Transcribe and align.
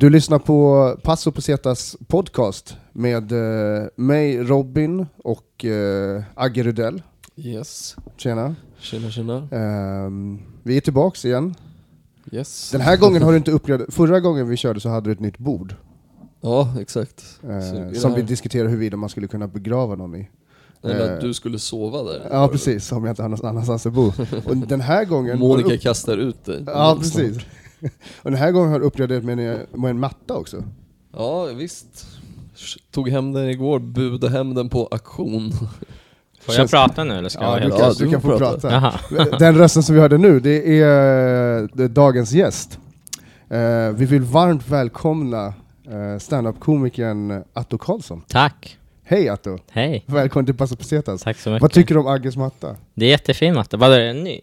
Du 0.00 0.10
lyssnar 0.10 0.38
på 0.38 0.96
Passo 1.02 1.32
Pesetas 1.32 1.96
podcast 2.06 2.76
med 2.92 3.32
eh, 3.32 3.86
mig 3.96 4.38
Robin 4.42 5.06
och 5.24 5.64
eh, 5.64 6.22
Agge 6.34 6.62
Rudell. 6.62 7.02
Yes. 7.36 7.96
Tjena. 8.16 8.54
Tjena 8.78 9.10
tjena. 9.10 9.48
Ehm, 9.52 10.38
vi 10.62 10.76
är 10.76 10.80
tillbaks 10.80 11.24
igen. 11.24 11.54
Yes. 12.32 12.70
Den 12.70 12.80
här 12.80 12.96
gången 12.96 13.22
har 13.22 13.30
du 13.30 13.36
inte 13.38 13.50
upplevt, 13.50 13.94
förra 13.94 14.20
gången 14.20 14.48
vi 14.48 14.56
körde 14.56 14.80
så 14.80 14.88
hade 14.88 15.08
du 15.08 15.12
ett 15.12 15.20
nytt 15.20 15.38
bord. 15.38 15.74
Ja, 16.40 16.74
exakt. 16.80 17.24
eh, 17.42 17.48
Så 17.48 17.76
är 17.76 17.90
det 17.90 17.94
som 17.94 18.14
vi 18.14 18.20
här- 18.20 18.28
diskuterade 18.28 18.68
huruvida 18.70 18.96
man 18.96 19.08
skulle 19.08 19.26
kunna 19.28 19.48
begrava 19.48 19.94
någon 19.94 20.14
i. 20.14 20.28
Eller 20.82 21.08
eh, 21.08 21.14
att 21.14 21.20
du 21.20 21.34
skulle 21.34 21.58
sova 21.58 22.02
där. 22.02 22.26
Ja 22.30 22.48
precis, 22.48 22.92
om 22.92 23.04
jag 23.04 23.12
inte 23.12 23.22
har 23.22 23.28
någon 23.28 23.46
annanstans 23.46 23.86
att 23.86 23.92
bo. 23.92 24.12
Och 24.44 24.56
den 24.56 24.80
här 24.80 25.04
gången... 25.04 25.38
Monica 25.38 25.78
kastar 25.78 26.16
ut 26.16 26.44
dig. 26.44 26.62
Ja 26.66 26.96
precis. 27.00 27.36
Och 28.22 28.30
den 28.30 28.40
här 28.40 28.50
gången 28.50 28.72
har 28.72 28.90
du 28.96 29.06
det 29.06 29.20
med 29.20 29.38
en, 29.38 29.80
med 29.80 29.90
en 29.90 30.00
matta 30.00 30.36
också. 30.36 30.64
Ja, 31.16 31.44
visst. 31.44 32.06
Tog 32.90 33.08
hem 33.08 33.32
den 33.32 33.48
igår, 33.48 33.78
budade 33.78 34.32
hem 34.32 34.54
den 34.54 34.68
på 34.68 34.88
auktion. 34.90 35.52
Får 36.40 36.54
jag 36.54 36.70
prata 36.70 37.04
nu 37.04 37.18
eller 37.18 37.28
ska 37.28 37.42
Ja, 37.42 37.60
jag 37.60 37.70
du 37.70 37.76
kan, 37.76 37.94
du 37.98 38.10
kan 38.10 38.20
få 38.20 38.38
prata. 38.38 38.68
prata. 38.70 39.36
Den 39.38 39.58
rösten 39.58 39.82
som 39.82 39.94
vi 39.94 40.00
hörde 40.00 40.18
nu, 40.18 40.40
det 40.40 40.80
är, 40.80 41.68
det 41.76 41.84
är 41.84 41.88
dagens 41.88 42.32
gäst. 42.32 42.78
Eh, 43.48 43.90
vi 43.90 44.04
vill 44.04 44.22
varmt 44.22 44.68
välkomna 44.68 45.46
uh, 45.46 46.18
standup-komikern 46.18 47.44
Atto 47.52 47.78
Karlsson. 47.78 48.22
Tack. 48.28 48.78
Hej 49.04 49.28
Atto! 49.28 49.58
Hej. 49.70 50.04
Välkommen 50.06 50.46
till 50.46 50.54
Passo 50.54 50.76
Pesetas. 50.76 51.22
Tack 51.22 51.38
så 51.38 51.50
mycket. 51.50 51.62
Vad 51.62 51.72
tycker 51.72 51.94
du 51.94 52.00
om 52.00 52.06
Agges 52.06 52.36
matta? 52.36 52.76
Det 52.94 53.06
är 53.06 53.10
jättefin 53.10 53.54
matta. 53.54 53.76
Vadå, 53.76 53.92
är 53.94 53.98
den 53.98 54.24
ny? 54.24 54.40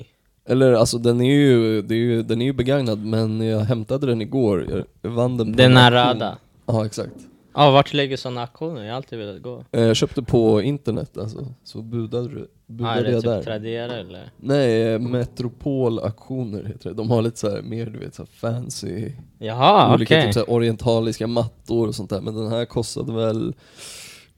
Eller 0.47 0.73
alltså 0.73 0.97
den 0.97 1.21
är 1.21 1.25
ju, 1.35 1.79
är 1.79 1.93
ju, 1.93 2.23
den 2.23 2.41
är 2.41 2.45
ju 2.45 2.53
begagnad 2.53 3.05
men 3.05 3.41
jag 3.41 3.59
hämtade 3.59 4.07
den 4.07 4.21
igår. 4.21 4.67
Jag- 5.01 5.09
vann 5.09 5.37
den 5.37 5.51
på 5.53 5.57
Den 5.57 5.91
röda. 5.91 6.37
Ja, 6.65 6.85
exakt. 6.85 7.13
Ja, 7.53 7.71
vart 7.71 7.93
ligger 7.93 8.17
sådana 8.17 8.41
auktioner? 8.41 8.81
Jag 8.83 8.89
har 8.91 8.95
alltid 8.95 9.19
velat 9.19 9.41
gå. 9.41 9.63
Eh, 9.71 9.81
Jag 9.83 9.95
köpte 9.95 10.21
på 10.21 10.61
internet 10.61 11.17
alltså, 11.17 11.45
så 11.63 11.81
budade, 11.81 12.27
du- 12.29 12.47
Ja, 12.67 12.73
är 12.73 12.95
budade 12.95 13.01
det 13.03 13.11
jag 13.11 13.21
typ 13.23 13.31
där. 13.31 13.43
Tradera 13.43 13.93
eller? 13.95 14.29
Nej, 14.37 14.81
eh, 14.93 14.99
Metropol 14.99 15.99
auktioner 15.99 16.63
heter 16.63 16.89
det. 16.89 16.95
De 16.95 17.11
har 17.11 17.21
lite 17.21 17.39
så 17.39 17.49
här 17.49 17.61
mer 17.61 17.85
du 17.85 17.99
vet 17.99 18.15
så 18.15 18.25
fancy 18.25 19.11
Jaha, 19.39 19.93
olika 19.95 20.15
okej. 20.15 20.25
typ 20.25 20.33
så 20.33 20.43
orientaliska 20.43 21.27
mattor 21.27 21.87
och 21.87 21.95
sånt 21.95 22.09
där, 22.09 22.21
men 22.21 22.35
den 22.35 22.47
här 22.47 22.65
kostade 22.65 23.13
väl 23.13 23.53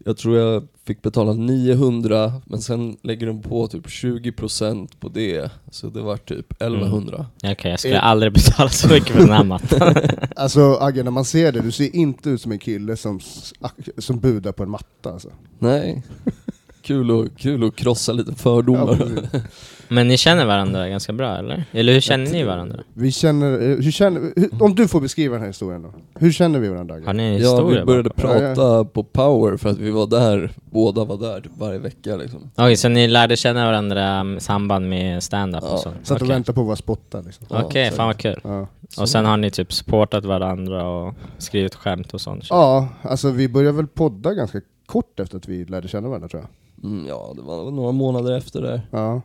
jag 0.05 0.17
tror 0.17 0.37
jag 0.37 0.67
fick 0.85 1.01
betala 1.01 1.33
900, 1.33 2.33
men 2.45 2.61
sen 2.61 2.97
lägger 3.03 3.27
de 3.27 3.41
på 3.41 3.67
typ 3.67 3.85
20% 3.85 4.87
på 4.99 5.09
det, 5.09 5.51
så 5.71 5.87
det 5.87 6.01
var 6.01 6.17
typ 6.17 6.51
1100. 6.51 7.25
Okej, 7.43 7.71
jag 7.71 7.79
skulle 7.79 7.95
Är- 7.95 7.99
aldrig 8.01 8.33
betala 8.33 8.69
så 8.69 8.87
mycket 8.87 9.07
för 9.09 9.19
den 9.19 9.29
här 9.31 9.43
mattan. 9.43 9.95
Alltså 10.35 10.77
Agge, 10.81 11.03
när 11.03 11.11
man 11.11 11.25
ser 11.25 11.51
det, 11.51 11.59
du 11.61 11.71
ser 11.71 11.95
inte 11.95 12.29
ut 12.29 12.41
som 12.41 12.51
en 12.51 12.59
kille 12.59 12.97
som, 12.97 13.19
som 13.97 14.19
budar 14.19 14.51
på 14.51 14.63
en 14.63 14.69
matta 14.69 15.11
alltså. 15.11 15.29
Nej, 15.59 16.03
kul, 16.81 17.11
att, 17.25 17.37
kul 17.37 17.63
att 17.67 17.75
krossa 17.75 18.13
lite 18.13 18.31
Ja, 18.31 18.35
fördomar. 18.35 18.95
precis. 18.95 19.41
Men 19.89 20.07
ni 20.07 20.17
känner 20.17 20.45
varandra 20.45 20.89
ganska 20.89 21.13
bra 21.13 21.37
eller? 21.37 21.63
Eller 21.71 21.93
hur 21.93 21.99
känner 22.01 22.31
ni 22.31 22.43
varandra? 22.43 22.79
vi 22.93 23.11
känner, 23.11 23.51
eh, 23.53 23.77
hur 23.77 23.91
känner, 23.91 24.21
hur, 24.35 24.63
om 24.63 24.75
du 24.75 24.87
får 24.87 25.01
beskriva 25.01 25.33
den 25.33 25.41
här 25.41 25.47
historien 25.47 25.81
då. 25.81 25.93
Hur 26.19 26.31
känner 26.31 26.59
vi 26.59 26.69
varandra? 26.69 26.95
Har 27.05 27.13
ni 27.13 27.23
en 27.23 27.33
ja, 27.33 27.37
historia 27.37 27.79
vi 27.79 27.85
började 27.85 28.09
bakom? 28.09 28.29
prata 28.29 28.85
på 28.85 29.03
power 29.03 29.57
för 29.57 29.69
att 29.69 29.77
vi 29.77 29.91
var 29.91 30.07
där, 30.07 30.51
båda 30.71 31.05
var 31.05 31.17
där 31.17 31.41
typ 31.41 31.51
varje 31.57 31.79
vecka 31.79 32.15
liksom. 32.15 32.39
Okej, 32.55 32.75
så 32.75 32.89
ni 32.89 33.07
lärde 33.07 33.37
känna 33.37 33.65
varandra 33.65 34.25
i 34.37 34.39
samband 34.39 34.89
med 34.89 35.23
stand-up 35.23 35.63
Ja, 35.63 35.73
och 35.73 35.79
sånt? 35.79 35.95
Satt 36.03 36.15
och 36.15 36.21
Okej, 36.21 36.35
väntade 36.35 36.55
på 36.55 36.61
att 36.61 36.67
vara 36.67 36.75
spottad 36.75 37.21
liksom. 37.21 37.47
Ja, 37.49 37.63
Okej, 37.63 37.89
så- 37.89 37.95
fan 37.95 38.07
vad 38.07 38.17
kul. 38.17 38.39
Ja. 38.43 38.67
Och 38.97 39.09
sen 39.09 39.25
har 39.25 39.37
ni 39.37 39.51
typ 39.51 39.73
supportat 39.73 40.25
varandra 40.25 40.87
och 40.87 41.13
skrivit 41.37 41.75
skämt 41.75 42.13
och 42.13 42.21
sånt? 42.21 42.43
ja, 42.49 42.87
alltså 43.01 43.31
vi 43.31 43.49
började 43.49 43.77
väl 43.77 43.87
podda 43.87 44.33
ganska 44.33 44.61
kort 44.85 45.19
efter 45.19 45.37
att 45.37 45.47
vi 45.47 45.65
lärde 45.65 45.87
känna 45.87 46.07
varandra 46.07 46.27
tror 46.27 46.41
jag. 46.41 46.49
Mm, 46.91 47.05
ja, 47.07 47.33
det 47.35 47.41
var 47.41 47.71
några 47.71 47.91
månader 47.91 48.37
efter 48.37 48.61
det. 48.61 48.81
Ja. 48.91 49.21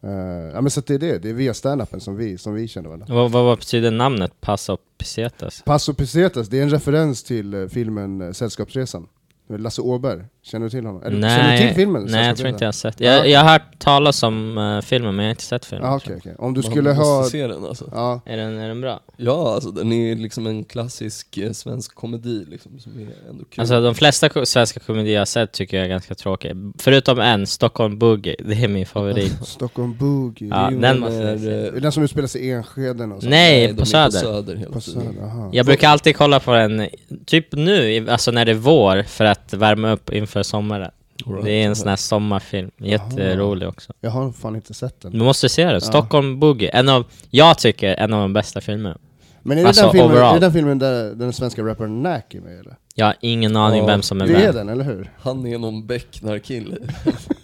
Eh, 0.00 0.10
ja 0.54 0.60
men 0.60 0.70
så 0.70 0.80
det 0.80 0.94
är 0.94 0.98
det, 0.98 1.18
det 1.18 1.28
är 1.28 1.32
via 1.32 1.54
standupen 1.54 2.00
som 2.00 2.16
vi, 2.16 2.38
som 2.38 2.54
vi 2.54 2.68
känner 2.68 2.88
varandra. 2.88 3.14
Vad, 3.14 3.30
vad, 3.30 3.58
betyder 3.58 3.90
namnet 3.90 4.40
Passo 4.40 4.76
Pesetas? 4.98 5.62
Passo 5.62 5.94
Pesetas, 5.94 6.48
det 6.48 6.58
är 6.58 6.62
en 6.62 6.70
referens 6.70 7.22
till 7.22 7.54
eh, 7.54 7.66
filmen 7.66 8.20
eh, 8.20 8.32
Sällskapsresan. 8.32 9.06
Med 9.46 9.60
Lasse 9.60 9.82
Åberg, 9.82 10.24
känner 10.48 10.66
du 10.66 10.70
till 10.70 10.86
honom? 10.86 11.02
Eller, 11.02 11.28
känner 11.28 11.52
du 11.52 11.58
till 11.66 11.74
filmen? 11.74 12.06
Nej, 12.08 12.26
jag 12.26 12.36
tror 12.36 12.48
inte 12.48 12.64
jag 12.64 12.68
har 12.68 12.72
sett. 12.72 13.00
Jag, 13.00 13.28
jag 13.28 13.40
har 13.40 13.48
hört 13.52 13.78
talas 13.78 14.22
om 14.22 14.58
eh, 14.58 14.80
filmen 14.80 15.16
men 15.16 15.24
jag 15.24 15.28
har 15.28 15.30
inte 15.34 15.42
sett 15.42 15.64
filmen. 15.64 15.86
Ja, 15.90 15.96
okej, 15.96 16.14
okej. 16.18 16.34
Om 16.38 16.54
du 16.54 16.62
Man 16.62 16.70
skulle 16.70 16.94
måste 16.94 17.04
ha... 17.04 17.24
se 17.24 17.46
den 17.46 17.64
alltså. 17.64 17.90
Ja, 17.94 18.20
Är, 18.24 18.36
den, 18.36 18.58
är 18.58 18.68
den 18.68 18.80
bra? 18.80 19.00
Ja, 19.16 19.54
alltså 19.54 19.70
den 19.70 19.92
är 19.92 20.16
liksom 20.16 20.46
en 20.46 20.64
klassisk 20.64 21.36
eh, 21.38 21.52
svensk 21.52 21.94
komedi 21.94 22.44
liksom, 22.48 22.78
som 22.78 22.92
är 22.92 23.30
ändå 23.30 23.44
kul. 23.44 23.60
Alltså 23.60 23.80
de 23.80 23.94
flesta 23.94 24.28
ko- 24.28 24.46
svenska 24.46 24.80
komedier 24.80 25.14
jag 25.14 25.20
har 25.20 25.26
sett 25.26 25.52
tycker 25.52 25.76
jag 25.76 25.84
är 25.84 25.90
ganska 25.90 26.14
tråkiga. 26.14 26.54
Förutom 26.78 27.18
en, 27.18 27.46
Stockholm 27.46 27.98
Boogie. 27.98 28.36
Det 28.38 28.64
är 28.64 28.68
min 28.68 28.86
favorit. 28.86 29.32
Stockholm 29.46 29.96
Boogie. 29.96 30.48
Ja, 30.48 30.56
den 30.70 30.80
när, 30.80 30.94
måste 30.98 31.14
jag 31.16 31.40
se. 31.40 31.46
eh, 31.50 31.64
är 31.76 31.80
den 31.80 31.92
som 31.92 32.02
utspelar 32.02 32.28
sig 32.28 32.40
i 32.40 32.50
Enskeden 32.50 33.12
och 33.12 33.22
så. 33.22 33.28
Nej, 33.28 33.66
de 33.66 33.74
på 33.74 33.86
Söder. 33.86 34.10
På 34.10 34.10
Söder 34.20 34.66
På. 34.72 34.80
Söder, 34.80 35.22
aha. 35.24 35.50
Jag 35.52 35.66
brukar 35.66 35.88
alltid 35.88 36.16
kolla 36.16 36.40
på 36.40 36.52
den, 36.52 36.88
typ 37.26 37.46
nu, 37.52 38.08
alltså 38.10 38.30
när 38.30 38.44
det 38.44 38.52
är 38.52 38.54
vår, 38.54 39.02
för 39.02 39.24
att 39.24 39.54
värma 39.54 39.90
upp 39.92 40.12
inför 40.12 40.37
sommaren. 40.42 40.90
Alright, 41.26 41.44
Det 41.44 41.50
är 41.50 41.66
en 41.66 41.76
sån 41.76 41.88
här 41.88 41.96
sommarfilm, 41.96 42.70
jätterolig 42.78 43.68
också. 43.68 43.92
Jag 44.00 44.10
har 44.10 44.32
fan 44.32 44.56
inte 44.56 44.74
sett 44.74 45.00
den. 45.00 45.12
Du 45.12 45.18
måste 45.18 45.48
se 45.48 45.64
det, 45.72 45.80
Stockholm 45.80 46.40
Boogie. 46.40 46.68
En 46.70 46.88
av, 46.88 47.04
jag 47.30 47.58
tycker, 47.58 47.94
en 47.94 48.12
av 48.12 48.20
de 48.20 48.32
bästa 48.32 48.60
filmerna. 48.60 48.98
Men 49.42 49.58
är 49.58 49.62
det, 49.62 49.68
Alltså, 49.68 49.82
den, 49.82 49.92
filmen, 49.92 50.16
är 50.16 50.34
det 50.34 50.40
den 50.40 50.52
filmen 50.52 50.78
där 50.78 51.14
den 51.14 51.32
svenska 51.32 51.62
rapparen 51.62 52.02
Nack 52.02 52.34
är 52.34 52.40
med 52.40 52.58
eller? 52.60 52.76
Jag 52.94 53.06
har 53.06 53.14
ingen 53.20 53.56
aning 53.56 53.80
Ja, 53.80 53.86
vem 53.86 54.02
som 54.02 54.20
är 54.20 54.26
Det 54.26 54.34
är 54.34 54.38
med. 54.46 54.54
den, 54.54 54.68
eller 54.68 54.84
hur? 54.84 55.10
Han 55.20 55.46
är 55.46 55.58
någon 55.58 55.86
becknarkille 55.86 56.76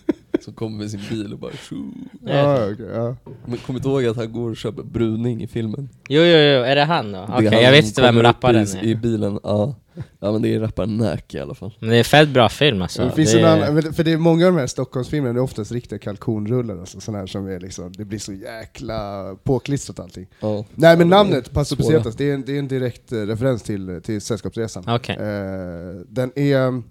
som 0.44 0.54
kommer 0.54 0.78
med 0.78 0.90
sin 0.90 1.00
bil 1.10 1.32
och 1.32 1.38
bara 1.38 1.52
tjo. 1.52 1.84
Ja, 2.24 2.68
okej, 2.72 2.86
ja. 2.94 3.16
Men 3.46 3.58
kom 3.58 3.76
inte 3.76 3.88
ihåg 3.88 4.06
att 4.06 4.16
han 4.16 4.32
går 4.32 4.50
och 4.50 4.56
köper 4.56 4.82
bruning 4.82 5.42
i 5.42 5.46
filmen? 5.46 5.88
Jo, 6.08 6.20
jo, 6.22 6.26
jo, 6.26 6.62
är 6.64 6.76
det 6.76 6.84
han 6.84 7.12
då? 7.12 7.18
Det 7.18 7.24
är 7.32 7.36
Okej, 7.36 7.48
han 7.48 7.62
jag 7.62 7.70
vet 7.70 7.84
som 7.84 7.88
inte 7.88 8.02
vem 8.02 8.08
kommer 8.14 8.20
upp 8.30 8.36
rapparen 8.36 8.66
i, 8.82 8.88
i 8.88 8.92
är. 8.92 8.96
bilen, 8.96 9.38
ja. 9.42 9.74
Ja 10.20 10.32
men 10.32 10.42
det 10.42 10.54
är 10.54 10.60
rapparen 10.60 10.96
Nack 10.96 11.34
i 11.34 11.40
alla 11.40 11.54
fall. 11.54 11.74
Men 11.80 11.90
det 11.90 11.96
är 11.96 12.02
fett 12.04 12.28
bra 12.28 12.48
film 12.48 12.82
alltså. 12.82 13.04
det 13.04 13.10
finns 13.10 13.32
det 13.32 13.40
en 13.40 13.62
är... 13.62 13.72
men- 13.72 13.92
för 13.92 14.04
det 14.04 14.12
är 14.12 14.16
många 14.18 14.46
av 14.46 14.52
de 14.52 14.58
här 14.60 14.66
Stockholmsfilmerna, 14.66 15.32
det 15.32 15.38
är 15.40 15.42
oftast 15.42 15.72
riktiga 15.72 15.98
kalkonrullar, 15.98 16.78
alltså, 16.78 17.00
såna 17.00 17.18
här 17.18 17.26
som 17.26 17.46
är 17.48 17.60
liksom, 17.60 17.92
det 17.92 18.04
blir 18.04 18.18
så 18.18 18.32
jäkla 18.32 19.24
påklistrat 19.42 20.00
allting. 20.00 20.26
Ja. 20.40 20.64
Nej 20.74 20.96
men 20.98 21.10
Ja, 21.10 21.16
namnet, 21.16 21.44
det 21.44 21.50
är 21.50 21.54
Passo. 21.54 21.76
Pesetas, 21.76 22.16
det 22.16 22.30
är 22.30 22.34
en, 22.34 22.42
det 22.46 22.54
är 22.54 22.58
en 22.58 22.68
direkt 22.68 23.12
eh, 23.12 23.18
referens 23.18 23.62
till, 23.62 24.00
till 24.04 24.20
Sällskapsresan. 24.20 24.84
Okej. 24.88 25.16
Eh, 25.16 26.00
den 26.08 26.32
är, 26.38 26.82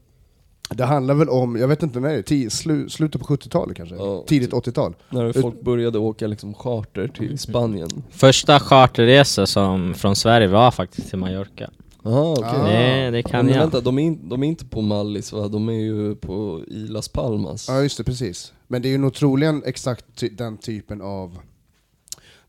det 0.76 0.86
handlar 0.86 1.14
väl 1.14 1.30
om, 1.30 1.56
jag 1.56 1.68
vet 1.68 1.84
inte 1.84 2.00
när 2.00 2.10
det 2.10 2.32
är, 2.32 2.50
slu, 2.50 2.90
slutet 2.90 3.22
på 3.22 3.28
70-talet 3.28 3.78
kanske? 3.78 3.96
Ja, 3.96 4.24
Tidigt 4.28 4.52
typ. 4.52 4.66
80-tal? 4.66 4.96
När 5.10 5.34
folk 5.34 5.62
började 5.62 6.00
åka 6.00 6.28
liksom 6.28 6.54
charter 6.54 7.08
till 7.08 7.40
Spanien. 7.40 7.90
Första 8.12 8.60
charterresa 8.60 9.46
som 9.46 9.94
från 9.94 10.16
Sverige 10.16 10.48
var 10.48 10.72
faktiskt 10.72 11.10
till 11.10 11.20
Mallorca. 11.20 11.70
Jaha 12.04 12.32
okej. 12.32 12.46
Ah. 12.46 12.68
Det, 12.68 13.12
det 13.12 13.24
kan 13.24 13.46
men 13.46 13.56
jag. 13.56 13.62
vänta, 13.62 13.82
de 13.82 14.00
är, 14.00 14.04
in, 14.04 14.30
de 14.30 14.44
är 14.44 14.48
inte 14.48 14.66
på 14.66 14.82
Mallis 14.82 15.34
va? 15.34 15.48
De 15.48 15.70
är 15.70 15.74
ju 15.74 16.16
på 16.16 16.62
i 16.68 16.88
Las 16.88 17.08
Palmas. 17.08 17.68
Ja 17.70 17.82
just 17.82 17.98
det, 17.98 18.04
precis. 18.04 18.54
Men 18.68 18.82
det 18.82 18.88
är 18.88 18.92
ju 18.92 18.98
nog 18.98 19.14
troligen 19.14 19.64
exakt 19.66 20.06
ty 20.16 20.30
den 20.30 20.58
typen 20.58 21.02
av 21.02 21.38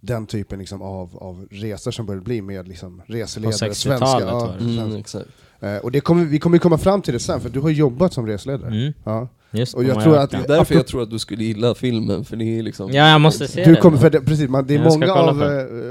den 0.01 0.27
typen 0.27 0.59
liksom 0.59 0.83
av, 0.83 1.19
av 1.19 1.47
resor 1.51 1.91
som 1.91 2.07
börjar 2.07 2.21
bli 2.21 2.43
med 2.43 2.69
liksom 2.69 3.03
reseledare, 3.07 3.53
60-talet 3.53 3.77
svenska. 3.77 4.21
Ja. 4.21 4.55
Mm, 4.61 4.97
exakt. 4.97 5.29
Eh, 5.61 5.77
och 5.77 5.91
det 5.93 6.01
kommer, 6.01 6.25
vi 6.25 6.39
kommer 6.39 6.59
komma 6.59 6.79
fram 6.79 7.03
till 7.03 7.13
det 7.13 7.21
sen, 7.21 7.41
för 7.41 7.49
du 7.49 7.61
har 7.61 7.71
jobbat 7.71 8.13
som 8.13 8.27
reseledare. 8.27 8.69
Mm, 8.71 8.93
Ja. 9.05 9.29
Just 9.55 9.75
Och 9.75 9.85
jag 9.85 10.03
tror 10.03 10.17
att- 10.19 10.31
Det 10.31 10.37
är 10.37 10.49
därför 10.49 10.75
jag 10.75 10.87
tror 10.87 11.03
att 11.03 11.11
du 11.11 11.19
skulle 11.19 11.45
gilla 11.45 11.75
filmen, 11.75 12.25
för 12.25 12.37
det 12.37 12.59
är 12.59 12.63
liksom... 12.63 12.93
Ja, 12.93 13.09
jag 13.09 13.21
måste 13.21 13.49
se 13.49 13.65
Du 13.65 13.75
det. 13.75 13.81
kommer, 13.81 13.99
för 13.99 14.11
det, 14.11 14.21
precis, 14.21 14.49
man, 14.49 14.67
det 14.67 14.75
är 14.75 14.79
Jag 14.79 14.87
många 14.93 15.13
av, 15.13 15.39
på 15.39 15.45
eh, 15.45 15.51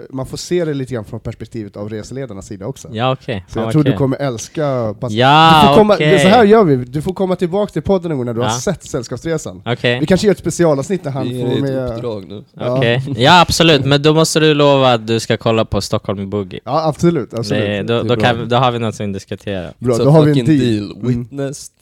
man 0.09 0.25
får 0.25 0.37
se 0.37 0.65
det 0.65 0.73
lite 0.73 0.93
grann 0.93 1.05
från 1.05 1.19
perspektivet 1.19 1.77
av 1.77 1.89
reseledarnas 1.89 2.47
sida 2.47 2.65
också. 2.65 2.87
Ja 2.91 3.11
okej, 3.13 3.45
Så 3.49 3.59
jag 3.59 3.63
vad 3.63 3.71
tror 3.73 3.83
du 3.83 3.93
kommer 3.93 4.17
älska 4.21 4.95
pass- 4.99 5.11
Ja 5.13 5.59
du 5.61 5.67
får 5.67 5.75
komma, 5.75 5.95
det- 5.95 6.19
Så 6.19 6.27
här 6.27 6.43
gör 6.43 6.63
vi, 6.63 6.75
du 6.75 7.01
får 7.01 7.13
komma 7.13 7.35
tillbaka 7.35 7.71
till 7.73 7.81
podden 7.81 8.09
någon 8.09 8.17
gång 8.17 8.25
när 8.25 8.33
du 8.33 8.39
har 8.41 8.47
Ja. 8.47 8.53
sett 8.59 8.83
Sällskapsresan. 8.83 9.61
Okej, 9.65 9.99
Vi 9.99 10.05
kanske 10.05 10.27
gör 10.27 10.31
ett 10.31 10.39
specialavsnitt 10.39 11.03
där 11.03 11.11
han 11.11 11.27
är 11.27 11.41
får 11.47 11.53
ett 11.55 11.61
med... 11.61 11.89
uppdrag 11.95 12.25
nu. 12.27 12.43
Ja. 12.59 12.77
okej. 12.77 13.03
Ja 13.17 13.41
absolut, 13.41 13.85
men 13.85 14.01
då 14.01 14.13
måste 14.13 14.39
du 14.39 14.53
lova 14.53 14.93
att 14.93 15.07
du 15.07 15.19
ska 15.19 15.37
kolla 15.37 15.65
på 15.65 15.81
Stockholm 15.81 16.29
Boogie. 16.29 16.59
Ja 16.65 16.87
absolut, 16.87 17.33
absolut. 17.33 17.63
Det, 17.63 17.83
då, 17.83 18.03
då, 18.03 18.15
kan, 18.21 18.49
då 18.49 18.55
har 18.55 18.71
vi 18.71 18.79
något 18.79 19.01
att 19.01 19.13
diskutera. 19.13 19.69
Bra, 19.79 19.95
Så 19.95 20.03
då 20.03 20.09
har 20.09 20.23
vi 20.23 20.39
en 20.39 20.45
deal. 20.45 20.59
deal. 20.59 20.91
Mm, 21.01 21.07
Witnessed. 21.23 21.72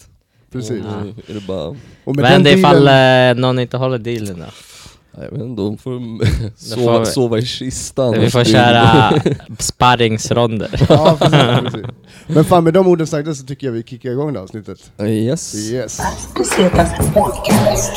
Precis. 0.52 0.84
Nu 1.04 1.14
är 1.28 1.34
det 1.34 1.48
bara... 1.48 1.68
Och 2.04 2.16
med 2.16 2.24
Men 2.24 2.44
det 2.44 2.50
är 2.50 2.58
ifall 2.58 2.76
dealen- 2.86 3.38
eh, 3.38 3.42
någon 3.42 3.60
inte 3.60 3.78
håller 3.78 3.98
dealen 3.98 4.40
då? 4.40 4.46
Nej, 5.18 5.26
Jag 5.26 5.32
vet 5.38 5.42
inte, 5.42 5.62
de 5.62 5.78
får 5.78 6.00
får 6.76 6.76
sova, 6.76 7.00
vi- 7.00 7.06
sova 7.06 7.38
i 7.38 7.46
kistan. 7.46 8.20
Vi 8.20 8.30
får 8.30 8.44
köra 8.44 9.14
sparringsronder. 9.60 10.86
Ja, 10.90 11.18
precis, 11.20 11.72
precis. 11.74 11.92
Men 12.28 12.46
fan 12.46 12.64
med 12.64 12.74
de 12.74 12.88
orden 12.88 13.08
sagda 13.08 13.34
så 13.36 13.46
tycker 13.46 13.68
jag 13.68 13.72
vi 13.74 13.84
kickar 13.84 14.10
igång 14.12 14.34
det 14.34 14.40
här 14.40 14.44
avsnittet. 14.44 14.92
Yes. 15.02 15.56
Yes. 15.56 16.00
Podcast. 17.14 17.94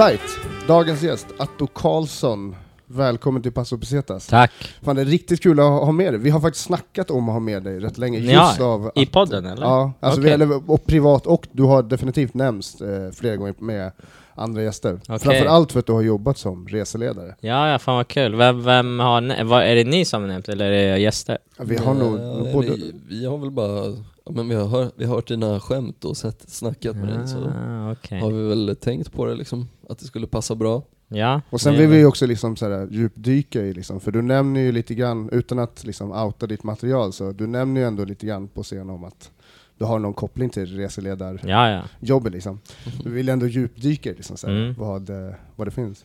Alright, 0.00 0.20
dagens 0.68 1.02
gäst, 1.02 1.26
Atto 1.38 1.66
Karlsson. 1.66 2.56
Välkommen 2.86 3.42
till 3.42 3.52
Paso 3.52 3.78
Pesetas. 3.78 4.26
Tack. 4.26 4.52
Fan, 4.82 4.96
det 4.96 5.02
är 5.02 5.06
riktigt 5.06 5.42
kul 5.42 5.60
att 5.60 5.66
ha 5.66 5.84
ha 5.84 5.92
med 5.92 6.12
dig. 6.12 6.20
Vi 6.20 6.30
har 6.30 6.40
faktiskt 6.40 6.64
snackat 6.64 7.10
om 7.10 7.28
att 7.28 7.32
ha 7.32 7.40
med 7.40 7.62
dig 7.62 7.78
rätt 7.80 7.98
länge. 7.98 8.18
Ja, 8.18 8.48
Just 8.48 8.60
av 8.60 8.90
I 8.94 9.02
att- 9.02 9.12
podden 9.12 9.46
eller? 9.46 9.62
Ja, 9.66 9.92
alltså 10.00 10.20
vi, 10.20 10.26
Okej. 10.26 10.34
eller, 10.34 10.70
och 10.70 10.86
privat 10.86 11.26
och 11.26 11.46
du 11.52 11.62
har 11.62 11.82
definitivt 11.82 12.34
nämnts 12.34 12.80
eh, 12.80 13.10
flera 13.12 13.36
gånger 13.36 13.54
med 13.58 13.92
andra 14.34 14.62
gäster. 14.62 15.00
Framförallt 15.06 15.72
för 15.72 15.80
att 15.80 15.86
du 15.86 15.92
har 15.92 16.02
jobbat 16.02 16.38
som 16.38 16.68
reseledare. 16.68 17.34
Ja, 17.40 17.68
ja, 17.68 17.78
fan 17.78 17.96
vad 17.96 18.08
kul. 18.08 18.34
Vem, 18.36 18.62
vem 18.64 19.00
har, 19.00 19.20
nä- 19.20 19.44
vad, 19.44 19.62
är 19.62 19.74
det 19.74 19.84
ni 19.84 20.04
som 20.04 20.22
har 20.22 20.28
nämnt 20.28 20.48
eller 20.48 20.64
är 20.70 20.92
det 20.92 20.98
gäster? 20.98 21.38
Vi 21.60 21.76
har 21.76 21.94
nog 21.94 22.20
Nej, 22.42 22.52
både... 22.52 22.76
vi 23.08 23.26
har 23.26 23.38
väl 23.38 23.50
bara, 23.50 23.96
men 24.30 24.48
vi 24.48 24.54
har, 24.54 24.66
hör, 24.66 24.90
vi 24.96 25.04
har 25.04 25.14
hört 25.14 25.28
dina 25.28 25.60
skämt 25.60 26.04
och 26.04 26.16
sett, 26.16 26.50
snackat 26.50 26.96
med 26.96 27.08
dig 27.08 27.28
så 27.28 27.38
Ah, 27.38 27.92
okej. 27.92 28.20
har 28.20 28.30
vi 28.30 28.48
väl 28.48 28.76
tänkt 28.80 29.12
på 29.12 29.26
det 29.26 29.34
liksom, 29.34 29.68
att 29.88 29.98
det 29.98 30.04
skulle 30.04 30.26
passa 30.26 30.54
bra. 30.54 30.82
Ja. 31.08 31.40
Och 31.50 31.60
sen 31.60 31.72
det- 31.72 31.78
vill 31.80 31.88
vi 31.88 31.96
ju 31.98 32.06
också 32.06 32.26
liksom 32.26 32.56
så 32.56 32.68
här, 32.70 32.88
djupdyka 32.90 33.60
i, 33.62 33.72
liksom, 33.72 34.00
för 34.00 34.10
du 34.12 34.22
nämner 34.22 34.60
ju 34.60 34.72
lite 34.72 34.94
grann, 34.94 35.28
utan 35.32 35.58
att 35.58 35.84
liksom 35.84 36.12
outa 36.12 36.46
ditt 36.46 36.62
material, 36.64 37.12
så 37.12 37.32
du 37.32 37.46
nämner 37.46 37.80
ju 37.80 37.86
ändå 37.86 38.04
lite 38.04 38.26
grann 38.26 38.48
på 38.48 38.62
scen 38.62 38.90
om 38.90 39.04
att 39.04 39.30
du 39.78 39.84
har 39.84 39.98
någon 39.98 40.12
koppling 40.14 40.50
till 40.50 40.76
reseledarjobbet. 40.76 41.44
Ja, 41.48 41.82
ja. 42.00 42.20
Liksom. 42.30 42.60
Du 43.04 43.10
vill 43.10 43.28
ändå 43.28 43.46
djupdyka 43.46 44.10
i 44.10 44.14
liksom, 44.14 44.36
så 44.36 44.46
här, 44.46 44.54
Mm. 44.54 44.74
vad, 44.78 45.10
eh, 45.10 45.34
vad 45.56 45.66
det 45.66 45.70
finns. 45.70 46.04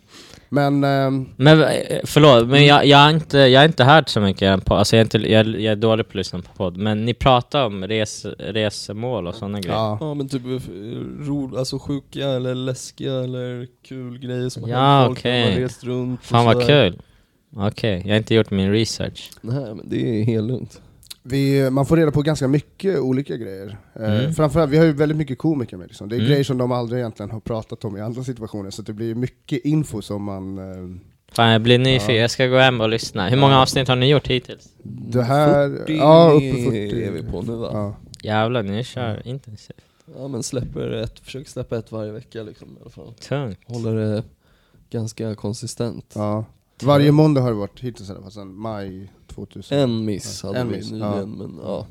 Men 0.49 0.83
ehm, 0.83 1.29
Men 1.35 1.61
eh, 1.61 1.99
förlåt, 2.03 2.47
men 2.47 2.65
jag, 2.65 2.85
jag, 2.85 2.97
har 2.97 3.09
inte, 3.09 3.37
jag 3.37 3.59
har 3.59 3.65
inte 3.65 3.83
hört 3.83 4.09
så 4.09 4.19
mycket 4.19 4.65
på, 4.65 4.75
alltså 4.75 4.95
jag 4.95 4.99
är, 4.99 5.03
inte, 5.05 5.17
jag, 5.31 5.47
jag 5.47 5.71
är 5.71 5.75
dålig 5.75 6.05
på 6.05 6.09
att 6.09 6.15
lyssna 6.15 6.39
på 6.39 6.53
podd, 6.57 6.77
men 6.77 7.05
ni 7.05 7.13
pratar 7.13 7.65
om 7.65 7.87
res, 7.87 8.25
resemål 8.39 9.27
och 9.27 9.35
sådana 9.35 9.59
grejer. 9.59 9.75
ja, 9.77 9.97
Ja 10.01 10.13
men 10.13 10.29
typ 10.29 10.45
eh, 10.45 10.59
ro, 11.27 11.57
alltså 11.57 11.79
sjuka 11.79 12.27
eller 12.29 12.55
läskiga 12.55 13.13
eller 13.13 13.67
kul 13.87 14.19
grejer 14.19 14.49
som 14.49 14.63
har 14.63 14.69
Ja, 14.69 14.77
hänt 14.99 15.07
folk 15.07 15.19
okej. 15.19 15.41
när 15.45 15.51
man 15.51 15.59
rest 15.61 15.83
runt 15.83 16.23
Fan 16.23 16.45
vad 16.45 16.67
kul. 16.67 17.01
Okej, 17.55 18.01
jag 18.05 18.11
har 18.13 18.17
inte 18.17 18.35
gjort 18.35 18.51
min 18.51 18.71
research. 18.71 19.31
Nej 19.41 19.75
men 19.75 19.89
det 19.89 20.19
är 20.21 20.23
helt 20.23 20.47
lugnt. 20.47 20.81
Vi, 21.23 21.69
man 21.69 21.85
får 21.85 21.97
reda 21.97 22.11
på 22.11 22.21
ganska 22.21 22.47
mycket 22.47 22.99
olika 22.99 23.37
grejer. 23.37 23.77
Eh, 23.95 24.03
Mm. 24.19 24.33
Framförallt, 24.33 24.71
vi 24.71 24.77
har 24.77 24.85
ju 24.85 24.91
väldigt 24.93 25.17
mycket 25.17 25.37
komiker 25.37 25.77
med. 25.77 25.87
Liksom. 25.87 26.09
Det 26.09 26.15
är 26.15 26.17
Mm. 26.17 26.29
grejer 26.29 26.43
som 26.43 26.57
de 26.57 26.71
aldrig 26.71 26.99
egentligen 26.99 27.31
har 27.31 27.39
pratat 27.39 27.85
om 27.85 27.97
i 27.97 28.01
andra 28.01 28.23
situationer, 28.23 28.69
så 28.69 28.81
det 28.81 28.93
blir 28.93 29.15
mycket 29.15 29.65
info 29.65 30.01
som 30.01 30.23
man... 30.23 30.57
Eh, 30.57 30.99
Fan 31.31 31.49
jag 31.51 31.61
blir 31.61 31.77
nyfiken, 31.79 32.15
Ja. 32.15 32.21
jag 32.21 32.31
ska 32.31 32.47
gå 32.47 32.57
hem 32.57 32.81
och 32.81 32.89
lyssna. 32.89 33.29
Hur 33.29 33.37
många 33.37 33.61
avsnitt 33.61 33.87
har 33.87 33.95
ni 33.95 34.09
gjort 34.09 34.27
hittills? 34.27 34.69
det 34.83 35.23
här... 35.23 35.69
40 35.69 35.97
ja, 35.97 36.31
uppe 36.31 36.63
40. 36.63 37.03
är 37.05 37.11
vi 37.11 37.23
på 37.23 37.41
nu 37.41 37.55
va? 37.55 37.69
Ja. 37.73 37.79
Ja. 38.21 38.29
Jävlar, 38.29 38.63
ni 38.63 38.83
kör 38.83 39.27
intensivt. 39.27 39.77
men 40.29 40.43
släpper 40.43 40.91
ett, 40.91 41.19
försöker 41.19 41.49
släppa 41.49 41.77
ett 41.77 41.91
varje 41.91 42.11
vecka 42.11 42.43
liksom 42.43 42.67
i 42.67 42.81
alla 42.81 42.89
fall. 42.89 43.13
Tungt. 43.13 43.59
Håller 43.65 43.95
det 43.95 44.23
ganska 44.89 45.35
konsistent. 45.35 46.05
Ja. 46.15 46.45
Varje 46.83 47.11
måndag 47.11 47.41
har 47.41 47.49
det 47.49 47.55
varit 47.57 47.79
hittills 47.79 48.09
i 48.09 48.11
alla 48.11 48.21
fall, 48.21 48.31
sedan 48.31 48.53
maj 48.55 49.11
2000. 49.35 49.77
En 49.79 50.05
miss 50.05 50.43
hade 50.43 50.59
En 50.59 50.69
vi 50.69 50.75
miss, 50.77 50.91
nyligen 50.91 51.11
ja. 51.13 51.25
men 51.25 51.59
ja, 51.63 51.87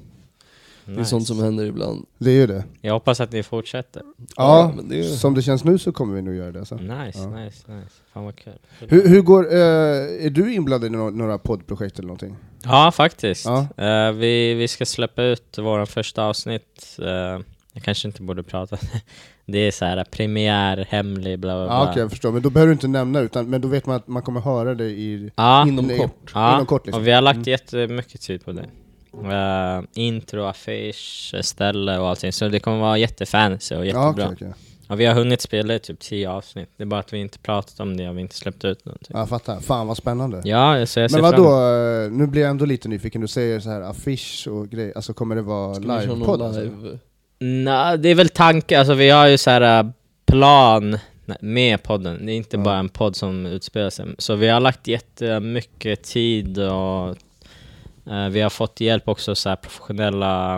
det 0.84 0.92
är 0.92 0.96
Nice. 0.96 1.10
sånt 1.10 1.26
som 1.26 1.38
händer 1.38 1.64
ibland. 1.66 2.06
Det 2.18 2.30
är 2.30 2.34
ju 2.34 2.46
det. 2.46 2.64
Jag 2.80 2.92
hoppas 2.92 3.20
att 3.20 3.32
ni 3.32 3.42
fortsätter. 3.42 4.02
Ja, 4.16 4.24
Ja, 4.36 4.72
men 4.76 4.88
det 4.88 4.98
är- 4.98 5.02
som 5.02 5.34
det 5.34 5.42
känns 5.42 5.64
nu 5.64 5.78
så 5.78 5.92
kommer 5.92 6.14
vi 6.14 6.22
nog 6.22 6.34
göra 6.34 6.52
det. 6.52 6.58
Alltså. 6.58 6.74
Nice, 6.74 7.18
Ja. 7.18 7.26
nice, 7.26 7.72
nice. 7.72 7.90
Fan 8.12 8.24
vad 8.24 8.36
kul. 8.36 8.52
Hur, 8.80 9.08
hur 9.08 9.22
går, 9.22 9.52
eh, 9.52 9.58
är 10.26 10.30
du 10.30 10.54
inblandad 10.54 10.86
i 10.86 10.90
några, 10.96 11.10
några 11.10 11.38
poddprojekt 11.38 11.98
eller 11.98 12.06
någonting? 12.06 12.36
Ja, 12.64 12.92
faktiskt. 12.94 13.44
Ja. 13.44 13.66
Eh, 13.84 14.12
vi, 14.12 14.54
vi 14.54 14.68
ska 14.68 14.86
släppa 14.86 15.22
ut 15.22 15.58
våra 15.58 15.86
första 15.86 16.24
avsnitt. 16.24 16.96
Eh, 16.98 17.40
jag 17.72 17.82
kanske 17.82 18.08
inte 18.08 18.22
borde 18.22 18.42
prata. 18.42 18.78
det 19.46 19.58
är 19.58 19.70
så 19.70 19.84
här 19.84 20.04
premiär, 20.04 20.86
hemlig, 20.88 21.38
bla 21.38 21.54
bla 21.56 21.66
bla. 21.66 21.74
Ja, 21.74 21.90
Okej, 21.90 22.02
jag 22.02 22.10
förstår. 22.10 22.32
Men 22.32 22.42
då 22.42 22.50
behöver 22.50 22.68
du 22.68 22.72
inte 22.72 22.88
nämna 22.88 23.20
utan, 23.20 23.50
men 23.50 23.60
då 23.60 23.68
vet 23.68 23.86
man 23.86 23.96
att 23.96 24.08
man 24.08 24.22
kommer 24.22 24.40
höra 24.40 24.74
det 24.74 24.84
i... 24.84 25.30
Ja, 25.36 25.66
Inom 25.68 25.88
kort. 25.98 26.30
ja. 26.34 26.54
inom 26.54 26.66
kort, 26.66 26.86
liksom. 26.86 27.02
och 27.02 27.06
vi 27.06 27.12
har 27.12 27.22
lagt 27.22 27.36
Mm. 27.36 27.48
jättemycket 27.50 28.20
tid 28.20 28.44
på 28.44 28.52
det. 28.52 28.66
Eh, 29.14 29.82
intro, 29.94 30.44
affisch, 30.44 31.34
ställe 31.40 31.98
och 31.98 32.08
allting. 32.08 32.32
Så 32.32 32.48
det 32.48 32.60
kommer 32.60 32.78
vara 32.80 32.98
jättefancy 32.98 33.74
och 33.76 33.86
jättebra. 33.86 34.02
Ja, 34.04 34.10
okej, 34.12 34.28
okej. 34.32 34.52
Och 34.88 35.00
vi 35.00 35.04
har 35.06 35.14
hunnit 35.14 35.40
spela 35.40 35.74
i 35.74 35.78
typ 35.78 36.00
10 36.00 36.30
avsnitt. 36.30 36.68
Det 36.76 36.82
är 36.82 36.86
bara 36.86 37.00
att 37.00 37.12
vi 37.12 37.18
inte 37.18 37.38
pratat 37.38 37.80
om 37.80 37.96
det 37.96 38.08
och 38.08 38.16
vi 38.16 38.20
inte 38.20 38.34
släppt 38.34 38.64
ut 38.64 38.84
någonting. 38.84 39.10
Ja, 39.12 39.18
jag 39.18 39.28
fattar. 39.28 39.60
Fan 39.60 39.86
vad 39.86 39.96
spännande. 39.96 40.42
Ja, 40.44 40.86
så 40.86 41.00
jag 41.00 41.10
ser 41.10 41.22
men 41.22 41.30
vadå, 41.30 41.44
eh, 41.44 42.10
nu 42.10 42.26
blir 42.26 42.42
jag 42.42 42.50
ändå 42.50 42.64
lite 42.64 42.88
nyfiken. 42.88 43.20
Du 43.20 43.28
säger 43.28 43.60
så 43.60 43.70
här 43.70 43.80
affisch 43.80 44.48
och 44.50 44.68
grejer, 44.68 44.92
alltså 44.96 45.14
kommer 45.14 45.34
det 45.36 45.42
vara 45.42 45.78
livepodd? 45.78 46.42
Alltså? 46.42 46.60
live? 46.60 46.98
Nej, 47.44 47.98
det 47.98 48.08
är 48.08 48.14
väl 48.14 48.28
tanken, 48.28 48.78
alltså 48.78 48.94
vi 48.94 49.10
har 49.10 49.26
ju 49.26 49.38
så 49.38 49.50
här 49.50 49.78
äh, 49.84 49.90
plan 50.26 50.98
med 51.40 51.82
podden, 51.82 52.26
det 52.26 52.32
är 52.32 52.36
inte 52.36 52.56
Ja. 52.56 52.62
bara 52.62 52.78
en 52.78 52.88
podd 52.88 53.16
som 53.16 53.46
utspelar 53.46 53.90
sig. 53.90 54.06
Så 54.18 54.34
vi 54.34 54.48
har 54.48 54.60
lagt 54.60 54.86
jättemycket 54.86 56.02
tid 56.04 56.58
och 56.58 57.08
eh, 58.10 58.28
vi 58.30 58.40
har 58.40 58.50
fått 58.50 58.80
hjälp 58.80 59.08
också 59.08 59.34
så 59.34 59.48
här 59.48 59.56
professionella, 59.56 60.56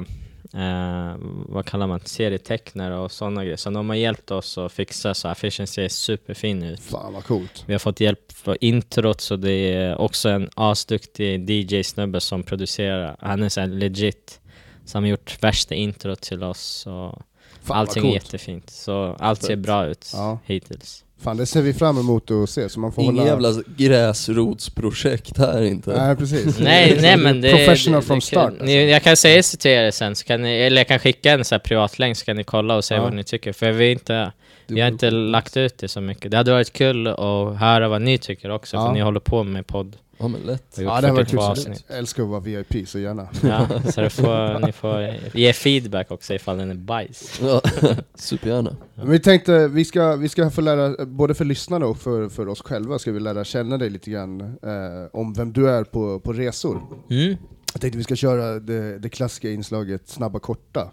eh, 0.55 1.15
vad 1.49 1.67
kallar 1.67 1.87
man, 1.87 2.01
serietecknare 2.05 2.97
och 2.97 3.13
sådana 3.13 3.43
grejer. 3.45 3.57
Så 3.57 3.71
de 3.71 3.89
har 3.89 3.97
hjälpt 3.97 4.31
oss 4.31 4.59
att 4.59 4.73
fixa 4.73 5.15
så 5.15 5.29
affischen 5.29 5.67
ser 5.67 5.89
superfin 5.89 6.63
ut. 6.63 6.81
Fan 6.81 7.13
vad 7.15 7.25
coolt. 7.25 7.65
Vi 7.67 7.73
har 7.75 7.79
fått 7.79 8.01
hjälp 8.01 8.33
för 8.33 8.65
introt, 8.65 9.21
så 9.21 9.37
det 9.37 9.53
är 9.53 10.01
också 10.01 10.29
en 10.29 10.49
asduktig 10.55 11.51
DJ-snubbe 11.51 12.21
som 12.21 12.43
producerar. 12.43 13.17
Han 13.21 13.43
är 13.43 13.49
så 13.49 13.67
legit. 13.67 14.41
Så 14.85 14.97
han 14.97 15.03
har 15.03 15.11
gjort 15.11 15.43
värsta 15.43 15.75
introt 15.75 16.21
till 16.21 16.43
oss. 16.43 16.87
Och 16.87 17.23
Fan 17.63 17.77
allting 17.79 18.09
är 18.11 18.15
jättefint. 18.15 18.71
Så 18.71 19.17
allt 19.19 19.43
ser 19.43 19.57
bra 19.57 19.87
ut 19.87 20.11
Ja. 20.13 20.39
hittills. 20.47 21.05
Fan 21.21 21.37
det 21.37 21.47
ser 21.47 21.63
vi 21.63 21.75
fram 21.75 21.99
emot 21.99 22.31
att 22.31 22.51
se, 22.51 22.69
så 22.69 22.81
man 22.81 22.93
får 22.93 23.05
Ingen 23.05 23.19
hålla... 23.19 23.29
jävla 23.31 23.63
gräsrotsprojekt 23.77 25.39
här 25.39 25.63
inte. 25.63 25.91
Nej 26.05 26.17
precis. 26.17 26.59
nej, 26.61 26.99
nej 27.01 27.17
men 27.17 27.41
det 27.41 27.51
Professional 27.51 28.01
det, 28.01 28.07
from 28.07 28.19
det, 28.19 28.25
start. 28.27 28.51
Alltså. 28.51 28.65
ni, 28.65 28.91
jag 28.91 29.03
kan 29.03 29.17
säga 29.17 29.37
det 29.37 29.43
till 29.43 29.71
er 29.71 29.91
sen, 29.91 30.17
så 30.17 30.25
kan 30.25 30.43
ni, 30.43 30.61
eller 30.61 30.77
jag 30.77 30.89
kan 30.89 30.99
skicka 30.99 31.33
en 31.33 31.45
så 31.45 31.55
här 31.55 31.61
privatlänk 31.61 32.17
så 32.17 32.25
kan 32.25 32.37
ni 32.37 32.45
kolla 32.45 32.77
och 32.77 32.85
säga 32.85 32.99
Ja. 32.99 33.05
vad 33.05 33.13
ni 33.15 33.25
tycker. 33.25 33.53
För 33.53 33.73
vi, 33.73 33.87
är 33.87 33.93
inte, 33.93 34.33
vi 34.67 34.81
har 34.81 34.89
inte 34.89 35.11
lagt 35.11 35.57
ut 35.57 35.79
det 35.79 35.89
så 35.89 36.01
mycket. 36.01 36.31
Det 36.31 36.37
hade 36.37 36.53
varit 36.53 36.73
kul 36.73 37.07
att 37.07 37.57
höra 37.59 37.89
vad 37.89 38.03
ni 38.03 38.19
tycker 38.19 38.51
också, 38.51 38.77
Ja. 38.77 38.87
för 38.87 38.93
ni 38.93 39.01
håller 39.01 39.21
på 39.21 39.43
med 39.45 39.67
podd. 39.67 39.97
Ja 40.19 40.29
men 40.29 40.41
lätt. 40.41 40.79
Ja 40.79 41.01
det 41.01 41.13
varit 41.13 41.31
42 41.31 41.55
kul. 41.55 41.75
Jag 41.89 41.99
älskar 41.99 42.23
att 42.23 42.29
vara 42.29 42.41
VIP, 42.41 42.89
så 42.89 42.99
gärna. 42.99 43.29
Ja, 43.43 43.69
så 43.93 44.11
får, 44.11 44.59
ni 44.67 44.73
får 44.73 45.15
ge 45.35 45.53
feedback 45.53 46.11
också 46.11 46.35
ifall 46.35 46.59
den 46.59 46.71
är 46.71 46.75
bajs. 46.75 47.41
Ja, 47.43 47.61
supergärna. 48.15 48.77
Men 48.95 49.11
vi 49.11 49.21
tänkte, 49.21 49.69
vi 49.69 49.85
ska, 49.85 50.17
vi 50.17 50.29
ska 50.29 50.51
få 50.51 50.61
lära, 50.61 51.05
både 51.07 51.35
för 51.35 51.45
lyssnarna 51.45 51.87
och 51.87 51.99
för, 51.99 52.29
för 52.29 52.49
oss 52.49 52.63
själva, 52.63 52.99
ska 52.99 53.13
vi 53.13 53.21
lära 53.21 53.45
känna 53.45 53.79
dig 53.79 53.91
lite 53.91 54.11
grann 54.11 54.41
eh, 54.41 55.09
om 55.13 55.33
vem 55.35 55.53
du 55.53 55.71
är 55.71 55.85
på, 55.85 56.21
på 56.21 56.33
resor. 56.33 56.83
Mm. 57.11 57.37
Jag 57.73 57.81
tänkte 57.81 57.99
vi 57.99 58.05
ska 58.05 58.17
köra 58.17 58.61
det, 58.61 58.99
det 58.99 59.09
klassiska 59.09 59.51
inslaget 59.51 60.09
snabba 60.09 60.39
korta. 60.39 60.91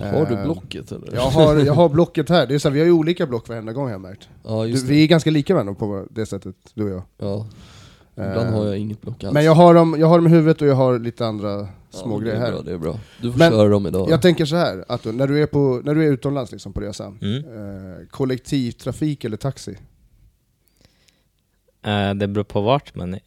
Har 0.00 0.26
du 0.26 0.34
Eh, 0.34 0.44
blocket 0.44 0.92
eller? 0.92 1.14
Jag 1.14 1.22
har, 1.22 1.56
jag 1.56 1.74
har 1.74 1.88
blocket 1.88 2.28
här, 2.28 2.46
det 2.46 2.54
är 2.54 2.58
så 2.58 2.68
här, 2.68 2.74
vi 2.74 2.80
har 2.80 2.86
ju 2.86 2.92
olika 2.92 3.26
block 3.26 3.48
varenda 3.48 3.72
gång 3.72 3.84
har 3.84 3.90
jag 3.92 4.00
märkt. 4.00 4.28
Ja 4.44 4.62
Du, 4.62 4.68
just 4.68 4.86
det. 4.86 4.92
vi 4.92 5.02
är 5.02 5.06
ganska 5.08 5.30
lika 5.30 5.54
varandra 5.54 5.74
på 5.74 6.06
det 6.10 6.26
sättet, 6.26 6.54
du 6.74 6.84
och 6.84 6.90
jag. 6.90 7.02
Ja. 7.18 7.46
Eh, 8.16 8.28
Ibland 8.30 8.54
har 8.54 8.64
jag 8.66 8.78
inget 8.78 9.00
block 9.02 9.24
alls. 9.24 9.34
Men 9.34 9.44
jag 9.44 9.54
har, 9.54 9.74
dem, 9.74 9.96
jag 9.98 10.06
har 10.06 10.18
dem 10.18 10.26
i 10.26 10.30
huvudet 10.30 10.62
och 10.62 10.68
jag 10.68 10.74
har 10.74 10.98
lite 10.98 11.26
andra 11.26 11.50
Ja, 11.50 11.68
små 11.90 12.18
det 12.18 12.24
grejer 12.24 12.36
är 12.36 12.40
här. 12.40 12.52
Bra, 12.52 12.62
det 12.62 12.72
är 12.72 12.78
bra. 12.78 12.98
Du 13.22 13.32
får 13.32 13.38
Men 13.38 13.50
köra 13.52 13.68
dem 13.68 13.86
idag. 13.86 14.10
Jag 14.10 14.22
tänker 14.22 14.44
så 14.44 14.56
här, 14.56 14.84
att 14.88 15.04
när 15.04 15.26
du 15.26 15.42
är, 15.42 15.46
på, 15.46 15.80
när 15.84 15.94
du 15.94 16.04
är 16.08 16.12
utomlands 16.12 16.52
liksom 16.52 16.72
på 16.72 16.80
resa, 16.80 17.04
Mm. 17.22 17.36
eh, 17.36 18.06
kollektivtrafik 18.10 19.24
eller 19.24 19.36
taxi? 19.36 19.76
Eh, 21.82 22.14
det 22.14 22.28
beror 22.28 22.44
på 22.44 22.60
vart 22.60 22.94
man 22.94 23.14
är. 23.14 23.20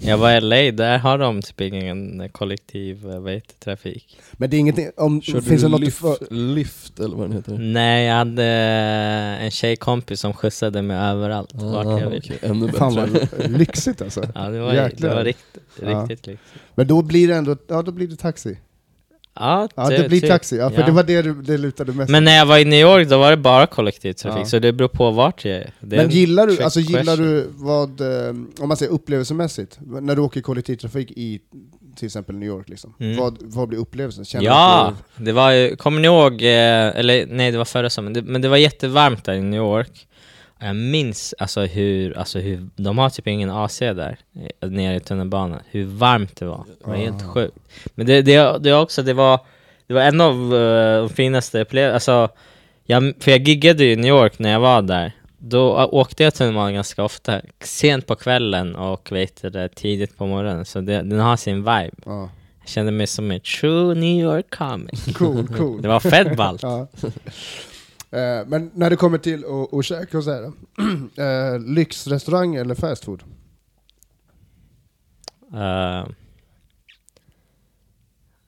Jag 0.00 0.18
var 0.18 0.32
i 0.32 0.40
LA, 0.40 0.56
där 0.72 0.98
har 0.98 1.18
de 1.18 1.42
typ 1.42 1.60
ingen 1.60 2.28
kollektiv 2.28 3.10
eh, 3.10 3.20
vad 3.20 3.32
heter, 3.32 3.54
trafik. 3.64 4.18
Men 4.32 4.50
det 4.50 4.56
är 4.56 4.58
ingenting, 4.58 4.90
om, 4.96 5.22
Körde 5.22 5.42
finns 5.42 5.62
det 5.62 5.68
något 5.68 5.80
lift, 5.80 5.98
för, 5.98 6.16
lift 6.30 7.00
eller 7.00 7.16
vad 7.16 7.28
den 7.28 7.36
heter? 7.36 7.58
Nej, 7.58 8.06
jag 8.06 8.14
hade 8.14 8.44
eh, 8.44 9.44
en 9.44 9.50
tjejkompis 9.50 10.20
som 10.20 10.32
skjutsade 10.32 10.82
mig 10.82 10.96
överallt, 10.96 11.50
vart 11.54 11.86
jag 11.86 12.10
vill. 12.10 12.18
Ah, 12.18 12.18
okej, 12.18 12.38
Ännu 12.42 12.66
bättre. 12.66 12.78
Fan 12.78 12.94
vad 12.94 13.50
lyxigt 13.50 14.02
alltså. 14.02 14.22
Ja, 14.34 14.40
det 14.48 14.60
var, 14.60 14.74
Jäklar. 14.74 15.08
det 15.08 15.14
var 15.14 15.24
riktigt, 15.24 15.62
Ja. 15.82 16.06
lyxigt. 16.06 16.40
Men 16.74 16.86
då 16.86 17.02
blir 17.02 17.28
det 17.28 17.34
ändå, 17.34 17.56
ja 17.68 17.82
då 17.82 17.92
blir 17.92 18.06
det 18.08 18.16
taxi. 18.16 18.58
Ja, 19.40 19.68
Ja 19.76 19.88
det 19.88 20.08
blir 20.08 20.20
typ. 20.20 20.30
taxi, 20.30 20.56
ja, 20.56 20.70
för 20.70 20.80
Ja. 20.80 20.86
det 20.86 20.92
var 20.92 21.02
det 21.02 21.22
du- 21.22 21.42
det 21.42 21.58
lutade 21.58 21.92
mest 21.92 22.10
Men 22.10 22.24
när 22.24 22.36
jag 22.36 22.46
var 22.46 22.58
i 22.58 22.64
New 22.64 22.80
York, 22.80 23.08
då 23.08 23.18
var 23.18 23.30
det 23.30 23.36
bara 23.36 23.66
kollektivtrafik, 23.66 24.40
Ja. 24.40 24.44
så 24.46 24.58
det 24.58 24.72
beror 24.72 24.88
på 24.88 25.10
vart 25.10 25.44
jag 25.44 25.56
är. 25.56 25.72
Det 25.80 25.96
Men 25.96 26.06
en 26.06 26.10
gillar 26.10 26.46
du, 26.46 26.62
alltså 26.62 26.80
gillar 26.80 27.16
du 27.16 27.46
vad, 27.54 28.00
eh, 28.00 28.28
om 28.60 28.68
man 28.68 28.76
säger 28.76 28.92
upplevelsemässigt, 28.92 29.78
när 29.80 30.14
du 30.16 30.22
åker 30.22 30.40
kollektivtrafik 30.40 31.10
i 31.10 31.40
till 31.96 32.06
exempel 32.06 32.34
New 32.36 32.48
York 32.48 32.68
liksom, 32.68 32.94
Mm. 33.00 33.16
vad, 33.16 33.36
vad 33.40 33.68
blir 33.68 33.78
upplevelsen? 33.78 34.24
Känner 34.24 34.44
Ja, 34.44 34.92
du 35.16 35.24
det 35.24 35.32
var 35.32 35.50
ju, 35.50 35.76
kommer 35.76 36.00
ni 36.00 36.06
ihåg, 36.06 36.32
eh, 36.42 36.48
eller 36.98 37.26
nej 37.26 37.50
det 37.50 37.58
var 37.58 37.64
förra 37.64 37.90
sommaren, 37.90 38.24
men 38.26 38.42
det 38.42 38.48
var 38.48 38.56
jättevarmt 38.56 39.24
där 39.24 39.32
i 39.32 39.40
New 39.40 39.60
York. 39.60 40.06
Jag 40.60 40.76
minns 40.76 41.34
alltså 41.38 41.60
hur, 41.60 42.18
alltså 42.18 42.38
hur, 42.38 42.68
de 42.76 42.98
har 42.98 43.10
typ 43.10 43.26
ingen 43.26 43.50
AC 43.50 43.78
där, 43.78 44.16
eh, 44.60 44.68
nere 44.70 44.96
i 44.96 45.00
tunnelbanan, 45.00 45.60
hur 45.70 45.84
varmt 45.84 46.36
det 46.36 46.46
var. 46.46 46.64
Det 46.80 46.86
var 46.90 46.96
helt 46.96 47.22
sjukt. 47.22 47.58
Men 47.94 48.06
det, 48.06 48.22
det, 48.22 48.58
det 48.58 48.74
också, 48.74 49.02
det 49.02 49.12
var, 49.12 49.40
det 49.86 49.94
var 49.94 50.00
en 50.02 50.20
av 50.20 50.54
eh, 50.54 51.00
de 51.00 51.08
finaste 51.08 51.60
upplevelserna, 51.60 51.94
alltså 52.22 52.36
Jag, 52.86 53.14
för 53.20 53.30
jag 53.30 53.48
giggade 53.48 53.84
i 53.84 53.96
New 53.96 54.08
York 54.08 54.38
när 54.38 54.50
jag 54.52 54.60
var 54.60 54.82
där. 54.82 55.12
Då 55.38 55.60
å- 55.60 55.88
åkte 55.92 56.24
jag 56.24 56.34
tunnelbanan 56.34 56.74
ganska 56.74 57.04
ofta, 57.04 57.40
sent 57.60 58.06
på 58.06 58.14
kvällen 58.16 58.76
och 58.76 59.12
vet 59.12 59.42
det, 59.52 59.68
tidigt 59.68 60.16
på 60.16 60.26
morgonen. 60.26 60.64
Så 60.64 60.80
det, 60.80 61.02
den 61.02 61.18
har 61.20 61.36
sin 61.36 61.56
vibe. 61.56 61.90
Ja. 62.04 62.30
Jag 62.60 62.68
kände 62.68 62.92
mig 62.92 63.06
som 63.06 63.30
en 63.30 63.40
true 63.40 63.94
New 63.94 64.20
York 64.24 64.46
comic. 64.50 65.04
Cool, 65.14 65.46
cool. 65.46 65.82
Det 65.82 65.88
var 65.88 66.00
fett 66.00 66.36
ballt. 66.36 66.62
Ja. 66.62 66.86
Eh, 68.10 68.46
Men 68.46 68.70
när 68.74 68.90
det 68.90 68.96
kommer 68.96 69.18
till 69.18 69.44
att, 69.44 69.74
att 69.74 69.84
käka 69.84 70.18
och 70.18 70.24
så 70.24 70.30
här, 70.32 70.44
eh, 71.54 71.60
lyxrestaurang 71.60 72.54
eller 72.54 72.74
fast 72.74 73.04
food? 73.04 73.22
Eh, 75.54 76.06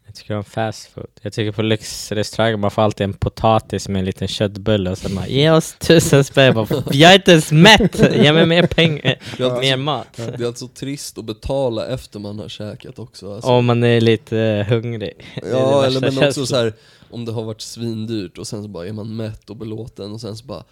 jag 0.07 0.15
tycker 0.15 0.37
om 0.37 0.45
fast 0.45 0.87
food. 0.93 1.07
Jag 1.23 1.33
tycker 1.33 1.53
på 1.53 1.63
lyxrestauranger 1.63 2.57
man 2.57 2.71
får 2.71 2.83
alltid 2.83 3.05
en 3.05 3.13
potatis 3.15 3.89
med 3.89 3.99
en 3.99 4.05
liten 4.05 4.29
köttbulle 4.29 4.91
och 4.91 4.99
så 4.99 5.09
bara 5.09 5.27
ge 5.27 5.51
oss 5.51 5.73
tusen 5.79 6.25
spänn. 6.25 6.67
Jag 6.91 7.11
är 7.11 7.15
inte 7.15 7.31
ens 7.31 7.53
mätt! 7.53 7.99
Ge 8.15 8.33
mig 8.33 8.47
mer 8.47 8.67
pengar, 8.67 9.19
Ja. 9.39 9.61
mer 9.61 9.77
mat. 9.77 10.07
Det 10.17 10.41
är 10.41 10.47
alltså 10.47 10.69
trist 10.69 11.19
att 11.19 11.25
betala 11.25 11.87
efter 11.87 12.19
man 12.19 12.39
har 12.39 12.49
käkat 12.49 12.99
också 12.99 13.35
alltså. 13.35 13.51
Om 13.51 13.65
man 13.67 13.85
är 13.85 14.01
lite 14.01 14.67
hungrig. 14.69 15.13
Är 15.43 15.51
Ja, 15.51 15.85
eller 15.87 16.01
men 16.01 16.29
också 16.29 16.47
så 16.47 16.57
här 16.57 16.73
om 17.11 17.25
det 17.25 17.33
har 17.33 17.43
varit 17.43 17.61
svindyrt 17.61 18.39
och 18.39 18.47
sen 18.47 18.63
så 18.63 18.69
bara 18.69 18.87
är 18.87 18.93
man 18.93 19.17
mätt 19.17 19.51
och 19.51 19.57
belåten 19.57 20.13
och 20.13 20.21
sen 20.21 20.37
så 20.37 20.45
bara 20.47 20.65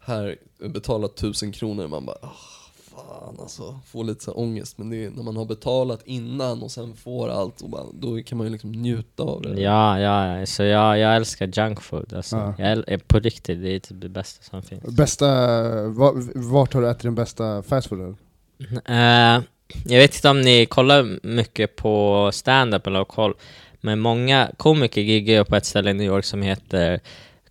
här, 0.00 0.36
betala 0.68 1.08
tusen 1.08 1.52
kronor, 1.52 1.88
man 1.88 2.06
bara 2.06 2.16
ah, 2.22 2.32
fan 2.94 3.36
alltså, 3.40 3.80
får 3.86 4.04
lite 4.04 4.24
så 4.24 4.32
ångest. 4.32 4.78
Men 4.78 4.90
det 4.90 5.04
är 5.04 5.10
när 5.10 5.22
man 5.22 5.36
har 5.36 5.44
betalat 5.44 6.00
innan 6.04 6.62
och 6.62 6.70
sen 6.70 6.96
får 6.96 7.28
allt, 7.28 7.60
och 7.60 7.70
bara, 7.70 7.82
då 7.94 8.22
kan 8.22 8.38
man 8.38 8.46
ju 8.46 8.52
liksom 8.52 8.72
njuta 8.72 9.22
av 9.22 9.42
det. 9.42 9.60
Ja, 9.60 10.00
ja, 10.00 10.38
ja. 10.38 10.46
Så 10.46 10.62
jag, 10.62 10.98
jag 10.98 11.16
älskar 11.16 11.46
junk 11.46 11.80
food. 11.82 12.12
Alltså. 12.14 12.36
Ja. 12.36 12.54
Jag 12.58 12.78
äl- 12.78 13.02
på 13.06 13.18
riktigt, 13.18 13.62
det 13.62 13.68
är 13.70 13.78
typ 13.78 14.00
det 14.00 14.08
bästa 14.08 14.44
som 14.44 14.62
finns. 14.62 14.84
Bästa, 14.84 15.26
va- 15.88 16.12
vart 16.34 16.74
har 16.74 16.80
du 16.82 16.90
ätit 16.90 17.02
den 17.02 17.14
bästa 17.14 17.62
fast 17.62 17.88
fooden? 17.88 18.16
Eh, 18.84 19.42
jag 19.84 19.98
vet 19.98 20.14
inte 20.14 20.28
om 20.28 20.40
ni 20.40 20.66
kollar 20.66 21.26
mycket 21.26 21.76
på 21.76 22.30
stand-up 22.32 22.86
eller 22.86 22.98
har 22.98 23.04
koll, 23.04 23.34
men 23.84 24.00
många 24.00 24.50
komiker 24.56 25.00
giggar 25.00 25.34
ju 25.34 25.44
på 25.44 25.56
ett 25.56 25.64
ställe 25.64 25.90
i 25.90 25.94
New 25.94 26.06
York 26.06 26.24
som 26.24 26.42
heter 26.42 27.00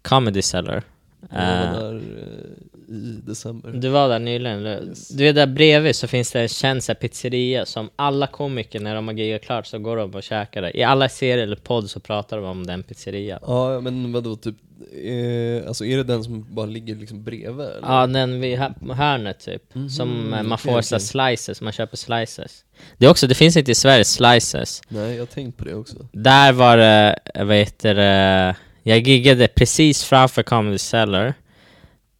Comedy 0.01 0.41
Cellar. 0.41 0.83
Jag 1.29 1.37
var 1.39 1.65
Eh, 1.65 1.73
där 1.73 1.95
eh, 1.95 2.95
i 2.95 3.19
december. 3.25 3.71
du 3.71 3.89
var 3.89 4.09
där 4.09 4.19
nyligen, 4.19 4.57
eller? 4.59 4.83
Yes. 4.87 5.07
Du 5.09 5.27
är 5.27 5.33
där 5.33 5.47
bredvid 5.47 5.95
så 5.95 6.07
finns 6.07 6.31
det 6.31 6.41
en 6.41 6.47
känd 6.47 6.83
så 6.83 6.91
här 6.91 6.99
pizzeria 6.99 7.65
som 7.65 7.89
alla 7.95 8.27
komiker 8.27 8.79
när 8.79 8.95
de 8.95 9.07
har 9.07 9.15
giggat 9.15 9.41
klart 9.41 9.65
så 9.65 9.79
går 9.79 9.97
de 9.97 10.15
och 10.15 10.23
käkar 10.23 10.61
där. 10.61 10.75
I 10.77 10.83
alla 10.83 11.09
serier 11.09 11.37
eller 11.43 11.55
podd 11.55 11.89
så 11.89 11.99
pratar 11.99 12.37
de 12.37 12.45
om 12.45 12.65
den 12.67 12.83
pizzerian. 12.83 13.39
Ja, 13.47 13.79
men 13.79 14.11
vadå, 14.11 14.35
typ, 14.35 14.55
eh, 15.03 15.67
alltså 15.67 15.85
är 15.85 15.97
det 15.97 16.03
den 16.03 16.23
som 16.23 16.55
bara 16.55 16.65
ligger 16.65 16.95
liksom 16.95 17.23
bredvid? 17.23 17.65
Eller? 17.65 17.79
Ja, 17.81 18.07
den 18.07 18.41
vid 18.41 18.59
hö- 18.59 18.93
hörnet 18.93 19.39
typ. 19.39 19.63
som 19.97 20.33
eh, 20.33 20.43
man 20.43 20.45
okej, 20.45 20.57
får 20.57 20.79
okej. 20.79 20.99
slices, 20.99 21.61
man 21.61 21.73
köper 21.73 21.97
slices. 21.97 22.65
Det 22.97 23.05
är 23.05 23.09
också, 23.09 23.27
det 23.27 23.35
finns 23.35 23.57
inte 23.57 23.71
i 23.71 23.75
Sverige 23.75 24.05
slices. 24.05 24.81
Nej, 24.87 25.13
jag 25.13 25.21
har 25.21 25.25
tänkt 25.25 25.57
på 25.57 25.65
det 25.65 25.75
också. 25.75 25.95
Där 26.11 26.53
var 26.53 26.77
det, 26.77 27.19
vad 27.35 27.55
heter 27.55 27.95
det, 27.95 28.55
jag 28.83 28.99
giggade 28.99 29.47
precis 29.47 30.03
framför 30.03 30.43
Comedy 30.43 30.77
Cellar 30.77 31.33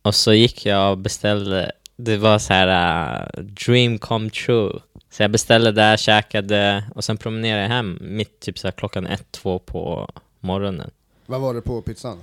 och 0.01 0.15
så 0.15 0.33
gick 0.33 0.65
jag 0.65 0.91
och 0.91 0.97
beställde, 0.97 1.71
det 1.95 2.17
var 2.17 2.39
så 2.39 2.53
här 2.53 3.21
uh, 3.37 3.43
dream 3.43 3.97
come 3.99 4.29
true. 4.29 4.79
Så 5.09 5.23
jag 5.23 5.31
beställde 5.31 5.71
där, 5.71 5.97
käkade 5.97 6.83
och 6.95 7.03
sen 7.03 7.17
promenerade 7.17 7.61
jag 7.61 7.69
hem 7.69 7.99
mitt 8.01 8.39
typ 8.39 8.59
så 8.59 8.67
här 8.67 8.71
klockan 8.71 9.07
ett, 9.07 9.31
två 9.31 9.59
på 9.59 10.09
morgonen. 10.39 10.91
Vad 11.25 11.41
var 11.41 11.53
det 11.53 11.61
på 11.61 11.81
pizzan? 11.81 12.17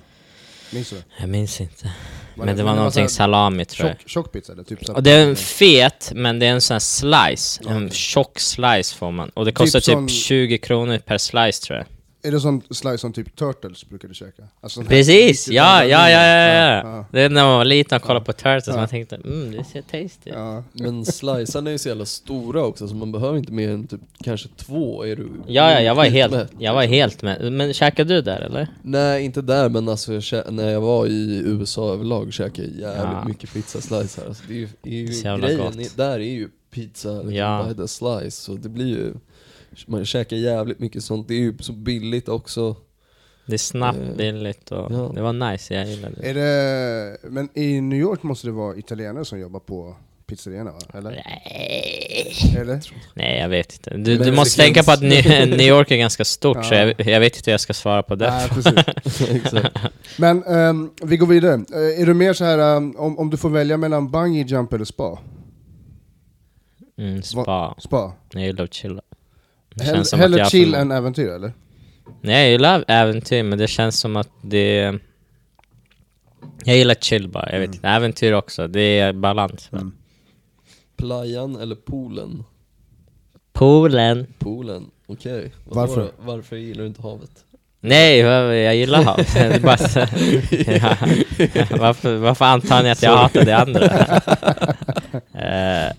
Minns 0.70 0.90
du 0.90 0.96
det? 0.96 1.02
Jag 1.20 1.28
minns 1.28 1.60
inte. 1.60 1.90
Var 2.34 2.46
Men 2.46 2.56
det 2.56 2.62
var 2.62 2.70
så 2.72 2.76
någonting 2.76 3.08
salami 3.08 3.64
tror 3.64 3.88
jag. 3.88 3.98
Tjock, 4.00 4.08
tjock 4.08 4.32
pizza 4.32 4.52
eller? 4.52 4.62
Typ 4.64 4.88
Och 4.88 5.02
det 5.02 5.10
är 5.10 5.26
en 5.28 5.36
fet, 5.36 6.12
men 6.14 6.38
det 6.38 6.46
är 6.46 6.50
en 6.50 6.60
sån 6.60 6.74
här 6.74 6.78
slice. 6.78 7.60
En 7.68 7.76
Okej. 7.86 7.90
tjock 7.96 8.38
slice 8.40 8.94
får 8.96 9.10
man. 9.10 9.28
Och 9.28 9.44
det 9.44 9.52
kostar 9.52 9.80
typ, 9.80 9.92
som- 9.94 10.08
20 10.08 10.58
kronor 10.58 10.98
per 10.98 11.18
slice 11.18 11.62
tror 11.66 11.78
jag. 11.78 11.86
Är 12.22 12.30
det 12.32 12.40
sån 12.40 12.62
slice 12.70 12.98
som 12.98 13.12
typ 13.12 13.36
Turtles 13.36 13.88
brukade 13.88 14.14
käka? 14.14 14.42
Alltså 14.60 14.80
här- 14.80 14.88
Precis! 14.88 15.48
Ja, 15.48 15.84
ja, 15.84 16.10
ja, 16.10 16.20
ja, 16.26 16.52
ja. 16.54 16.82
ja. 16.84 17.04
Det 17.12 17.20
är 17.22 17.28
när 17.28 17.44
man 17.44 17.56
var 17.56 17.64
liten 17.64 17.96
och 17.96 18.02
kollade 18.02 18.24
på 18.24 18.32
Turtles, 18.32 18.66
Ja. 18.66 18.76
man 18.76 18.88
tänkte 18.88 19.16
mm, 19.16 19.52
det 19.52 19.64
ser 19.64 19.82
tasty. 19.82 20.30
Ja. 20.30 20.62
Men 20.72 21.04
slicearna 21.04 21.70
är 21.70 21.72
ju 21.72 21.78
så 21.78 21.88
jävla 21.88 22.04
stora 22.06 22.64
också, 22.64 22.88
så 22.88 22.94
man 22.94 23.12
behöver 23.12 23.38
inte 23.38 23.52
mer 23.52 23.70
än 23.70 23.86
typ 23.86 24.00
kanske 24.24 24.48
två. 24.56 25.04
Är 25.06 25.16
du 25.16 25.28
Ja, 25.46 25.72
ja, 25.72 25.80
jag 25.80 25.94
var 25.94 26.04
helt, 26.04 26.32
skitmätt. 26.32 26.52
jag 26.58 26.74
var 26.74 26.82
helt 26.84 27.22
med. 27.22 27.52
Men 27.52 27.72
käkade 27.74 28.14
du 28.14 28.22
där 28.22 28.40
eller? 28.40 28.68
Nej, 28.82 29.24
inte 29.24 29.42
där, 29.42 29.68
men 29.68 29.88
alltså 29.88 30.12
jag 30.14 30.52
när 30.52 30.68
jag 30.70 30.80
var 30.80 31.06
i 31.06 31.42
USA 31.44 31.92
överlag 31.92 32.32
käkade 32.32 32.68
jag 32.68 32.76
jävligt 32.80 33.02
Ja. 33.12 33.24
mycket 33.28 33.52
pizzaslicer. 33.52 34.26
Alltså, 34.28 34.42
det 34.48 34.54
är 34.54 34.58
ju, 34.58 34.68
är 34.82 34.90
ju 34.90 35.12
Så 35.12 35.26
jävla 35.26 35.46
grejen, 35.46 35.62
gott. 35.64 35.76
är- 35.76 35.96
där 35.96 36.14
är 36.14 36.18
ju 36.18 36.48
pizza 36.70 37.12
liksom, 37.12 37.34
Ja. 37.34 37.66
by 37.68 37.74
the 37.82 37.88
slice, 37.88 38.30
så 38.30 38.52
det 38.52 38.68
blir 38.68 38.86
ju 38.86 39.14
man 39.86 40.04
käkar 40.04 40.36
jävligt 40.36 40.78
mycket 40.78 41.04
sånt, 41.04 41.28
det 41.28 41.34
är 41.34 41.38
ju 41.38 41.58
så 41.60 41.72
billigt 41.72 42.28
också. 42.28 42.76
Det 43.46 43.54
är 43.54 43.58
snabbt, 43.58 43.98
Eh, 43.98 44.16
billigt 44.16 44.70
och 44.72 44.92
ja. 44.92 45.12
det 45.14 45.22
var 45.22 45.32
nice, 45.50 45.74
jag 45.74 45.86
gillade 45.88 46.14
det. 46.20 46.30
Är 46.30 46.34
det... 46.34 47.16
Men 47.30 47.48
i 47.54 47.80
New 47.80 47.98
York 47.98 48.22
måste 48.22 48.46
det 48.46 48.52
vara 48.52 48.76
italienare 48.76 49.24
som 49.24 49.40
jobbar 49.40 49.60
på 49.60 49.96
pizzerierna 50.26 50.70
va? 50.72 50.78
Eller? 50.94 51.10
Nej. 51.10 52.56
Eller? 52.60 52.80
Nej, 53.14 53.38
jag 53.38 53.48
vet 53.48 53.72
inte. 53.72 53.96
Du, 53.96 54.16
du 54.18 54.32
måste 54.32 54.62
tänka 54.62 54.82
på 54.82 54.90
att 54.90 55.02
New, 55.02 55.60
York 55.60 55.90
är 55.90 55.96
ganska 55.96 56.24
stort, 56.24 56.64
så 56.64 56.74
Ja. 56.74 56.80
jag, 56.80 57.08
jag 57.08 57.20
vet 57.20 57.36
inte 57.36 57.50
hur 57.50 57.52
jag 57.52 57.60
ska 57.60 57.74
svara 57.74 58.02
på 58.02 58.14
det. 58.14 58.30
Nej, 58.30 58.48
precis. 58.48 59.52
Men 60.18 60.42
ehm, 60.44 60.90
vi 61.02 61.16
går 61.16 61.26
vidare. 61.26 61.54
Eh, 61.54 62.02
är 62.02 62.06
du 62.06 62.14
mer 62.14 62.32
så 62.32 62.44
här 62.44 62.76
ehm, 62.76 62.96
om, 62.98 63.18
om 63.18 63.30
du 63.30 63.36
får 63.36 63.50
välja 63.50 63.76
mellan 63.76 64.10
bungee 64.10 64.44
jump 64.44 64.72
eller 64.72 64.84
spa? 64.84 65.18
Mm, 66.98 67.22
spa. 67.22 67.74
Spa. 67.78 68.12
Jag 68.32 68.42
gillar 68.42 68.64
att 68.64 68.74
chilla. 68.74 69.02
Det 69.78 69.84
Hell, 69.84 69.94
känns 69.94 70.10
som 70.10 70.16
att 70.16 70.20
hellre 70.20 70.38
jag 70.38 70.50
chill 70.50 70.74
än 70.74 70.90
äventyr 70.92 71.28
eller? 71.28 71.52
Nej, 72.20 72.42
jag 72.42 72.50
gillar 72.52 72.84
äventyr, 72.88 73.42
men 73.42 73.58
det 73.58 73.68
känns 73.68 73.98
som 74.00 74.16
att 74.16 74.30
det... 74.42 74.98
Jag 76.64 76.76
gillar 76.76 76.94
chill 76.94 77.28
bara, 77.28 77.52
jag 77.52 77.60
vet 77.60 77.74
inte. 77.74 77.88
Äventyr 77.88 78.32
också, 78.32 78.68
det 78.68 78.98
är 78.98 79.12
balans. 79.12 79.68
Mm. 79.72 79.92
Playan 80.96 81.56
eller 81.56 81.74
poolen? 81.74 82.44
Poolen. 83.52 84.26
Poolen, 84.38 84.90
okej. 85.06 85.52
Vadå 85.64 85.80
Varför? 85.80 86.00
då? 86.00 86.10
Varför 86.18 86.56
gillar 86.56 86.82
du 86.82 86.86
inte 86.88 87.02
havet? 87.02 87.30
Nej, 87.80 88.18
jag 88.18 88.76
gillar 88.76 89.02
hav. 89.02 89.16
Det 89.34 89.38
är 89.40 89.60
bara 89.60 89.76
så, 89.76 89.98
ja. 90.00 90.96
varför, 91.78 92.16
varför 92.16 92.44
antar 92.44 92.82
ni 92.82 92.90
att 92.90 93.02
jag 93.02 93.16
hatar 93.16 93.44
det 93.44 93.56
andra? 93.56 93.80
Uh, 95.48 95.92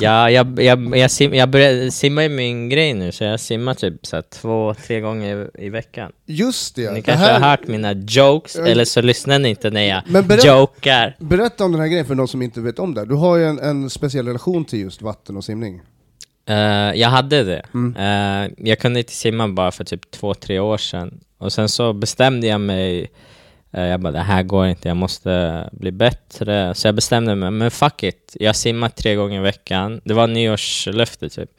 ja, 0.00 0.30
jag, 0.30 0.62
jag, 0.62 0.96
jag, 0.96 1.10
sim, 1.10 1.34
jag 1.34 1.48
börjar 1.50 1.90
simma 1.90 2.24
i 2.24 2.28
min 2.28 2.68
grej 2.68 2.94
nu, 2.94 3.12
så 3.12 3.24
jag 3.24 3.40
simmar 3.40 3.74
typ 3.74 4.06
så 4.06 4.16
här, 4.16 4.22
två, 4.22 4.74
tre 4.86 5.00
gånger 5.00 5.48
i, 5.58 5.66
i 5.66 5.68
veckan. 5.68 6.12
Just 6.26 6.76
det! 6.76 6.88
Ni 6.90 6.94
det 6.94 7.02
kanske 7.02 7.26
här, 7.26 7.40
har 7.40 7.50
hört 7.50 7.66
mina 7.68 7.92
jokes, 7.92 8.56
eller 8.56 8.84
så 8.84 9.02
lyssnar 9.02 9.38
ni 9.38 9.48
inte 9.48 9.70
när 9.70 9.82
jag 9.84 10.02
Men 10.06 10.26
berätta- 10.26 10.46
jokar. 10.46 11.16
Berätta 11.18 11.64
om 11.64 11.72
den 11.72 11.80
här 11.80 11.88
grejen 11.88 12.06
för 12.06 12.14
de 12.14 12.28
som 12.28 12.42
inte 12.42 12.60
vet 12.60 12.78
om 12.78 12.94
det. 12.94 13.04
Du 13.04 13.14
har 13.14 13.36
ju 13.36 13.44
en, 13.44 13.58
en 13.58 13.90
speciell 13.90 14.26
relation 14.26 14.64
till 14.64 14.78
just 14.80 15.02
vatten 15.02 15.36
och 15.36 15.44
simning. 15.44 15.80
Eh, 16.48 16.56
jag 17.00 17.08
hade 17.08 17.44
det. 17.44 17.62
Mm. 17.74 17.96
Eh, 17.96 18.50
jag 18.58 18.78
kunde 18.78 18.98
inte 19.00 19.12
simma 19.12 19.48
bara 19.48 19.70
för 19.72 19.84
typ 19.84 20.10
två, 20.10 20.34
tre 20.34 20.58
år 20.58 20.76
sedan. 20.78 21.20
Och 21.38 21.52
sen 21.52 21.68
så 21.68 21.92
bestämde 21.92 22.46
jag 22.46 22.60
mig, 22.60 23.10
jag 23.70 24.00
bara 24.00 24.12
det 24.12 24.18
här 24.18 24.42
går 24.42 24.66
inte, 24.66 24.88
jag 24.88 24.96
måste 24.96 25.68
bli 25.72 25.92
bättre. 25.92 26.74
Så 26.74 26.88
jag 26.88 26.94
bestämde 26.94 27.34
mig, 27.34 27.50
men 27.50 27.70
fuck 27.70 28.02
it, 28.02 28.36
jag 28.40 28.56
simmar 28.56 28.88
tre 28.88 29.14
gånger 29.14 29.40
i 29.40 29.42
veckan. 29.42 30.00
Det 30.04 30.14
var 30.14 30.26
nyårslöfte 30.26 31.28
typ. 31.28 31.50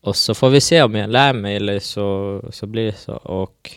Och 0.00 0.16
så 0.16 0.34
får 0.34 0.50
vi 0.50 0.60
se 0.60 0.82
om 0.82 0.94
jag 0.94 1.10
lär 1.10 1.32
mig 1.32 1.56
eller 1.56 1.78
så, 1.78 2.42
så 2.50 2.66
blir 2.66 2.86
det 2.86 2.98
så. 2.98 3.12
Och 3.12 3.70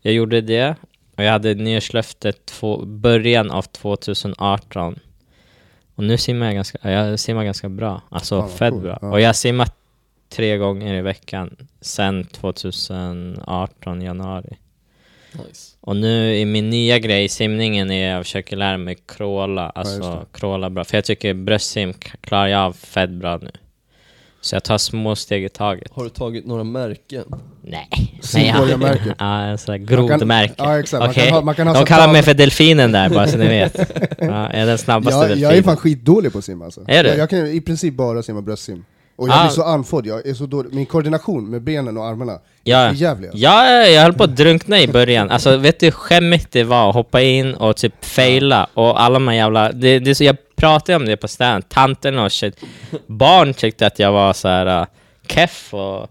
jag 0.00 0.14
gjorde 0.14 0.40
det. 0.40 0.76
Och 1.16 1.24
jag 1.24 1.32
hade 1.32 1.54
nyårslöftet 1.54 2.46
två, 2.46 2.84
början 2.84 3.50
av 3.50 3.62
2018. 3.62 4.98
Och 5.94 6.04
nu 6.04 6.18
simmar 6.18 6.46
jag 6.46 6.54
ganska, 6.54 6.90
jag 6.90 7.20
simmar 7.20 7.44
ganska 7.44 7.68
bra. 7.68 8.02
Alltså 8.08 8.40
vad 8.40 8.50
fett 8.50 8.70
coolt. 8.70 8.82
bra. 8.82 8.98
Ja. 9.02 9.10
Och 9.10 9.20
jag 9.20 9.36
simmat 9.36 9.76
tre 10.28 10.56
gånger 10.56 10.94
i 10.94 11.00
veckan 11.00 11.56
sen 11.80 12.24
2018, 12.24 14.02
januari. 14.02 14.56
Nice. 15.32 15.76
Och 15.80 15.96
nu 15.96 16.36
i 16.36 16.44
min 16.44 16.70
nya 16.70 16.98
grej 16.98 17.28
simningen 17.28 17.90
är 17.90 18.08
jag 18.14 18.24
försöker 18.24 18.56
lära 18.56 18.76
mig 18.78 18.96
crawla, 19.06 19.70
alltså 19.70 20.00
det. 20.00 20.38
crawla 20.38 20.70
bra. 20.70 20.84
För 20.84 20.96
jag 20.96 21.04
tycker 21.04 21.34
bröstsim 21.34 21.92
klarar 22.20 22.46
jag 22.46 22.60
av 22.60 22.72
fett 22.72 23.10
bra 23.10 23.38
nu. 23.42 23.50
Så 24.42 24.54
jag 24.54 24.62
tar 24.64 24.78
små 24.78 25.16
steg 25.16 25.44
i 25.44 25.48
taget. 25.48 25.92
Har 25.92 26.04
du 26.04 26.10
tagit 26.10 26.46
några 26.46 26.64
märken? 26.64 27.24
Nej. 27.62 27.88
Simborgarmärket. 28.22 29.14
Ja, 29.18 29.46
Man 29.46 29.58
kan- 29.58 29.86
grodmärke. 29.86 30.54
Ja 30.58 30.78
exakt, 30.78 31.00
man 31.00 31.10
Okej. 31.10 31.24
kan 31.24 31.34
ha, 31.34 31.40
man 31.42 31.54
kan 31.54 31.66
ha 31.66 31.74
De 31.74 31.86
kallar 31.86 32.12
mig 32.12 32.22
för 32.22 32.34
delfinen 32.34 32.92
där 32.92 33.08
bara 33.10 33.26
så 33.28 33.38
ni 33.38 33.48
vet. 33.48 33.76
Ja, 34.18 34.26
jag 34.26 34.54
är 34.54 34.66
den 34.66 34.78
snabbaste 34.78 35.18
jag, 35.20 35.28
delfinen. 35.28 35.50
jag 35.50 35.58
är 35.58 35.62
fan 35.62 35.76
skitdålig 35.76 36.32
på 36.32 36.38
att 36.38 36.44
simma 36.44 36.64
alltså. 36.64 36.84
Är 36.88 37.02
du? 37.04 37.08
Jag, 37.10 37.18
jag 37.18 37.30
kan 37.30 37.46
i 37.46 37.60
princip 37.60 37.94
bara 37.94 38.22
simma 38.22 38.42
bröstsim. 38.42 38.84
Och 39.20 39.28
jag 39.28 39.36
Ah. 39.38 39.42
blir 39.42 39.50
så 39.50 39.62
andfådd, 39.62 40.06
jag 40.06 40.26
är 40.26 40.34
så 40.34 40.46
dålig. 40.46 40.74
Min 40.74 40.86
koordination 40.86 41.50
med 41.50 41.62
benen 41.62 41.96
och 41.98 42.06
armarna 42.06 42.38
Ja. 42.62 42.78
är 42.78 42.92
jävlig 42.92 43.28
alltså. 43.28 43.38
Ja, 43.42 43.66
jag 43.86 44.02
höll 44.02 44.12
på 44.12 44.24
att 44.24 44.36
drunkna 44.36 44.80
i 44.80 44.88
början. 44.88 45.30
Alltså 45.30 45.56
vet 45.56 45.80
du 45.80 45.86
hur 45.86 45.90
skämmigt 45.90 46.52
det 46.52 46.64
var 46.64 46.88
att 46.88 46.94
hoppa 46.94 47.20
in 47.22 47.54
och 47.54 47.76
typ 47.76 48.04
faila 48.04 48.66
och 48.74 49.02
alla 49.02 49.12
de 49.14 49.28
här 49.28 49.34
jävla... 49.34 49.72
Det, 49.72 49.98
det, 49.98 50.14
så, 50.14 50.24
jag 50.24 50.36
pratade 50.56 50.96
om 50.96 51.04
det 51.04 51.16
på 51.16 51.28
stan, 51.28 51.62
tanterna 51.62 52.24
och 52.24 52.32
shit. 52.32 52.64
Barn 53.06 53.54
tyckte 53.54 53.86
att 53.86 53.98
jag 53.98 54.12
var 54.12 54.32
så 54.32 54.48
här 54.48 54.80
uh, 54.80 54.86
keff 55.28 55.74
och... 55.74 56.06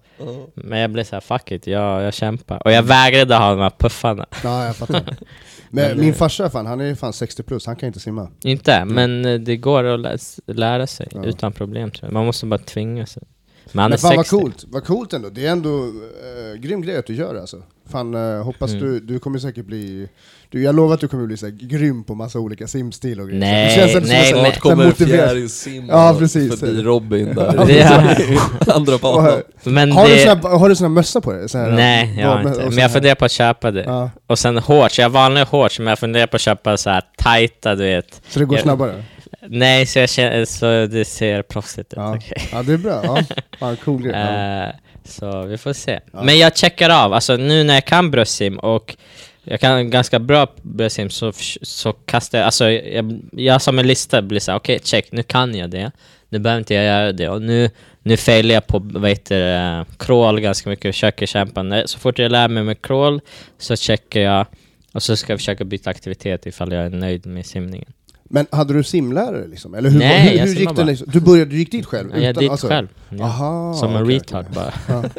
Men 0.53 0.79
jag 0.79 0.89
blev 0.91 1.03
så 1.03 1.15
här, 1.15 1.21
fuck 1.21 1.51
it, 1.51 1.67
jag, 1.67 2.03
jag 2.03 2.13
kämpar. 2.13 2.61
Och 2.65 2.71
jag 2.71 2.83
vägrade 2.83 3.35
ha 3.35 3.49
de 3.49 3.59
här 3.59 3.71
puffarna. 3.79 4.25
Ja, 4.43 4.65
jag 4.65 4.75
fattar. 4.75 5.01
Men 5.69 5.99
min 5.99 6.13
farsa 6.13 6.49
fan, 6.49 6.65
han 6.65 6.81
är 6.81 6.95
fan 6.95 7.13
60 7.13 7.43
plus, 7.43 7.65
han 7.65 7.75
kan 7.75 7.88
inte 7.88 7.99
simma. 7.99 8.29
Inte, 8.43 8.85
men 8.85 9.25
eh, 9.25 9.39
det 9.39 9.57
går 9.57 9.83
att 9.83 9.99
lä 9.99 10.17
lära 10.45 10.88
sig 10.88 11.07
Ja. 11.11 11.23
utan 11.23 11.51
problem 11.53 11.91
tror 11.91 12.07
jag. 12.07 12.13
Man 12.13 12.25
måste 12.25 12.45
bara 12.45 12.57
tvinga 12.59 13.05
sig. 13.05 13.23
Men 13.71 13.81
han 13.81 13.89
Men 13.89 13.93
är 13.93 13.97
fan 14.01 14.23
60. 14.23 14.35
vad 14.35 14.41
coolt, 14.41 14.65
vad 14.67 14.83
coolt 14.83 15.13
ändå. 15.13 15.29
Det 15.29 15.45
är 15.45 15.51
ändå 15.51 15.69
äh, 15.85 16.59
grym 16.59 16.81
grej 16.81 16.97
att 16.97 17.05
du 17.05 17.15
gör 17.15 17.35
alltså. 17.35 17.63
Fan, 17.91 18.13
eh, 18.38 18.43
hoppas 18.43 18.72
Mm. 18.72 18.84
du, 18.84 19.00
du 19.00 19.19
kommer 19.19 19.39
säkert 19.39 19.65
bli... 19.65 20.08
Du, 20.51 20.63
jag 20.63 20.75
lovar 20.75 20.93
att 20.93 21.01
du 21.01 21.08
kommer 21.08 21.25
bli 21.25 21.38
så 21.38 21.46
här, 21.46 21.53
grym 21.53 22.03
på 22.03 22.15
massa 22.15 22.39
olika 22.39 22.67
simstil 22.67 23.19
och 23.22 23.27
grejer. 23.27 23.39
Nej, 23.39 23.65
det 23.67 23.75
känns 23.75 23.96
ändå 23.96 24.08
som 24.08 24.15
nej, 24.15 24.34
Snart 24.34 24.55
så 24.55 24.62
kommer 24.62 24.91
fjärilsim 24.91 25.86
Ja, 25.89 26.15
precis. 26.19 26.60
förbi 26.60 26.81
Robin 26.81 27.36
där 27.36 27.69
är- 27.72 28.72
andra 28.75 28.98
banan. 28.98 29.41
Men 29.63 29.91
har, 29.91 30.08
du 30.08 30.13
det... 30.15 30.19
såna, 30.41 30.50
har 30.58 30.69
du 30.69 30.75
såna 30.75 30.89
mössa 30.89 31.22
på 31.22 31.31
dig? 31.34 31.50
Så 31.50 31.58
här, 31.58 31.72
Nej, 31.72 32.15
jag 32.19 32.27
har 32.27 32.39
inte. 32.41 32.60
Men 32.63 32.72
så 32.72 32.79
jag 32.79 32.93
funderar 32.93 33.15
på 33.15 33.25
att 33.25 33.31
köpa 33.31 33.72
det. 33.72 33.84
Ja, 33.84 34.10
Och 34.27 34.39
sen 34.39 34.62
shorts, 34.62 35.00
jag 35.00 35.10
vanliga 35.10 35.46
shorts 35.46 35.79
men 35.79 35.88
jag 35.88 36.00
funderar 36.00 36.27
på 36.27 36.36
att 36.36 36.41
köpa 36.41 36.77
så 36.77 36.89
här 36.89 37.01
tajta, 37.17 37.75
du 37.75 37.84
vet. 37.84 38.22
så 38.29 38.39
det 38.39 38.46
går 38.46 38.58
Jag- 38.58 38.63
snabbare? 38.63 39.03
Nej, 39.48 39.86
så, 39.86 40.00
jag 40.00 40.10
känner, 40.10 40.46
så 40.46 40.65
det 40.86 41.05
ser 41.05 41.41
proffsigt 41.41 41.93
ut. 41.93 41.98
Ja. 41.98 42.15
okej. 42.15 42.50
ja, 42.51 42.63
det 42.63 42.74
är 42.74 42.77
bra. 42.77 43.01
Ja. 43.03 43.17
Fan, 43.60 43.77
cool 43.86 44.01
grej. 44.01 44.13
Ja. 44.15 44.72
Så 45.09 45.41
vi 45.41 45.57
får 45.57 45.73
se. 45.73 45.99
Ja. 46.13 46.23
Men 46.23 46.37
jag 46.37 46.57
checkar 46.57 46.89
av, 46.89 47.13
alltså 47.13 47.35
nu 47.35 47.63
när 47.63 47.73
jag 47.73 47.85
kan 47.85 48.11
bröstsim 48.11 48.59
och 48.59 48.97
jag 49.43 49.59
kan 49.59 49.89
ganska 49.89 50.19
bra 50.19 50.47
bröstsim 50.61 51.09
så, 51.09 51.31
så 51.61 51.93
kastar 51.93 52.37
jag, 52.37 52.45
alltså 52.45 52.69
jag, 52.69 53.19
jag 53.31 53.61
som 53.61 53.79
en 53.79 53.87
lista 53.87 54.21
blir 54.21 54.39
såhär, 54.39 54.59
okej 54.59 54.79
check, 54.83 55.11
nu 55.11 55.23
kan 55.23 55.55
jag 55.55 55.69
det. 55.69 55.91
Nu 56.29 56.39
behöver 56.39 56.59
inte 56.59 56.73
jag 56.73 56.85
göra 56.85 57.11
det 57.11 57.29
och 57.29 57.41
nu, 57.41 57.69
nu 58.03 58.17
failar 58.17 58.53
jag 58.53 58.67
på, 58.67 58.79
vad 58.79 59.09
heter 59.09 59.39
det, 59.39 59.85
crawl 59.99 60.39
ganska 60.39 60.69
mycket, 60.69 60.95
försöker 60.95 61.25
kämpa. 61.25 61.87
Så 61.87 61.99
fort 61.99 62.19
jag 62.19 62.31
lär 62.31 62.47
mig 62.47 62.63
med 62.63 62.81
crawl 62.81 63.21
så 63.57 63.75
checkar 63.75 64.19
jag 64.19 64.45
och 64.93 65.03
så 65.03 65.15
ska 65.15 65.33
jag 65.33 65.39
försöka 65.39 65.63
byta 65.63 65.89
aktivitet 65.89 66.45
ifall 66.45 66.73
jag 66.73 66.85
är 66.85 66.89
nöjd 66.89 67.25
med 67.25 67.45
simningen. 67.45 67.93
Men 68.31 68.45
hade 68.51 68.74
du 68.74 68.83
simlärare 68.83 69.48
liksom? 69.48 69.74
Eller 69.74 69.89
hur, 69.89 70.00
Nej, 70.00 70.21
hur, 70.29 70.38
jag 70.38 70.45
hur 70.45 70.53
simmar 70.55 70.62
gick 70.71 70.75
det 70.75 70.83
liksom? 70.83 71.07
Du, 71.12 71.19
började, 71.19 71.51
du 71.51 71.57
gick 71.57 71.71
dit 71.71 71.86
själv? 71.86 72.09
Jag 72.13 72.24
är 72.24 72.29
utan- 72.31 72.41
dit 72.43 72.51
alltså- 72.51 72.67
själv. 72.67 72.88
Ja. 73.09 73.24
Aha, 73.25 73.74
Som 73.74 73.95
en 73.95 74.05
retard 74.07 74.45
okej. 74.51 74.55
bara. 74.88 75.01
Ja. 75.03 75.09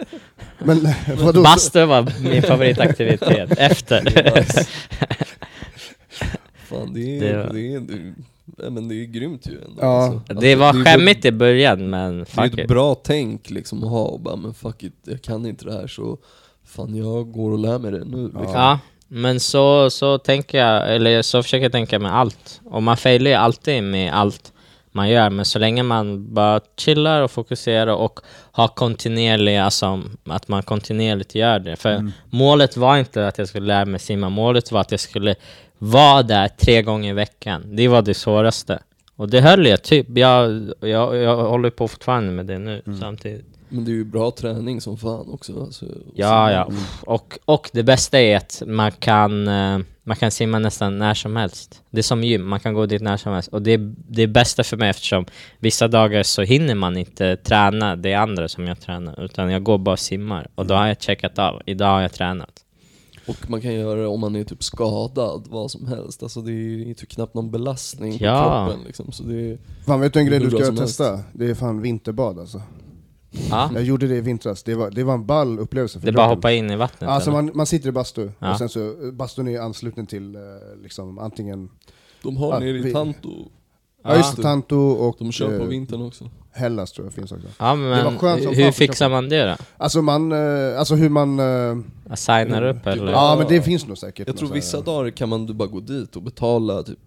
Men 0.64 0.88
vadå? 1.25 1.43
Bastu 1.43 1.85
var 1.85 2.12
min 2.31 2.43
favoritaktivitet 2.43 3.52
efter. 3.59 4.02
Fan, 6.69 6.93
det 6.95 7.17
är, 7.17 7.21
Det 7.21 7.26
det 7.29 7.37
var- 7.37 7.45
är, 7.45 7.52
det 7.52 7.75
är, 7.75 7.81
nej, 8.59 8.71
men 8.71 8.88
det 8.88 8.95
är 8.95 9.05
grymt 9.05 9.47
ju 9.47 9.55
ändå. 9.64 9.76
Ja. 9.81 10.02
alltså. 10.05 10.35
Det 10.40 10.55
var 10.55 10.67
Alltså, 10.69 10.85
skämmigt 10.85 11.25
i 11.25 11.33
början 11.33 11.90
men 11.90 12.17
Det 12.17 12.21
är 12.21 12.25
fuck 12.25 12.52
ett 12.52 12.59
it. 12.59 12.69
bra 12.69 12.95
tänk 12.95 13.50
liksom 13.50 13.84
att 13.84 13.91
ha 13.91 14.04
och 14.04 14.21
bara 14.21 14.37
men 14.37 14.54
fuck 14.54 14.82
it, 14.82 14.93
jag 15.04 15.23
kan 15.23 15.47
inte 15.47 15.65
det 15.65 15.73
här 15.73 15.87
så 15.87 16.19
fan 16.65 16.95
jag 16.97 17.32
går 17.32 17.50
och 17.50 17.58
lär 17.58 17.78
mig 17.78 17.91
det 17.93 18.04
nu 18.04 18.23
liksom. 18.25 18.43
Ja, 18.54 18.78
men 19.12 19.40
så, 19.40 19.90
så 19.90 20.18
tänker 20.18 20.58
jag, 20.58 20.94
eller 20.94 21.23
så 21.23 21.42
försöker 21.42 21.62
jag 21.62 21.73
tänka 21.73 21.99
med 21.99 22.16
allt. 22.16 22.60
Och 22.64 22.82
man 22.82 22.96
failar 22.96 23.30
ju 23.30 23.36
alltid 23.36 23.82
med 23.82 24.12
allt 24.12 24.52
man 24.92 25.08
gör, 25.08 25.30
men 25.30 25.44
så 25.44 25.58
länge 25.58 25.82
man 25.82 26.34
bara 26.34 26.60
chillar 26.76 27.23
och 27.23 27.30
fokuserar 27.30 27.92
och 27.92 28.20
har 28.52 28.68
kontinuerlig, 28.68 29.56
alltså 29.56 30.02
att 30.25 30.49
man 30.49 30.62
kontinuerligt 30.62 31.34
gör 31.34 31.58
det. 31.58 31.76
För 31.76 32.12
målet 32.30 32.76
var 32.76 32.96
inte 32.96 33.28
att 33.28 33.38
jag 33.38 33.49
skulle 33.49 33.66
lära 33.66 33.84
mig 33.84 34.00
simma, 34.00 34.28
målet 34.28 34.73
var 34.73 34.80
att 34.80 34.90
jag 34.90 35.00
skulle 35.00 35.34
vara 35.78 36.23
där 36.23 36.49
tre 36.49 36.82
gånger 36.82 37.10
i 37.10 37.14
veckan. 37.14 37.76
Det 37.76 37.88
var 37.88 38.02
det 38.02 38.14
svåraste. 38.14 38.78
Och 39.16 39.28
det 39.28 39.40
höll 39.40 39.66
jag 39.66 39.82
typ, 39.82 40.06
jag, 40.08 40.73
jag, 40.80 41.16
jag 41.16 41.36
håller 41.36 41.70
på 41.70 41.88
fortfarande 41.88 42.32
med 42.32 42.46
det 42.46 42.58
nu 42.58 42.82
samtidigt. 43.00 43.50
Men 43.71 43.85
det 43.85 43.91
är 43.91 43.95
ju 43.95 44.04
bra 44.04 44.30
träning 44.30 44.80
som 44.80 44.97
fan 44.99 45.28
också 45.33 45.61
alltså, 45.63 45.87
Ja, 46.15 46.52
ja. 46.52 46.71
Och, 47.06 47.39
och 47.45 47.71
det 47.73 47.83
bästa 47.83 48.21
är 48.21 48.37
att 48.37 48.63
man 48.67 48.93
kan, 48.93 49.49
eh, 49.49 49.78
man 50.04 50.17
kan 50.17 50.30
simma 50.30 50.59
nästan 50.59 50.99
när 50.99 51.15
som 51.15 51.37
helst. 51.37 51.83
Det 51.91 51.99
är 51.99 52.02
som 52.02 52.25
gym, 52.25 52.49
man 52.49 52.61
kan 52.61 52.75
gå 52.75 52.87
dit 52.87 53.02
när 53.02 53.17
som 53.17 53.33
helst. 53.33 53.49
Och 53.49 53.63
det 53.63 53.71
är 53.73 53.95
det 54.09 54.23
är 54.23 54.26
bästa 54.26 54.65
för 54.65 54.76
mig 54.76 54.91
eftersom 54.91 55.25
vissa 55.59 55.89
dagar 55.89 56.23
så 56.23 56.43
hinner 56.43 56.75
man 56.75 56.97
inte 56.97 57.37
träna 57.37 57.97
det 57.97 58.15
andra 58.15 58.49
som 58.49 58.67
jag 58.67 58.80
tränar. 58.80 59.25
Utan 59.25 59.50
jag 59.50 59.63
går 59.63 59.78
bara 59.78 59.93
och 59.93 59.99
simmar. 59.99 60.49
Och 60.54 60.67
då 60.67 60.75
har 60.75 60.87
jag 60.87 61.02
checkat 61.02 61.39
av. 61.39 61.63
Idag 61.67 61.87
har 61.93 62.00
jag 62.00 62.13
tränat. 62.13 62.65
Och 63.26 63.50
man 63.50 63.61
kan 63.61 63.75
göra 63.75 64.00
det 64.00 64.06
om 64.06 64.21
man 64.21 64.37
är 64.37 64.45
typ 64.45 64.63
skadad, 64.63 65.45
vad 65.50 65.71
som 65.71 65.87
helst. 65.87 66.23
Alltså 66.23 66.41
det 66.41 66.52
är 66.52 66.87
ju 66.87 66.95
typ 66.95 67.09
knappt 67.09 67.35
någon 67.35 67.50
belastning 67.50 68.19
på 68.19 68.25
Ja. 68.25 68.67
kroppen 68.67 68.85
liksom. 68.87 69.13
Så 69.13 69.23
det 69.23 69.50
är, 69.50 69.59
Fan 69.87 70.00
vet 70.00 70.13
du 70.13 70.21
en 70.21 70.26
grej 70.26 70.39
du 70.39 70.50
ska 70.50 70.73
testa? 70.73 71.21
Det 71.33 71.50
är 71.50 71.54
fan 71.54 71.83
vinterbad 71.83 72.39
alltså. 72.39 72.63
Ja, 73.50 73.71
Jag 73.75 73.82
gjorde 73.82 74.06
det 74.08 74.16
i 74.16 74.21
vintras, 74.21 74.62
det 74.62 74.75
var, 74.75 74.90
det 74.90 75.04
var 75.04 75.14
en 75.14 75.26
ball 75.26 75.58
upplevelse 75.58 76.00
för 76.00 76.06
det 76.06 76.10
är 76.10 76.16
bara 76.16 76.26
att 76.26 76.36
hoppa 76.36 76.52
in 76.52 76.71
i 76.71 76.76
vattnet. 76.76 77.10
Alltså 77.10 77.30
man, 77.30 77.50
man 77.54 77.66
sitter 77.66 77.88
i 77.88 77.93
bastu, 77.93 78.30
Ja. 78.38 78.52
och 78.52 78.58
sen 78.58 78.69
så, 78.69 78.95
bastun 79.12 79.49
är 79.49 79.60
ansluten 79.60 80.06
till 80.06 80.34
eh, 80.36 80.40
liksom 80.82 81.19
antingen, 81.19 81.71
de 82.23 82.36
har 82.36 82.60
nere 82.60 82.88
i 82.88 82.93
Tanto, 82.93 83.49
ja 84.04 84.16
just 84.16 84.36
det, 84.36 84.43
Tanto 84.43 84.76
och 84.76 85.16
de 85.19 85.32
kör 85.32 85.58
på 85.58 85.64
eh, 85.64 85.69
vintern 85.69 86.02
också. 86.02 86.30
Hellas 86.52 86.93
tror 86.93 87.06
jag 87.06 87.15
finns 87.15 87.32
också. 87.32 87.47
ja, 87.58 87.75
det 87.75 87.89
var 87.89 88.04
men 88.04 88.19
skönt 88.19 88.43
som 88.43 88.54
hur 88.54 88.71
fixar 88.73 89.08
man 89.10 89.28
det 89.28 89.45
då? 89.45 89.56
Alltså 89.76 90.02
man, 90.02 90.32
eh, 90.32 90.78
alltså 90.78 90.95
hur 90.95 91.08
man... 91.08 91.39
eh, 91.39 91.78
Jag 92.08 92.19
signar 92.19 92.63
upp 92.63 92.86
eller? 92.86 93.13
ja 93.13 93.36
men 93.39 93.49
det 93.49 93.63
finns 93.63 93.86
nog 93.86 93.99
säkert. 93.99 94.26
Jag 94.26 94.36
tror 94.36 94.52
vissa 94.52 94.76
här- 94.76 94.84
dagar 94.84 95.10
kan 95.10 95.28
man 95.28 95.47
du 95.47 95.52
bara 95.54 95.69
gå 95.69 95.80
dit 95.80 96.17
och 96.17 96.23
betala 96.23 96.82
typ 96.82 96.99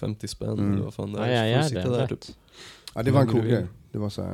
30-50 0.00 0.26
spänn 0.26 0.48
Mm. 0.48 0.72
eller 0.72 0.84
vad 0.84 0.94
fan 0.94 1.12
det 1.12 1.18
Ja, 1.18 1.24
är. 1.26 1.46
gör 1.46 1.62
du 1.62 1.68
sitta 1.68 1.90
det. 1.90 1.96
där 1.96 2.06
typ. 2.06 2.20
Ja 2.94 3.02
det 3.02 3.10
var 3.10 3.20
en 3.20 3.28
cool 3.28 3.40
grej. 3.46 3.66
Det 3.92 3.98
var 3.98 4.10
så 4.10 4.22
här. 4.22 4.32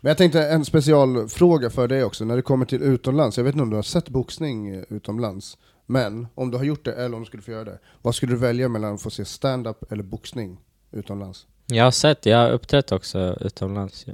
Men 0.00 0.10
jag 0.10 0.16
tänkte 0.18 0.42
en 0.48 0.64
specialfråga 0.64 1.70
för 1.70 1.88
dig 1.88 2.04
också, 2.04 2.24
när 2.24 2.36
det 2.36 2.42
kommer 2.42 2.66
till 2.66 2.82
utomlands. 2.82 3.36
Jag 3.36 3.44
vet 3.44 3.54
inte 3.54 3.62
om 3.62 3.70
du 3.70 3.76
har 3.76 3.82
sett 3.82 4.08
boxning 4.08 4.68
eh, 4.74 4.82
utomlands, 4.88 5.58
men 5.86 6.26
om 6.34 6.50
du 6.50 6.56
har 6.56 6.64
gjort 6.64 6.84
det 6.84 6.92
eller 6.92 7.14
om 7.16 7.22
du 7.22 7.26
skulle 7.26 7.42
få 7.42 7.50
göra 7.50 7.64
det. 7.64 7.78
Vad 8.02 8.14
skulle 8.14 8.32
du 8.32 8.38
välja 8.38 8.68
mellan 8.68 8.94
att 8.94 9.02
få 9.02 9.10
se 9.10 9.24
stand-up 9.24 9.92
eller 9.92 10.02
boxning 10.02 10.60
utomlands? 10.92 11.46
Jag 11.66 11.84
har 11.84 11.90
sett, 11.90 12.26
jag 12.26 12.38
har 12.38 12.50
uppträtt 12.50 12.92
också 12.92 13.36
utomlands. 13.40 14.04
Ja. 14.06 14.12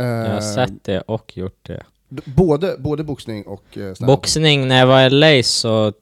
Eh, 0.00 0.06
Jag 0.06 0.32
har 0.34 0.40
sett 0.40 0.84
det 0.84 1.00
och 1.00 1.36
gjort 1.36 1.58
det. 1.66 1.82
både, 2.24 2.76
både 2.78 3.04
boxning 3.04 3.42
och 3.46 3.64
eh, 3.78 3.94
stand-up? 3.94 4.06
Boxning, 4.16 4.68
när 4.68 4.78
jag 4.78 4.86
var 4.86 5.06
i 5.06 5.10
LA 5.10 5.42
så, 5.42 5.92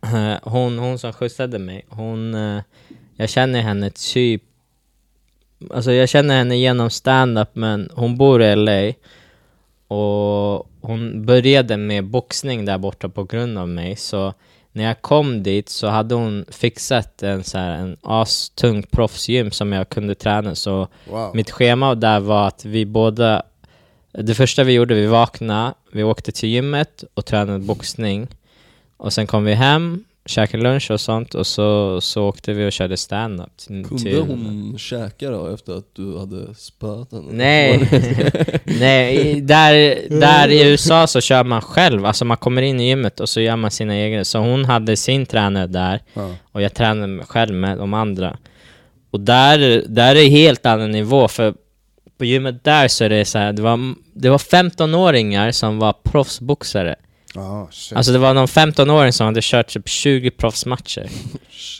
hon, 0.42 0.78
hon 0.78 0.98
som 0.98 1.12
skjutsade 1.12 1.58
mig, 1.58 1.84
hon, 1.88 2.34
eh, 2.34 2.62
jag 3.16 3.28
känner 3.28 3.60
henne 3.60 3.90
typ, 3.90 4.42
alltså 5.70 5.92
jag 5.92 6.08
känner 6.08 6.36
henne 6.36 6.56
genom 6.56 6.90
stand-up 6.90 7.48
men 7.52 7.90
hon 7.94 8.16
bor 8.16 8.42
i 8.42 8.56
LA 8.56 8.92
och 9.96 10.68
hon 10.80 11.26
började 11.26 11.76
med 11.76 12.04
boxning 12.04 12.64
där 12.64 12.78
borta 12.78 13.08
på 13.08 13.24
grund 13.24 13.58
av 13.58 13.68
mig 13.68 13.96
så 13.96 14.34
när 14.72 14.84
jag 14.84 15.02
kom 15.02 15.42
dit 15.42 15.68
så 15.68 15.86
hade 15.86 16.14
hon 16.14 16.44
fixat 16.48 17.22
en 17.22 17.44
så 17.44 17.58
här, 17.58 17.70
en 17.76 17.96
astung 18.02 18.82
proffsgym 18.82 19.50
som 19.50 19.72
jag 19.72 19.88
kunde 19.88 20.14
träna 20.14 20.54
så 20.54 20.88
Wow. 21.10 21.30
mitt 21.36 21.50
schema 21.50 21.94
där 21.94 22.20
var 22.20 22.48
att 22.48 22.64
vi 22.64 22.86
båda 22.86 23.42
Det 24.12 24.34
första 24.34 24.64
vi 24.64 24.72
gjorde, 24.72 24.94
vi 24.94 25.06
vaknade, 25.06 25.74
vi 25.92 26.02
åkte 26.02 26.32
till 26.32 26.48
gymmet 26.48 27.04
och 27.14 27.24
tränade 27.26 27.58
boxning 27.58 28.28
Och 28.96 29.12
sen 29.12 29.26
kom 29.26 29.44
vi 29.44 29.54
hem, 29.54 30.04
käkade 30.26 30.62
lunch 30.62 30.90
och 30.90 31.00
sånt 31.00 31.34
och 31.34 31.46
så, 31.46 32.00
så 32.00 32.24
åkte 32.24 32.52
vi 32.52 32.68
och 32.68 32.72
körde 32.72 32.96
stand-up 32.96 33.56
till- 33.56 33.84
Kunde 33.84 34.02
till- 34.02 34.20
hon 34.20 34.74
käka 34.78 35.30
då 35.30 35.46
efter 35.54 35.72
att 35.78 35.94
du 35.96 36.18
hade 36.18 36.54
spöat 36.54 37.12
henne? 37.12 37.24
Nej, 37.30 37.78
nej 38.64 39.40
där, 39.40 39.96
där 40.20 40.48
i 40.48 40.70
USA 40.70 41.06
så 41.06 41.20
kör 41.20 41.44
man 41.44 41.60
själv, 41.60 42.06
alltså 42.06 42.24
man 42.24 42.36
kommer 42.36 42.62
in 42.62 42.80
i 42.80 42.88
gymmet 42.88 43.20
och 43.20 43.28
så 43.28 43.40
gör 43.40 43.56
man 43.56 43.70
sina 43.70 43.96
egna 43.98 44.24
Så 44.24 44.38
hon 44.38 44.64
hade 44.64 44.96
sin 44.96 45.26
tränare 45.26 45.66
där 45.66 46.00
Ja. 46.14 46.34
och 46.52 46.62
jag 46.62 46.74
tränade 46.74 47.24
själv 47.24 47.54
med 47.54 47.78
de 47.78 47.94
andra. 47.94 48.36
Och 49.10 49.20
där, 49.20 49.84
där 49.88 50.14
är 50.16 50.28
helt 50.28 50.66
annan 50.66 50.90
nivå, 50.90 51.28
för 51.28 51.54
på 52.18 52.24
gymmet 52.24 52.64
där 52.64 52.88
så 52.88 53.04
är 53.04 53.08
det 53.08 53.24
så 53.24 53.38
här, 53.38 53.52
det 53.52 53.62
var, 53.62 53.94
det 54.14 54.30
var 54.30 54.38
15-åringar 54.38 55.52
som 55.52 55.78
var 55.78 55.92
proffsboxare. 56.02 56.94
Shit. 57.70 57.96
Alltså 57.96 58.12
det 58.12 58.18
var 58.18 58.34
någon 58.34 58.46
15-åring 58.46 59.12
som 59.12 59.26
hade 59.26 59.40
kört 59.42 59.68
typ 59.68 59.88
20 59.88 60.30
proffsmatcher. 60.30 61.06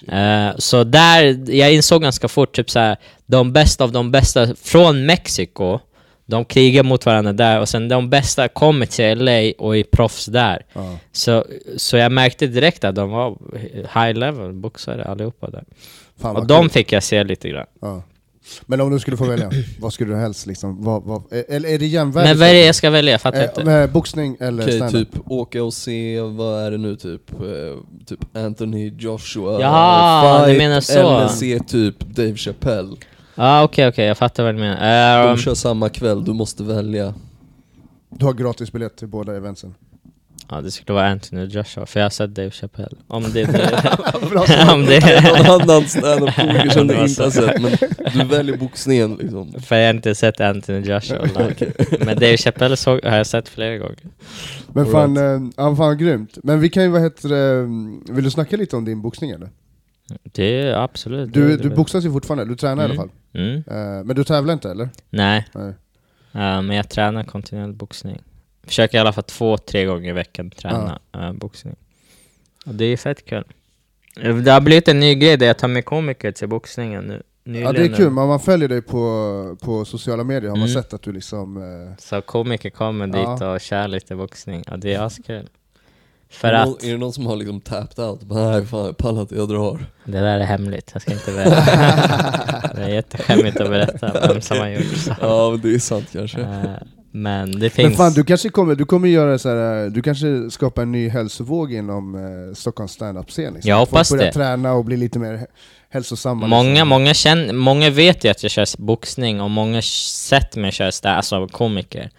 Eh, 0.09 0.51
så 0.59 0.85
där, 0.85 1.51
jag 1.51 1.73
insåg 1.73 2.03
ganska 2.03 2.29
fort 2.29 2.53
typ 2.57 2.71
så 2.71 2.79
här, 2.79 2.97
de 3.27 3.53
bästa 3.53 3.85
av 3.85 3.93
de 3.93 4.11
bästa 4.11 4.55
från 4.63 5.07
Mexiko, 5.07 5.79
de 6.27 6.45
krigar 6.45 6.83
mot 6.83 7.07
varandra 7.07 7.33
där 7.33 7.61
och 7.61 7.69
sen 7.69 7.89
de 7.89 8.11
bästa 8.11 8.49
kommer 8.49 8.87
till 8.87 9.19
LA 9.25 9.53
och 9.59 9.77
är 9.77 9.83
proffs 9.85 10.27
där. 10.27 10.63
ja. 10.73 10.97
Så, 11.13 11.45
så 11.77 11.97
jag 11.97 12.13
märkte 12.13 12.47
direkt 12.47 12.85
att 12.85 12.95
de 12.95 13.11
var 13.11 13.37
high 13.75 14.19
level 14.19 14.53
boxare 14.53 15.05
allihopa 15.05 15.51
där. 15.51 15.65
Fan 16.21 16.37
Och 16.37 16.47
de 16.47 16.63
kul. 16.63 16.71
fick 16.71 16.93
jag 16.93 17.03
se 17.03 17.25
lite 17.25 17.49
grann. 17.49 17.67
Ja. 17.81 18.03
Men 18.67 18.81
om 18.81 18.91
du 18.91 18.99
skulle 19.01 19.17
få 19.17 19.25
välja, 19.25 19.51
vad 19.81 19.93
skulle 19.93 20.13
du 20.15 20.19
helst 20.21 20.47
liksom, 20.47 20.85
vad, 20.85 21.03
vad, 21.03 21.23
eller 21.49 21.69
är 21.69 21.79
det 21.79 21.87
jämvärdigt? 21.87 22.31
Men 22.31 22.39
vad 22.39 22.49
är 22.49 22.53
det 22.55 22.67
jag 22.67 22.75
ska 22.75 22.91
välja? 22.91 23.13
Jag 23.13 23.21
fattar 23.21 23.39
Eh, 23.39 23.45
inte. 23.45 23.65
med 23.65 23.91
boxning 23.93 24.37
eller 24.41 24.63
Okej, 24.63 24.77
stand-up? 24.77 25.13
typ 25.13 25.23
åka 25.31 25.65
och 25.65 25.75
se, 25.75 26.21
vad 26.21 26.63
är 26.63 26.71
det 26.71 26.79
nu 26.79 26.97
typ? 26.97 27.31
Eh, 27.33 27.39
typ 28.07 28.37
Anthony 28.37 28.93
Joshua 28.99 29.61
Jaha, 29.61 30.45
fight, 30.45 30.55
du 30.55 30.59
menar 30.59 30.81
så. 30.81 30.99
Eller 30.99 31.29
se 31.29 31.59
typ 31.61 32.01
Dave 32.01 32.37
Chappelle. 32.37 32.97
Ja 33.35 33.63
okej 33.65 33.89
okej, 33.89 34.07
jag 34.07 34.19
fattar 34.19 34.43
vad 34.45 34.55
du 34.55 34.59
menar. 34.59 35.23
De 35.25 35.31
Ehm, 35.31 35.37
kör 35.37 35.55
samma 35.55 35.89
kväll, 35.89 36.25
du 36.25 36.33
måste 36.33 36.63
välja. 36.63 37.15
Du 38.11 38.25
har 38.25 38.33
gratis 38.33 38.73
biljett 38.73 38.97
till 38.97 39.09
båda 39.09 39.37
eventsen. 39.37 39.75
Ja 40.51 40.61
det 40.61 40.71
skulle 40.71 40.95
vara 40.95 41.09
Anthony 41.09 41.45
Joshua, 41.45 41.87
för 41.87 42.01
jag 42.01 42.05
har 42.05 42.11
sett 42.11 42.35
Dave 42.35 42.51
Chappelle. 42.51 42.97
Om 43.09 43.23
det. 43.33 43.47
Bra 44.31 44.45
om 44.75 44.87
det... 44.87 45.23
Någon 45.49 45.61
annan 45.61 45.89
standup-komiker 45.89 46.71
som 46.75 46.87
du 46.87 46.95
inte 47.05 47.23
har 47.23 47.31
sett, 47.31 47.63
men 47.63 47.73
du 48.13 48.25
väljer 48.37 48.57
boxningen 48.57 49.15
liksom. 49.15 49.53
För 49.63 49.77
jag 49.77 49.87
har 49.89 49.95
inte 49.95 50.15
sett 50.15 50.41
Anthony 50.41 50.79
Joshua 50.81 51.23
live. 51.25 51.73
Men 51.99 52.15
Dave 52.19 52.37
Chappelle 52.37 52.77
såg, 52.77 53.05
har 53.05 53.17
jag 53.17 53.27
sett 53.27 53.49
flera 53.49 53.79
gånger. 53.79 53.99
Men 54.73 54.87
fan, 54.87 55.17
eh, 55.17 55.51
ja, 55.57 55.77
fan 55.77 55.99
grymt. 55.99 56.39
Men 56.43 56.61
vi 56.61 56.69
kan 56.69 56.83
ju, 56.83 56.89
vad 56.89 57.03
heter 57.03 57.29
det, 57.29 57.63
vill 58.15 58.25
du 58.25 58.31
snacka 58.31 58.57
lite 58.57 58.77
om 58.77 58.85
din 58.85 59.03
boxning 59.03 59.31
eller? 59.31 59.51
Det 60.23 60.61
är 60.61 60.75
absolut. 60.75 61.33
Du, 61.33 61.49
det, 61.49 61.57
du 61.57 61.69
det, 61.69 61.75
boxas 61.75 62.05
ju 62.05 62.13
fortfarande, 62.13 62.45
du 62.45 62.57
tränar 62.57 62.83
i 62.83 62.85
alla 62.85 62.95
Mm. 62.95 62.97
fall. 62.97 63.11
Mm. 63.35 63.57
Eh, 63.57 64.05
men 64.05 64.17
du 64.17 64.25
tävlar 64.25 64.55
inte 64.55 64.71
eller? 64.71 64.89
Nej, 65.11 65.47
Nej. 65.55 65.69
eh, 66.33 66.63
men 66.63 66.71
jag 66.71 66.89
tränar 66.89 67.25
kontinuerlig 67.25 67.77
boxning. 67.77 68.23
Försöker 68.67 68.99
i 68.99 69.01
alla 69.01 69.13
fall 69.13 69.25
två, 69.25 69.57
tre 69.59 69.85
gånger 69.85 70.09
i 70.09 70.13
veckan 70.13 70.51
träna 70.51 70.99
eh, 71.15 71.33
boxning. 71.33 71.77
Och 72.67 72.75
det 72.75 72.85
är 72.85 72.97
fett 72.97 73.25
kul. 73.25 73.45
Eh, 74.21 74.37
Det 74.37 74.51
har 74.53 74.61
blivit 74.61 74.89
en 74.89 75.01
ny 75.01 75.15
grej 75.15 75.37
där 75.37 75.47
jag 75.47 75.59
tar 75.59 75.69
med 75.69 75.85
komiker 75.85 76.33
till 76.33 76.49
boxningen 76.49 77.05
nu. 77.05 77.23
Ja 77.45 77.51
nyligen 77.53 77.75
det 77.75 77.81
är 77.83 77.97
kul, 77.97 78.11
men 78.11 78.23
om 78.23 78.29
man 78.29 78.41
följer 78.41 78.69
dig 78.69 78.83
på, 78.83 79.57
på 79.63 79.85
sociala 79.85 80.25
medier 80.25 80.51
har 80.51 80.57
man 80.57 80.69
Mm. 80.69 80.83
sett 80.83 80.95
att 80.95 81.03
du 81.03 81.13
liksom... 81.13 81.57
Eh, 81.57 81.97
Så 81.99 82.21
komiker 82.21 82.71
kommer 82.71 83.07
Ja. 83.19 83.33
dit 83.35 83.43
och 83.43 83.61
kör 83.61 83.89
lite 83.89 84.15
boxning. 84.17 84.65
Ja, 84.67 84.77
det 84.77 84.95
är 84.95 85.01
askul. 85.01 85.49
För 86.31 86.49
är, 86.49 86.53
det 86.53 86.61
att 86.61 86.67
någon, 86.69 86.77
är 86.85 86.93
det 86.93 86.99
någon 86.99 87.13
som 87.13 87.27
har 87.27 87.37
liksom 87.37 87.61
tapped 87.61 88.05
out? 88.05 88.21
Nej 88.31 88.67
fan, 88.67 88.85
jag 88.87 88.97
pallar 88.97 89.21
inte, 89.21 89.35
jag 89.35 89.49
drar. 89.49 89.87
det 90.05 90.13
där 90.21 90.41
är 90.41 90.45
hemligt, 90.45 90.91
jag 90.93 91.03
ska 91.03 91.13
inte 91.13 91.33
berätta. 91.33 92.75
det 92.77 92.83
är 92.83 92.89
jätteskämmigt 92.89 93.61
att 93.61 93.69
berätta 93.71 94.29
vem 94.29 94.41
som 94.41 94.59
har 94.59 94.69
gjort 94.69 94.97
så. 94.97 95.15
Ja, 95.21 95.51
men 95.51 95.61
det 95.61 95.75
är 95.75 95.79
sant 95.79 96.09
kanske. 96.13 96.41
Eh, 97.15 97.19
Men 97.19 97.59
det 97.59 97.71
finns... 97.71 97.89
men 97.89 97.97
fan 97.97 98.13
du 98.13 98.25
kanske 98.25 98.49
kommer, 98.49 98.75
du 98.75 98.85
kommer 98.85 99.09
göra 99.09 99.39
så 99.39 99.49
här, 99.49 99.91
du 99.91 100.03
kanske 100.03 100.51
skapar 100.51 100.83
en 100.83 100.93
ny 100.93 101.09
hälsovåg 101.09 101.73
inom 101.73 102.15
eh, 102.15 102.55
Stockholms 102.55 102.93
standup-scen 102.93 103.55
liksom. 103.55 103.69
Jag 103.71 103.77
hoppas 103.79 104.09
Folk 104.09 104.19
börjar 104.19 104.33
det. 104.33 104.39
träna 104.39 104.73
och 104.73 104.85
bli 104.85 104.97
lite 104.97 105.19
mer 105.19 105.33
hä- 105.35 105.47
hälsosamma 105.91 106.47
Många, 106.47 106.71
liksom. 106.71 106.89
många, 106.89 107.15
känn, 107.15 107.57
många 107.57 107.91
vet 107.91 108.25
ju 108.25 108.29
att 108.29 108.43
jag 108.43 108.53
kör 108.53 108.67
boxning 108.83 109.41
och 109.41 109.51
många 109.51 109.83
sett 109.83 110.57
mig 110.57 110.73
köra 110.73 110.91
stä- 110.91 111.15
alltså 111.17 111.49
komiker. 111.49 112.11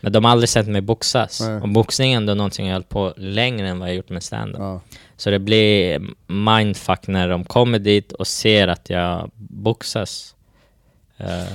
Men 0.00 0.12
de 0.12 0.24
har 0.24 0.32
aldrig 0.32 0.48
sett 0.48 0.68
mig 0.68 0.80
boxas. 0.80 1.40
Nej. 1.40 1.60
Och 1.60 1.68
boxning 1.68 2.12
är 2.12 2.16
ändå 2.16 2.34
någonting 2.34 2.66
jag 2.66 2.72
har 2.72 2.76
hållit 2.76 2.88
på 2.88 3.12
längre 3.16 3.68
än 3.68 3.78
vad 3.78 3.88
jag 3.88 3.96
gjort 3.96 4.10
med 4.10 4.22
stand-up. 4.22 4.60
Ja. 4.60 4.80
Så 5.16 5.30
det 5.30 5.38
blir 5.38 6.00
mindfuck 6.26 7.06
när 7.06 7.28
de 7.28 7.44
kommer 7.44 7.78
dit 7.78 8.12
och 8.12 8.26
ser 8.26 8.68
att 8.68 8.90
jag 8.90 9.30
boxas. 9.36 10.34
Eh, 11.16 11.52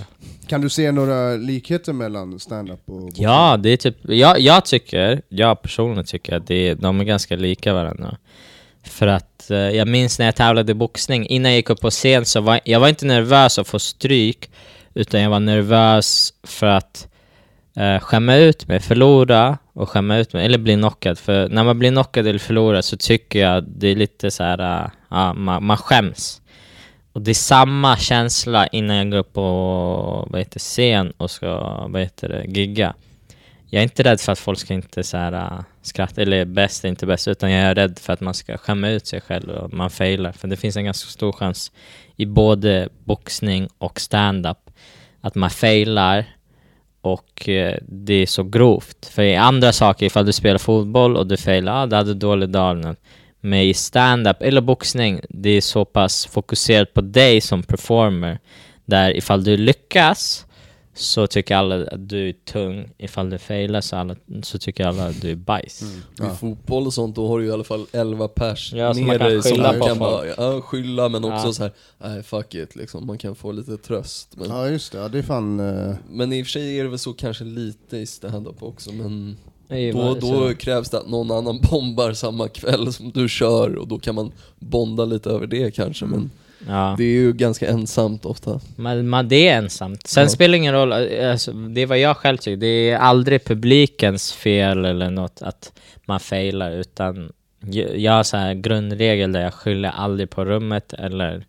Kan 0.48 0.62
du 0.62 0.70
se 0.70 0.92
några 0.92 1.36
likheter 1.36 1.94
mellan 1.94 2.40
stand-up 2.40 2.80
och 2.86 3.02
boxning? 3.02 3.24
ja, 3.24 3.58
det 3.58 3.70
är 3.70 3.78
typ, 3.78 3.98
jag, 4.02 4.40
jag 4.40 4.66
tycker, 4.66 5.22
jag 5.30 5.62
personligen 5.62 6.06
tycker 6.06 6.36
att 6.36 6.48
det 6.48 6.74
de 6.74 7.00
är 7.00 7.04
ganska 7.04 7.36
lika 7.36 7.74
varandra. 7.74 8.18
För 8.84 9.08
att 9.08 9.52
eh, 9.52 9.58
jag 9.58 9.88
minns 9.88 10.20
när 10.20 10.26
jag 10.26 10.36
tävlade 10.36 10.72
i 10.72 10.76
boxning, 10.76 11.26
innan 11.28 11.52
jag 11.52 11.56
gick 11.58 11.70
upp 11.70 11.82
på 11.82 11.90
scen 11.90 12.26
så 12.26 12.42
var 12.42 12.60
jag 12.64 12.80
var 12.80 12.88
inte 12.90 13.06
nervös 13.06 13.60
att 13.60 13.68
få 13.68 13.80
stryk, 13.80 14.50
utan 14.94 15.22
jag 15.22 15.30
var 15.30 15.40
nervös 15.40 16.34
för 16.44 16.68
att 16.68 17.08
eh, 17.76 18.00
skämma 18.00 18.36
ut 18.36 18.68
mig, 18.68 18.80
förlora 18.80 19.58
och 19.74 19.90
skämma 19.90 20.18
ut 20.18 20.34
mig, 20.34 20.46
eller 20.46 20.58
bli 20.58 20.76
knockad. 20.76 21.20
För 21.20 21.50
när 21.50 21.64
man 21.64 21.80
blir 21.80 21.90
knockad 21.92 22.28
eller 22.28 22.40
förlorar 22.40 22.82
så 22.82 22.98
tycker 22.98 23.40
jag 23.40 23.64
det 23.64 23.88
är 23.88 23.96
lite 23.96 24.32
så 24.32 24.44
här, 24.44 24.84
eh, 24.84 24.90
ja, 25.10 25.34
man, 25.34 25.64
man 25.66 25.78
skäms. 25.78 26.42
Och 27.18 27.24
det 27.24 27.32
är 27.32 27.36
samma 27.36 27.98
känsla 27.98 28.68
innan 28.68 28.96
jag 28.96 29.12
går 29.12 29.18
upp 29.18 29.34
på 29.34 30.28
vad 30.30 30.42
heter, 30.42 30.60
scen 30.60 31.14
och 31.18 31.32
ska 31.32 31.88
vad 31.88 32.02
heter 32.02 32.30
det, 32.30 32.46
gigga. 32.48 32.94
Jag 33.70 33.80
är 33.80 33.84
inte 33.84 34.04
rädd 34.04 34.20
för 34.20 34.32
att 34.32 34.40
folk 34.40 34.60
ska 34.60 34.74
inte 34.74 35.04
så 35.04 35.18
här, 35.18 35.34
äh, 35.34 35.60
skratta, 35.82 36.22
eller 36.22 36.46
bäst 36.46 36.86
är 36.86 36.90
inte 36.90 37.06
bäst, 37.06 37.28
utan 37.28 37.52
jag 37.52 37.64
är 37.64 37.76
rädd 37.76 38.00
för 38.00 38.14
att 38.14 38.22
man 38.22 38.34
ska 38.34 38.58
skämma 38.58 38.90
ut 38.90 39.08
sig 39.08 39.22
själv 39.22 39.50
och 39.50 39.74
man 39.74 39.90
failar. 39.90 40.32
För 40.32 40.48
det 40.48 40.58
finns 40.58 40.78
en 40.78 40.86
ganska 40.86 41.10
stor 41.10 41.32
chans 41.32 41.72
i 42.16 42.26
både 42.26 42.90
boxning 43.04 43.68
och 43.78 44.02
stand-up 44.02 44.70
att 45.22 45.36
man 45.36 45.50
failar 45.50 46.26
och 47.02 47.50
eh, 47.50 47.78
det 47.82 48.14
är 48.14 48.26
så 48.26 48.44
grovt. 48.44 49.06
För 49.06 49.24
i 49.24 49.36
andra 49.36 49.72
saker, 49.72 50.06
ifall 50.06 50.26
du 50.26 50.34
spelar 50.34 50.58
fotboll 50.58 51.18
och 51.18 51.28
du 51.28 51.38
failar, 51.38 51.84
ah, 51.84 51.86
du 51.86 51.96
hade 51.96 52.14
dålig 52.14 52.50
dag 52.50 52.96
men 53.42 53.60
i 53.60 53.74
stand-up 53.74 54.42
eller 54.42 54.62
boxning, 54.62 55.22
det 55.30 55.50
är 55.50 55.62
så 55.62 55.86
pass 55.86 56.26
fokuserat 56.26 56.94
på 56.94 57.02
dig 57.02 57.42
som 57.42 57.64
performer. 57.64 58.40
Där 58.86 59.18
ifall 59.18 59.44
du 59.44 59.58
lyckas 59.58 60.46
så 60.94 61.28
tycker 61.28 61.56
alla 61.56 61.76
att 61.76 62.10
du 62.10 62.30
är 62.30 62.34
tung. 62.34 62.90
Ifall 62.98 63.30
du 63.30 63.38
failar 63.38 63.82
så, 63.82 63.96
alla, 63.96 64.16
så 64.44 64.58
tycker 64.60 64.86
alla 64.86 65.08
att 65.08 65.22
du 65.22 65.32
är 65.32 65.36
bajs. 65.36 65.84
Ja. 66.18 66.34
I 66.34 66.36
fotboll 66.36 66.86
och 66.86 66.94
sånt, 66.94 67.16
då 67.16 67.28
har 67.28 67.40
du 67.40 67.46
i 67.46 67.52
alla 67.52 67.64
fall 67.64 67.86
11 67.92 68.28
pers 68.28 68.74
Ja, 68.74 68.94
så 68.94 69.00
man 69.00 69.08
med 69.10 69.20
dig 69.20 69.44
som 69.44 69.58
på 69.80 69.86
kan 69.86 70.00
bara, 70.00 70.28
ja, 70.28 70.62
skylla 70.62 71.10
men 71.10 71.24
också 71.24 71.48
Ja. 71.48 71.54
så 71.54 71.64
här, 71.64 71.72
nej 71.98 72.24
fuck 72.24 72.56
it 72.56 72.76
liksom, 72.76 73.08
man 73.08 73.18
kan 73.18 73.36
få 73.36 73.52
lite 73.52 73.78
tröst. 73.78 74.34
Men, 74.38 74.50
Ja 74.50 74.70
just 74.70 74.92
det, 74.92 74.98
ja, 74.98 75.08
det 75.08 75.18
är 75.18 75.24
fan... 75.24 75.60
eh, 75.60 75.96
men 76.10 76.34
i 76.34 76.42
och 76.42 76.46
för 76.46 76.52
sig 76.52 76.80
är 76.80 76.84
det 76.84 76.90
väl 76.90 77.00
så 77.00 77.14
kanske 77.14 77.44
lite 77.44 77.98
i 77.98 78.06
stand-up 78.06 78.64
också, 78.64 78.92
men 78.92 79.38
då, 79.94 80.16
då 80.22 80.54
krävs 80.54 80.90
det 80.90 80.98
att 80.98 81.10
någon 81.10 81.32
annan 81.32 81.60
bombar 81.72 82.14
samma 82.14 82.48
kväll 82.48 82.94
som 82.94 83.12
du 83.12 83.30
kör 83.30 83.76
och 83.76 83.88
då 83.88 84.00
kan 84.00 84.16
man 84.16 84.32
bonda 84.60 85.06
lite 85.06 85.30
över 85.30 85.48
det 85.48 85.76
kanske, 85.76 86.06
men 86.06 86.32
Ja. 86.68 86.96
det 86.98 87.04
är 87.04 87.08
ju 87.12 87.34
ganska 87.34 87.68
ensamt 87.68 88.26
ofta. 88.26 88.60
Man, 88.76 89.08
man, 89.08 89.28
det 89.28 89.48
är 89.50 89.58
ensamt. 89.58 90.08
Sen 90.08 90.24
Ja. 90.24 90.30
spelar 90.30 90.52
det 90.52 90.58
ingen 90.58 90.74
roll, 90.74 90.94
alltså, 90.94 91.52
det 91.54 91.82
är 91.82 91.86
vad 91.86 92.00
jag 92.00 92.18
själv 92.18 92.38
tycker, 92.38 92.58
det 92.58 92.90
är 92.90 92.98
aldrig 92.98 93.46
publikens 93.46 94.34
fel 94.34 94.86
eller 94.86 95.10
något 95.10 95.42
att 95.42 95.72
man 96.06 96.20
failar, 96.20 96.72
utan 96.72 97.32
jag 97.60 97.98
jag 97.98 98.12
har 98.12 98.24
så 98.24 98.38
här 98.38 98.54
grundregel 98.54 99.32
där 99.32 99.42
jag 99.42 99.54
skyller 99.54 99.90
aldrig 99.90 100.30
på 100.30 100.46
rummet 100.46 100.94
eller 100.94 101.46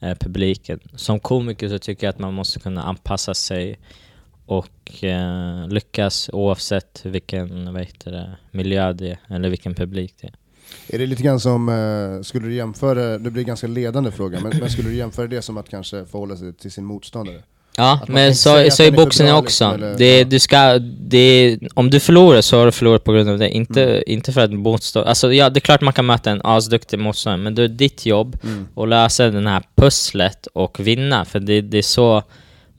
eh, 0.00 0.14
publiken. 0.20 0.80
Som 0.96 1.20
komiker 1.20 1.68
så 1.68 1.78
tycker 1.78 2.06
jag 2.06 2.12
att 2.12 2.18
man 2.18 2.34
måste 2.34 2.60
kunna 2.60 2.82
anpassa 2.82 3.34
sig 3.34 3.78
och 4.50 5.04
eh, 5.04 5.68
lyckas 5.68 6.30
oavsett 6.32 7.00
vilken 7.04 7.72
vad 7.72 7.82
heter 7.82 8.10
det, 8.12 8.36
miljö 8.50 8.92
det 8.92 9.10
är, 9.10 9.18
eller 9.34 9.48
vilken 9.48 9.74
publik 9.74 10.14
det 10.20 10.26
är. 10.26 10.34
Är 10.94 10.98
det 10.98 11.06
lite 11.06 11.22
grann 11.22 11.40
som, 11.40 11.68
eh, 11.68 12.22
skulle 12.22 12.46
du 12.46 12.54
jämföra, 12.54 13.18
det 13.18 13.30
blir 13.30 13.42
en 13.42 13.46
ganska 13.46 13.66
ledande 13.66 14.10
fråga, 14.10 14.40
men, 14.40 14.58
men 14.60 14.70
skulle 14.70 14.88
du 14.88 14.94
jämföra 14.96 15.26
det 15.26 15.42
som 15.42 15.56
att 15.56 15.68
kanske 15.68 16.04
förhålla 16.04 16.36
sig 16.36 16.52
till 16.54 16.72
sin 16.72 16.84
motståndare? 16.84 17.42
Ja, 17.76 18.00
men 18.08 18.34
så, 18.36 18.50
så 18.50 18.58
i 18.58 18.62
den 18.62 18.66
är 18.66 18.70
för 18.70 19.04
boxning 19.04 19.28
bra, 19.28 19.38
också. 19.38 19.70
liksom, 19.72 19.94
det, 19.98 20.24
du 20.24 20.38
ska, 20.38 20.78
det, 20.78 21.58
om 21.74 21.90
du 21.90 22.00
förlorar 22.00 22.40
så 22.40 22.58
har 22.58 22.66
du 22.66 22.72
förlorat 22.72 23.04
på 23.04 23.12
grund 23.12 23.28
av 23.30 23.38
det, 23.38 23.48
inte, 23.50 23.84
Mm. 23.84 24.02
inte 24.06 24.32
för 24.32 24.40
att 24.40 24.52
motstå... 24.52 25.02
Alltså 25.02 25.32
ja, 25.32 25.50
det 25.50 25.58
är 25.58 25.60
klart 25.60 25.80
man 25.80 25.92
kan 25.92 26.06
möta 26.06 26.30
en 26.30 26.40
asduktig 26.44 26.98
motståndare, 26.98 27.42
men 27.42 27.54
det 27.54 27.62
är 27.62 27.68
ditt 27.68 28.06
jobb 28.06 28.38
Mm. 28.44 28.66
att 28.76 28.88
lösa 28.88 29.30
den 29.30 29.46
här 29.46 29.62
pusslet 29.74 30.46
och 30.46 30.80
vinna, 30.80 31.24
för 31.24 31.40
det, 31.40 31.60
det 31.60 31.78
är 31.78 31.82
så 31.82 32.22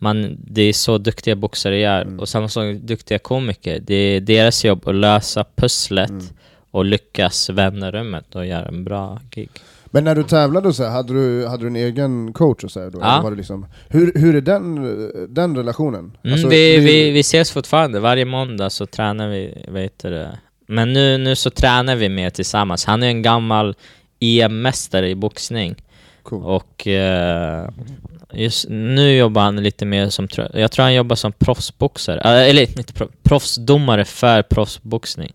man, 0.02 0.38
det 0.48 0.62
är 0.62 0.74
så 0.74 0.98
duktiga 0.98 1.36
boxare 1.36 1.80
gör. 1.80 2.02
Mm. 2.02 2.20
Och 2.20 2.30
samma 2.30 2.48
sak 2.50 2.76
duktiga 2.76 3.20
komiker, 3.20 3.80
det 3.80 3.96
är 3.96 4.22
deras 4.22 4.66
jobb 4.66 4.88
att 4.88 4.96
lösa 4.96 5.46
pusslet 5.56 6.10
Mm. 6.10 6.26
och 6.72 6.86
lyckas 6.86 7.50
vända 7.50 7.92
rummet 7.92 8.36
och 8.36 8.46
göra 8.46 8.66
en 8.66 8.84
bra 8.84 9.20
gig. 9.32 9.50
Men 9.94 10.04
när 10.04 10.16
du 10.16 10.24
tävlade 10.24 10.68
och 10.68 10.76
så 10.76 10.84
här, 10.84 10.90
hade 10.92 11.14
du, 11.14 11.48
hade 11.48 11.64
du 11.64 11.68
en 11.68 11.76
egen 11.76 12.34
coach 12.34 12.64
och 12.64 12.72
så 12.72 12.80
här 12.80 12.90
då? 12.90 13.00
Ja. 13.02 13.20
Var 13.24 13.32
det 13.32 13.38
liksom, 13.38 13.66
hur, 13.90 14.12
hur 14.16 14.36
är 14.36 14.42
den, 14.42 14.76
den 15.34 15.58
relationen? 15.58 16.00
Mm, 16.24 16.34
Alltså, 16.34 16.48
vi, 16.48 16.78
blir- 16.78 16.86
vi, 16.86 17.12
vi 17.12 17.20
ses 17.20 17.52
fortfarande, 17.52 18.00
varje 18.00 18.26
måndag 18.26 18.70
så 18.70 18.86
tränar 18.86 19.28
vi, 19.30 19.66
vet 19.68 20.00
du. 20.00 20.28
Men 20.68 20.94
nu, 20.94 21.18
nu 21.18 21.36
så 21.36 21.50
tränar 21.50 21.96
vi 21.96 22.10
mer 22.10 22.30
tillsammans. 22.30 22.86
Han 22.86 23.04
är 23.04 23.08
en 23.08 23.22
gammal 23.22 23.76
EM-mästare 24.20 25.10
i 25.10 25.16
boxning. 25.16 25.76
Cool. 26.24 26.44
Och 26.44 26.88
eh, 26.88 27.70
just 28.34 28.70
nu 28.70 29.16
jobbar 29.16 29.42
han 29.42 29.56
lite 29.56 29.86
mer 29.86 30.10
som, 30.10 30.28
jag 30.54 30.72
tror 30.72 30.84
han 30.84 30.94
jobbar 30.94 31.16
som 31.16 31.32
proffsboxare, 31.32 32.20
Eh, 32.20 32.50
eller 32.50 32.62
inte 32.62 32.94
proff, 32.94 33.10
proffsdomare 33.24 34.06
för 34.06 34.42
proffsboxning. 34.42 35.34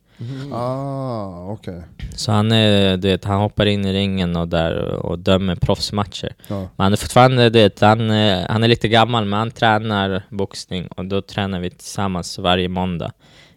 Ah, 0.52 1.46
okej. 1.52 1.82
Så 2.14 2.32
han 2.32 2.52
är, 2.52 2.96
du 2.96 3.08
vet, 3.08 3.24
han 3.24 3.40
hoppar 3.40 3.66
in 3.66 3.84
i 3.84 3.92
ringen 3.92 4.36
och 4.36 4.48
där 4.48 4.82
och 4.82 5.18
dömer 5.18 5.56
proffsmatcher. 5.56 6.34
Ja. 6.48 6.58
Men 6.58 6.84
han 6.84 6.92
är 6.92 6.96
fortfarande, 6.96 7.50
du 7.50 7.58
vet, 7.58 7.80
han, 7.80 8.10
eh, 8.10 8.46
han 8.48 8.64
är 8.64 8.68
lite 8.68 8.88
gammal 8.88 9.24
men 9.24 9.38
han 9.38 9.50
tränar 9.50 10.22
boxning 10.30 10.86
och 10.86 11.04
då 11.04 11.22
tränar 11.22 11.60
vi 11.60 11.70
tillsammans 11.70 12.38
varje 12.38 12.68
måndag. 12.68 13.12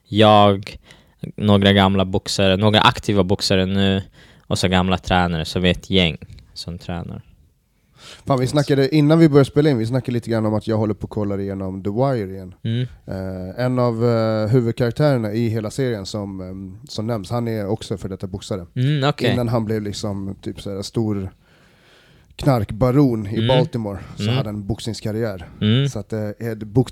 Jag, 0.07 0.77
några 1.35 1.73
gamla 1.73 2.05
boxare, 2.05 2.57
några 2.57 2.81
aktiva 2.81 3.23
boxare 3.23 3.65
nu 3.65 4.01
och 4.47 4.59
så 4.59 4.67
gamla 4.67 4.97
tränare, 4.97 5.45
så 5.45 5.59
vi 5.59 5.69
är 5.69 5.73
ett 5.73 5.89
gäng 5.89 6.17
som 6.60 6.78
tränar. 6.78 7.22
Fan, 8.26 8.39
vi 8.39 8.48
snackade, 8.48 8.95
innan 8.95 9.19
vi 9.19 9.30
började 9.30 9.45
spela 9.45 9.69
in, 9.69 9.78
vi 9.78 9.86
snackade 9.86 10.12
lite 10.12 10.30
grann 10.30 10.45
om 10.45 10.54
att 10.54 10.67
jag 10.67 10.78
håller 10.78 10.93
på 10.93 11.06
att 11.06 11.10
kolla 11.10 11.38
igenom 11.38 11.84
The 11.84 11.89
Wire 11.89 12.34
igen. 12.34 12.56
Mm. 12.63 12.88
Eh, 13.06 13.65
en 13.65 13.80
av 13.80 14.06
eh, 14.06 14.48
huvudkaraktärerna 14.48 15.32
i 15.34 15.48
hela 15.48 15.72
serien 15.72 16.06
som, 16.06 16.41
eh, 16.41 16.88
som 16.89 17.08
nämns, 17.08 17.30
han 17.32 17.48
är 17.48 17.67
också 17.67 17.98
för 17.98 18.10
detta 18.10 18.28
boxare. 18.28 18.65
Mm, 18.76 19.10
okej. 19.10 19.34
Innan 19.34 19.48
han 19.48 19.65
blev 19.65 19.82
liksom 19.82 20.36
typ 20.41 20.62
såhär 20.62 20.82
stor 20.82 21.32
knarkbaron 22.39 23.28
i 23.28 23.36
Mm. 23.36 23.47
Baltimore 23.47 23.99
så 24.15 24.23
Mm. 24.23 24.36
hade 24.36 24.49
han 24.49 24.56
en 24.56 24.67
boxningskarriär. 24.67 25.47
Mm. 25.62 25.89
Så 25.89 25.99
att, 25.99 26.13
eh, 26.13 26.19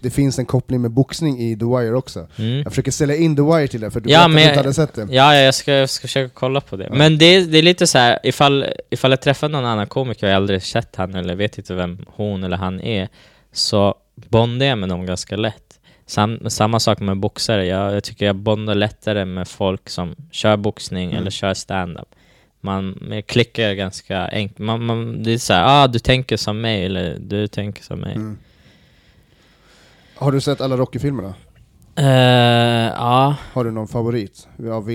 det, 0.01 0.09
finns 0.09 0.39
en 0.39 0.45
koppling 0.45 0.81
med 0.81 0.91
boxning 0.91 1.39
i 1.39 1.55
The 1.59 1.65
Wire 1.65 1.93
också. 1.93 2.27
Mm. 2.37 2.57
Jag 2.57 2.71
försöker 2.71 2.91
sälja 2.91 3.15
in 3.15 3.35
The 3.35 3.41
Wire 3.41 3.67
till 3.67 3.81
dig 3.81 3.91
för 3.91 3.99
du 3.99 4.09
Ja, 4.09 4.21
ja, 4.21 4.27
men 4.27 4.43
inte 4.43 4.55
hade 4.59 4.73
sett 4.73 4.93
det. 4.93 5.01
Ja, 5.01 5.35
ja, 5.35 5.41
jag 5.41 5.53
ska, 5.55 5.71
jag 5.73 5.89
ska 5.89 6.01
försöka 6.01 6.31
kolla 6.33 6.61
på 6.61 6.75
det. 6.75 6.89
Men 6.91 7.17
det, 7.17 7.41
det 7.45 7.57
är 7.57 7.61
lite 7.63 7.87
så 7.87 7.97
här, 7.97 8.19
ifall, 8.23 8.65
ifall 8.89 9.11
jag 9.11 9.21
träffar 9.21 9.49
någon 9.49 9.65
annan 9.65 9.87
komiker 9.87 10.27
och 10.27 10.31
jag 10.31 10.35
aldrig 10.35 10.63
sett 10.63 10.95
han 10.95 11.15
eller 11.15 11.35
vet 11.35 11.57
inte 11.57 11.73
vem 11.73 11.97
hon 12.07 12.43
eller 12.43 12.57
han 12.57 12.81
är, 12.81 13.07
så 13.51 13.95
bondar 14.29 14.65
jag 14.65 14.77
med 14.77 14.89
dem 14.89 15.05
ganska 15.05 15.35
lätt. 15.35 15.63
Sam, 16.05 16.39
samma 16.49 16.79
sak 16.79 16.99
med 16.99 17.17
boxare, 17.19 17.65
jag, 17.65 17.95
jag 17.95 18.03
tycker 18.03 18.25
jag 18.25 18.35
bondar 18.35 18.75
lättare 18.75 19.25
med 19.25 19.47
folk 19.47 19.89
som 19.89 20.15
kör 20.31 20.57
boxning 20.57 21.05
Mm. 21.09 21.17
eller 21.21 21.31
kör 21.31 21.53
stand-up. 21.53 22.07
Man 22.61 22.97
man 23.01 23.23
klickar 23.23 23.73
ganska 23.73 24.27
enkelt, 24.27 24.59
man, 24.59 24.85
man, 24.85 25.23
det 25.23 25.33
är 25.33 25.37
så 25.37 25.53
här, 25.53 25.63
ah 25.83 25.87
du 25.87 25.99
tänker 25.99 26.37
som 26.37 26.61
mig, 26.61 26.85
eller 26.85 27.17
du 27.19 27.47
tänker 27.47 27.83
som 27.83 27.99
mig. 27.99 28.15
Mm. 28.15 28.37
Har 30.15 30.31
du 30.31 30.41
sett 30.41 30.61
alla 30.61 30.77
Rocky-filmerna? 30.77 31.33
Eh, 31.95 32.93
ja, 32.95 33.35
Har 33.53 33.63
du 33.63 33.71
någon 33.71 33.87
favorit? 33.87 34.47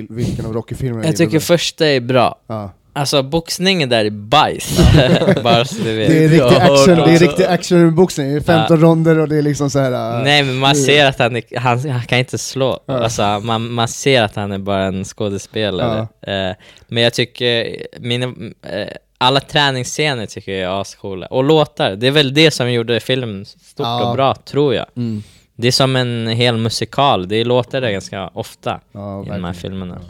Vilken 0.09 0.47
av 0.47 0.53
Rocky-filmerna 0.53 1.05
jag 1.07 1.17
tycker 1.17 1.41
första 1.41 1.87
är 1.87 2.01
bra. 2.01 2.41
Ja. 2.47 2.71
Alltså 2.95 3.23
boxningen 3.23 3.89
där 3.89 4.05
är 4.05 4.11
bajs, 4.11 4.81
bara 5.43 5.65
så 5.65 5.75
du 5.83 5.97
vet. 5.97 6.09
Det 6.09 6.25
är 6.25 6.29
riktig 6.29 6.57
action, 6.57 6.97
det 6.97 7.13
är 7.15 7.19
riktig 7.19 7.45
action-boxning, 7.45 8.31
det 8.31 8.37
är 8.37 8.41
15 8.41 8.81
ronder 8.81 9.19
och 9.19 9.29
det 9.29 9.37
är 9.37 9.43
liksom 9.43 9.71
så 9.71 9.79
här. 9.79 10.19
äh, 10.19 10.25
Nej 10.25 10.43
men 10.43 10.57
man 10.59 10.77
ser 10.77 11.07
att 11.07 11.19
han, 11.19 11.37
är, 11.37 11.59
han, 11.59 11.91
han 11.91 12.03
kan 12.03 12.19
inte 12.19 12.39
slå, 12.39 12.81
Ja. 12.87 12.99
alltså, 13.05 13.23
man, 13.43 13.71
man 13.73 13.89
ser 13.89 14.23
att 14.23 14.37
han 14.37 14.53
är 14.53 14.59
bara 14.59 14.85
en 14.85 15.05
skådespelare. 15.05 15.99
Eh, 16.01 16.57
men 16.89 17.03
jag 17.03 17.13
tycker, 17.15 17.77
mina, 18.01 18.27
eh, 18.27 18.89
alla 19.19 19.41
träningsscener 19.41 20.27
tycker 20.27 20.53
jag 20.53 20.73
är 20.77 20.81
ascoola. 20.81 21.27
Och 21.27 21.45
låtar, 21.45 21.91
det 21.97 22.07
är 22.07 22.11
väl 22.11 22.35
det 22.35 22.51
som 22.51 22.73
gjorde 22.73 23.01
filmen 23.01 23.45
stort 23.47 23.87
Ja. 23.87 24.09
och 24.09 24.15
bra, 24.17 24.35
tror 24.35 24.75
jag. 24.75 24.87
Mm. 24.97 25.23
Det 25.57 25.69
är 25.69 25.73
som 25.73 25.97
en 25.97 26.27
hel 26.29 26.57
musikal, 26.57 27.29
det 27.29 27.37
är 27.37 27.45
låtar 27.45 27.81
där 27.81 27.91
ganska 27.91 28.29
ofta 28.29 28.81
Ja, 28.93 29.25
i 29.27 29.29
de 29.29 29.45
här 29.45 29.53
filmerna. 29.53 30.01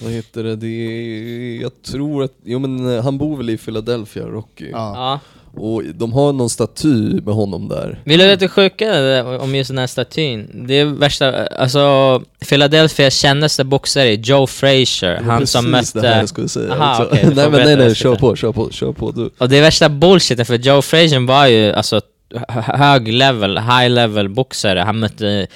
Vad 0.00 0.12
heter 0.12 0.44
det? 0.44 0.56
det 0.56 0.66
är, 0.66 1.62
jag 1.62 1.82
tror 1.82 2.24
att, 2.24 2.32
jo 2.44 2.58
men 2.58 2.96
eh, 2.96 3.04
han 3.04 3.18
bor 3.18 3.36
väl 3.36 3.50
i 3.50 3.58
Philadelphia, 3.58 4.24
Rocky. 4.24 4.70
Ja. 4.70 4.92
Ja. 4.94 5.20
Och 5.60 5.82
de 5.94 6.12
har 6.12 6.32
någon 6.32 6.50
staty 6.50 7.20
med 7.20 7.34
honom 7.34 7.68
där. 7.68 8.00
Vill 8.04 8.18
du 8.18 8.26
veta 8.26 8.40
det 8.40 8.48
sjuka 8.48 9.24
om 9.40 9.54
just 9.54 9.68
den 9.68 9.78
här 9.78 9.86
statyn? 9.86 10.64
Det 10.68 10.74
är 10.74 10.84
värsta, 10.84 11.46
alltså 11.46 12.22
Philadelphias 12.48 13.14
kändaste 13.14 13.64
boxare 13.64 14.08
är 14.08 14.16
Joe 14.16 14.46
Frazier, 14.46 15.20
var 15.20 15.32
han 15.32 15.46
som 15.46 15.70
mötte... 15.70 16.00
det 16.00 16.08
här 16.08 16.18
jag 16.20 16.28
skulle 16.28 16.48
säga 16.48 16.74
Aha, 16.74 16.94
får 16.94 17.34
nej 17.34 17.50
men 17.50 17.52
nej 17.52 17.76
nej, 17.76 17.94
kör 17.94 18.14
på, 18.16 18.36
kör 18.36 18.52
på, 18.52 18.70
kör 18.70 18.92
på 18.92 19.10
du. 19.10 19.30
Och 19.38 19.48
det 19.48 19.56
är 19.56 19.62
värsta 19.62 19.88
bullshiten 19.88 20.46
för 20.46 20.54
Joe 20.54 20.82
Frazier 20.82 21.26
var 21.26 21.46
ju 21.46 21.72
alltså 21.72 22.00
hö- 22.48 22.76
hög 22.76 23.08
level, 23.08 23.58
high 23.58 23.88
level 23.90 24.28
boxare. 24.28 24.78
Han 24.78 24.98
mötte 24.98 25.46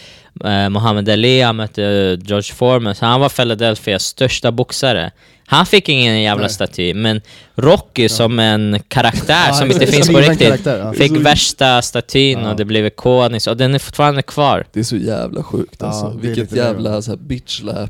eh, 0.45 0.69
Muhammad 0.71 1.09
Ali, 1.09 1.41
han 1.41 1.57
mötte 1.57 1.85
eh, 1.85 2.29
George 2.29 2.55
Foreman, 2.55 2.95
så 2.95 3.07
han 3.07 3.21
var 3.21 3.29
Philadelphias 3.29 4.05
största 4.05 4.53
boxare. 4.53 5.11
Han 5.47 5.67
fick 5.67 5.89
ingen 5.89 6.23
jävla 6.23 6.43
Nej. 6.47 6.51
staty, 6.51 6.95
men 6.95 7.21
Rocky 7.55 8.09
som 8.09 8.39
en 8.39 8.79
karaktär 8.89 9.45
Ja, 9.49 9.55
som 9.55 9.71
inte 9.71 9.87
finns 9.87 10.09
på 10.09 10.19
riktigt, 10.19 10.39
karaktär, 10.49 10.79
ja. 10.79 10.93
fick 10.93 11.13
värsta 11.13 11.83
statyn 11.83 12.41
Ja. 12.41 12.51
och 12.51 12.57
det 12.57 12.65
blev 12.65 12.87
ikoniskt, 12.87 13.47
och 13.47 13.57
den 13.57 13.75
är 13.75 13.79
fortfarande 13.79 14.23
kvar. 14.23 14.67
Det 14.73 14.81
är 14.81 14.85
så 14.85 14.97
jävla 14.97 15.43
sjukt 15.43 15.77
Ja, 15.79 15.87
alltså. 15.87 16.19
Vilket 16.21 16.53
jävla 16.53 17.03
så 17.03 17.11
här 17.11 17.19
bitch-slap 17.19 17.89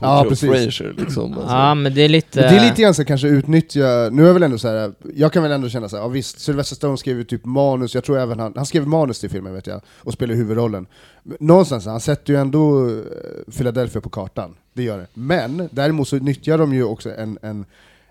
på 0.00 0.06
Ja, 0.06 0.22
Joe 0.22 0.28
precis. 0.28 0.50
Frazier 0.50 0.94
liksom. 0.98 1.32
Alltså. 1.34 1.54
Ja, 1.54 1.74
men 1.74 1.94
det 1.94 2.02
är 2.02 2.08
lite... 2.08 2.40
Men 2.40 2.54
det 2.54 2.60
är 2.60 2.68
lite 2.68 2.82
grann 2.82 2.94
så 2.94 3.04
kanske 3.04 3.28
utnyttja, 3.28 4.08
nu 4.12 4.28
är 4.28 4.32
väl 4.32 4.42
ändå 4.42 4.58
så 4.58 4.68
här. 4.68 4.92
jag 5.14 5.32
kan 5.32 5.42
väl 5.42 5.52
ändå 5.52 5.68
känna 5.68 5.88
så 5.88 5.96
här, 5.96 6.02
ja 6.02 6.08
visst, 6.08 6.40
Sylvester 6.40 6.76
Stone 6.76 6.96
skrev 6.96 7.16
ju 7.18 7.24
typ 7.24 7.44
manus, 7.44 7.94
jag 7.94 8.04
tror 8.04 8.18
även 8.18 8.38
han, 8.38 8.52
han 8.56 8.66
skrev 8.66 8.86
manus 8.86 9.20
till 9.20 9.30
filmen 9.30 9.54
vet 9.54 9.66
jag, 9.66 9.80
och 9.86 10.12
spelar 10.12 10.34
huvudrollen. 10.34 10.86
Någonstans, 11.40 11.86
han 11.86 12.00
sätter 12.00 12.32
ju 12.32 12.38
ändå 12.38 12.88
eh, 12.88 12.94
Philadelphia 13.56 14.00
på 14.00 14.10
kartan, 14.10 14.54
det 14.72 14.82
gör 14.82 14.98
det. 14.98 15.06
Men 15.14 15.68
däremot 15.72 16.08
så 16.08 16.16
nyttjar 16.16 16.58
de 16.58 16.74
ju 16.74 16.84
också 16.84 17.14
en, 17.14 17.38
en, 17.42 17.64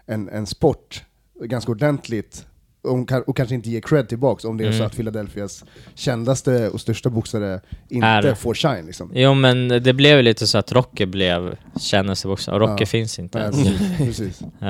en, 0.06 0.30
en 0.30 0.46
sport 0.48 1.04
ganska 1.44 1.72
ordentligt, 1.72 2.46
och, 2.82 3.10
kan- 3.10 3.24
och 3.28 3.38
kanske 3.38 3.56
inte 3.56 3.70
ger 3.70 3.82
cred 3.82 4.10
tillbaks 4.10 4.46
om 4.46 4.58
det 4.58 4.64
är 4.66 4.72
så 4.72 4.76
Mm. 4.76 4.88
att 4.88 4.96
Philadelphias 4.96 5.64
kändaste 5.96 6.70
och 6.70 6.82
största 6.82 7.10
boxare 7.10 7.60
inte 7.90 8.08
Är- 8.08 8.34
får 8.36 8.54
shine 8.54 8.86
liksom. 8.86 9.12
Jo 9.16 9.34
men 9.34 9.68
det 9.68 9.94
blev 9.94 10.18
ju 10.18 10.24
lite 10.24 10.48
så 10.48 10.58
att 10.58 10.72
Rocky 10.72 11.06
blev 11.06 11.56
kändaste 11.80 12.28
boxare, 12.28 12.56
och 12.56 12.62
Rocky 12.62 12.82
Ja. 12.82 12.86
finns 12.86 13.20
inte 13.20 13.40
ens. 13.40 13.56
precis, 13.64 13.98
precis. 13.98 14.42
Eh, 14.42 14.68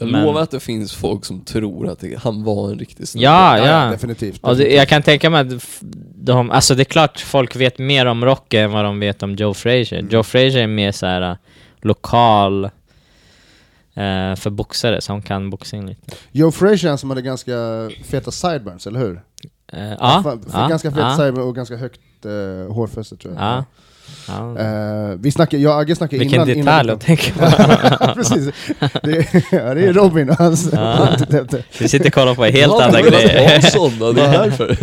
Jag 0.00 0.10
men- 0.10 0.24
lovar 0.24 0.42
att 0.42 0.50
det 0.50 0.60
finns 0.60 0.94
folk 0.94 1.24
som 1.24 1.40
tror 1.40 1.88
att 1.88 1.98
det, 2.00 2.18
han 2.18 2.44
var 2.44 2.70
en 2.70 2.78
riktig 2.78 3.08
snubbe. 3.08 3.24
Ja, 3.24 3.58
Ja, 3.58 3.66
ja. 3.84 3.90
definitivt. 3.90 4.44
Och 4.44 4.56
det, 4.56 4.74
jag 4.74 4.88
kan 4.88 5.02
tänka 5.02 5.30
mig 5.30 5.40
att 5.40 5.82
de, 6.14 6.50
alltså 6.50 6.74
det 6.74 6.82
är 6.82 6.84
klart 6.84 7.20
folk 7.20 7.56
vet 7.56 7.78
mer 7.78 8.06
om 8.06 8.24
Rocky 8.24 8.56
än 8.56 8.70
vad 8.72 8.84
de 8.84 9.00
vet 9.00 9.22
om 9.22 9.34
Joe 9.34 9.54
Frazier. 9.54 9.98
Mm. 9.98 10.10
Joe 10.12 10.22
Frazier 10.22 10.62
är 10.62 10.66
mer 10.66 10.92
så 10.92 11.06
här 11.06 11.30
äh, 11.30 11.36
lokal 11.82 12.64
eh, 12.64 12.70
för 14.36 14.50
boxare 14.50 15.00
som 15.00 15.22
kan 15.22 15.50
boxning 15.50 15.86
lite. 15.86 16.16
Joe 16.32 16.50
Frazier 16.50 16.88
han 16.88 16.98
som 16.98 17.10
hade 17.10 17.22
ganska 17.22 17.90
feta 18.04 18.30
sideburns, 18.30 18.86
eller 18.86 19.00
hur? 19.00 19.22
Eh, 19.72 19.88
ja, 19.88 20.38
ja, 20.52 20.68
ganska 20.68 20.90
fet 20.90 21.00
ja, 21.00 21.16
sideburn 21.16 21.44
och 21.44 21.54
ganska 21.54 21.76
högt 21.76 22.00
uh, 22.26 22.72
hårfäste 22.72 23.16
tror 23.16 23.34
jag. 23.34 23.64
Ja. 24.28 24.58
Eh, 24.58 25.16
vi 25.18 25.30
snackade, 25.32 25.62
jag 25.62 25.74
och 25.74 25.80
Agge 25.80 25.96
snackade 25.96 26.18
Vilken 26.18 26.34
innan... 26.34 26.48
detalj 26.48 26.60
innan 26.60 26.90
att 26.96 27.00
tänka 27.00 27.32
på. 27.32 28.14
Precis. 28.14 28.48
Det, 29.02 29.26
ja, 29.52 29.74
det 29.74 29.86
är 29.86 29.92
Robin 29.92 30.30
och 30.30 30.36
hans... 30.36 30.68
Ja. 30.72 31.08
Vi 31.78 31.88
sitter 31.88 32.06
och 32.06 32.12
kollar 32.14 32.34
på 32.34 32.44
helt 32.44 32.56
Ja, 32.78 32.84
andra 32.84 33.00
grejer. 33.02 33.50
Jansson, 33.52 34.14
det 34.14 34.22
är 34.22 34.32
därför. 34.44 34.76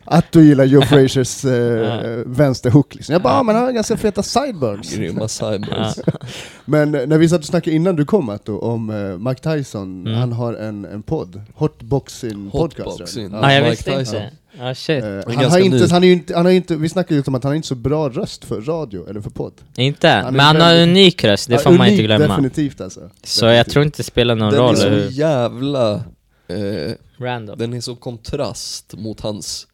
att 0.04 0.32
du 0.32 0.44
gillar 0.44 0.64
Joe 0.64 0.82
Fraziers 0.82 1.44
uh, 1.44 1.52
Ja. 1.52 2.00
vänsterhook 2.26 2.94
liksom. 2.94 3.12
Jag 3.12 3.22
bara, 3.22 3.34
ah, 3.34 3.42
men 3.42 3.54
han 3.54 3.64
har 3.64 3.72
ganska 3.72 3.96
feta 3.96 4.22
sideburns. 4.22 4.94
Grymma 4.96 5.28
cyberns. 5.28 6.00
Men 6.64 6.94
eh, 6.94 7.06
när 7.06 7.18
vi 7.18 7.28
satt 7.28 7.38
och 7.40 7.44
snackade 7.46 7.76
innan 7.76 7.96
du 7.96 8.04
kom 8.04 8.28
Atto, 8.28 8.58
om 8.58 8.90
uh, 8.90 9.18
Mike 9.18 9.40
Tyson, 9.42 10.06
Mm. 10.06 10.18
han 10.18 10.32
har 10.32 10.54
en, 10.54 10.84
en 10.84 11.02
podd, 11.02 11.40
Hotboxing 11.54 12.50
podcast. 12.50 12.74
tror 12.76 12.86
jag. 12.86 12.90
Hotboxing. 12.92 13.30
Ja, 13.32 13.52
jag 13.52 13.60
Mike 13.62 13.70
visste 13.70 13.98
Tyson. 13.98 14.16
inte. 14.22 14.30
Ja, 14.58 14.74
shit. 14.74 15.04
Eh, 15.04 15.08
är 15.08 15.34
han, 15.34 15.50
har 15.50 15.58
inte, 15.58 15.76
ny. 15.76 15.88
han, 15.90 16.02
är 16.02 16.06
ju 16.06 16.12
inte, 16.12 16.34
han 16.36 16.44
har 16.44 16.50
ju 16.52 16.56
inte, 16.56 16.76
vi 16.76 16.88
snackade 16.88 17.14
ju 17.14 17.22
om 17.26 17.34
att 17.34 17.44
han 17.44 17.50
har 17.50 17.56
inte 17.56 17.68
så 17.68 17.74
bra 17.74 18.08
röst 18.08 18.44
för 18.44 18.60
radio 18.60 19.08
eller 19.10 19.20
för 19.20 19.30
podd. 19.30 19.52
Inte? 19.76 20.08
han 20.08 20.26
är 20.26 20.30
Men 20.30 20.40
han 20.40 20.60
har 20.60 20.74
en 20.74 20.88
unik 20.88 21.24
röst, 21.24 21.48
det 21.48 21.54
Ja, 21.54 21.60
får 21.60 21.70
man 21.70 21.86
inte 21.86 21.94
unik, 21.94 22.06
glömma. 22.06 22.26
Definitivt 22.28 22.80
alltså. 22.80 23.10
Så 23.22 23.46
jag 23.46 23.66
tror 23.70 23.84
inte 23.84 23.96
det 23.98 24.02
spelar 24.04 24.34
någon 24.34 24.52
Den 24.52 24.60
är 24.62 24.66
roll 24.66 24.76
så 24.76 24.88
hur... 24.88 25.10
jävla... 25.10 25.94
Eh, 26.48 26.92
Random. 27.18 27.58
den 27.58 27.72
är 27.74 27.80
så 27.80 27.96
kontrast 27.96 28.94
mot 28.96 29.20
hans 29.20 29.66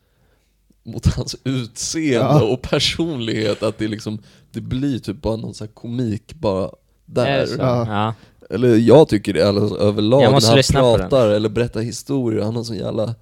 mot 0.84 1.06
hans 1.06 1.36
utseende 1.44 2.26
Ja. 2.40 2.42
och 2.42 2.62
personlighet 2.62 3.62
att 3.62 3.78
det 3.78 3.88
liksom 3.88 4.18
Det 4.52 4.60
blir 4.60 4.98
typ 4.98 5.22
bara 5.22 5.36
någon 5.36 5.54
sån 5.54 5.66
här 5.66 5.74
komik 5.74 6.34
bara 6.34 6.64
Är 6.64 6.70
där 7.06 7.46
så? 7.46 7.54
Ja. 7.58 7.86
Ja. 7.88 8.14
Eller 8.54 8.76
jag 8.76 9.08
tycker 9.08 9.32
det 9.32 9.48
alltså, 9.48 9.76
överlag 9.78 10.22
Jag 10.22 10.32
måste 10.32 10.54
när 10.54 10.80
han 10.80 10.98
pratar 10.98 11.28
eller 11.28 11.48
berättar 11.48 11.80
historier, 11.80 12.42
han 12.42 12.56
har 12.56 12.64
sån 12.64 12.76
jävla 12.76 13.14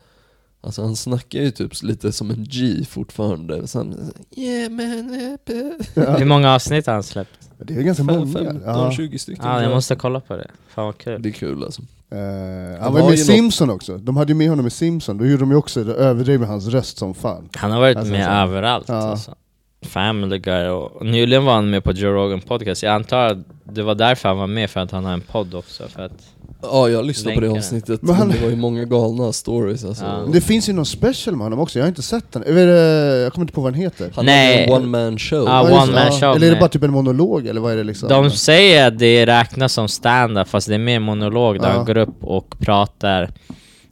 Alltså 0.63 0.83
han 0.83 0.97
snackar 0.97 1.39
ju 1.39 1.51
typ 1.51 1.83
lite 1.83 2.13
som 2.13 2.31
en 2.31 2.45
G 2.49 2.85
fortfarande, 2.89 3.67
Sen, 3.67 4.13
yeah 4.37 4.71
man, 4.71 5.39
eh." 5.47 6.19
Hur 6.19 6.25
många 6.25 6.55
avsnitt 6.55 6.87
har 6.87 6.95
han 6.95 7.03
släppt? 7.03 7.31
Det 7.59 7.75
är 7.75 7.83
ganska 7.83 8.05
Fem- 8.05 8.17
många. 8.19 8.33
15, 8.33 8.61
Ja. 8.65 8.93
20 8.93 9.19
stycken 9.19 9.45
Ja, 9.47 9.63
jag 9.63 9.71
måste 9.71 9.97
kolla 9.97 10.21
på 10.21 10.37
det. 10.37 10.51
Fan 10.69 10.85
vad 10.87 10.99
kul. 10.99 11.23
Det 11.23 11.29
är 11.29 11.33
kul 11.33 11.65
alltså 11.65 11.83
De 12.11 12.77
han 12.81 12.93
var 12.93 13.01
ju 13.01 13.05
med 13.07 13.15
i 13.15 13.17
ju 13.17 13.23
något- 13.23 13.27
Simpson 13.27 13.71
också, 13.71 13.99
de 13.99 14.17
hade 14.17 14.33
ju 14.33 14.37
med 14.39 14.49
honom 14.51 14.67
i 14.67 14.71
Simpson, 14.71 15.19
då 15.19 15.27
gjorde 15.27 15.41
de 15.43 15.51
ju 15.51 15.57
också, 15.57 15.85
det 15.85 15.95
överdrev 15.95 16.41
med 16.41 16.49
hans 16.49 16.67
röst 16.67 16.99
som 16.99 17.15
fan. 17.15 17.49
Han 17.55 17.71
har 17.71 17.81
varit 17.81 17.97
Alltså, 17.97 18.13
med 18.13 18.25
så- 18.25 18.31
överallt 18.31 18.89
Ja. 18.89 18.95
alltså. 18.95 19.35
Family 19.83 20.39
Guy 20.39 20.69
och 20.69 20.93
och 20.97 21.07
nyligen 21.07 21.45
var 21.45 21.55
han 21.55 21.71
med 21.71 21.85
på 21.85 21.93
Joe 21.93 22.11
Rogan 22.13 22.41
podcast. 22.41 22.83
Jag 22.83 22.95
antar 22.95 23.27
att 23.27 23.39
det 23.65 23.83
var 23.83 23.95
därför 23.95 24.29
han 24.29 24.39
var 24.39 24.47
med, 24.47 24.71
för 24.71 24.81
att 24.81 24.91
han 24.91 25.05
har 25.05 25.13
en 25.13 25.21
podd 25.21 25.55
också. 25.55 25.89
För 25.89 26.03
att, 26.03 26.33
Ja 26.63 26.89
jag 26.89 27.05
lyssnade 27.05 27.35
på 27.35 27.41
det 27.41 27.47
Länkar. 27.47 27.59
avsnittet, 27.61 28.03
Men 28.03 28.07
men, 28.11 28.17
han- 28.17 28.29
det 28.29 28.39
var 28.43 28.51
ju 28.51 28.57
många 28.57 28.85
galna 28.85 29.33
stories 29.33 29.85
alltså 29.85 30.05
Ja. 30.05 30.25
Det 30.33 30.41
finns 30.41 30.69
ju 30.69 30.73
någon 30.73 30.87
special 30.87 31.37
med 31.37 31.45
honom 31.45 31.59
också, 31.61 31.79
jag 31.79 31.85
har 31.85 31.89
inte 31.89 32.03
sett 32.03 32.33
den. 32.33 32.43
Är 32.43 32.53
det, 32.67 33.19
jag 33.23 33.33
kommer 33.33 33.45
inte 33.45 33.53
på 33.55 33.61
vad 33.61 33.73
den 33.73 33.81
heter. 33.83 34.13
Han 34.15 34.25
Nej. 34.27 34.53
hade 34.61 34.65
en 34.77 34.83
one 34.83 34.87
man 34.87 35.19
show 35.19 35.45
Ja, 35.47 35.63
just 35.69 35.83
one 35.83 35.87
det, 35.87 35.93
man 36.05 36.13
show 36.21 36.23
Eller 36.37 36.37
är 36.37 36.41
det 36.41 36.51
med- 36.51 36.59
bara 36.61 36.69
typ 36.69 36.83
en 36.83 36.93
monolog, 36.93 37.47
eller 37.47 37.61
vad 37.61 37.73
är 37.73 37.77
det 37.77 37.85
liksom? 37.85 38.09
de 38.09 38.31
säger 38.31 38.87
att 38.89 38.99
det 38.99 39.27
räknas 39.27 39.73
som 39.73 39.89
stand-up 39.89 40.49
fast 40.49 40.69
det 40.69 40.75
är 40.75 40.79
mer 40.79 41.01
monolog 41.01 41.61
där 41.61 41.69
Ja. 41.69 41.75
han 41.77 41.85
går 41.85 41.97
upp 41.97 42.25
och 42.25 42.59
pratar 42.61 43.31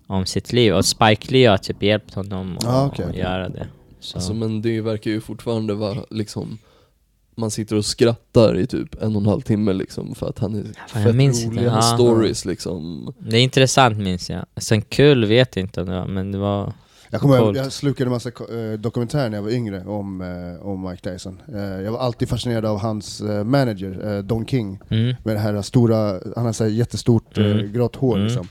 om 0.07 0.26
sitt 0.26 0.52
liv. 0.52 0.74
Och 0.74 0.85
Spike 0.85 1.33
Lee 1.33 1.48
har 1.50 1.59
typ 1.59 1.83
hjälpt 1.83 2.14
honom 2.14 2.57
att 2.57 2.64
Ja, 2.64 2.87
okej, 2.87 3.04
att 3.04 3.11
okej. 3.11 3.20
göra 3.22 3.48
det. 3.48 3.66
Så. 4.00 4.16
Alltså 4.18 4.35
men 4.35 4.62
det 4.62 4.81
verkar 4.81 5.11
ju 5.11 5.20
fortfarande 5.20 5.74
vara 5.74 5.96
liksom 6.11 6.59
man 7.38 7.51
sitter 7.51 7.77
och 7.77 7.85
skrattar 7.85 8.59
i 8.59 8.66
typ 8.66 9.03
en 9.03 9.16
och 9.16 9.22
en 9.22 9.29
halv 9.29 9.40
timme 9.40 9.72
liksom 9.72 10.14
för 10.14 10.29
att 10.29 10.38
han 10.38 10.55
är 10.55 10.62
Fan, 10.62 10.72
jag 10.94 11.03
fett 11.03 11.14
minns 11.14 11.44
inte. 11.44 11.57
rolig, 11.57 11.68
hans 11.68 11.87
Ja. 11.90 11.94
stories 11.96 12.44
liksom. 12.44 13.12
Det 13.18 13.37
är 13.37 13.40
intressant 13.42 13.98
minns 13.98 14.31
jag. 14.31 14.44
Sen 14.57 14.83
kul 14.83 15.24
vet 15.24 15.57
jag 15.57 15.62
inte 15.64 15.81
om 15.81 15.87
det 15.88 15.92
var, 15.94 16.07
men 16.07 16.33
det 16.33 16.38
var... 16.38 16.72
Jag 17.11 17.20
kommer 17.20 17.37
ihåg, 17.37 17.44
Coolt. 17.44 17.57
jag 17.59 17.72
slukade 17.72 18.09
en 18.09 18.12
massa 18.12 18.29
eh, 18.29 18.79
dokumentärer 18.79 19.29
när 19.31 19.37
jag 19.38 19.42
var 19.42 19.51
yngre 19.51 19.85
om, 19.85 20.20
eh, 20.20 20.66
om 20.66 20.83
Mike 20.90 21.11
Tyson. 21.12 21.42
Eh, 21.55 21.61
jag 21.61 21.92
var 21.92 21.98
alltid 21.98 22.29
fascinerad 22.29 22.64
av 22.64 22.79
hans 22.79 23.20
eh, 23.20 23.44
manager, 23.44 24.16
eh, 24.16 24.22
Don 24.22 24.46
King. 24.46 24.79
Mm. 24.88 25.14
Med 25.24 25.37
det 25.37 25.40
här 25.40 25.62
stora, 25.62 26.20
han 26.37 26.44
har 26.46 26.53
så 26.53 26.64
här 26.64 26.70
jättestort 26.70 27.38
eh, 27.38 27.44
Mm. 27.46 27.72
grått 27.72 27.96
hår 27.96 28.14
Mm. 28.16 28.27
liksom. 28.27 28.48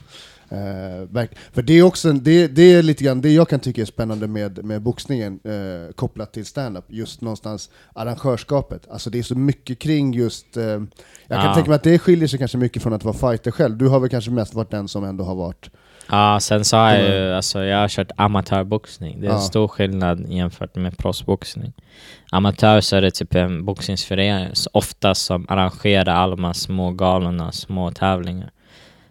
Eh, 0.50 1.26
för 1.52 1.62
det 1.62 1.72
är 1.78 1.82
också, 1.82 2.08
en- 2.10 2.22
det, 2.22 2.46
det 2.48 2.62
är 2.74 2.82
lite 2.82 3.04
grann 3.04 3.20
det 3.20 3.30
jag 3.32 3.48
kan 3.48 3.60
tycka 3.60 3.80
är 3.80 3.84
spännande 3.86 4.26
med, 4.26 4.64
med 4.64 4.82
boxningen 4.82 5.40
eh, 5.44 5.92
kopplat 5.94 6.32
till 6.32 6.46
stand-up, 6.46 6.84
just 6.88 7.20
någonstans 7.20 7.70
arrangörskapet. 7.94 8.88
Alltså 8.90 9.10
det 9.10 9.18
är 9.18 9.22
så 9.22 9.34
mycket 9.38 9.78
kring 9.78 10.14
just, 10.14 10.56
eh, 10.56 10.62
jag 10.64 10.88
kan 11.28 11.44
Ja. 11.44 11.54
tänka 11.54 11.70
mig 11.70 11.76
att 11.76 11.82
det 11.82 11.98
skiljer 11.98 12.28
sig 12.28 12.38
kanske 12.38 12.58
mycket 12.58 12.82
från 12.82 12.92
att 12.92 13.04
vara 13.04 13.14
fighter 13.14 13.50
själv. 13.50 13.76
Du 13.76 13.88
har 13.88 14.00
väl 14.00 14.10
kanske 14.10 14.30
mest 14.30 14.54
varit 14.54 14.70
den 14.70 14.88
som 14.88 15.04
ändå 15.04 15.24
har 15.24 15.34
varit 15.34 15.70
Ja, 16.10 16.38
sen 16.40 16.64
så 16.64 16.76
har 16.76 16.90
jag 16.94 17.08
ju, 17.08 17.32
alltså 17.32 17.64
jag 17.64 17.78
har 17.78 17.88
kört 17.88 18.10
amatörboxning. 18.16 19.20
Det 19.20 19.26
är 19.26 19.30
Ja. 19.30 19.34
en 19.36 19.42
stor 19.42 19.68
skillnad 19.68 20.28
jämfört 20.28 20.74
med 20.76 20.98
proffsboxning. 20.98 21.72
Amatör 22.32 22.80
så 22.80 22.96
är 22.96 23.00
det 23.02 23.10
typ 23.10 23.34
en 23.34 23.64
boxningsförening, 23.64 24.48
så 24.54 24.70
ofta 24.72 25.14
som 25.14 25.46
arrangerar 25.48 26.14
alla 26.14 26.36
de 26.36 26.44
här 26.44 26.52
små 26.52 26.90
galorna, 26.90 27.52
små 27.52 27.90
tävlingar. 27.90 28.50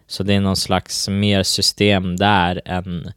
Så 0.08 0.22
det 0.22 0.34
är 0.34 0.40
någon 0.40 0.56
slags 0.56 1.08
mer 1.08 1.42
system 1.42 2.16
där 2.16 2.62
än 2.64 3.12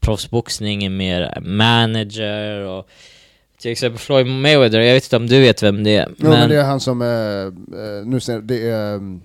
proffsboxning 0.00 0.84
är 0.84 0.90
mer 0.90 1.40
manager 1.40 2.60
och 2.60 2.88
till 3.58 3.72
exempel 3.72 3.98
Floyd 3.98 4.26
Mayweather, 4.26 4.80
jag 4.80 4.94
vet 4.94 5.04
inte 5.04 5.16
om 5.16 5.26
du 5.26 5.40
vet 5.40 5.62
vem 5.62 5.84
det 5.84 5.96
är. 5.96 6.08
Jo 6.18 6.28
men 6.30 6.48
det 6.48 6.56
är 6.56 6.64
han 6.64 6.80
som, 6.80 7.02
eh, 7.02 8.06
nu 8.06 8.20
ser 8.20 8.38
det 8.40 8.68
är 8.70 8.94
um, 8.94 9.22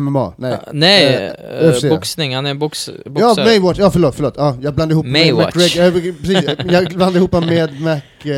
MMA, 0.00 0.34
nej. 0.38 0.52
Ah, 0.52 0.68
nej, 0.72 1.04
Eh, 1.14 1.64
eh, 1.64 1.70
UFC. 1.70 1.84
boxning, 1.88 2.34
han 2.34 2.46
är 2.46 2.54
box, 2.54 2.90
Ja, 3.04 3.10
boxare. 3.10 3.44
Maywatch, 3.44 3.78
ja 3.78 3.90
förlåt, 3.90 4.14
förlåt. 4.14 4.34
Ja, 4.36 4.56
jag 4.62 4.74
blandade 4.74 4.92
ihop 4.92 5.06
Maywatch. 5.06 5.54
Med 5.54 5.64
McGregor, 5.94 6.08
eh, 6.08 6.14
precis, 6.14 6.50
jag 6.72 6.84
blandade 6.86 7.18
ihop 7.18 7.32
med 7.32 7.80
Mac... 7.80 7.92
Eh, 8.24 8.30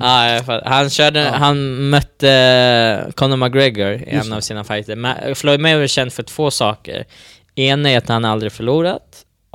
Ja, 0.00 0.34
alla 0.34 0.42
fall. 0.44 0.62
han, 0.64 0.90
körde, 0.90 1.20
Ja. 1.20 1.30
han 1.30 1.88
mötte 1.90 3.12
Conor 3.14 3.36
McGregor 3.36 3.92
i 3.92 4.14
Just 4.14 4.26
en 4.26 4.32
av 4.32 4.40
sina 4.40 4.64
fighter. 4.64 4.96
Ma- 4.96 5.34
Floyd 5.34 5.60
Mayweather 5.60 5.82
är 5.84 5.86
känd 5.88 6.12
för 6.12 6.22
två 6.22 6.50
saker. 6.50 7.04
Ena 7.54 7.90
är 7.90 7.98
att 7.98 8.08
han 8.08 8.24
aldrig 8.24 8.52
förlorat, 8.52 9.02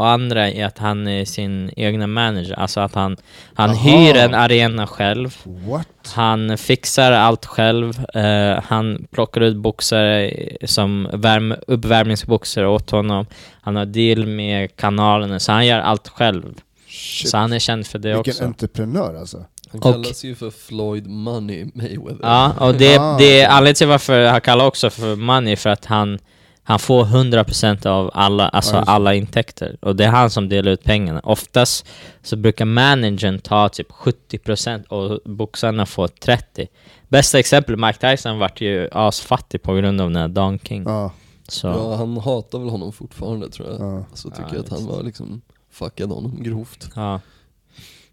och 0.01 0.09
andra 0.09 0.49
är 0.49 0.65
att 0.65 0.77
han 0.77 1.07
är 1.07 1.25
sin 1.25 1.71
egna 1.75 2.07
manager. 2.07 2.53
Alltså 2.59 2.79
att 2.79 2.95
han, 2.95 3.17
han 3.53 3.69
Aha. 3.69 3.79
hyr 3.89 4.15
en 4.15 4.33
arena 4.33 4.87
själv, 4.87 5.37
what? 5.45 5.87
han 6.15 6.57
fixar 6.57 7.11
allt 7.11 7.45
själv, 7.45 8.05
eh, 8.13 8.63
han 8.67 9.07
plockar 9.11 9.41
ut 9.41 9.55
boxare 9.57 10.33
som 10.65 11.07
värm, 11.13 11.55
uppvärmningsboxare 11.67 12.67
åt 12.67 12.89
honom, 12.91 13.25
han 13.61 13.75
har 13.75 13.85
deal 13.85 14.25
med 14.25 14.75
kanalerna, 14.75 15.39
så 15.39 15.51
han 15.51 15.65
gör 15.67 15.79
allt 15.79 16.07
själv. 16.07 16.53
Shit. 16.87 17.29
Så 17.29 17.37
han 17.37 17.53
är 17.53 17.59
känd 17.59 17.87
för 17.87 17.99
det 17.99 18.13
Vilken 18.13 18.31
också. 18.31 18.43
entreprenör 18.45 19.15
alltså. 19.19 19.37
Han 19.71 19.81
Och- 19.81 19.93
kallas 20.03 20.23
ju 20.23 20.35
för 20.35 20.49
Floyd 20.49 21.07
Money 21.07 21.65
Mayweather. 21.73 22.19
Ja, 22.21 22.53
och 22.59 22.75
det, 22.75 22.97
Ah, 22.99 23.17
det 23.17 23.41
är 23.41 23.47
anledningen 23.47 23.75
till 23.75 23.87
varför 23.87 24.25
han 24.25 24.41
kallar 24.41 24.65
också 24.65 24.89
för 24.89 25.15
money, 25.15 25.55
för 25.55 25.69
att 25.69 25.85
han, 25.85 26.19
han 26.63 26.79
får 26.79 27.05
100% 27.05 27.87
av 27.87 28.11
alla, 28.13 28.49
alltså 28.49 28.75
Ja, 28.75 28.83
alla 28.87 29.13
intäkter. 29.13 29.77
Och 29.81 29.95
det 29.95 30.05
är 30.05 30.09
han 30.09 30.29
som 30.29 30.49
delar 30.49 30.71
ut 30.71 30.83
pengarna. 30.83 31.19
Oftast 31.23 31.85
så 32.21 32.35
brukar 32.35 32.65
managern 32.65 33.39
ta 33.39 33.69
typ 33.69 33.91
70% 33.91 34.85
och 34.87 35.19
boxarna 35.31 35.85
får 35.85 36.07
30%. 36.07 36.67
Bästa 37.07 37.39
exempel, 37.39 37.77
Mike 37.77 38.11
Tyson 38.11 38.39
vart 38.39 38.61
ju 38.61 38.89
asfattig 38.91 39.61
på 39.61 39.73
grund 39.73 40.01
av 40.01 40.07
den 40.09 40.15
här 40.21 40.27
Don 40.27 40.59
King. 40.59 40.83
Ja, 40.83 41.11
Så, 41.47 41.67
Ja, 41.67 41.95
han 41.95 42.17
hatar 42.17 42.59
väl 42.59 42.69
honom 42.69 42.91
fortfarande 42.93 43.49
tror 43.49 43.69
jag. 43.69 43.81
ja. 43.81 44.05
Så 44.13 44.29
tycker 44.29 44.41
Ja, 44.43 44.49
jag 44.55 44.59
att 44.63 44.69
han 44.69 44.85
var 44.87 45.03
liksom, 45.03 45.41
fuckade 45.71 46.13
honom 46.13 46.43
grovt. 46.43 46.89
ja. 46.95 47.19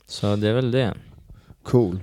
Så 0.06 0.36
det 0.36 0.48
är 0.48 0.54
väl 0.54 0.70
det. 0.70 0.94
Cool. 1.62 2.00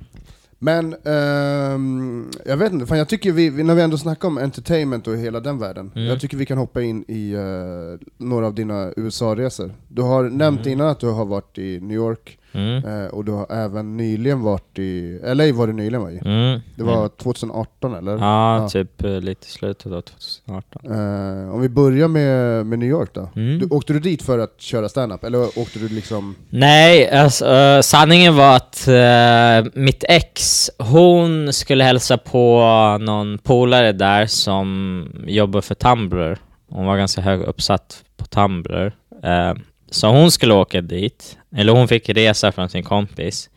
Men, 0.60 0.96
ehm, 1.04 2.30
jag 2.46 2.58
vet 2.58 2.74
inte, 2.74 2.86
fan 2.86 2.98
jag 2.98 3.08
tycker 3.10 3.32
vi, 3.32 3.64
när 3.64 3.76
vi 3.76 3.82
ändå 3.82 3.98
snackar 3.98 4.28
om 4.28 4.38
entertainment 4.38 5.08
och 5.08 5.16
hela 5.18 5.40
den 5.40 5.58
världen, 5.60 5.92
Mm. 5.96 6.08
jag 6.08 6.20
tycker 6.22 6.38
vi 6.38 6.46
kan 6.46 6.58
hoppa 6.58 6.82
in 6.82 7.06
i 7.08 7.32
eh, 7.34 8.08
några 8.18 8.48
av 8.48 8.54
dina 8.56 8.94
USA-resor. 8.98 9.72
Du 9.88 10.02
har 10.02 10.24
nämnt 10.24 10.60
Mm. 10.60 10.72
innan 10.74 10.88
att 10.90 11.00
du 11.00 11.08
har 11.08 11.26
varit 11.26 11.58
i 11.58 11.80
New 11.80 11.96
York, 11.98 12.40
Mm. 12.56 12.86
eh, 13.04 13.08
och 13.08 13.26
du 13.26 13.32
har 13.32 13.52
även 13.52 13.98
nyligen 13.98 14.42
varit 14.42 14.80
i, 14.80 15.20
LA 15.24 15.54
var 15.54 15.68
du 15.68 15.74
nyligen 15.74 16.02
var 16.02 16.10
i? 16.10 16.22
Mm. 16.26 16.60
Det 16.76 16.84
var 16.84 16.98
Mm. 16.98 17.10
2018 17.18 17.96
eller? 17.96 18.12
Ja, 18.18 18.58
Ja. 18.62 18.70
typ 18.70 19.04
eh, 19.04 19.12
lite 19.22 19.48
i 19.48 19.50
slutet 19.50 19.92
av 19.92 20.02
2018. 20.02 20.92
Eh, 20.92 21.54
om 21.54 21.62
vi 21.62 21.70
börjar 21.70 22.08
med, 22.08 22.66
med 22.66 22.80
New 22.80 22.90
York 22.90 23.10
då. 23.14 23.30
Mm. 23.36 23.60
Du, 23.60 23.68
åkte 23.76 23.94
du 23.94 24.00
dit 24.00 24.22
för 24.24 24.40
att 24.40 24.62
köra 24.62 24.90
stand-up 24.90 25.24
eller 25.24 25.60
åkte 25.60 25.80
du 25.80 25.90
liksom... 25.90 26.36
Nej, 26.50 27.10
alltså, 27.10 27.48
eh, 27.54 27.82
sanningen 27.82 28.36
var 28.36 28.56
att 28.56 28.88
eh, 28.88 29.72
mitt 29.82 30.04
ex, 30.10 30.70
hon 30.80 31.54
skulle 31.54 31.84
hälsa 31.84 32.18
på 32.18 32.60
någon 33.02 33.38
polare 33.38 33.92
där 33.92 34.26
som 34.26 35.08
jobbar 35.28 35.62
för 35.62 35.76
Tumblr. 35.76 36.38
Hon 36.70 36.86
var 36.86 36.98
ganska 36.98 37.22
hög 37.22 37.42
uppsatt 37.42 38.04
på 38.18 38.26
Tumblr. 38.26 38.96
Eh, 39.24 39.54
så 39.92 40.08
hon 40.08 40.32
skulle 40.32 40.54
åka 40.54 40.82
dit, 40.82 41.38
eller 41.56 41.74
hon 41.74 41.88
fick 41.88 42.10
resa 42.10 42.52
från 42.52 42.70
sin 42.70 42.84
kompis. 42.84 43.50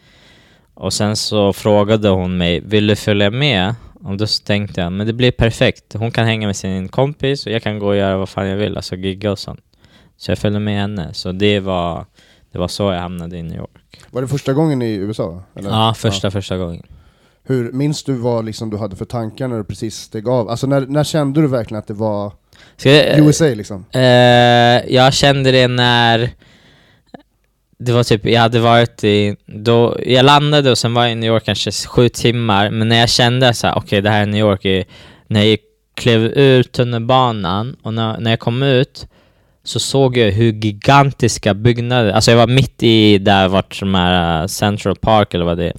Och 0.75 0.93
sen 0.93 1.17
så 1.17 1.53
frågade 1.53 2.09
hon 2.09 2.37
mig, 2.37 2.61
vill 2.61 2.87
du 2.87 2.97
följa 2.97 3.31
med? 3.31 3.75
Och 4.05 4.17
då 4.17 4.27
tänkte 4.45 4.81
jag, 4.81 4.93
men 4.93 5.07
det 5.07 5.13
blir 5.13 5.31
perfekt. 5.31 5.95
Hon 5.95 6.11
kan 6.11 6.27
hänga 6.27 6.47
med 6.47 6.57
sin 6.57 6.89
kompis 6.89 7.47
och 7.47 7.53
jag 7.53 7.63
kan 7.63 7.79
gå 7.79 7.87
och 7.87 7.97
göra 7.97 8.17
vad 8.17 8.29
fan 8.29 8.47
jag 8.47 8.57
vill, 8.57 8.77
alltså 8.77 8.97
gigga 8.97 9.31
och 9.33 9.39
sånt. 9.39 9.61
Så 10.17 10.31
jag 10.31 10.39
följde 10.39 10.61
med 10.61 10.81
henne, 10.81 11.15
så 11.15 11.33
det 11.33 11.61
var, 11.61 12.07
det 12.53 12.59
var 12.59 12.69
så 12.69 12.93
jag 12.93 13.01
hamnade 13.01 13.39
i 13.39 13.43
New 13.43 13.57
York. 13.59 14.01
Var 14.11 14.23
det 14.23 14.29
första 14.29 14.53
gången 14.53 14.83
i 14.83 14.95
USA? 14.95 15.43
Eller? 15.55 15.71
Ja, 15.71 15.95
första, 15.97 16.31
första 16.31 16.57
gången. 16.57 16.83
Hur, 17.43 17.73
minns 17.73 18.05
du 18.05 18.15
vad 18.15 18.45
liksom 18.45 18.71
du 18.71 18.77
hade 18.77 18.97
för 18.97 19.05
tankar 19.05 19.49
när 19.49 19.57
du 19.57 19.65
precis 19.65 19.97
steg 19.97 20.29
av? 20.29 20.49
Alltså 20.49 20.67
när, 20.67 20.81
när 20.81 21.05
kände 21.05 21.41
du 21.41 21.47
verkligen 21.47 21.79
att 21.79 21.87
det 21.87 21.95
var 21.95 22.33
jag, 22.83 23.19
USA 23.19 23.45
liksom? 23.45 23.85
eh, 23.93 24.01
jag 24.95 25.15
kände 25.15 25.51
det 25.51 25.69
när 25.69 26.31
det 27.79 27.93
var 27.93 28.03
typ, 28.05 28.27
jag 28.27 28.41
hade 28.41 28.61
varit 28.61 29.05
i, 29.05 29.37
då, 29.47 29.97
jag 30.07 30.25
landade 30.25 30.71
och 30.71 30.79
sen 30.79 30.95
var 30.95 31.03
jag 31.03 31.13
i 31.13 31.15
New 31.15 31.33
York 31.33 31.45
kanske 31.45 31.73
sju 31.73 32.09
timmar, 32.09 32.71
men 32.71 32.89
när 32.89 32.97
jag 33.01 33.09
kände 33.11 33.55
så 33.55 33.67
här, 33.67 33.79
okej 33.79 34.01
det 34.03 34.11
här 34.11 34.23
är 34.23 34.27
New 34.27 34.41
York, 34.41 34.65
i- 34.65 34.85
när 35.27 35.43
jag 35.43 35.59
klev 35.95 36.21
ur 36.25 36.63
tunnelbanan 36.63 37.77
och 37.83 37.95
när, 37.95 38.19
när 38.21 38.31
jag 38.31 38.41
kom 38.41 38.63
ut 38.63 39.07
så 39.65 39.81
såg 39.81 40.17
jag 40.17 40.31
hur 40.33 40.53
gigantiska 40.53 41.55
byggnader, 41.55 42.11
alltså 42.13 42.31
jag 42.31 42.39
var 42.39 42.47
mitt 42.47 42.83
i 42.83 43.19
där 43.19 43.49
vart 43.49 43.81
de 43.81 43.95
här 43.95 44.41
eh, 44.43 44.47
Central 44.47 44.97
Park 44.97 45.35
eller 45.35 45.45
vad 45.45 45.59
det 45.59 45.65
är, 45.67 45.73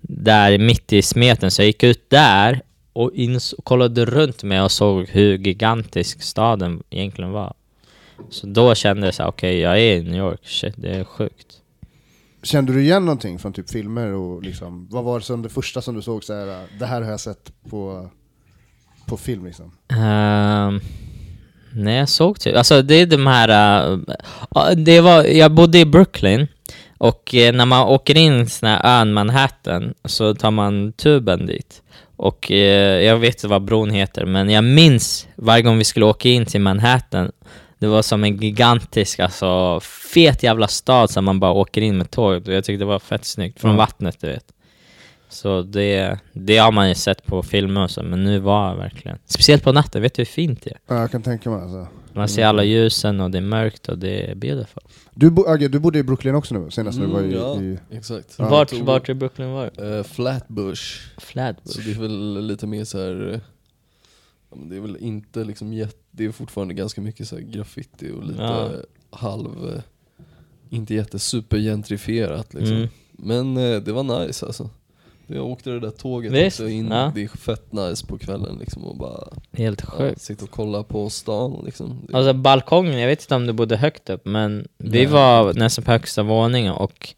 där 0.00 0.58
mitt 0.58 0.92
i 0.92 1.02
smeten, 1.02 1.50
så 1.50 1.62
jag 1.62 1.66
gick 1.66 1.82
ut 1.82 2.10
där 2.10 2.60
och 2.92 3.10
ins- 3.14 3.54
kollade 3.64 4.04
runt 4.04 4.42
mig 4.42 4.60
och 4.60 4.72
såg 4.72 5.08
hur 5.08 5.38
gigantisk 5.38 6.22
staden 6.22 6.82
egentligen 6.90 7.30
var. 7.30 7.52
Så 8.30 8.46
då 8.46 8.74
kände 8.74 9.06
jag 9.06 9.14
så 9.14 9.22
här, 9.22 9.30
okej 9.30 9.58
jag 9.58 9.80
är 9.80 9.96
i 9.96 10.02
New 10.02 10.16
York, 10.16 10.40
shit 10.42 10.74
det 10.76 10.96
är 10.96 11.04
sjukt. 11.04 11.58
Kände 12.42 12.72
du 12.72 12.82
igen 12.82 13.04
någonting 13.04 13.38
från 13.38 13.52
typ 13.52 13.70
filmer 13.70 14.12
och 14.12 14.42
liksom, 14.42 14.88
vad 14.90 15.04
var 15.04 15.18
det 15.18 15.24
som 15.24 15.42
det 15.42 15.48
första 15.48 15.82
som 15.82 15.94
du 15.94 16.02
såg 16.02 16.24
så 16.24 16.34
här, 16.34 16.66
det 16.78 16.86
här 16.86 17.02
har 17.02 17.10
jag 17.10 17.20
sett 17.20 17.52
på, 17.70 18.10
på 19.06 19.16
film 19.16 19.46
liksom? 19.46 19.64
Um, 19.88 20.80
nej, 21.74 21.98
jag 21.98 22.08
såg 22.08 22.40
typ, 22.40 22.56
alltså 22.56 22.82
det 22.82 22.94
är 22.94 23.06
de 23.06 23.26
här, 23.26 23.90
uh, 23.90 24.70
det 24.76 25.00
var, 25.00 25.24
jag 25.24 25.52
bodde 25.52 25.78
i 25.78 25.84
Brooklyn 25.84 26.48
och 27.02 27.34
eh, 27.34 27.54
när 27.54 27.66
man 27.66 27.88
åker 27.88 28.16
in 28.16 28.48
sån 28.48 28.68
här 28.68 29.00
ön 29.00 29.12
Manhattan 29.12 29.94
så 30.04 30.34
tar 30.34 30.50
man 30.50 30.92
tuben 30.92 31.46
dit. 31.46 31.82
Och 32.16 32.52
eh, 32.52 33.02
jag 33.02 33.18
vet 33.18 33.34
inte 33.34 33.48
vad 33.48 33.64
bron 33.64 33.90
heter, 33.90 34.26
men 34.26 34.50
jag 34.50 34.64
minns 34.64 35.26
varje 35.36 35.62
gång 35.62 35.78
vi 35.78 35.84
skulle 35.84 36.06
åka 36.06 36.28
in 36.28 36.46
till 36.46 36.60
Manhattan, 36.60 37.32
det 37.82 37.88
var 37.88 38.02
som 38.02 38.24
en 38.24 38.36
gigantisk, 38.36 39.20
alltså 39.20 39.80
fet 39.80 40.42
jävla 40.42 40.68
stad 40.68 41.10
som 41.10 41.24
man 41.24 41.40
bara 41.40 41.52
åker 41.52 41.80
in 41.80 41.98
med 41.98 42.18
och 42.18 42.34
jag 42.34 42.64
tyckte 42.64 42.72
det 42.78 42.84
var 42.84 42.98
fett 42.98 43.24
snyggt, 43.24 43.60
från 43.60 43.70
Ja. 43.70 43.76
vattnet 43.76 44.16
du 44.20 44.26
vet. 44.26 44.52
Så 45.28 45.62
det, 45.62 46.18
det 46.32 46.58
har 46.58 46.72
man 46.72 46.88
ju 46.88 46.94
sett 46.94 47.26
på 47.26 47.42
filmer 47.42 47.82
och 47.82 47.90
så, 47.90 48.02
men 48.02 48.24
nu 48.24 48.38
var 48.38 48.68
jag 48.68 48.76
verkligen... 48.76 49.18
Speciellt 49.26 49.62
på 49.64 49.72
natten, 49.72 50.02
vet 50.02 50.14
du 50.14 50.20
hur 50.20 50.24
fint 50.26 50.62
det 50.62 50.70
är? 50.70 50.78
Ja, 50.86 51.00
jag 51.00 51.10
kan 51.10 51.22
tänka 51.22 51.50
mig 51.50 51.62
alltså. 51.62 51.86
Man 52.12 52.28
ser 52.28 52.46
alla 52.46 52.64
ljusen 52.64 53.20
och 53.20 53.30
det 53.30 53.38
är 53.38 53.42
mörkt 53.42 53.88
och 53.88 53.98
det 53.98 54.30
är 54.30 54.34
beautiful. 54.34 54.82
Du, 55.14 55.30
bo, 55.30 55.44
Agge, 55.48 55.68
du 55.68 55.78
bodde 55.78 55.98
i 55.98 56.02
Brooklyn 56.02 56.34
också 56.34 56.54
nu 56.54 56.70
senast 56.70 56.98
när 56.98 57.06
du 57.06 57.12
var 57.12 57.20
i... 57.20 57.24
Mm, 57.24 57.38
ja, 57.38 57.60
i 57.94 57.96
exakt. 57.96 58.34
Ja. 58.38 58.48
vart, 58.48 58.72
vart 58.72 59.08
i 59.08 59.14
Brooklyn 59.14 59.50
var 59.52 59.70
du? 59.76 59.98
Eh, 59.98 60.04
Flatbush. 60.04 61.00
Så 61.14 61.20
Flatbush? 61.20 61.80
det 61.86 61.90
är 61.92 62.00
väl 62.00 62.46
lite 62.46 62.66
mer 62.66 62.84
så 62.84 62.98
här. 62.98 63.32
eh, 63.32 63.40
det 64.68 64.76
är 64.76 64.80
väl 64.80 64.96
inte 65.00 65.44
liksom 65.44 65.72
jätte, 65.72 65.96
det 66.14 66.24
är 66.24 66.32
fortfarande 66.32 66.74
ganska 66.74 67.00
mycket 67.00 67.28
så 67.28 67.36
graffiti 67.40 68.10
och 68.10 68.24
lite 68.24 68.42
Ja. 68.42 68.70
halv, 69.10 69.74
eh, 69.74 69.82
inte 70.70 70.94
jätte 70.94 71.18
supergentrifierat 71.18 72.54
liksom. 72.54 72.76
Mm. 72.76 72.88
Men 73.12 73.56
eh, 73.56 73.80
det 73.80 73.92
var 73.92 74.02
nice 74.26 74.46
alltså. 74.46 74.70
Jag 75.26 75.46
åkte 75.46 75.70
det 75.70 75.80
där 75.80 75.90
tåget 75.90 76.32
Visst, 76.32 76.60
också 76.60 76.68
in, 76.68 76.88
ja. 76.90 77.12
det 77.14 77.22
är 77.22 77.28
fett 77.28 77.72
nice 77.72 78.06
på 78.06 78.18
kvällen 78.18 78.56
liksom 78.60 78.84
och 78.84 78.96
bara 78.96 79.28
Helt 79.52 79.80
ja, 79.84 79.90
sjukt. 79.90 80.20
sitta 80.20 80.44
och 80.44 80.50
kolla 80.50 80.82
på 80.82 81.10
stan 81.10 81.62
liksom. 81.64 82.08
Alltså 82.12 82.32
balkongen, 82.32 82.98
jag 83.00 83.08
vet 83.08 83.22
inte 83.22 83.34
om 83.34 83.46
du 83.46 83.52
bodde 83.52 83.76
högt 83.76 84.10
upp, 84.10 84.24
men 84.26 84.68
vi 84.78 84.90
Nej. 84.90 85.06
var 85.06 85.54
nästan 85.54 85.84
på 85.84 85.90
högsta 85.90 86.22
våningen 86.22 86.72
och 86.72 87.14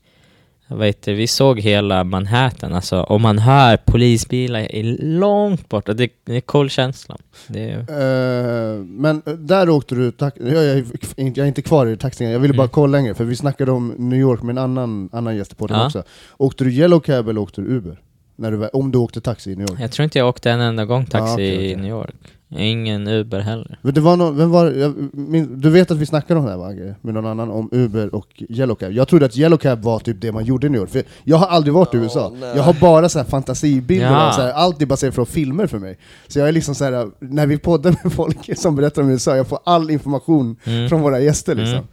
vet 0.77 0.97
inte, 0.97 1.13
vi 1.13 1.27
såg 1.27 1.61
hela 1.61 2.05
Manhattan, 2.05 2.73
alltså, 2.73 3.01
och 3.01 3.21
man 3.21 3.39
hör 3.39 3.77
polisbilar 3.77 4.61
i 4.75 4.83
långt 5.03 5.69
bort, 5.69 5.89
och 5.89 5.97
det, 5.97 6.11
det 6.25 6.37
är 6.37 6.41
cool 6.41 6.71
känsla. 6.71 7.17
Det 7.49 7.71
är, 7.71 7.79
Eh, 7.79 8.79
men 8.85 9.23
där 9.39 9.69
åkte 9.69 9.95
du, 9.95 10.13
jag, 10.19 10.33
jag, 10.37 10.65
är 10.65 10.85
inte- 11.17 11.41
jag 11.41 11.45
är 11.45 11.49
inte 11.49 11.63
kvar 11.63 11.87
i 11.87 11.97
taxin, 11.97 12.31
jag 12.31 12.41
ville 12.41 12.55
bara 12.55 12.63
Mm. 12.63 12.73
kolla 12.73 12.99
längre, 12.99 13.15
för 13.15 13.25
vi 13.25 13.37
snackade 13.37 13.73
om 13.73 13.95
New 13.99 14.19
York 14.21 14.43
med 14.43 14.53
en 14.53 14.59
annan, 14.65 15.09
annan 15.13 15.37
gäst 15.37 15.53
i 15.53 15.55
podden 15.55 15.79
Ja. 15.79 15.87
också. 15.87 16.03
Åkte 16.39 16.65
du 16.65 16.73
yellow 16.73 17.01
cab 17.01 17.29
eller 17.29 17.41
åkte 17.41 17.61
du 17.61 17.67
Uber? 17.69 18.01
När 18.37 18.51
du, 18.51 18.69
om 18.69 18.91
du 18.91 18.99
åkte 18.99 19.21
taxi 19.21 19.53
i 19.53 19.57
New 19.57 19.71
York? 19.71 19.81
jag 19.81 19.93
tror 19.93 20.05
inte 20.05 20.19
jag 20.19 20.29
åkte 20.29 20.51
en 20.51 20.61
enda 20.61 20.85
gång 20.85 21.07
taxi 21.07 21.27
Ja, 21.29 21.35
okej, 21.35 21.55
i 21.55 21.59
okej. 21.59 21.77
New 21.77 21.91
York. 21.91 22.15
Ingen 22.59 23.09
Uber 23.09 23.41
heller. 23.41 23.79
Men 23.83 23.95
det 23.95 24.01
var 24.01 24.17
någon, 24.17 24.37
vem 24.37 24.51
var, 24.51 24.71
jag, 24.71 24.95
min, 25.13 25.61
du 25.61 25.71
vet 25.71 25.91
att 25.91 25.97
vi 25.97 26.07
snackade 26.07 26.41
om 26.41 26.47
det 26.47 26.51
här 26.53 26.59
va, 26.59 26.95
med 27.01 27.15
någon 27.15 27.27
annan, 27.27 27.51
om 27.51 27.69
Uber 27.73 28.15
och 28.15 28.43
yellow 28.49 28.75
cab. 28.75 28.93
Jag 28.93 29.09
trodde 29.09 29.27
att 29.27 29.37
yellow 29.37 29.57
cab 29.59 29.83
var 29.83 29.99
typ 29.99 30.21
det 30.21 30.33
man 30.33 30.45
gjorde 30.45 30.67
i 30.67 30.71
New 30.71 30.81
York, 30.81 30.91
för 30.91 31.03
jag 31.25 31.37
har 31.37 31.47
aldrig 31.47 31.75
varit 31.75 31.95
i 31.95 31.97
USA. 31.97 32.33
nej. 32.41 32.53
Jag 32.57 32.63
har 32.63 32.73
bara 32.81 33.09
så 33.09 33.19
här 33.19 33.27
fantasibilder, 33.27 34.07
Ja. 34.13 34.33
så 34.33 34.43
här, 34.43 34.53
allt 34.53 34.83
är 34.83 34.87
baserat 34.87 35.15
från 35.15 35.27
filmer 35.27 35.67
för 35.67 35.79
mig. 35.79 35.99
Så 36.29 36.39
jag 36.39 36.49
är 36.49 36.53
liksom 36.53 36.75
så 36.75 36.85
här, 36.85 37.09
när 37.19 37.47
vi 37.47 37.59
poddar 37.59 37.95
med 38.03 38.13
folk 38.13 38.59
som 38.59 38.77
berättar 38.77 39.03
om 39.03 39.11
USA, 39.11 39.37
jag 39.37 39.49
får 39.49 39.59
all 39.65 39.91
information 39.91 40.57
Mm. 40.65 40.89
från 40.89 41.01
våra 41.01 41.21
gäster 41.21 41.55
liksom. 41.55 41.75
Mm. 41.75 41.87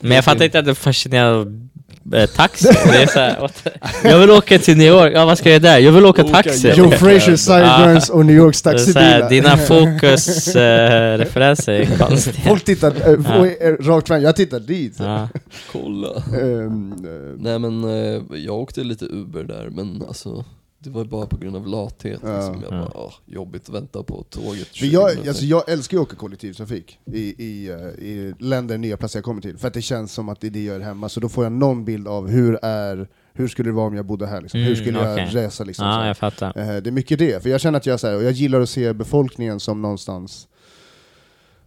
Men 0.00 0.10
jag 0.12 0.24
fattar 0.24 0.44
inte 0.44 0.58
att 0.58 0.64
du 0.64 0.70
är 0.70 0.74
fascinerad 0.74 1.34
av 1.34 1.67
eh, 2.14 2.26
taxi. 2.26 2.68
Det 2.68 3.02
är 3.02 3.06
så 3.06 3.18
här, 3.20 3.40
what 3.40 3.64
the- 3.64 3.70
jag 4.08 4.18
vill 4.18 4.30
åka 4.30 4.58
till 4.58 4.76
New 4.76 4.86
York, 4.88 5.12
ja 5.14 5.24
vad 5.24 5.38
ska 5.38 5.50
jag 5.50 5.62
där? 5.62 5.78
Jag 5.78 5.92
vill 5.92 6.06
åka 6.06 6.22
Åka 6.24 6.32
taxi. 6.32 6.72
Joe 6.76 6.90
Frazier, 6.90 7.36
Sideburns 7.36 8.10
och 8.10 8.26
New 8.26 8.36
Yorks 8.36 8.62
Det 8.62 8.70
är 8.70 8.78
så 8.78 8.98
här, 8.98 9.20
taxibilar. 9.20 9.30
dina 9.30 9.56
fokusreferenser 9.66 11.72
är 11.72 11.98
konstiga. 12.06 12.36
Folk 12.48 12.64
tittar 12.64 12.90
äh, 12.90 13.68
äh, 13.68 13.74
rakt 13.80 14.08
fram, 14.08 14.22
jag 14.22 14.36
tittar 14.36 14.60
dit. 14.60 14.94
Ja. 14.98 15.28
Kolla. 15.72 16.08
Ehm, 16.34 16.92
eh, 16.92 16.98
Nej 17.38 17.58
men 17.58 17.84
eh, 17.84 18.22
jag 18.38 18.54
åkte 18.54 18.80
lite 18.80 19.04
Uber 19.04 19.44
där 19.44 19.68
men 19.70 20.02
alltså 20.08 20.44
det 20.88 20.94
var 20.94 21.04
bara 21.04 21.26
på 21.26 21.36
grund 21.36 21.56
av 21.56 21.66
lathet 21.66 22.20
Ja. 22.24 22.36
liksom. 22.36 22.62
Jag 22.70 22.72
Ja. 22.80 22.84
bara, 22.84 23.04
åh, 23.04 23.12
jobbigt 23.26 23.68
att 23.68 23.74
vänta 23.74 24.02
på 24.02 24.22
tåget 24.30 24.68
20 24.72 24.86
jag, 24.86 25.28
alltså 25.28 25.44
jag 25.44 25.68
älskar 25.70 25.96
ju 25.96 26.02
att 26.02 26.08
åka 26.08 26.16
kollektivtrafik 26.16 26.98
i, 27.12 27.44
i, 27.44 27.68
eh, 27.70 27.76
i 28.04 28.34
länder, 28.38 28.78
nya 28.78 28.96
platser 28.96 29.18
jag 29.18 29.24
kommer 29.24 29.40
till, 29.42 29.58
för 29.58 29.68
att 29.68 29.74
det 29.74 29.82
känns 29.82 30.12
som 30.12 30.28
att 30.28 30.40
det 30.40 30.46
är 30.46 30.50
det 30.50 30.64
jag 30.64 30.74
gör 30.78 30.80
hemma, 30.84 31.08
så 31.08 31.20
då 31.20 31.28
får 31.28 31.44
jag 31.44 31.52
någon 31.52 31.84
bild 31.84 32.08
av 32.08 32.28
hur 32.28 32.58
är 32.62 33.08
hur 33.32 33.48
skulle 33.48 33.68
det 33.68 33.74
vara 33.74 33.86
om 33.86 33.94
jag 33.96 34.04
bodde 34.06 34.26
här? 34.26 34.40
Liksom? 34.40 34.60
hur 34.60 34.66
Mm, 34.66 34.76
skulle 34.84 34.98
jag 34.98 35.12
okej. 35.12 35.28
resa? 35.32 35.64
Liksom, 35.64 35.86
här. 35.86 36.06
jag 36.06 36.16
fattar. 36.16 36.46
Eh, 36.58 36.66
Det 36.82 36.90
är 36.90 36.92
mycket 36.92 37.18
det, 37.18 37.42
för 37.42 37.50
jag 37.50 37.60
känner 37.60 37.76
att 37.78 37.86
jag, 37.86 38.00
så 38.00 38.06
här, 38.06 38.16
och 38.16 38.22
jag 38.24 38.32
gillar 38.32 38.60
att 38.60 38.68
se 38.70 38.92
befolkningen 38.92 39.60
som 39.60 39.82
någonstans... 39.82 40.48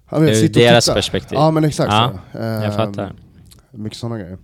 Men, 0.10 0.24
Ur 0.24 0.48
deras 0.50 0.86
titta. 0.86 0.96
perspektiv. 0.96 1.36
Ja 1.38 1.52
men 1.52 1.64
exakt 1.64 1.92
Ja, 1.94 2.14
så. 2.32 2.38
Jag 2.38 2.64
Eh, 2.66 2.76
fattar. 2.78 3.14
Mycket 3.72 3.98
sådana 4.00 4.20
grejer. 4.20 4.38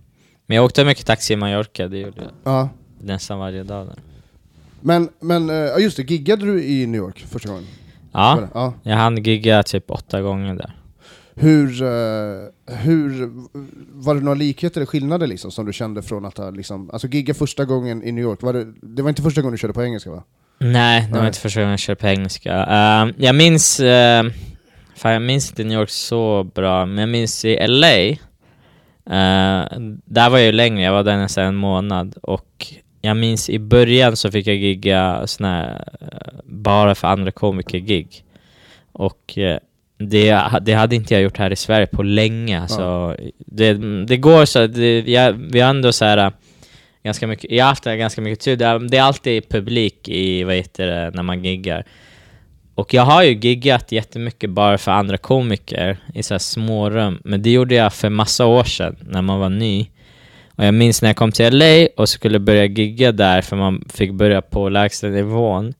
Men 0.46 0.56
jag 0.56 0.64
åkte 0.64 0.84
mycket 0.84 1.06
taxi 1.06 1.32
i 1.32 1.36
Mallorca, 1.36 1.88
det 1.88 1.98
gjorde 1.98 2.20
jag 2.22 2.30
Ja. 2.44 2.68
nästan 3.00 3.38
varje 3.38 3.62
dag 3.62 3.86
där. 3.86 3.96
Men, 4.80 5.08
men 5.20 5.50
eh, 5.50 5.56
ja, 5.56 5.78
just 5.78 5.96
det, 5.96 6.10
giggade 6.10 6.44
du 6.44 6.64
i 6.64 6.86
New 6.86 7.00
York 7.00 7.26
första 7.30 7.48
gången? 7.48 7.66
Ja, 8.12 8.48
ja. 8.54 8.74
jag 8.82 8.96
hann 8.96 9.22
gigga 9.22 9.62
typ 9.62 9.90
åtta 9.90 10.22
gånger 10.22 10.54
där. 10.54 10.74
Hur, 11.34 11.82
eh, 11.82 12.76
hur, 12.76 13.30
var 13.92 14.14
det 14.14 14.20
några 14.20 14.38
likheter 14.38 14.80
eller 14.80 14.86
skillnader 14.86 15.26
liksom, 15.26 15.50
som 15.50 15.66
du 15.66 15.72
kände 15.72 16.02
från 16.02 16.24
att 16.24 16.38
ha 16.38 16.50
liksom, 16.50 16.90
alltså 16.90 17.08
gigga 17.08 17.34
första 17.34 17.64
gången 17.64 18.02
i 18.02 18.12
New 18.12 18.24
York, 18.24 18.42
var 18.42 18.52
det, 18.52 18.66
det 18.82 19.02
var 19.02 19.08
inte 19.08 19.22
första 19.22 19.40
gången 19.40 19.52
du 19.52 19.58
körde 19.58 19.74
på 19.74 19.82
engelska 19.82 20.10
va? 20.10 20.22
Nej, 20.58 21.02
det 21.02 21.12
var 21.12 21.18
Nej. 21.18 21.26
inte 21.26 21.38
första 21.38 21.60
gången 21.60 21.70
jag 21.70 21.78
körde 21.78 22.00
på 22.00 22.06
engelska. 22.06 22.64
Ehm, 22.64 23.12
jag 23.16 23.34
minns, 23.34 23.80
uh, 23.80 24.32
fan 24.96 25.12
jag 25.12 25.22
minns 25.22 25.50
inte 25.50 25.64
New 25.64 25.78
York 25.78 25.90
så 25.90 26.44
bra, 26.54 26.86
men 26.86 26.98
jag 26.98 27.08
minns 27.08 27.44
i 27.44 27.66
LA, 27.66 27.98
eh, 27.98 28.18
där 30.04 30.30
var 30.30 30.38
jag 30.38 30.46
ju 30.46 30.52
längre, 30.52 30.82
jag 30.82 30.92
var 30.92 31.04
där 31.04 31.16
nästan 31.16 31.44
en 31.44 31.56
månad 31.56 32.16
och 32.22 32.66
jag 33.00 33.16
minns 33.16 33.50
i 33.50 33.58
början 33.58 34.16
så 34.16 34.30
fick 34.30 34.46
jag 34.46 34.56
gigga 34.56 35.26
sån 35.26 35.46
här, 35.46 35.84
eh, 36.00 36.38
bara 36.44 36.94
för 36.94 37.08
andra 37.08 37.30
komiker-gig. 37.30 38.24
Och 38.92 39.38
eh, 39.38 39.58
det, 39.98 40.42
det 40.62 40.72
hade 40.72 40.96
inte 40.96 41.14
jag 41.14 41.22
gjort 41.22 41.38
här 41.38 41.52
i 41.52 41.56
Sverige 41.56 41.86
på 41.86 42.02
länge. 42.02 42.60
Alltså, 42.60 43.16
det, 43.38 43.72
det 44.04 44.16
går 44.16 44.44
så, 44.44 44.66
det, 44.66 45.00
jag, 45.00 45.32
vi 45.32 45.60
har 45.60 45.70
ändå 45.70 45.92
så 45.92 46.04
här 46.04 46.18
eh, 46.18 46.30
ganska 47.02 47.26
mycket, 47.26 47.50
jag 47.50 47.64
har 47.64 47.68
haft 47.68 47.84
ganska 47.84 48.20
mycket 48.20 48.44
tur. 48.44 48.56
Det 48.56 48.66
är, 48.66 48.78
det 48.78 48.96
är 48.96 49.02
alltid 49.02 49.48
publik 49.48 50.08
i, 50.08 50.44
vad 50.44 50.54
heter 50.54 50.86
det, 50.86 51.10
när 51.14 51.22
man 51.22 51.44
giggar. 51.44 51.84
Och 52.74 52.94
jag 52.94 53.02
har 53.02 53.22
ju 53.22 53.34
giggat 53.34 53.92
jättemycket 53.92 54.50
bara 54.50 54.78
för 54.78 54.92
andra 54.92 55.16
komiker 55.16 55.98
i 56.14 56.22
så 56.22 56.34
här 56.34 56.38
små 56.38 56.90
rum. 56.90 57.20
Men 57.24 57.42
det 57.42 57.50
gjorde 57.50 57.74
jag 57.74 57.92
för 57.92 58.08
massa 58.08 58.46
år 58.46 58.64
sedan, 58.64 58.96
när 59.00 59.22
man 59.22 59.40
var 59.40 59.48
ny. 59.48 59.86
Och 60.58 60.64
jag 60.64 60.74
minns 60.74 61.02
när 61.02 61.08
jag 61.08 61.16
kom 61.16 61.32
till 61.32 61.58
LA 61.58 61.86
och 61.96 62.08
skulle 62.08 62.38
börja 62.38 62.64
gigga 62.64 63.12
där, 63.12 63.42
för 63.42 63.56
man 63.56 63.84
fick 63.88 64.12
börja 64.12 64.42
på 64.42 64.68
lägsta 64.68 65.06
nivån. 65.06 65.74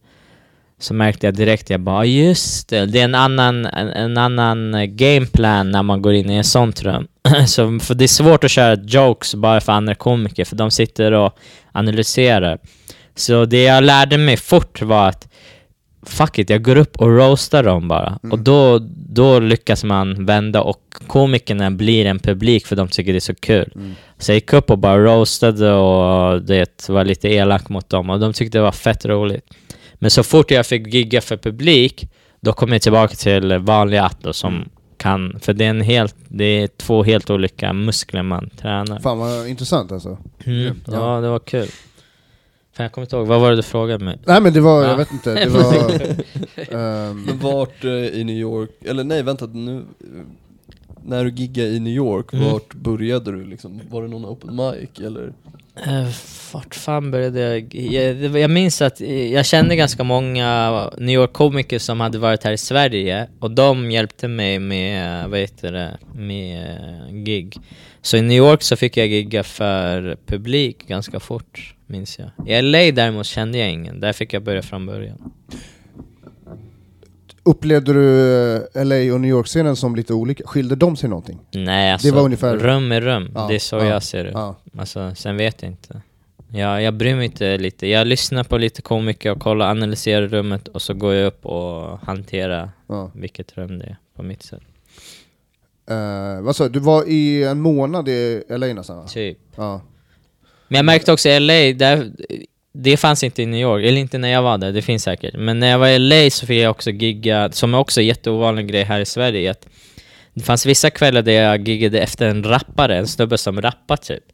Så 0.81 0.95
märkte 0.95 1.27
jag 1.27 1.35
direkt, 1.35 1.71
jag 1.71 1.81
bara 1.81 2.05
just 2.05 2.69
det, 2.69 2.87
det 2.87 3.01
är 3.01 3.05
en 3.05 3.15
annan, 3.15 3.67
en, 3.67 3.89
en 3.89 4.19
annan 4.19 4.77
gameplan 4.97 5.71
när 5.71 5.83
man 5.83 6.03
går 6.03 6.15
in 6.15 6.31
i 6.31 6.39
ett 6.39 6.47
sånt 6.47 6.83
rum. 6.83 7.09
så, 7.47 7.79
för 7.79 7.95
det 7.95 8.05
är 8.05 8.09
svårt 8.09 8.45
att 8.45 8.51
köra 8.51 8.75
jokes 8.85 9.35
bara 9.35 9.61
för 9.61 9.73
andra 9.73 9.95
komiker, 9.95 10.45
för 10.45 10.57
de 10.57 10.71
sitter 10.71 11.13
och 11.13 11.39
analyserar. 11.73 12.59
Så 13.15 13.45
det 13.45 13.63
jag 13.63 13.85
lärde 13.85 14.19
mig 14.19 14.37
fort 14.37 14.83
var 14.83 15.09
att 15.09 15.29
fuck 16.03 16.39
it, 16.39 16.51
jag 16.51 16.63
går 16.63 16.77
upp 16.77 16.97
och 16.97 17.17
roastar 17.17 17.63
dem 17.63 17.89
bara. 17.89 18.19
Och 18.31 18.39
då, 18.39 18.79
då 18.97 19.41
lyckas 19.41 19.85
man 19.85 20.25
vända 20.27 20.63
och 20.63 20.83
komikerna 21.07 21.71
blir 21.71 22.07
en 22.07 22.19
publik 22.19 22.67
för 22.67 22.77
de 22.77 22.89
tycker 22.89 23.13
det 23.13 23.19
är 23.19 23.21
så 23.21 23.35
kul. 23.35 23.73
Så 24.19 24.31
jag 24.31 24.35
gick 24.35 24.53
upp 24.53 24.71
och 24.71 24.79
bara 24.79 24.99
roastade 24.99 25.73
och 25.73 26.43
det 26.43 26.89
var 26.89 27.05
lite 27.05 27.29
elak 27.29 27.69
mot 27.69 27.89
dem 27.89 28.11
och 28.11 28.21
de 28.21 28.33
tyckte 28.33 28.59
det 28.59 28.63
var 28.63 28.73
fett 28.73 29.07
roligt. 29.07 29.45
Men 29.95 30.11
så 30.11 30.23
fort 30.23 30.51
jag 30.51 30.67
fick 30.67 30.95
gigga 30.95 31.21
för 31.21 31.37
publik, 31.37 32.09
då 32.41 32.53
kom 32.53 32.73
jag 32.73 32.83
tillbaka 32.83 33.15
till 33.15 33.59
vanliga 33.59 34.05
Atto 34.05 34.33
som 34.33 34.69
kan, 34.97 35.39
för 35.41 35.53
det 35.53 35.65
är 35.65 35.71
en 35.71 35.81
helt, 35.81 36.17
det 36.29 36.45
är 36.45 36.67
två 36.67 37.03
helt 37.03 37.31
olika 37.31 37.73
muskler 37.73 38.23
man 38.23 38.51
tränar. 38.51 39.01
Fan 39.01 39.19
vad 39.19 39.49
intressant 39.49 39.93
alltså. 39.93 40.19
Mm, 40.45 40.81
ja. 40.87 40.93
ja, 40.93 41.21
det 41.21 41.29
var 41.29 41.39
kul. 41.39 41.69
Fan, 42.79 42.85
jag 42.85 42.93
kommer 42.93 43.05
inte 43.07 43.17
ihåg, 43.17 43.27
vad 43.27 43.41
var 43.41 43.51
det 43.51 43.57
du 43.57 43.63
frågade 43.63 44.05
mig? 44.05 44.19
Nej 44.27 44.41
men 44.41 44.53
det 44.53 44.61
var, 44.61 44.83
Ja. 44.83 44.89
jag 44.91 44.97
vet 44.97 45.13
inte, 45.13 45.35
det 45.35 45.49
var... 45.51 45.91
ehm, 47.11 47.23
Men 47.23 47.39
vart 47.39 47.85
eh, 47.85 47.91
i 47.91 48.25
New 48.25 48.37
York, 48.37 48.71
eller 48.85 49.05
nej 49.05 49.23
vänta 49.23 49.47
nu, 49.47 49.77
eh, 49.77 49.85
när 51.05 51.25
du 51.25 51.31
giggade 51.31 51.69
i 51.69 51.81
New 51.81 51.93
York, 51.95 52.33
Mm. 52.33 52.45
vart 52.53 52.75
började 52.75 53.33
du 53.33 53.45
liksom? 53.45 53.81
Var 53.91 54.03
det 54.03 54.09
någon 54.09 54.25
open 54.27 54.57
mic 54.57 55.07
eller? 55.07 55.33
Uh, 55.87 56.09
vart 56.53 56.75
fan 56.75 57.11
började 57.11 57.41
jag? 57.41 57.75
Jag, 57.75 58.39
jag 58.39 58.51
minns 58.51 58.83
att 58.83 59.01
eh, 59.01 59.33
jag 59.33 59.47
kände 59.47 59.77
ganska 59.77 60.05
många 60.05 60.91
New 60.99 61.15
York-komiker 61.15 61.79
som 61.79 62.01
hade 62.01 62.19
varit 62.19 62.45
här 62.45 62.53
i 62.53 62.59
Sverige 62.59 63.29
och 63.41 63.51
de 63.51 63.91
hjälpte 63.91 64.29
mig 64.29 64.59
med, 64.59 65.29
vad 65.31 65.39
heter 65.41 65.73
det, 65.73 65.99
med 66.15 66.71
eh, 67.11 67.15
gig. 67.17 67.57
Så 68.03 68.17
i 68.17 68.23
New 68.23 68.37
York 68.37 68.63
så 68.63 68.77
fick 68.77 68.97
jag 68.97 69.07
gigga 69.07 69.43
för 69.43 70.17
publik 70.27 70.89
ganska 70.89 71.21
fort, 71.21 71.75
minns 71.89 72.19
jag. 72.19 72.49
I 72.49 72.63
LA 72.63 72.93
däremot 72.93 73.27
kände 73.27 73.59
jag 73.59 73.71
ingen, 73.71 74.01
där 74.01 74.13
fick 74.13 74.33
jag 74.33 74.43
börja 74.43 74.63
från 74.63 74.87
början. 74.87 75.33
upplevde 77.43 77.93
du 77.93 78.57
eh, 78.75 78.85
LA 78.85 79.15
och 79.15 79.21
New 79.21 79.31
York-scenen 79.31 79.77
som 79.77 79.97
lite 79.97 80.15
olika? 80.15 80.47
Skilde 80.47 80.77
de 80.77 80.97
sig 80.97 81.09
någonting? 81.09 81.39
Nej 81.51 81.93
alltså, 81.93 82.15
var 82.15 82.23
ungefär- 82.23 82.57
rum 82.57 82.93
är 82.93 83.01
rum. 83.01 83.33
Ja, 83.35 83.47
det 83.49 83.55
är 83.55 83.59
så 83.59 83.77
ja, 83.77 83.85
jag 83.85 84.03
ser 84.03 84.25
det. 84.25 84.31
Ja. 84.31 84.57
Alltså, 84.79 85.15
sen 85.15 85.37
vet 85.37 85.63
jag 85.63 85.71
inte. 85.71 86.03
Jag, 86.53 86.83
jag 86.83 86.95
bryr 86.95 87.15
mig 87.15 87.25
inte 87.25 87.59
lite. 87.59 87.87
Jag 87.87 88.07
lyssnar 88.07 88.45
på 88.45 88.59
lite 88.59 88.83
komiker 88.83 89.31
och 89.31 89.41
kollar, 89.41 89.71
analyserar 89.71 90.29
rummet 90.29 90.69
och 90.69 90.83
så 90.83 90.95
går 90.95 91.15
jag 91.15 91.27
upp 91.27 91.47
och 91.47 91.99
hanterar 91.99 92.71
ja. 92.87 93.11
vilket 93.15 93.59
rum 93.59 93.79
det 93.79 93.85
är 93.85 93.97
på 94.15 94.23
mitt 94.23 94.43
sätt. 94.43 94.63
Eh, 95.91 96.41
vad 96.41 96.57
sa 96.57 96.65
du, 96.65 96.71
du 96.71 96.79
var 96.79 97.05
i 97.09 97.45
en 97.45 97.61
månad 97.61 98.09
i 98.09 98.43
LA 98.49 98.67
nästan 98.67 98.97
va? 98.97 99.07
Typ. 99.07 99.39
Ja. 99.57 99.81
Men 100.69 100.77
jag 100.77 100.85
märkte 100.85 101.13
också 101.13 101.29
i 101.29 101.41
LA, 101.41 101.55
där, 101.55 102.11
det 102.73 102.97
fanns 102.97 103.25
inte 103.25 103.43
i 103.43 103.47
New 103.47 103.61
York, 103.61 103.85
eller 103.85 104.01
inte 104.01 104.19
när 104.19 104.29
jag 104.29 104.43
var 104.43 104.59
där, 104.59 104.73
det 104.73 104.83
finns 104.83 105.03
säkert. 105.03 105.35
Men 105.35 105.59
när 105.59 105.71
jag 105.71 105.79
var 105.79 105.89
i 105.89 105.99
LA 105.99 106.31
så 106.31 106.47
fick 106.47 106.63
jag 106.63 106.71
också 106.71 106.91
gigga, 106.91 107.53
som 107.53 107.75
är 107.75 107.79
också 107.79 108.01
en 108.01 108.07
jätteovanlig 108.07 108.69
grej 108.69 108.83
här 108.83 109.01
i 109.01 109.05
Sverige, 109.05 109.51
att 109.51 109.67
det 110.35 110.45
fanns 110.45 110.67
vissa 110.67 110.91
kvällar 110.91 111.23
där 111.23 111.33
jag 111.33 111.69
giggade 111.69 112.01
efter 112.01 112.27
en 112.27 112.45
rappare, 112.45 112.97
en 112.97 113.07
snubbe 113.07 113.39
som 113.39 113.63
rappar 113.63 113.97
typ. 113.97 114.25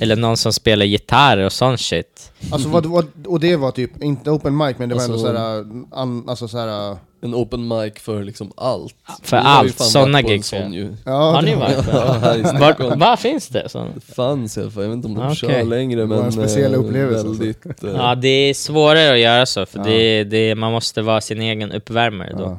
Eller 0.00 0.16
någon 0.16 0.36
som 0.36 0.52
spelar 0.52 0.86
gitarr 0.86 1.38
och 1.38 1.52
sån 1.52 1.78
shit. 1.78 2.32
Alltså 2.50 2.68
vad, 2.68 2.86
vad, 2.86 3.06
och 3.26 3.40
det 3.40 3.56
var 3.56 3.70
typ, 3.70 4.02
inte 4.02 4.30
open 4.30 4.56
mic 4.56 4.74
men 4.78 4.88
det 4.88 4.94
var 4.94 5.02
Alltså- 5.02 5.26
ändå 5.28 5.38
såhär, 5.38 5.64
an, 6.02 6.24
alltså 6.28 6.48
såhär, 6.48 6.96
En 7.22 7.34
open 7.34 7.68
mic 7.68 7.92
för 7.96 8.22
liksom 8.24 8.52
allt. 8.56 8.94
För 9.22 9.36
allt, 9.36 9.78
såna 9.78 10.22
på 10.22 10.28
gig. 10.28 10.44
sån 10.44 10.72
ju. 10.72 10.96
ja, 11.04 11.12
Har 11.32 11.42
ni 11.42 11.50
det- 11.50 11.56
varit 11.56 12.80
i 12.80 12.80
Var, 12.88 12.96
var 12.96 13.16
finns 13.16 13.48
det? 13.48 13.68
Sån? 13.68 13.88
Det 13.94 14.14
fanns 14.14 14.56
i 14.58 14.60
alla 14.60 14.70
fall, 14.70 14.82
jag 14.82 14.90
vet 14.90 14.96
inte 14.96 15.08
om 15.08 15.14
de 15.14 15.24
Okej. 15.26 15.36
kör 15.36 15.64
längre 15.64 16.00
Det 16.00 16.06
men... 16.06 16.18
var 16.18 16.24
en 16.24 16.32
speciell 16.32 16.74
eh, 16.74 16.80
upplevelse, 16.80 17.28
alltså. 17.28 17.42
Väldigt... 17.42 17.84
eh, 17.84 17.90
Ja, 17.96 18.14
det 18.14 18.28
är 18.28 18.54
svårare 18.54 19.12
att 19.12 19.18
göra 19.18 19.46
så, 19.46 19.66
för 19.66 19.78
Ja. 19.78 19.84
det, 19.84 20.24
det, 20.24 20.54
man 20.54 20.72
måste 20.72 21.02
vara 21.02 21.20
sin 21.20 21.40
egen 21.40 21.72
uppvärmare 21.72 22.32
då. 22.32 22.42
ja. 22.42 22.58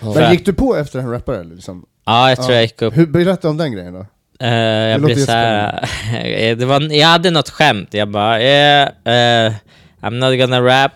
ja. 0.00 0.12
Men 0.14 0.32
gick 0.32 0.46
du 0.46 0.52
på 0.52 0.76
efter 0.76 0.98
en 0.98 1.10
rappare 1.10 1.40
eller? 1.40 1.54
Liksom? 1.54 1.84
Ja, 2.06 2.28
jag 2.28 2.36
tror 2.38 2.50
Ja. 2.50 2.54
jag 2.54 2.62
gick 2.62 2.82
upp. 2.82 2.96
Hur, 2.96 3.06
berätta 3.06 3.48
om 3.48 3.56
den 3.56 3.72
grejen 3.72 3.92
då. 3.94 4.06
Eh, 4.40 4.48
jag 4.50 5.00
låter 5.00 5.14
blev 5.14 5.24
såhär, 5.24 6.54
det 6.56 6.64
var, 6.64 6.80
jag 6.92 7.08
hade 7.08 7.30
något 7.30 7.48
skämt, 7.50 7.94
jag 7.94 8.08
bara 8.10 8.42
yeah, 8.42 8.88
eh, 8.88 9.54
I'm 10.00 10.10
not 10.10 10.38
gonna 10.40 10.60
rap. 10.60 10.92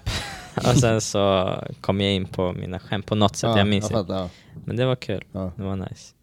och 0.56 0.76
sen 0.80 1.00
så 1.00 1.54
kom 1.80 2.00
jag 2.00 2.12
in 2.12 2.24
på 2.26 2.52
mina 2.52 2.78
skämt 2.78 3.06
på 3.06 3.14
något 3.14 3.36
sätt, 3.36 3.50
Ja, 3.50 3.58
jag 3.58 3.66
minns 3.66 3.84
inte. 3.84 3.94
fattar, 3.94 4.14
ja. 4.14 4.28
Men 4.64 4.76
det 4.76 4.84
var 4.84 4.96
kul, 4.96 5.24
Ja. 5.32 5.52
det 5.56 5.62
var 5.62 5.76
nice. 5.76 6.14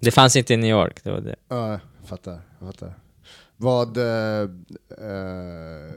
Det 0.00 0.10
fanns 0.10 0.36
inte 0.36 0.54
i 0.54 0.56
New 0.56 0.70
York, 0.70 1.04
det 1.04 1.10
var 1.10 1.20
det. 1.20 1.36
Ja, 1.48 1.70
jag 1.70 1.80
fattar, 2.08 2.40
jag 2.58 2.68
fattar. 2.68 2.94
Vad, 3.56 3.96
eh, 3.96 4.42
eh, 4.42 5.92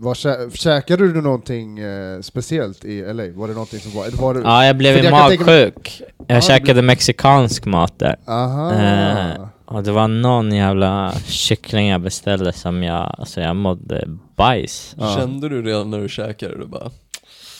vad 0.00 0.16
kä 0.16 0.50
käkade 0.54 1.12
du 1.12 1.22
någonting 1.22 1.78
eh, 1.78 2.20
speciellt 2.20 2.84
i 2.84 3.00
LA? 3.02 3.22
Var 3.34 3.48
det 3.48 3.54
någonting 3.54 3.80
som 3.80 3.92
var, 3.92 4.22
var 4.22 4.34
det, 4.34 4.40
Ja, 4.40 4.66
jag 4.66 4.76
blev 4.76 5.04
jag 5.04 5.10
magsjuk. 5.10 6.02
Jag 6.28 6.36
Ja, 6.36 6.40
käkade 6.40 6.82
mexikansk 6.82 7.64
mat 7.66 7.98
där. 7.98 8.16
Aha. 8.26 8.72
Eh, 8.72 9.46
och 9.64 9.82
det 9.82 9.92
var 9.92 10.08
någon 10.08 10.52
jävla 10.52 11.12
kyckling 11.26 11.88
jag 11.88 12.00
beställde 12.00 12.52
som 12.52 12.82
jag, 12.82 13.14
alltså 13.18 13.40
jag 13.40 13.56
mådde 13.56 14.04
bajs. 14.36 14.94
Kände 15.16 15.48
du 15.48 15.62
redan 15.62 15.90
när 15.90 15.98
du 16.00 16.08
käkade? 16.08 16.58
Du 16.58 16.66
bara... 16.66 16.90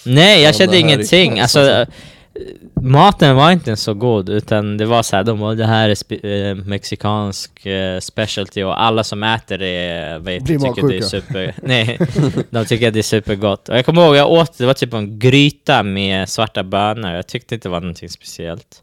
Nej, 0.06 0.42
jag 0.42 0.48
Ja, 0.48 0.52
kände 0.52 0.78
ingenting. 0.78 1.40
Alltså, 1.40 1.86
maten 2.80 3.36
var 3.36 3.50
inte 3.50 3.76
så 3.76 3.94
god, 3.94 4.28
utan 4.28 4.76
det 4.76 4.86
var 4.86 5.02
så 5.02 5.16
här, 5.16 5.24
de 5.24 5.40
bara, 5.40 5.54
det 5.54 5.66
här 5.66 5.88
är 5.88 5.94
spe- 5.94 6.48
eh, 6.50 6.54
mexikansk 6.54 7.66
eh, 7.66 8.00
specialty 8.00 8.62
och 8.62 8.82
alla 8.82 9.04
som 9.04 9.22
äter 9.22 9.58
det 9.58 10.18
vet, 10.20 10.42
Blir 10.44 10.58
tycker 10.58 10.88
det 10.88 10.96
är 10.96 11.02
super... 11.02 11.54
Nej, 11.62 11.98
de 12.50 12.64
tycker 12.64 12.88
att 12.88 12.94
det 12.94 13.00
är 13.00 13.02
supergott. 13.02 13.68
Och 13.68 13.76
jag 13.78 13.86
kommer 13.86 14.06
ihåg, 14.06 14.16
jag 14.16 14.30
åt, 14.30 14.58
det 14.58 14.66
var 14.66 14.74
typ 14.74 14.94
en 14.94 15.18
gryta 15.18 15.82
med 15.82 16.28
svarta 16.28 16.62
bönor, 16.64 17.10
jag 17.10 17.26
tyckte 17.26 17.54
inte 17.54 17.68
det 17.68 17.72
var 17.72 17.80
någonting 17.80 18.08
speciellt. 18.08 18.82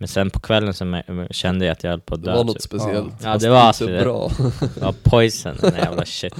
Men 0.00 0.08
sen 0.08 0.30
på 0.30 0.40
kvällen 0.40 0.74
så 0.74 1.02
kände 1.30 1.64
jag 1.64 1.72
att 1.72 1.84
jag 1.84 1.90
höll 1.90 2.00
på 2.00 2.14
att 2.14 2.22
Det 2.24 2.30
dö. 2.30 2.36
var 2.36 2.44
något 2.44 2.54
typ. 2.56 2.62
speciellt. 2.62 3.14
Ja, 3.24 3.36
det 3.38 3.48
var 3.48 3.68
inte 3.68 3.86
det. 3.86 4.02
bra. 4.02 4.30
Det 4.74 4.80
var 4.80 4.94
poison, 5.02 5.56
den 5.60 5.74
jävla 5.74 6.04
shit. 6.06 6.34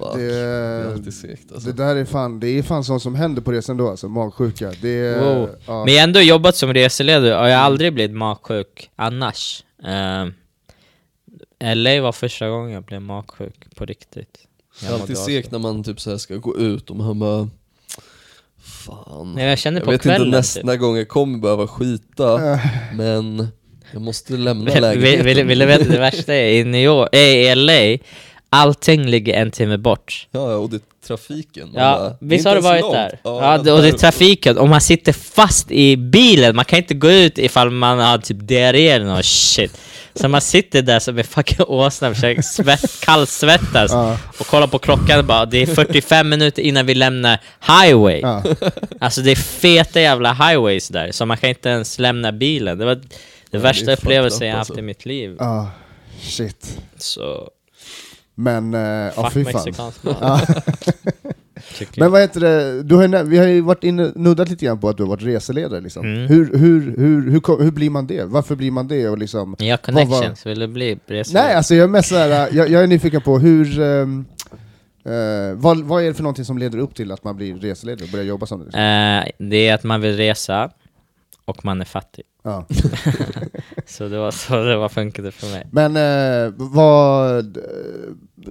Ja, 0.00 0.12
Fuck. 0.12 0.20
Det 0.20 0.34
är 0.34 0.84
det, 0.84 0.92
alltid 0.92 1.14
segt 1.14 1.52
alltså. 1.52 1.68
det 1.72 1.82
där 1.84 1.96
är 1.96 2.04
fan, 2.04 2.40
det 2.40 2.48
är 2.48 2.62
fan 2.62 2.84
sånt 2.84 3.02
som 3.02 3.14
händer 3.14 3.42
på 3.42 3.52
resan 3.52 3.76
då 3.76 3.88
alltså, 3.90 4.08
magsjuka. 4.08 4.72
Det 4.82 4.88
är, 4.88 5.20
Wow. 5.20 5.50
ja. 5.66 5.84
Men 5.84 5.94
jag 5.94 6.00
har 6.00 6.04
ändå 6.08 6.20
jobbat 6.20 6.56
som 6.56 6.74
reseledare 6.74 7.40
och 7.40 7.48
jag 7.48 7.56
har 7.58 7.64
aldrig 7.64 7.94
blivit 7.94 8.16
magsjuk 8.16 8.90
annars. 8.96 9.64
Uh, 9.84 10.30
LA 11.74 12.00
var 12.00 12.12
första 12.12 12.48
gången 12.48 12.70
jag 12.72 12.84
blev 12.84 13.02
magsjuk 13.02 13.74
på 13.76 13.84
riktigt. 13.84 14.38
Det 14.80 14.86
är 14.86 14.90
Jag 14.90 15.00
alltid 15.00 15.18
segt 15.18 15.50
när 15.50 15.58
man 15.58 15.84
typ 15.84 16.00
så 16.00 16.10
här 16.10 16.16
ska 16.16 16.36
gå 16.36 16.56
ut 16.56 16.90
och 16.90 16.96
man 16.96 17.18
bara 17.18 17.48
Fan 18.60 19.32
Nej, 19.34 19.46
jag 19.48 19.58
kände 19.58 19.80
Jag 19.80 19.84
på 19.84 19.90
vet 19.90 20.02
kvällen 20.02 20.26
inte 20.26 20.36
nästa 20.38 20.60
typ. 20.60 20.80
gång 20.80 20.96
jag 20.96 21.08
kommer 21.08 21.38
behöva 21.38 21.66
skita 21.66 22.52
Äh, 22.52 22.60
Men 22.94 23.48
jag 23.92 24.02
måste 24.02 24.32
lämna 24.32 24.64
Vill, 24.72 24.80
lägenheten 24.82 25.24
vill, 25.24 25.44
vill 25.46 25.58
du 25.58 25.66
veta 25.66 25.84
det 25.84 25.98
värsta 25.98 26.34
är? 26.34 26.48
I 26.52 26.64
New 26.64 26.80
York, 26.84 27.08
eh, 27.12 27.20
i 27.20 27.54
LA, 27.54 28.04
allting 28.50 29.06
ligger 29.06 29.34
en 29.34 29.50
timme 29.50 29.76
bort. 29.78 30.26
Ja, 30.30 30.50
ja, 30.50 30.56
och 30.56 30.70
det 30.70 30.76
är 30.76 30.80
trafiken 31.06 31.64
Man 31.64 31.72
bara, 31.74 31.82
Ja, 31.84 32.06
är 32.06 32.16
visst 32.20 32.46
har 32.46 32.54
du 32.54 32.60
varit 32.60 32.80
långt. 32.80 32.94
där? 32.94 33.18
Ja, 33.24 33.52
Ja, 33.52 33.58
det, 33.62 33.72
och 33.72 33.82
det 33.82 33.88
är 33.88 33.92
trafiken, 33.92 34.58
och 34.58 34.68
man 34.68 34.80
sitter 34.80 35.12
fast 35.12 35.70
i 35.70 35.96
bilen, 35.96 36.56
man 36.56 36.64
kan 36.64 36.78
inte 36.78 36.94
gå 36.94 37.10
ut 37.10 37.38
ifall 37.38 37.70
man 37.70 37.98
har 37.98 38.18
typ 38.18 38.36
diarré 38.40 38.88
eller 38.88 39.06
något 39.06 39.24
shit. 39.24 39.80
Så 40.14 40.28
man 40.28 40.40
sitter 40.40 40.82
där 40.82 40.98
som 40.98 41.18
en 41.18 41.24
fucking 41.24 41.66
åsna 41.68 42.08
och 42.08 42.14
försöker 42.14 42.42
svett, 42.42 43.00
kallsvettas 43.04 43.92
Ja. 43.92 44.18
och 44.40 44.46
kollar 44.46 44.66
på 44.66 44.78
klockan 44.78 45.18
och 45.18 45.24
bara 45.24 45.46
det 45.46 45.62
är 45.62 45.66
45 45.66 46.28
minuter 46.28 46.62
innan 46.62 46.86
vi 46.86 46.94
lämnar 46.94 47.38
highway. 47.66 48.20
ja. 48.20 48.42
Alltså 49.00 49.20
det 49.20 49.30
är 49.30 49.36
feta 49.36 50.00
jävla 50.00 50.32
highways 50.32 50.88
där, 50.88 51.12
så 51.12 51.26
man 51.26 51.36
kan 51.36 51.48
inte 51.50 51.68
ens 51.68 51.98
lämna 51.98 52.32
bilen. 52.32 52.78
Det 52.78 52.84
var 52.84 52.94
det 52.94 53.02
det 53.50 53.58
värsta 53.58 53.92
upplevelsen 53.92 54.42
up, 54.42 54.50
jag 54.50 54.56
haft 54.56 54.70
alltså. 54.70 54.78
i 54.78 54.82
mitt 54.82 55.06
liv. 55.06 55.36
ja, 55.38 55.70
shit. 56.22 56.78
Så, 56.98 57.48
Men, 58.40 58.74
eh, 58.74 58.80
ja 59.16 59.30
fy 59.34 59.44
fan. 59.44 59.52
mexikansk 59.54 60.04
mat. 60.04 60.48
Men 61.80 61.86
jag. 61.94 62.10
vad 62.10 62.20
heter 62.20 62.40
det, 62.40 62.82
du 62.82 62.94
har, 62.94 63.02
ju 63.02 63.08
nä- 63.08 63.22
vi 63.22 63.38
har 63.38 63.46
ju 63.46 63.60
varit 63.60 63.84
inne, 63.84 64.12
nuddat 64.14 64.48
lite 64.48 64.64
grann 64.64 64.80
på 64.80 64.88
att 64.88 64.96
du 64.96 65.02
har 65.02 65.10
varit 65.10 65.22
reseledare 65.22 65.80
liksom. 65.80 66.04
Mm. 66.06 66.26
Hur, 66.26 66.58
hur, 66.58 66.96
hur, 66.96 67.30
hur, 67.30 67.40
kom- 67.40 67.62
hur 67.62 67.70
blir 67.70 67.90
man 67.90 68.06
det? 68.06 68.24
Varför 68.24 68.56
blir 68.56 68.70
man 68.70 68.88
det? 68.88 69.08
Och 69.08 69.18
liksom, 69.18 69.56
Ni 69.58 69.70
har 69.70 69.76
connections, 69.76 70.46
vill 70.46 70.58
du 70.58 70.66
bli 70.66 70.98
reseledare? 71.06 71.46
Nej, 71.46 71.56
alltså 71.56 71.74
jag 71.74 71.84
är 71.84 71.88
mest 71.88 72.08
såhär, 72.08 72.48
jag, 72.52 72.68
jag 72.68 72.82
är 72.82 72.86
nyfiken 72.86 73.20
på 73.20 73.38
hur, 73.38 73.80
ehm, 73.80 74.24
eh, 75.04 75.12
vad, 75.54 75.78
vad 75.84 76.02
är 76.02 76.06
det 76.06 76.14
för 76.14 76.22
någonting 76.22 76.44
som 76.44 76.58
leder 76.58 76.78
upp 76.78 76.94
till 76.94 77.12
att 77.12 77.24
man 77.24 77.36
blir 77.36 77.54
reseledare 77.56 78.04
och 78.04 78.10
börjar 78.10 78.24
jobba 78.26 78.46
som 78.46 78.58
det? 78.58 78.64
Liksom? 78.64 78.80
Eh, 78.80 79.48
det 79.48 79.68
är 79.68 79.74
att 79.74 79.84
man 79.84 80.00
vill 80.00 80.16
resa 80.16 80.70
och 81.44 81.64
man 81.64 81.80
är 81.80 81.84
fattig. 81.84 82.24
Ja. 82.42 82.66
Så 83.86 84.08
det 84.08 84.18
var 84.18 84.30
så 84.30 84.64
det 84.64 84.76
var 84.76 84.88
funkade 84.88 85.30
för 85.32 85.46
mig. 85.46 85.66
Men 85.70 85.96
eh, 85.96 86.52
vad, 86.56 87.56
eh, 87.56 87.62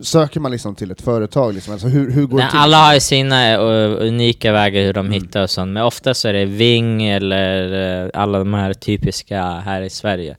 söker 0.02 0.40
man 0.40 0.52
liksom 0.52 0.76
till 0.76 0.92
ett 0.92 1.02
företag? 1.02 1.54
Liksom? 1.54 1.74
Alltså, 1.74 1.88
hur, 1.88 2.12
hur 2.12 2.26
går 2.26 2.38
Nej, 2.38 2.48
alla 2.52 2.78
har 2.78 2.94
ju 2.94 3.00
sina 3.00 3.52
eh, 3.52 4.08
unika 4.08 4.52
vägar 4.52 4.82
hur 4.82 4.94
de 4.94 5.12
hittar 5.12 5.44
och 5.44 5.50
sånt, 5.50 5.72
men 5.72 5.84
ofta 5.84 6.14
så 6.14 6.28
är 6.28 6.34
det 6.34 6.46
Ving 6.46 7.04
eller 7.04 8.04
eh, 8.06 8.10
alla 8.14 8.38
de 8.38 8.54
här 8.54 8.74
typiska 8.74 9.44
här 9.44 9.82
i 9.82 9.90
Sverige. 9.90 10.38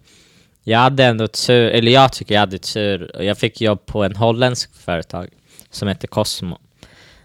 Jag 0.65 0.79
hade 0.79 1.05
ändå 1.05 1.29
tur, 1.29 1.71
eller 1.71 1.93
jag 1.93 2.13
tycker 2.13 2.35
jag 2.35 2.41
hade 2.41 2.59
tur, 2.59 3.23
jag 3.23 3.39
fick 3.39 3.61
jobb 3.61 3.87
på 3.87 4.05
en 4.05 4.17
holländsk 4.17 4.75
företag 4.75 5.29
som 5.71 5.89
heter 5.89 6.09
Cosmo. 6.09 6.59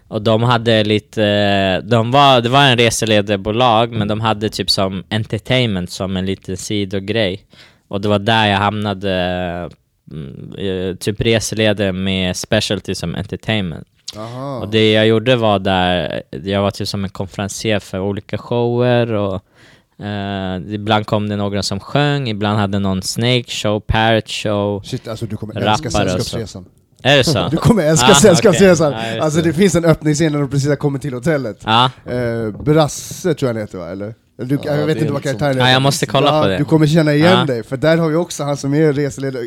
Och 0.08 0.22
de 0.22 0.42
hade 0.42 0.84
lite, 0.84 1.24
eh, 1.24 1.88
de 1.88 2.10
var, 2.10 2.40
det 2.40 2.48
var 2.48 2.62
en 2.62 2.78
reseledarbolag 2.78 3.92
men 3.92 4.08
de 4.08 4.20
hade 4.20 4.48
typ 4.48 4.70
som 4.70 5.04
entertainment 5.10 5.90
som 5.90 6.16
en 6.16 6.26
liten 6.26 6.56
sidogrej. 6.56 7.46
Och 7.88 8.00
det 8.00 8.08
var 8.08 8.18
där 8.18 8.46
jag 8.46 8.58
hamnade, 8.58 9.12
mm, 9.12 9.70
typ 11.00 11.20
reseledare 11.20 11.92
med 11.92 12.36
specialty 12.36 12.94
som 12.94 13.14
entertainment. 13.14 13.86
Aha. 14.16 14.58
Och 14.60 14.68
det 14.68 14.92
jag 14.92 15.06
gjorde 15.06 15.36
var 15.36 15.58
där, 15.58 16.22
jag 16.30 16.62
var 16.62 16.70
typ 16.70 16.88
som 16.88 17.04
en 17.04 17.10
konferencier 17.10 17.78
för 17.78 18.00
olika 18.00 18.38
shower 18.38 19.12
och 19.12 19.34
eh, 20.04 20.56
ibland 20.68 21.06
kom 21.06 21.28
det 21.28 21.36
några 21.36 21.62
som 21.62 21.80
sjöng, 21.80 22.28
ibland 22.28 22.58
hade 22.58 22.78
någon 22.78 23.02
snake 23.02 23.44
show, 23.48 23.80
parrot 23.80 24.28
show. 24.30 24.82
Shit, 24.82 25.08
alltså 25.08 25.26
du 25.26 25.36
kommer 25.36 25.60
älska. 25.60 25.90
Sällskapsresan. 25.90 26.64
Är 27.02 27.16
det 27.16 27.24
så? 27.24 27.48
Du 27.50 27.56
kommer 27.56 27.82
älska 27.82 28.06
Ah, 28.10 28.14
Sällskapsresan! 28.14 28.92
just 28.92 29.22
alltså 29.22 29.42
det. 29.42 29.52
finns 29.52 29.74
en 29.74 29.84
öppningsscen 29.84 30.32
när 30.32 30.38
de 30.40 30.50
precis 30.50 30.68
har 30.68 30.76
kommit 30.76 31.02
till 31.02 31.14
hotellet. 31.14 31.60
Ja, 31.64 31.90
Eh, 32.10 32.62
Brasse 32.64 33.34
tror 33.34 33.48
jag 33.48 33.54
han 33.54 33.60
heter 33.62 33.78
va, 33.78 33.88
eller? 33.90 34.14
Du, 34.36 34.58
Ja, 34.64 34.74
jag 34.76 34.86
vet 34.86 34.96
är 34.96 35.00
inte 35.00 35.12
vad 35.12 35.22
karaktären 35.22 35.52
sånt. 35.54 35.60
Ja, 35.66 35.70
jag 35.70 35.82
måste 35.82 36.06
kolla 36.06 36.26
Ja, 36.36 36.42
på 36.42 36.48
det. 36.48 36.58
Du 36.58 36.64
kommer 36.64 36.86
känna 36.86 37.14
igen 37.14 37.38
Ja. 37.38 37.44
dig, 37.44 37.62
för 37.62 37.76
där 37.76 37.96
har 37.96 38.08
vi 38.08 38.14
också 38.16 38.44
han 38.44 38.56
som 38.56 38.74
är 38.74 38.92
reseledare 38.92 39.42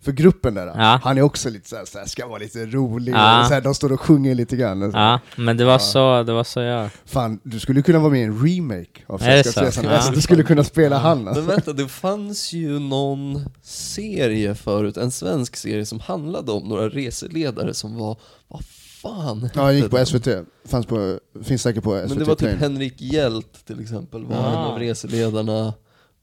för 0.00 0.12
gruppen 0.12 0.54
där. 0.54 0.66
Ja. 0.66 1.00
Han 1.04 1.18
är 1.18 1.22
också 1.22 1.50
lite 1.50 1.68
såhär, 1.68 1.84
såhär 1.84 2.06
ska 2.06 2.26
vara 2.26 2.38
lite 2.38 2.66
rolig, 2.66 3.12
Ja. 3.12 3.40
och 3.40 3.46
såhär, 3.46 3.60
de 3.60 3.74
står 3.74 3.92
och 3.92 4.00
sjunger 4.00 4.34
lite 4.34 4.56
grann. 4.56 4.90
ja, 4.94 5.20
men 5.36 5.56
det 5.56 5.64
var 5.64 5.78
så, 5.78 6.22
det 6.22 6.32
var 6.32 6.44
så 6.44 6.60
jag... 6.60 6.88
Fan, 7.04 7.40
du 7.42 7.60
skulle 7.60 7.82
kunna 7.82 7.98
vara 7.98 8.10
med 8.10 8.20
i 8.20 8.24
en 8.24 8.46
remake 8.46 9.00
av 9.06 9.22
Är 9.22 9.36
det 9.36 9.42
Sällskapsresan. 9.42 9.84
så? 9.84 9.90
Alltså, 9.90 10.12
du 10.12 10.20
skulle 10.20 10.42
kunna 10.42 10.64
spela 10.64 10.98
han 10.98 11.18
Men 11.18 11.28
alltså. 11.28 11.42
vänta, 11.42 11.72
det 11.72 11.88
fanns 11.88 12.52
ju 12.52 12.78
någon 12.78 13.44
serie 13.62 14.54
förut, 14.54 14.96
en 14.96 15.10
svensk 15.10 15.56
serie 15.56 15.86
som 15.86 16.00
handlade 16.00 16.52
om 16.52 16.68
några 16.68 16.88
reseledare 16.88 17.74
som 17.74 17.96
var, 17.98 18.16
vad 18.48 18.62
fan 19.08 19.48
Ja, 19.54 19.62
jag 19.72 19.74
gick 19.74 19.90
på 19.90 19.96
den? 19.96 20.06
SVT, 20.06 20.28
Fanns 20.64 20.86
på, 20.86 21.18
finns 21.42 21.62
säkert 21.62 21.84
på 21.84 21.90
SVT 21.98 22.08
Men 22.08 22.18
det 22.18 22.24
var 22.24 22.34
typ. 22.34 22.58
Henrik 22.60 23.00
Hjält 23.00 23.66
till 23.66 23.80
exempel, 23.80 24.24
var 24.24 24.36
Ah. 24.36 24.48
en 24.48 24.72
av 24.72 24.78
reseledarna 24.78 25.74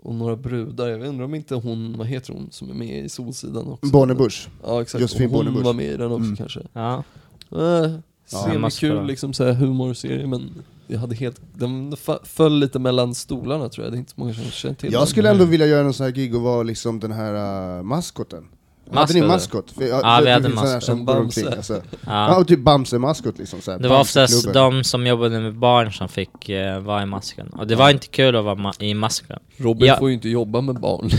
och 0.03 0.15
några 0.15 0.35
brudar, 0.35 0.87
jag 0.87 1.05
undrar 1.07 1.25
om 1.25 1.35
inte 1.35 1.55
hon, 1.55 1.97
vad 1.97 2.07
heter 2.07 2.33
hon, 2.33 2.47
som 2.51 2.69
är 2.69 2.73
med 2.73 3.05
i 3.05 3.09
Solsidan 3.09 3.67
också? 3.71 3.91
Bonnebusch. 3.91 4.49
Ja 4.63 4.81
exakt, 4.81 5.01
Josefin 5.01 5.29
och 5.29 5.35
hon 5.35 5.45
Bornebusch. 5.45 5.65
var 5.65 5.73
med 5.73 5.85
i 5.85 5.97
den 5.97 6.11
också 6.11 6.23
Mm. 6.23 6.35
kanske. 6.35 6.61
Ja, 6.73 7.03
Äh, 7.51 7.91
Semikul 8.25 8.89
kolla. 8.89 9.01
liksom 9.03 9.33
såhär 9.33 9.53
humorserie 9.53 10.27
men 10.27 10.51
jag 10.87 10.99
hade 10.99 11.15
helt, 11.15 11.41
den 11.53 11.93
fa- 11.95 12.19
föll 12.25 12.59
lite 12.59 12.79
mellan 12.79 13.15
stolarna 13.15 13.69
tror 13.69 13.85
jag, 13.85 13.93
det 13.93 13.97
är 13.97 13.99
inte 13.99 14.11
så 14.11 14.19
många 14.19 14.33
som 14.33 14.43
känner 14.43 14.75
till 14.75 14.93
Jag 14.93 15.01
den. 15.01 15.07
skulle 15.07 15.29
ändå 15.29 15.45
vilja 15.45 15.65
göra 15.67 15.83
någon 15.83 15.93
sån 15.93 16.03
här 16.03 16.11
gig 16.11 16.35
och 16.35 16.41
vara 16.41 16.63
liksom 16.63 16.99
den 16.99 17.11
här 17.11 17.77
uh, 17.77 17.83
maskoten. 17.83 18.43
Hade 18.91 19.13
ni 19.13 19.21
maskot? 19.21 19.71
För, 19.71 19.83
Ja, 19.83 20.17
vi 20.19 20.25
det 20.25 20.31
hade 20.33 20.49
maskot. 20.49 20.83
som 20.83 21.05
Bamse. 21.05 21.41
omkring, 21.41 21.57
Alltså. 21.57 21.73
Ja. 22.05 22.37
Ja, 22.37 22.43
typ 22.43 22.59
Bamse-maskot 22.59 23.37
liksom. 23.39 23.61
Så 23.61 23.71
här, 23.71 23.79
Det 23.79 23.87
var 23.87 23.99
oftast 23.99 24.53
de 24.53 24.83
som 24.83 25.07
jobbade 25.07 25.39
med 25.39 25.55
barn 25.55 25.91
som 25.91 26.09
fick 26.09 26.49
eh, 26.49 26.79
vara 26.79 27.03
i 27.03 27.05
masken. 27.05 27.47
Och 27.49 27.67
det 27.67 27.75
var 27.75 27.89
inte 27.89 28.07
kul 28.07 28.35
att 28.35 28.45
vara 28.45 28.55
ma- 28.55 28.83
i 28.83 28.93
masken. 28.93 29.39
Robin 29.57 29.87
Ja. 29.87 29.97
får 29.99 30.07
ju 30.09 30.13
inte 30.15 30.29
jobba 30.29 30.61
med 30.61 30.75
barn 30.79 31.09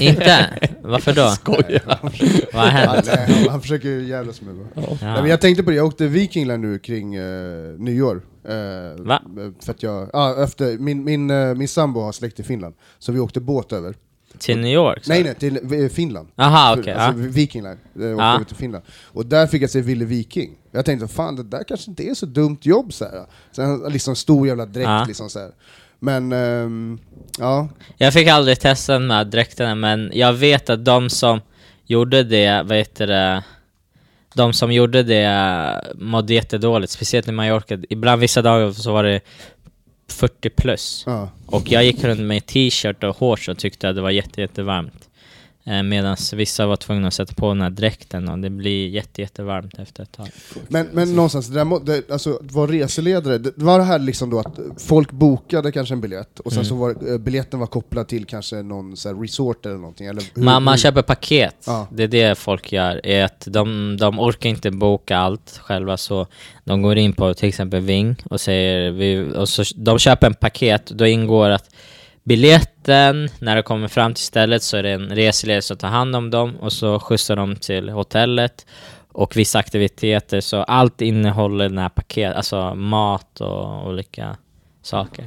Inte? 0.00 0.46
Varför 0.82 1.12
då? 1.12 1.28
Skoja. 1.30 1.80
Vad 1.86 2.12
har 2.12 2.12
Ja, 2.52 2.60
hänt? 2.94 3.10
nej, 3.14 3.34
han, 3.42 3.48
han 3.48 3.60
försöker 3.60 3.88
ju 3.88 4.08
jävlas 4.08 4.40
med 4.40 4.54
mig. 4.54 4.66
Ja. 4.74 4.82
Ja. 5.00 5.26
jag 5.28 5.40
tänkte 5.40 5.62
på 5.62 5.70
det, 5.70 5.76
jag 5.76 5.86
åkte 5.86 6.06
Vikingland 6.06 6.62
nu 6.62 6.78
kring 6.78 7.14
eh, 7.14 7.24
nyår. 7.78 8.22
Eh, 8.48 9.02
Va? 9.04 9.22
För 9.64 9.70
att 9.72 9.82
jag, 9.82 10.10
ja, 10.12 10.42
efter, 10.44 10.78
min, 10.78 11.04
min, 11.04 11.30
eh, 11.30 11.54
min 11.54 11.68
sambo 11.68 12.00
har 12.00 12.12
släkt 12.12 12.40
i 12.40 12.42
Finland, 12.42 12.74
så 12.98 13.12
vi 13.12 13.20
åkte 13.20 13.40
båt 13.40 13.72
över. 13.72 13.94
Till 14.40 14.58
New 14.58 14.72
York? 14.72 15.04
så? 15.04 15.12
Nej 15.12 15.22
nej, 15.24 15.34
till 15.34 15.82
eh, 15.82 15.88
Finland. 15.88 16.28
Aha, 16.36 16.76
okej. 16.78 16.92
alltså, 16.92 17.22
ja. 17.22 17.28
Vikingland, 17.28 17.78
eh, 17.96 18.02
åkte 18.02 18.22
Ja. 18.22 18.34
över 18.34 18.44
till 18.44 18.56
Finland. 18.56 18.84
Och 19.04 19.26
där 19.26 19.46
fick 19.46 19.62
jag 19.62 19.70
se 19.70 19.80
Ville 19.80 20.04
Viking. 20.04 20.50
Jag 20.72 20.84
tänkte, 20.84 21.08
fan 21.08 21.36
det 21.36 21.42
där 21.42 21.64
kanske 21.68 21.90
inte 21.90 22.02
är 22.02 22.14
så 22.14 22.26
dumt 22.26 22.58
jobb 22.62 22.92
så 22.92 23.04
här. 23.04 23.24
Sen 23.52 23.82
liksom 23.88 24.16
stor 24.16 24.46
jävla 24.46 24.66
dräkt 24.66 24.88
Ja. 24.88 25.04
liksom 25.08 25.30
så 25.30 25.38
här. 25.38 25.50
Men, 25.98 26.32
ehm, 26.32 26.98
ja. 27.38 27.68
Jag 27.96 28.12
fick 28.12 28.28
aldrig 28.28 28.60
testa 28.60 28.92
den 28.92 29.10
här 29.10 29.24
dräkterna, 29.24 29.74
men 29.74 30.10
jag 30.14 30.32
vet 30.32 30.70
att 30.70 30.84
de 30.84 31.10
som 31.10 31.40
gjorde 31.86 32.22
det, 32.22 32.62
vad 32.62 32.78
heter 32.78 33.06
det, 33.06 33.44
de 34.34 34.52
som 34.52 34.72
gjorde 34.72 35.02
det 35.02 35.80
mådde 35.94 36.34
jättedåligt, 36.34 36.92
speciellt 36.92 37.28
i 37.28 37.32
Mallorca. 37.32 37.78
Ibland 37.88 38.20
vissa 38.20 38.42
dagar 38.42 38.72
så 38.72 38.92
var 38.92 39.04
det 39.04 39.20
40 40.12 40.50
plus. 40.50 41.04
ja. 41.06 41.28
Och 41.46 41.70
jag 41.72 41.84
gick 41.84 42.04
runt 42.04 42.20
med 42.20 42.46
t-shirt 42.46 43.04
och 43.04 43.16
shorts 43.16 43.48
och 43.48 43.58
tyckte 43.58 43.88
att 43.88 43.94
det 43.94 44.02
var 44.02 44.10
jätte, 44.10 44.40
jättevarmt. 44.40 45.09
Eh, 45.64 45.82
Medan 45.82 46.16
vissa 46.34 46.66
var 46.66 46.76
tvungna 46.76 47.08
att 47.08 47.14
sätta 47.14 47.34
på 47.34 47.48
den 47.48 47.60
här 47.62 47.70
dräkten 47.70 48.28
och 48.28 48.38
det 48.38 48.50
blir 48.50 48.88
jätte, 48.88 49.20
jättevarmt 49.22 49.78
efter 49.78 50.02
ett 50.02 50.12
tag. 50.12 50.28
Men, 50.68 50.86
men 50.92 51.14
någonstans, 51.16 51.46
det 51.48 51.54
där, 51.54 51.64
må- 51.64 51.78
det, 51.78 52.10
alltså 52.10 52.38
var 52.42 52.68
reseledare, 52.68 53.38
det 53.38 53.52
var 53.56 53.78
det 53.78 53.84
här 53.84 53.98
liksom 53.98 54.30
då 54.30 54.38
att 54.38 54.58
folk 54.78 55.10
bokade 55.10 55.72
kanske 55.72 55.94
en 55.94 56.00
biljett, 56.00 56.40
och 56.40 56.52
sen 56.52 56.58
Mm. 56.60 56.68
så 56.68 56.74
var 56.74 57.12
eh, 57.12 57.18
biljetten 57.18 57.60
var 57.60 57.66
kopplad 57.66 58.08
till 58.08 58.24
kanske 58.26 58.62
någon 58.62 58.96
så 58.96 59.08
här 59.08 59.16
resort 59.22 59.66
eller 59.66 59.76
någonting? 59.76 60.06
Eller 60.06 60.22
hur, 60.34 60.42
Man, 60.42 60.62
man 60.62 60.72
hur- 60.74 60.78
köper 60.78 61.02
paket, 61.02 61.56
Ja. 61.66 61.86
det 61.92 62.02
är 62.02 62.08
det 62.08 62.34
folk 62.38 62.72
gör, 62.72 63.06
är 63.06 63.24
att 63.24 63.44
de, 63.50 63.96
de 64.00 64.20
orkar 64.20 64.50
inte 64.50 64.70
boka 64.70 65.16
allt 65.18 65.58
själva 65.62 65.96
så 65.96 66.26
de 66.64 66.82
går 66.82 66.98
in 66.98 67.12
på 67.12 67.34
till 67.34 67.48
exempel 67.48 67.80
Ving 67.80 68.16
och 68.30 68.40
säger, 68.40 68.90
vi, 68.90 69.32
och 69.36 69.48
så, 69.48 69.64
de 69.76 69.98
köper 69.98 70.26
en 70.26 70.34
paket, 70.34 70.86
då 70.86 71.06
ingår 71.06 71.50
att 71.50 71.70
biljetten, 72.30 73.28
när 73.38 73.56
de 73.56 73.62
kommer 73.62 73.88
fram 73.88 74.14
till 74.14 74.24
stället 74.24 74.62
så 74.62 74.76
är 74.76 74.82
det 74.82 74.90
en 74.90 75.08
reseledare 75.08 75.62
som 75.62 75.76
tar 75.76 75.88
hand 75.88 76.16
om 76.16 76.30
dem 76.30 76.56
och 76.56 76.72
så 76.72 77.00
skjutsar 77.00 77.36
de 77.36 77.56
till 77.56 77.88
hotellet 77.88 78.66
och 79.12 79.36
vissa 79.36 79.58
aktiviteter, 79.58 80.40
så 80.40 80.56
allt 80.56 81.00
innehåller 81.00 81.68
den 81.68 81.78
här 81.78 81.88
paketet, 81.88 82.36
alltså 82.36 82.74
mat 82.74 83.40
och 83.40 83.88
olika 83.88 84.36
saker. 84.82 85.24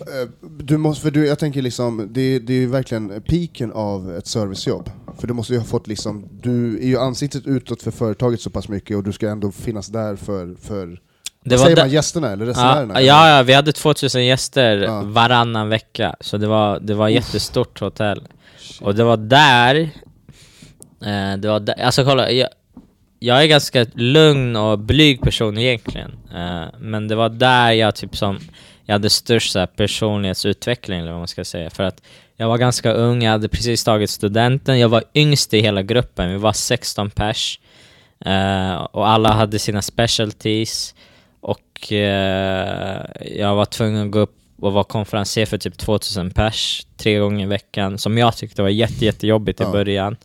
Eh, 0.00 0.28
du 0.58 0.76
måste, 0.76 1.02
för 1.02 1.10
du, 1.10 1.26
jag 1.26 1.38
tänker 1.38 1.62
liksom, 1.62 2.08
det, 2.10 2.38
det 2.38 2.52
är 2.52 2.60
ju 2.60 2.66
verkligen 2.66 3.22
piken 3.22 3.72
av 3.72 4.16
ett 4.16 4.26
servicejobb. 4.26 4.90
För 5.18 5.26
du 5.26 5.34
måste 5.34 5.52
ju 5.52 5.58
ha 5.58 5.66
fått 5.66 5.86
liksom, 5.86 6.28
du 6.42 6.78
är 6.78 6.86
ju 6.86 6.98
ansiktet 6.98 7.46
utåt 7.46 7.82
för 7.82 7.90
företaget 7.90 8.40
så 8.40 8.50
pass 8.50 8.68
mycket 8.68 8.96
och 8.96 9.04
du 9.04 9.12
ska 9.12 9.28
ändå 9.28 9.52
finnas 9.52 9.86
där 9.86 10.16
för, 10.16 10.54
för 10.54 11.00
det 11.44 11.58
säger 11.58 11.76
man, 11.76 11.90
gästerna 11.90 12.32
eller 12.32 12.46
resenärerna? 12.46 12.94
Ja, 13.02 13.28
ja, 13.28 13.36
ja, 13.36 13.42
vi 13.42 13.52
hade 13.52 13.72
2000 13.72 14.24
gäster 14.26 14.76
Ja. 14.78 15.02
varannan 15.04 15.68
vecka, 15.68 16.16
så 16.20 16.36
det 16.36 16.46
var, 16.46 16.80
det 16.80 16.94
var 16.94 17.08
ett 17.08 17.14
jättestort 17.14 17.80
hotell. 17.80 18.22
Och 18.80 18.94
det 18.94 19.04
var 19.04 19.16
där, 19.16 19.74
eh, 21.04 21.36
det 21.38 21.48
var 21.48 21.60
där, 21.60 21.82
alltså 21.82 22.04
kolla, 22.04 22.30
jag, 22.30 22.48
jag 23.18 23.42
är 23.42 23.46
ganska 23.46 23.86
lugn 23.94 24.56
och 24.56 24.78
blyg 24.78 25.20
person 25.22 25.58
egentligen. 25.58 26.10
Eh, 26.34 26.64
men 26.78 27.08
det 27.08 27.14
var 27.14 27.28
där 27.28 27.72
jag 27.72 27.94
typ 27.94 28.16
som, 28.16 28.38
jag 28.84 28.94
hade 28.94 29.10
störst 29.10 29.52
så 29.52 29.58
här, 29.58 29.66
personlighetsutveckling 29.66 31.00
eller 31.00 31.10
vad 31.10 31.20
man 31.20 31.28
ska 31.28 31.44
säga. 31.44 31.70
För 31.70 31.82
att 31.82 32.02
jag 32.36 32.48
var 32.48 32.58
ganska 32.58 32.92
ung, 32.92 33.22
jag 33.22 33.30
hade 33.30 33.48
precis 33.48 33.84
tagit 33.84 34.10
studenten, 34.10 34.78
jag 34.78 34.88
var 34.88 35.04
yngst 35.14 35.54
i 35.54 35.60
hela 35.60 35.82
gruppen, 35.82 36.30
vi 36.30 36.36
var 36.36 36.52
16 36.52 37.10
pers. 37.10 37.60
Eh, 38.24 38.74
och 38.74 39.08
alla 39.08 39.32
hade 39.32 39.58
sina 39.58 39.82
specialties. 39.82 40.94
Och 41.40 41.92
eh, 41.92 43.04
jag 43.36 43.54
var 43.54 43.64
tvungen 43.64 44.06
att 44.06 44.10
gå 44.12 44.18
upp 44.18 44.36
och 44.60 44.72
vara 44.72 44.84
konferencier 44.84 45.46
för 45.46 45.58
typ 45.58 45.78
2000 45.78 46.30
pers 46.30 46.86
tre 46.96 47.18
gånger 47.18 47.44
i 47.44 47.48
veckan, 47.48 47.98
som 47.98 48.18
jag 48.18 48.36
tyckte 48.36 48.62
var 48.62 48.68
jätte, 48.68 49.04
jättejobbigt 49.04 49.60
i 49.60 49.64
Ja. 49.64 49.70
början. 49.72 50.16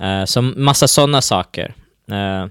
Eh, 0.00 0.24
så 0.24 0.42
massa 0.42 0.88
sådana 0.88 1.22
saker. 1.22 1.74
Eh, 2.10 2.46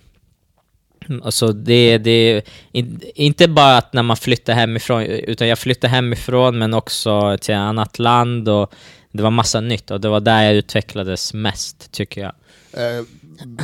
och 1.24 1.34
så 1.34 1.52
det, 1.52 1.98
det 1.98 2.42
in, 2.72 3.02
inte 3.16 3.48
bara 3.48 3.78
att 3.78 3.94
när 3.94 4.04
man 4.04 4.18
flyttar 4.18 4.54
hemifrån, 4.54 5.02
utan 5.04 5.48
jag 5.48 5.60
flyttade 5.60 5.92
hemifrån 5.92 6.58
men 6.58 6.74
också 6.74 7.38
till 7.42 7.54
ett 7.54 7.60
annat 7.60 8.00
land 8.00 8.50
och 8.50 8.74
det 9.12 9.24
var 9.24 9.32
massa 9.32 9.62
nytt 9.62 9.92
och 9.92 10.02
det 10.02 10.10
var 10.10 10.20
där 10.20 10.44
jag 10.44 10.54
utvecklades 10.56 11.34
mest, 11.34 11.92
tycker 11.92 12.22
jag. 12.22 12.32
Eh, 12.74 13.06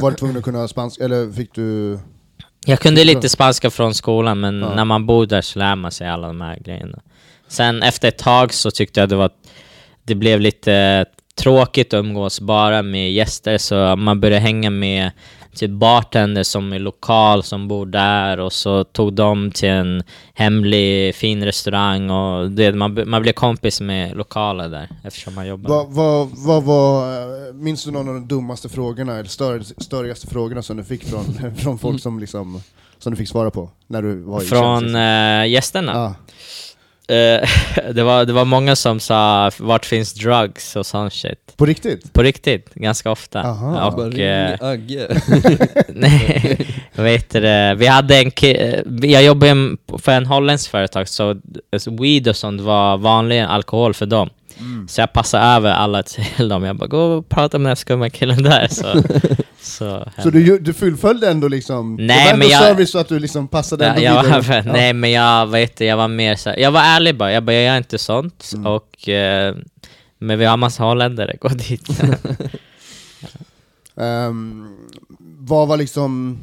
var 0.01 0.11
du 0.11 0.17
tvungen 0.17 0.37
att 0.37 0.43
kunna 0.43 0.67
spanska, 0.67 1.03
eller 1.05 1.31
fick 1.31 1.55
du... 1.55 1.99
Jag 2.65 2.79
kunde 2.79 3.03
lite 3.03 3.29
spanska 3.29 3.69
från 3.69 3.93
skolan, 3.93 4.39
men 4.39 4.59
Ja. 4.61 4.75
när 4.75 4.85
man 4.85 5.05
bor 5.05 5.25
där 5.25 5.41
så 5.41 5.59
lär 5.59 5.75
man 5.75 5.91
sig 5.91 6.07
alla 6.07 6.27
de 6.27 6.41
här 6.41 6.57
grejerna. 6.59 6.99
Sen 7.47 7.83
efter 7.83 8.07
ett 8.07 8.17
tag 8.17 8.53
så 8.53 8.71
tyckte 8.71 8.99
jag 8.99 9.09
det 9.09 9.15
var... 9.15 9.29
Det 10.03 10.15
blev 10.15 10.39
lite 10.41 11.05
tråkigt 11.35 11.93
att 11.93 11.97
umgås 11.97 12.39
bara 12.41 12.81
med 12.81 13.11
gäster, 13.11 13.57
så 13.57 13.95
man 13.95 14.19
började 14.19 14.41
hänga 14.41 14.69
med 14.69 15.11
typ 15.55 15.71
bartender 15.71 16.43
som 16.43 16.73
är 16.73 16.79
lokal, 16.79 17.43
som 17.43 17.67
bor 17.67 17.85
där, 17.85 18.39
och 18.39 18.53
så 18.53 18.83
tog 18.83 19.13
de 19.13 19.51
till 19.51 19.69
en 19.69 20.03
hemlig 20.33 21.15
fin 21.15 21.45
restaurang, 21.45 22.09
och 22.09 22.51
det, 22.51 22.71
man, 22.75 23.03
man 23.09 23.21
blev 23.21 23.33
kompis 23.33 23.81
med 23.81 24.17
lokala 24.17 24.67
där, 24.67 24.89
eftersom 25.03 25.35
man 25.35 25.47
jobbade. 25.47 25.75
Vad 25.75 25.87
vad- 25.91 26.29
vad 26.37 26.63
var, 26.63 27.53
minns 27.53 27.83
du 27.83 27.91
någon 27.91 28.07
av 28.07 28.13
de 28.13 28.27
dummaste 28.27 28.69
frågorna, 28.69 29.13
eller 29.13 29.29
stör, 29.29 29.63
störigaste 29.77 30.27
frågorna 30.27 30.61
som 30.61 30.77
du 30.77 30.83
fick 30.83 31.03
från, 31.03 31.55
från 31.57 31.79
folk 31.79 32.01
som 32.01 32.19
liksom, 32.19 32.61
som 32.99 33.11
du 33.11 33.17
fick 33.17 33.29
svara 33.29 33.51
på? 33.51 33.69
När 33.87 34.01
du 34.01 34.15
var 34.21 34.41
i 34.41 34.45
Från 34.45 34.95
eh, 34.95 35.47
gästerna? 35.47 35.91
Ja. 35.93 36.15
Eh, 37.07 37.49
det, 37.93 38.03
var, 38.03 38.25
det 38.25 38.33
var 38.33 38.45
många 38.45 38.75
som 38.75 38.99
sa 38.99 39.51
vart 39.57 39.85
finns 39.85 40.13
drugs 40.13 40.75
och 40.75 40.85
sån 40.85 41.11
shit. 41.11 41.53
På 41.57 41.65
riktigt? 41.65 42.13
På 42.13 42.23
riktigt, 42.23 42.73
ganska 42.73 43.11
ofta. 43.11 43.39
Aha. 43.43 43.71
Bara 43.73 44.05
Och, 44.05 44.13
ring 44.13 44.21
eh, 44.25 44.57
Agge. 44.61 45.07
nej, 45.89 46.67
vet 46.93 47.29
du 47.29 47.39
vi 47.75 47.87
hade 47.87 48.17
en 48.17 48.31
ki- 48.31 49.05
jag 49.05 49.23
jobbade 49.23 49.77
för 49.99 50.11
en 50.11 50.25
holländsk 50.25 50.71
företag, 50.71 51.07
så 51.09 51.35
weed 52.01 52.27
och 52.27 52.35
sånt 52.35 52.61
var 52.61 52.97
vanlig 52.97 53.39
alkohol 53.39 53.93
för 53.93 54.05
dem. 54.05 54.29
Så 54.89 55.01
jag 55.01 55.13
passade 55.13 55.43
över 55.43 55.71
alla 55.71 56.03
till 56.03 56.49
dem, 56.49 56.63
jag 56.63 56.75
bara 56.75 56.87
gå 56.87 56.99
och 57.01 57.29
prata 57.29 57.57
med 57.57 57.63
den 57.65 57.69
här 57.69 57.75
skumma 57.75 58.09
killen 58.09 58.43
där. 58.43 58.67
Så, 58.67 59.03
så, 59.61 60.11
Så 60.23 60.29
du, 60.29 60.59
du 60.59 60.73
fullföljde 60.73 61.29
ändå 61.31 61.47
liksom, 61.47 61.95
Nej, 61.95 62.07
det 62.07 62.13
var 62.13 62.21
ändå 62.33 62.37
men 62.37 62.47
jag- 62.49 62.61
service 62.61 62.91
så 62.91 62.99
att 62.99 63.07
du 63.07 63.19
liksom 63.19 63.47
passade 63.47 63.85
Ja, 63.85 63.89
ändå 63.91 64.01
jag 64.03 64.23
vidare? 64.23 64.41
var, 64.41 64.55
Ja. 64.55 64.73
Nej 64.73 64.93
men 64.93 65.11
jag 65.11 65.47
vet 65.47 65.79
jag 65.79 65.97
var 65.97 66.07
mer 66.07 66.35
så 66.35 66.49
här, 66.49 66.57
jag 66.57 66.71
var 66.71 66.81
ärlig 66.81 67.17
bara, 67.17 67.31
jag 67.31 67.43
bara 67.43 67.53
jag 67.53 67.63
gör 67.65 67.77
inte 67.77 67.97
sånt 67.97 68.51
Mm. 68.53 68.65
och 68.65 69.09
eh, 69.09 69.55
Men 70.19 70.39
vi 70.39 70.45
har 70.45 70.57
massa 70.57 70.83
holländare, 70.83 71.35
gå 71.41 71.47
dit 71.47 71.87
Ehm, 73.95 74.75
vad 75.39 75.67
var 75.67 75.77
liksom, 75.77 76.37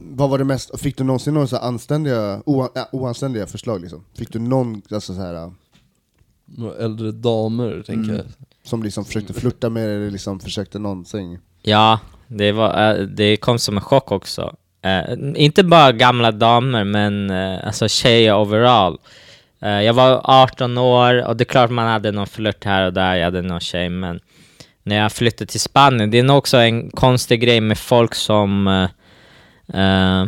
vad 0.00 0.30
var 0.30 0.38
det 0.38 0.44
mest, 0.44 0.80
fick 0.80 0.96
du 0.98 1.04
någonsin 1.04 1.34
några 1.34 1.46
så 1.46 1.56
anständiga, 1.56 2.42
oa, 2.46 2.68
äh, 2.76 2.82
oanständiga 2.92 3.46
förslag 3.46 3.80
liksom? 3.80 4.04
Fick 4.18 4.32
du 4.32 4.38
någon, 4.38 4.82
alltså 4.90 5.14
så 5.14 5.20
här, 5.20 5.52
Några 6.46 6.76
äldre 6.84 7.12
damer, 7.12 7.82
tänker 7.86 8.10
Mm. 8.10 8.16
jag. 8.16 8.24
som 8.64 8.82
liksom 8.82 9.04
försökte 9.04 9.32
flirta 9.32 9.70
med 9.70 9.88
dig 9.88 9.96
eller 9.96 10.10
liksom 10.10 10.40
försökte 10.40 10.78
någonsin? 10.78 11.38
Ja, 11.62 11.98
det, 12.26 12.52
var, 12.52 12.90
eh, 12.94 13.02
det 13.02 13.36
kom 13.36 13.58
som 13.58 13.76
en 13.76 13.82
chock 13.82 14.12
också 14.12 14.54
Eh, 14.82 15.02
Inte 15.36 15.64
bara 15.64 15.92
gamla 15.92 16.32
damer 16.32 16.84
men 16.84 17.30
eh, 17.30 17.66
alltså 17.66 17.88
tjejer 17.88 18.36
overall 18.36 18.98
Eh, 19.62 19.70
Jag 19.82 19.94
var 19.94 20.20
18 20.24 20.78
år 20.78 21.26
och 21.26 21.36
det 21.36 21.42
är 21.42 21.46
klart 21.46 21.70
man 21.70 21.86
hade 21.88 22.12
någon 22.12 22.26
flört 22.26 22.64
här 22.64 22.86
och 22.86 22.92
där, 22.92 23.14
jag 23.14 23.24
hade 23.24 23.42
någon 23.42 23.60
tjej 23.60 23.88
men 23.88 24.20
När 24.82 24.96
jag 24.96 25.12
flyttade 25.12 25.50
till 25.50 25.60
Spanien, 25.60 26.10
det 26.10 26.18
är 26.18 26.22
nog 26.22 26.36
också 26.38 26.56
en 26.56 26.90
konstig 26.90 27.40
grej 27.40 27.60
med 27.60 27.78
folk 27.78 28.14
som 28.14 28.68
eh, 28.68 29.80
eh, 29.80 30.26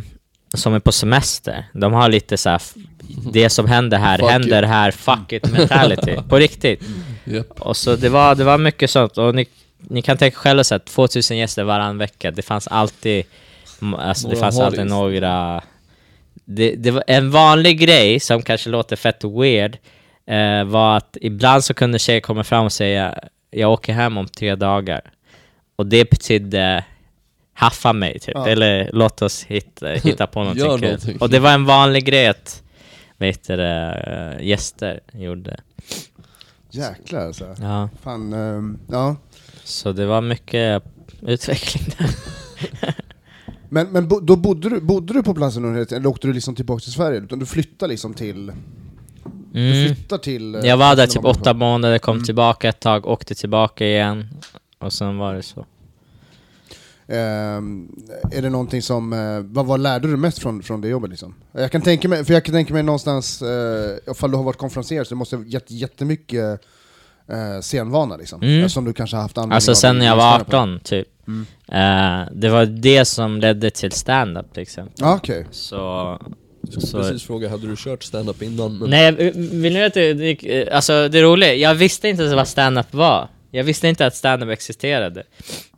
Som 0.54 0.74
är 0.74 0.78
på 0.78 0.92
semester, 0.92 1.64
de 1.72 1.92
har 1.92 2.08
lite 2.08 2.36
så 2.36 2.50
här, 2.50 2.62
det 3.32 3.50
som 3.50 3.66
händer 3.66 3.98
här, 3.98 4.18
Fuck 4.18 4.30
händer 4.30 4.62
it. 4.62 4.68
här, 4.68 4.90
fuck 4.90 5.32
it 5.32 5.50
mentality, 5.50 6.16
på 6.28 6.36
riktigt 6.36 6.82
Japp. 7.24 7.60
och 7.60 7.76
så 7.76 7.96
det 7.96 8.08
var, 8.08 8.34
det 8.34 8.44
var 8.44 8.58
mycket 8.58 8.90
sånt, 8.90 9.18
och 9.18 9.34
ni, 9.34 9.46
ni 9.78 10.02
kan 10.02 10.16
tänka 10.16 10.36
själva 10.36 10.64
så 10.64 10.74
att 10.74 10.86
2000 10.86 11.36
gäster 11.36 11.64
varann 11.64 11.98
vecka, 11.98 12.30
det 12.30 12.42
fanns 12.42 12.68
alltid, 12.68 13.24
alltså 13.98 14.28
det 14.28 14.36
fanns 14.36 14.60
alltid 14.60 14.86
några... 14.86 15.62
Det, 16.44 16.74
det 16.76 16.90
var 16.90 17.04
en 17.06 17.30
vanlig 17.30 17.78
grej 17.78 18.20
som 18.20 18.42
kanske 18.42 18.70
låter 18.70 18.96
fett 18.96 19.24
weird, 19.24 19.78
eh, 20.26 20.64
var 20.64 20.96
att 20.96 21.16
ibland 21.20 21.64
så 21.64 21.74
kunde 21.74 21.98
tjejer 21.98 22.20
komma 22.20 22.44
fram 22.44 22.64
och 22.64 22.72
säga 22.72 23.14
jag 23.50 23.72
åker 23.72 23.92
hem 23.92 24.18
om 24.18 24.26
tre 24.26 24.54
dagar. 24.54 25.00
och 25.76 25.86
det 25.86 26.10
betydde 26.10 26.84
haffa 27.58 27.92
mig 27.92 28.18
typ, 28.18 28.34
Ja. 28.34 28.48
eller 28.48 28.90
låt 28.92 29.22
oss 29.22 29.44
hitta, 29.44 29.88
hitta 30.04 30.26
på 30.26 30.38
någonting 30.40 30.64
Gör 30.64 30.78
kul. 30.78 30.86
någonting. 30.88 31.18
Och 31.20 31.30
det 31.30 31.38
var 31.38 31.50
en 31.52 31.64
vanlig 31.64 32.04
grej 32.04 32.26
att 32.28 32.62
vet 33.16 33.46
du, 33.46 33.62
eh, 33.62 34.42
gäster 34.46 35.00
gjorde. 35.12 35.60
Jäklar 36.70 37.26
alltså. 37.26 37.56
Ja, 37.60 37.88
Fan, 38.02 38.32
ehm, 38.32 38.78
ja. 38.90 39.16
så 39.64 39.92
det 39.92 40.06
var 40.06 40.20
mycket 40.20 40.82
utveckling 41.22 41.84
där. 41.98 42.10
Men, 43.70 43.86
men 43.92 44.08
bo, 44.08 44.20
då 44.20 44.36
bodde 44.36 44.68
du, 44.68 44.80
bodde 44.80 45.12
du 45.12 45.22
på 45.22 45.34
platsen 45.34 45.64
under 45.64 45.84
tiden, 45.84 46.00
eller 46.02 46.08
åkte 46.10 46.26
du 46.26 46.32
liksom 46.32 46.54
tillbaka 46.54 46.80
till 46.80 46.92
Sverige? 46.92 47.18
Utan 47.20 47.38
du 47.38 47.46
flyttade 47.46 47.90
liksom 47.90 48.14
till... 48.14 48.52
Du 49.52 49.60
Mm. 49.60 49.86
flyttade 49.94 50.22
till... 50.22 50.54
eh, 50.54 50.60
Jag 50.60 50.76
var 50.76 50.96
där 50.96 51.06
typ 51.06 51.24
åtta 51.24 51.54
månader, 51.54 51.98
kom 51.98 52.14
Mm. 52.16 52.24
tillbaka 52.24 52.68
ett 52.68 52.80
tag, 52.80 53.06
åkte 53.06 53.34
tillbaka 53.34 53.86
igen. 53.86 54.28
Och 54.78 54.92
sen 54.92 55.18
var 55.18 55.34
det 55.34 55.42
så. 55.42 55.66
Ehm, 57.08 57.88
är 58.32 58.42
det 58.42 58.50
någonting 58.50 58.82
som, 58.82 59.12
eh, 59.12 59.40
vad, 59.40 59.66
vad 59.66 59.80
lärde 59.80 60.08
du 60.08 60.16
mest 60.16 60.38
från, 60.38 60.62
från 60.62 60.80
det 60.80 60.88
jobbet 60.88 61.10
liksom? 61.10 61.34
Jag 61.52 61.72
kan 61.72 61.82
tänka 61.82 62.08
mig, 62.08 62.24
för 62.24 62.34
jag 62.34 62.44
kan 62.44 62.52
tänka 62.52 62.74
mig 62.74 62.82
någonstans, 62.82 63.42
uh, 63.42 63.48
ifall 64.10 64.30
du 64.30 64.36
har 64.36 64.44
varit 64.44 64.56
konferenser 64.56 65.04
så 65.04 65.14
du 65.14 65.18
måste 65.18 65.36
ha 65.36 65.44
gett 65.44 65.70
jättemycket 65.70 66.60
uh, 67.32 67.60
scenvana 67.60 68.16
liksom. 68.16 68.42
Mm. 68.42 68.58
Eftersom 68.58 68.84
du 68.84 68.92
kanske 68.92 69.16
har 69.16 69.22
haft 69.22 69.38
användning 69.38 69.54
Alltså 69.54 69.70
av 69.70 69.74
sen 69.74 69.98
när 69.98 70.06
jag 70.06 70.16
i 70.16 70.18
var 70.18 70.38
stand-upen. 70.38 70.72
18 70.72 70.80
typ. 70.80 71.08
Mm. 71.28 71.46
Eh, 71.68 72.28
det 72.32 72.48
var 72.48 72.66
det 72.66 73.04
som 73.04 73.40
ledde 73.40 73.70
till 73.70 73.92
stand-up 73.92 74.56
liksom. 74.56 74.88
Ja, 74.96 75.14
okej. 75.16 75.46
Så... 75.50 75.76
Jag 76.72 76.82
skulle 76.82 77.02
precis 77.02 77.26
fråga, 77.26 77.48
hade 77.48 77.66
du 77.66 77.76
kört 77.76 78.02
stand-up 78.02 78.42
innan? 78.42 78.78
Men 78.78 78.90
Nej, 78.90 79.32
vill 79.34 79.72
ni 79.72 79.80
veta, 79.80 80.00
eh, 80.00 80.76
alltså 80.76 81.08
det 81.08 81.22
roliga, 81.22 81.54
jag 81.54 81.74
visste 81.74 82.08
inte 82.08 82.22
ens 82.22 82.34
vad 82.34 82.48
stand-up 82.48 82.94
var. 82.94 83.28
Jag 83.50 83.64
visste 83.64 83.88
inte 83.88 84.06
att 84.06 84.16
stand-up 84.16 84.50
existerade. 84.50 85.22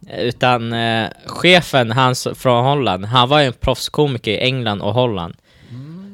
Eh, 0.06 0.20
Utan 0.20 0.72
eh, 0.72 1.08
chefen, 1.26 1.90
han 1.90 2.14
från 2.34 2.64
Holland, 2.64 3.04
han 3.04 3.28
var 3.28 3.40
ju 3.40 3.46
en 3.46 3.52
proffskomiker 3.52 4.30
i 4.30 4.38
England 4.38 4.80
och 4.82 4.94
Holland. 4.94 5.34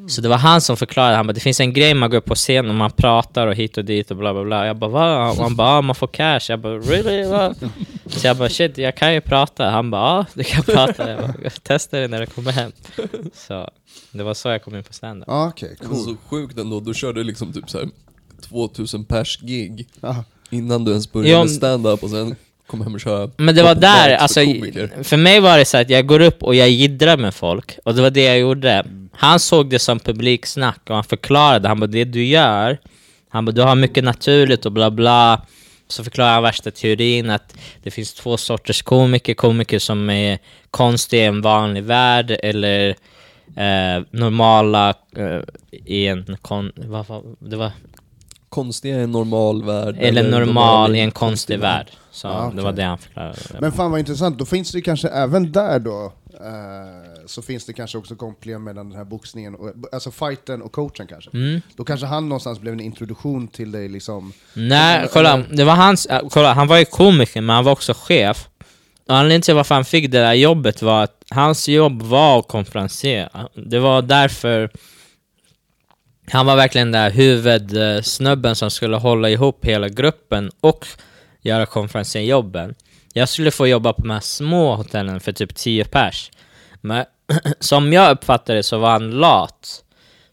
Så 0.09 0.21
det 0.21 0.29
var 0.29 0.37
han 0.37 0.61
som 0.61 0.77
förklarade, 0.77 1.17
han 1.17 1.27
bara 1.27 1.33
det 1.33 1.41
finns 1.41 1.61
en 1.61 1.73
grej 1.73 1.95
man 1.95 2.11
går 2.11 2.19
upp 2.19 2.25
på 2.25 2.35
scen 2.35 2.69
och 2.69 2.75
man 2.75 2.91
pratar 2.91 3.47
och 3.47 3.55
hit 3.55 3.79
och 3.79 3.85
dit 3.85 4.11
och 4.11 4.17
bla 4.17 4.33
bla 4.33 4.45
bla. 4.45 4.67
Jag 4.67 4.77
bara 4.77 4.91
va? 4.91 5.31
Och 5.31 5.37
han 5.37 5.57
bara 5.57 5.69
ah, 5.69 5.83
man 5.83 5.95
får 5.95 6.07
cash. 6.07 6.41
Jag 6.49 6.61
bara 6.61 6.79
really? 6.79 7.27
Va? 7.27 7.55
Så 8.07 8.27
jag 8.27 8.37
bara 8.37 8.49
shit, 8.49 8.79
jag 8.79 8.97
kan 8.97 9.15
ju 9.15 9.21
prata. 9.21 9.71
Han 9.71 9.91
bara 9.91 10.17
ja, 10.19 10.27
du 10.35 10.45
kan 10.45 10.63
prata. 10.63 11.11
Jag 11.11 11.21
bara, 11.21 11.51
testa 11.51 11.99
det 11.99 12.09
när 12.09 12.21
du 12.21 12.27
kommer 12.27 12.53
hem. 12.53 12.73
Så 13.35 13.71
det 14.13 14.23
var 14.23 14.35
så 14.35 14.49
jag 14.49 14.63
kom 14.63 14.77
in 14.77 14.83
på 14.85 14.93
stand-up. 14.93 15.29
Det 15.81 15.87
var 15.89 15.95
cool. 15.95 16.05
så 16.05 16.17
sjukt 16.29 16.59
ändå, 16.59 16.81
du 16.81 16.95
körde 16.95 17.25
liksom 17.25 17.53
typ 17.53 17.71
så 17.71 17.79
här 17.79 17.89
2000 18.49 19.05
pers 19.05 19.39
gig 19.41 19.89
Ja. 20.01 20.25
Innan 20.57 20.85
du 20.85 20.91
ens 20.91 21.13
började 21.13 21.31
Ja, 21.31 21.41
med 21.45 21.51
stand-up 21.51 22.03
och 22.03 22.11
sen 22.11 22.37
kom 22.67 22.81
hem 22.81 22.95
och 22.95 23.01
köra 23.01 23.31
Men 23.37 23.55
det 23.55 23.63
var 23.63 23.75
där, 23.75 24.17
alltså, 24.17 24.41
komiker. 24.41 25.03
för 25.03 25.17
mig 25.17 25.41
var 25.41 25.59
det 25.59 25.65
så 25.65 25.77
att 25.77 25.91
jag 25.91 26.07
går 26.07 26.21
upp 26.21 26.43
och 26.43 26.55
jag 26.55 26.71
jiddrar 26.71 27.17
med 27.17 27.35
folk, 27.35 27.79
och 27.85 27.95
det 27.95 28.03
var 28.03 28.11
det 28.11 28.25
jag 28.25 28.39
gjorde. 28.39 28.87
Han 29.13 29.41
såg 29.41 29.71
det 29.71 29.79
som 29.79 29.99
publiksnack 29.99 30.81
och 30.89 30.95
han 30.95 31.05
förklarade, 31.05 31.69
han 31.69 31.81
bara 31.81 31.87
det 31.87 32.05
du 32.05 32.25
gör, 32.25 32.79
han 33.29 33.45
bara 33.45 33.53
du 33.53 33.63
har 33.63 33.75
mycket 33.75 34.05
naturligt 34.05 34.67
och 34.67 34.73
bla 34.73 34.91
bla. 34.91 35.43
Så 35.89 36.05
förklarade 36.05 36.35
han 36.35 36.43
värsta 36.43 36.71
teorin 36.71 37.31
att 37.31 37.55
det 37.83 37.91
finns 37.91 38.15
två 38.15 38.37
sorters 38.37 38.83
komiker, 38.83 39.35
komiker 39.35 39.79
som 39.79 40.11
är 40.11 40.39
konstiga 40.71 41.23
i 41.23 41.27
en 41.27 41.41
vanlig 41.43 41.85
värld 41.85 42.31
eller 42.43 42.89
eh, 43.57 44.03
normala 44.11 44.95
eh, 45.17 45.41
i 45.85 46.07
en 46.07 46.37
kon... 46.43 46.73
Vad, 46.77 47.07
vad, 47.07 47.37
det 47.39 47.57
var, 47.57 47.71
Konstiga 48.57 48.97
i 48.97 49.03
en 49.03 49.13
normal 49.13 49.65
värld 49.65 49.97
eller 49.99 50.31
normal 50.31 50.97
i 50.97 51.01
en 51.01 51.11
konstig 51.11 51.59
värld. 51.59 51.87
Så 52.11 52.29
Ah, 52.29 52.53
det 52.55 52.63
var 52.63 52.73
det 52.73 52.83
han 52.83 52.99
förklarade. 52.99 53.37
Men 53.61 53.73
fan 53.73 53.91
vad 53.91 54.01
intressant, 54.01 54.39
då 54.39 54.45
finns 54.45 54.73
det 54.73 54.81
kanske 54.81 55.09
även 55.09 55.53
där 55.53 55.79
då, 55.79 56.13
eh, 56.35 57.27
så 57.27 57.43
finns 57.43 57.67
det 57.67 57.73
kanske 57.73 57.99
också 57.99 58.17
kopplingar 58.17 58.59
mellan 58.59 58.89
den 58.89 58.99
här 58.99 59.05
boxningen, 59.05 59.55
och, 59.55 59.71
alltså 59.93 60.11
fighten 60.11 60.63
och 60.63 60.73
coachen 60.73 61.07
kanske. 61.07 61.31
Mm. 61.35 61.61
Då 61.77 61.85
kanske 61.85 62.07
han 62.07 62.29
någonstans 62.29 62.61
blev 62.61 62.73
en 62.75 62.81
introduktion 62.81 63.49
till 63.49 63.73
dig 63.73 63.89
liksom. 63.89 64.33
Nej, 64.53 65.09
kolla, 65.13 65.43
det 65.53 65.65
var 65.65 65.75
hans, 65.75 66.07
äh, 66.07 66.21
kolla, 66.31 66.53
han 66.53 66.69
var 66.69 66.79
ju 66.79 66.85
komiker 66.85 67.41
men 67.41 67.57
han 67.57 67.65
var 67.65 67.73
också 67.73 67.95
chef. 67.97 68.49
Och 69.09 69.17
anledningen 69.17 69.43
till 69.43 69.55
varför 69.55 69.75
han 69.75 69.85
fick 69.85 70.11
det 70.11 70.19
där 70.19 70.35
jobbet 70.35 70.83
var 70.83 71.05
att 71.05 71.23
hans 71.31 71.69
jobb 71.69 72.03
var 72.03 72.39
att 72.39 72.49
konferenciera. 72.49 73.49
Det 73.55 73.79
var 73.79 74.03
därför 74.03 74.71
han 76.31 76.47
var 76.47 76.57
verkligen 76.57 76.93
den 76.93 77.03
där 77.03 77.11
huvudsnubben 77.11 78.57
som 78.57 78.71
skulle 78.71 78.97
hålla 78.97 79.31
ihop 79.31 79.65
hela 79.65 79.89
gruppen 79.89 80.51
och 80.61 80.87
göra 81.43 81.67
konferensjobben. 81.67 82.75
Jag 83.13 83.29
skulle 83.29 83.51
få 83.51 83.67
jobba 83.67 83.93
på 83.93 84.03
de 84.03 84.11
här 84.11 84.21
små 84.21 84.75
hotellen 84.75 85.21
för 85.21 85.33
typ 85.33 85.55
10 85.55 85.85
pers. 85.85 86.31
Men 86.81 87.05
som 87.61 87.93
jag 87.93 88.11
uppfattade 88.11 88.63
så 88.63 88.79
var 88.79 88.91
han 88.91 89.11
lat. 89.11 89.83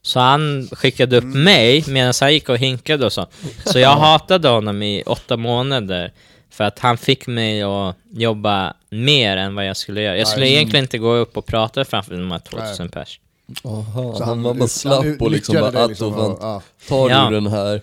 Så 0.02 0.20
han 0.20 0.68
skickade 0.72 1.18
upp 1.18 1.24
mig 1.24 1.84
medan 1.88 2.14
han 2.22 2.34
gick 2.34 2.50
och 2.50 2.58
hinkade 2.58 3.06
och 3.06 3.14
så. 3.14 3.28
Så 3.66 3.80
jag 3.80 3.90
hatade 3.98 4.48
honom 4.48 4.84
i 4.84 5.04
åtta 5.06 5.38
månader. 5.38 6.14
För 6.50 6.64
att 6.64 6.80
han 6.80 6.98
fick 6.98 7.28
mig 7.28 7.64
att 7.64 7.96
jobba 8.12 8.74
mer 8.90 9.38
än 9.38 9.56
vad 9.56 9.66
jag 9.66 9.78
skulle 9.78 10.02
göra. 10.02 10.18
Jag 10.18 10.28
skulle 10.28 10.50
egentligen 10.50 10.86
inte 10.86 10.98
gå 10.98 11.14
upp 11.14 11.38
och 11.38 11.46
prata 11.46 11.86
framför 11.86 12.16
de 12.16 12.32
här 12.32 12.40
2000 12.40 12.90
pers. 12.90 13.20
Aha, 13.64 14.16
Så 14.16 14.24
han, 14.24 14.44
var 14.44 14.54
bara 14.54 14.68
slapp 14.68 15.04
han 15.04 15.18
och 15.20 15.32
liksom 15.32 15.56
bara 15.56 15.86
liksom, 15.88 16.14
och 16.14 16.20
fan, 16.20 16.38
ja. 16.42 16.62
tar 16.88 17.10
Ja. 17.10 17.30
du 17.30 17.36
den 17.36 17.48
här? 17.48 17.82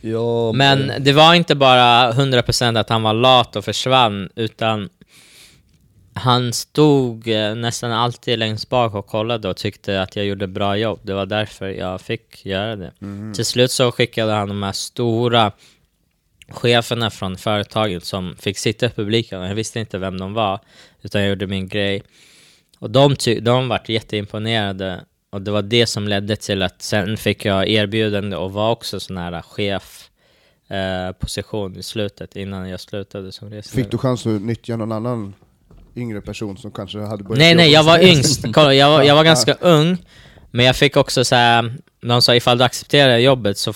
Ja, 0.00 0.52
Men 0.52 0.92
det 1.04 1.12
var 1.12 1.34
inte 1.34 1.54
bara 1.54 2.12
100% 2.12 2.80
att 2.80 2.88
han 2.88 3.02
var 3.02 3.12
lat 3.14 3.56
och 3.56 3.64
försvann, 3.64 4.28
utan 4.34 4.88
han 6.14 6.52
stod 6.52 7.28
eh, 7.28 7.54
nästan 7.54 7.92
alltid 7.92 8.38
längst 8.38 8.68
bak 8.68 8.94
och 8.94 9.06
kollade 9.06 9.48
och 9.48 9.56
tyckte 9.56 10.02
att 10.02 10.16
jag 10.16 10.24
gjorde 10.26 10.46
bra 10.46 10.76
jobb. 10.76 11.00
Det 11.02 11.14
var 11.14 11.26
därför 11.26 11.68
jag 11.68 12.00
fick 12.00 12.46
göra 12.46 12.76
det. 12.76 12.92
Till 13.34 13.44
slut 13.44 13.70
så 13.70 13.92
skickade 13.92 14.32
han 14.32 14.48
de 14.48 14.62
här 14.62 14.72
stora 14.72 15.52
cheferna 16.48 17.10
från 17.10 17.36
företaget 17.36 18.04
som 18.04 18.36
fick 18.38 18.58
sitta 18.58 18.86
i 18.86 18.90
publiken. 18.90 19.40
Jag 19.42 19.54
visste 19.54 19.80
inte 19.80 19.98
vem 19.98 20.18
de 20.18 20.34
var, 20.34 20.60
utan 21.02 21.20
jag 21.20 21.28
gjorde 21.30 21.46
min 21.46 21.68
grej. 21.68 22.02
Och 22.78 22.90
de, 22.90 23.16
ty- 23.16 23.40
de 23.40 23.68
vart 23.68 23.88
jätteimponerade. 23.88 25.04
Och 25.30 25.42
det 25.42 25.50
var 25.50 25.62
det 25.62 25.86
som 25.86 26.08
ledde 26.08 26.36
till 26.36 26.62
att 26.62 26.82
sen 26.82 27.16
fick 27.16 27.44
jag 27.44 27.68
erbjudande 27.68 28.36
och 28.36 28.52
var 28.52 28.70
också 28.70 29.00
sån 29.00 29.16
här 29.16 29.42
chef 29.42 30.10
eh, 30.68 31.12
position 31.12 31.76
i 31.76 31.82
slutet 31.82 32.36
innan 32.36 32.68
jag 32.68 32.80
slutade 32.80 33.32
som 33.32 33.50
reseledare. 33.50 33.84
Fick 33.84 33.90
du 33.90 33.98
chans 33.98 34.26
att 34.26 34.42
nyttja 34.42 34.76
någon 34.76 34.92
annan 34.92 35.34
yngre 35.96 36.20
person 36.20 36.56
som 36.56 36.70
kanske 36.70 36.98
hade 36.98 37.24
börjat 37.24 37.38
Nej 37.38 37.54
nej, 37.54 37.72
jag 37.72 37.84
var 37.84 37.98
yngst. 38.04 38.44
Kolla, 38.54 38.74
jag 38.74 38.90
var, 38.90 39.02
jag 39.02 39.14
var 39.14 39.24
ganska 39.24 39.54
ung, 39.54 39.96
men 40.50 40.66
jag 40.66 40.76
fick 40.76 40.96
också 40.96 41.24
så 41.24 41.34
här, 41.34 41.74
de 42.00 42.22
sa 42.22 42.34
ifall 42.34 42.58
du 42.58 42.64
accepterar 42.64 43.18
jobbet 43.18 43.58
så, 43.58 43.72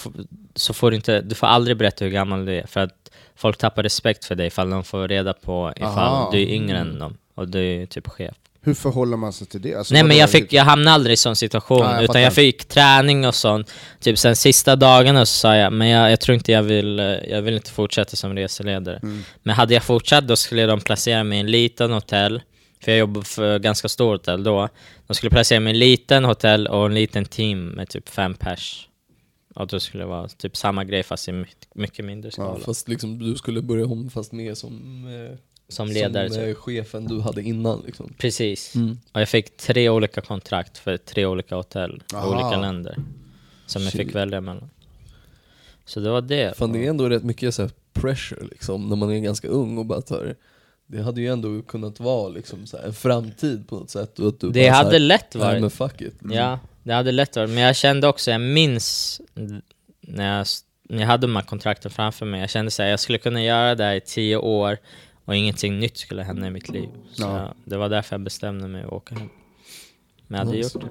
så 0.55 0.73
får 0.75 0.91
du 0.91 0.97
inte, 0.97 1.21
du 1.21 1.35
får 1.35 1.47
aldrig 1.47 1.77
berätta 1.77 2.05
hur 2.05 2.13
gammal 2.13 2.45
du 2.47 2.53
är, 2.59 2.67
för 2.67 2.81
att 2.81 3.11
folk 3.37 3.59
tappar 3.59 3.83
respekt 3.83 4.25
för 4.25 4.35
dig 4.35 4.47
ifall 4.47 4.71
de 4.71 4.85
får 4.85 5.09
reda 5.09 5.33
på 5.33 5.73
ifall 5.77 5.99
Aha. 5.99 6.31
du 6.33 6.43
är 6.43 6.47
yngre 6.47 6.79
än 6.79 6.99
dem, 6.99 7.17
och 7.35 7.49
du 7.49 7.61
är 7.61 7.87
typ 7.87 8.09
chef. 8.09 8.35
Hur 8.63 8.75
förhåller 8.75 9.17
man 9.17 9.33
sig 9.33 9.47
till 9.47 9.63
det? 9.63 9.75
Alltså, 9.75 9.95
Nej 9.95 10.05
men 10.05 10.17
jag, 10.17 10.31
fick, 10.31 10.53
jag 10.53 10.65
hamnade 10.65 10.95
aldrig 10.95 11.15
i 11.15 11.17
sån 11.17 11.37
situation, 11.37 11.81
Nej, 11.81 11.95
jag 11.95 12.05
utan 12.05 12.23
jag 12.23 12.35
fick 12.35 12.65
träning 12.65 13.27
och 13.27 13.35
sånt. 13.35 13.73
Typ 14.01 14.19
sen 14.19 14.37
sista 14.37 14.77
dagarna 14.77 15.27
så 15.27 15.39
sa 15.39 15.57
jag, 15.57 15.73
men 15.73 15.89
jag, 15.89 16.13
jag 16.13 16.21
tror 16.21 16.35
inte 16.35 16.53
jag 16.53 16.63
vill, 16.63 16.99
jag 17.29 17.43
vill 17.43 17.55
inte 17.55 17.71
fortsätta 17.71 18.17
som 18.17 18.35
reseledare. 18.35 19.01
Mm. 19.03 19.23
Men 19.43 19.55
hade 19.55 19.75
jag 19.75 19.83
fortsatt 19.83 20.29
då 20.29 20.37
skulle 20.37 20.67
de 20.67 20.81
placera 20.81 21.25
mig 21.25 21.39
i 21.39 21.41
en 21.41 21.51
liten 21.51 21.93
hotell, 21.93 22.43
för 22.85 22.93
jag 22.93 22.99
jobbade 22.99 23.27
för 23.27 23.59
ganska 23.59 23.89
stort 23.89 24.21
hotell 24.21 24.45
då. 24.45 24.69
De 25.07 25.15
skulle 25.15 25.31
placera 25.31 25.61
mig 25.61 25.71
i 25.73 25.77
en 25.77 25.79
liten 25.79 26.25
hotell 26.25 26.67
och 26.67 26.87
en 26.87 26.95
liten 26.95 27.25
team 27.25 27.69
med 27.69 27.89
typ 27.89 28.09
fem 28.09 28.35
pers. 28.35 28.87
Och 29.55 29.67
då 29.67 29.81
skulle 29.81 30.03
det 30.03 30.09
vara 30.09 30.29
typ 30.29 30.57
samma 30.57 30.85
grej 30.85 31.03
fast 31.03 31.29
i 31.29 31.45
mycket, 31.75 32.05
mindre 32.05 32.31
skala. 32.31 32.61
fast 32.61 32.89
liksom 32.89 33.19
du 33.19 33.37
skulle 33.37 33.63
börja 33.63 33.87
om 33.87 34.11
fast 34.11 34.33
mer 34.33 34.55
som, 34.55 35.05
eh, 35.07 35.39
som 35.71 35.89
ledare 35.89 36.31
som 36.31 36.43
eh, 36.43 36.55
chefen 36.55 37.05
du 37.07 37.21
hade 37.21 37.43
innan 37.43 37.83
liksom. 37.87 38.15
Precis. 38.19 38.75
Mm. 38.75 38.99
Och 39.13 39.21
jag 39.21 39.29
fick 39.29 39.57
tre 39.57 39.89
olika 39.89 40.21
kontrakt 40.21 40.79
för 40.79 40.97
tre 40.97 41.27
olika 41.27 41.55
hotell 41.57 42.03
i 42.13 42.17
Aha. 42.17 42.29
olika 42.29 42.61
länder. 42.61 42.97
Som 43.67 43.83
jag 43.83 43.93
Shit. 43.93 44.01
fick 44.07 44.15
välja 44.15 44.41
mellan. 44.41 44.71
Så 45.85 46.01
det 46.01 46.11
var 46.11 46.21
det. 46.21 46.57
Fan 46.57 46.73
det 46.73 46.87
är 46.87 46.91
ändå 46.91 47.09
rätt 47.09 47.25
mycket 47.25 47.55
så 47.55 47.63
här 47.63 47.71
pressure 47.93 48.45
liksom, 48.51 48.89
när 48.89 48.97
man 48.97 49.11
är 49.13 49.19
ganska 49.21 49.49
ung 49.49 49.79
och 49.79 49.87
bara 49.87 50.01
tar 50.01 50.35
det 50.87 51.03
hade 51.03 51.21
ju 51.21 51.27
ändå 51.33 51.63
kunnat 51.63 52.01
vara 52.01 52.29
liksom 52.29 52.67
så 52.67 52.77
här, 52.77 52.85
en 52.85 52.93
framtid 52.95 53.69
på 53.69 53.77
något 53.77 53.91
sätt 53.91 54.19
och 54.19 54.29
att 54.29 54.41
du 54.41 54.51
Det 54.51 54.69
hade 54.69 54.91
här, 54.91 54.99
lätt 54.99 55.35
varit. 55.35 55.61
men 55.61 55.71
fuck 55.71 56.01
it 56.01 56.15
Ja, 56.31 56.59
det 56.83 56.93
hade 56.93 57.13
lätt 57.13 57.37
varit. 57.37 57.51
Men 57.51 57.59
jag 57.59 57.77
kände 57.77 58.09
också, 58.09 58.31
jag 58.31 58.41
minns 58.41 59.21
när 60.01 60.37
jag, 60.37 60.47
när 60.89 61.01
jag 61.01 61.07
hade 61.07 61.27
de 61.27 61.37
här 61.37 61.43
kontrakten 61.43 61.91
framför 61.91 62.27
mig. 62.27 62.41
Jag 62.41 62.51
kände 62.51 62.71
så 62.71 62.83
här, 62.83 62.91
jag 62.91 63.01
skulle 63.01 63.19
kunna 63.19 63.43
göra 63.43 63.75
det 63.75 63.85
här 63.85 63.95
i 63.95 64.01
tio 64.01 64.37
år 64.37 64.79
och 65.31 65.37
ingenting 65.37 65.79
nytt 65.79 65.97
skulle 65.97 66.23
hända 66.23 66.47
i 66.47 66.51
mitt 66.51 66.69
liv. 66.69 66.89
Så 67.13 67.23
Ja. 67.23 67.55
det 67.65 67.77
var 67.77 67.89
därför 67.89 68.15
jag 68.15 68.21
bestämde 68.21 68.69
mig 68.69 68.83
att 68.83 68.93
åka 68.93 69.15
hem. 69.15 69.29
Men 70.27 70.39
jag 70.39 70.47
hade 70.47 70.59
Nice. 70.59 70.79
gjort 70.79 70.85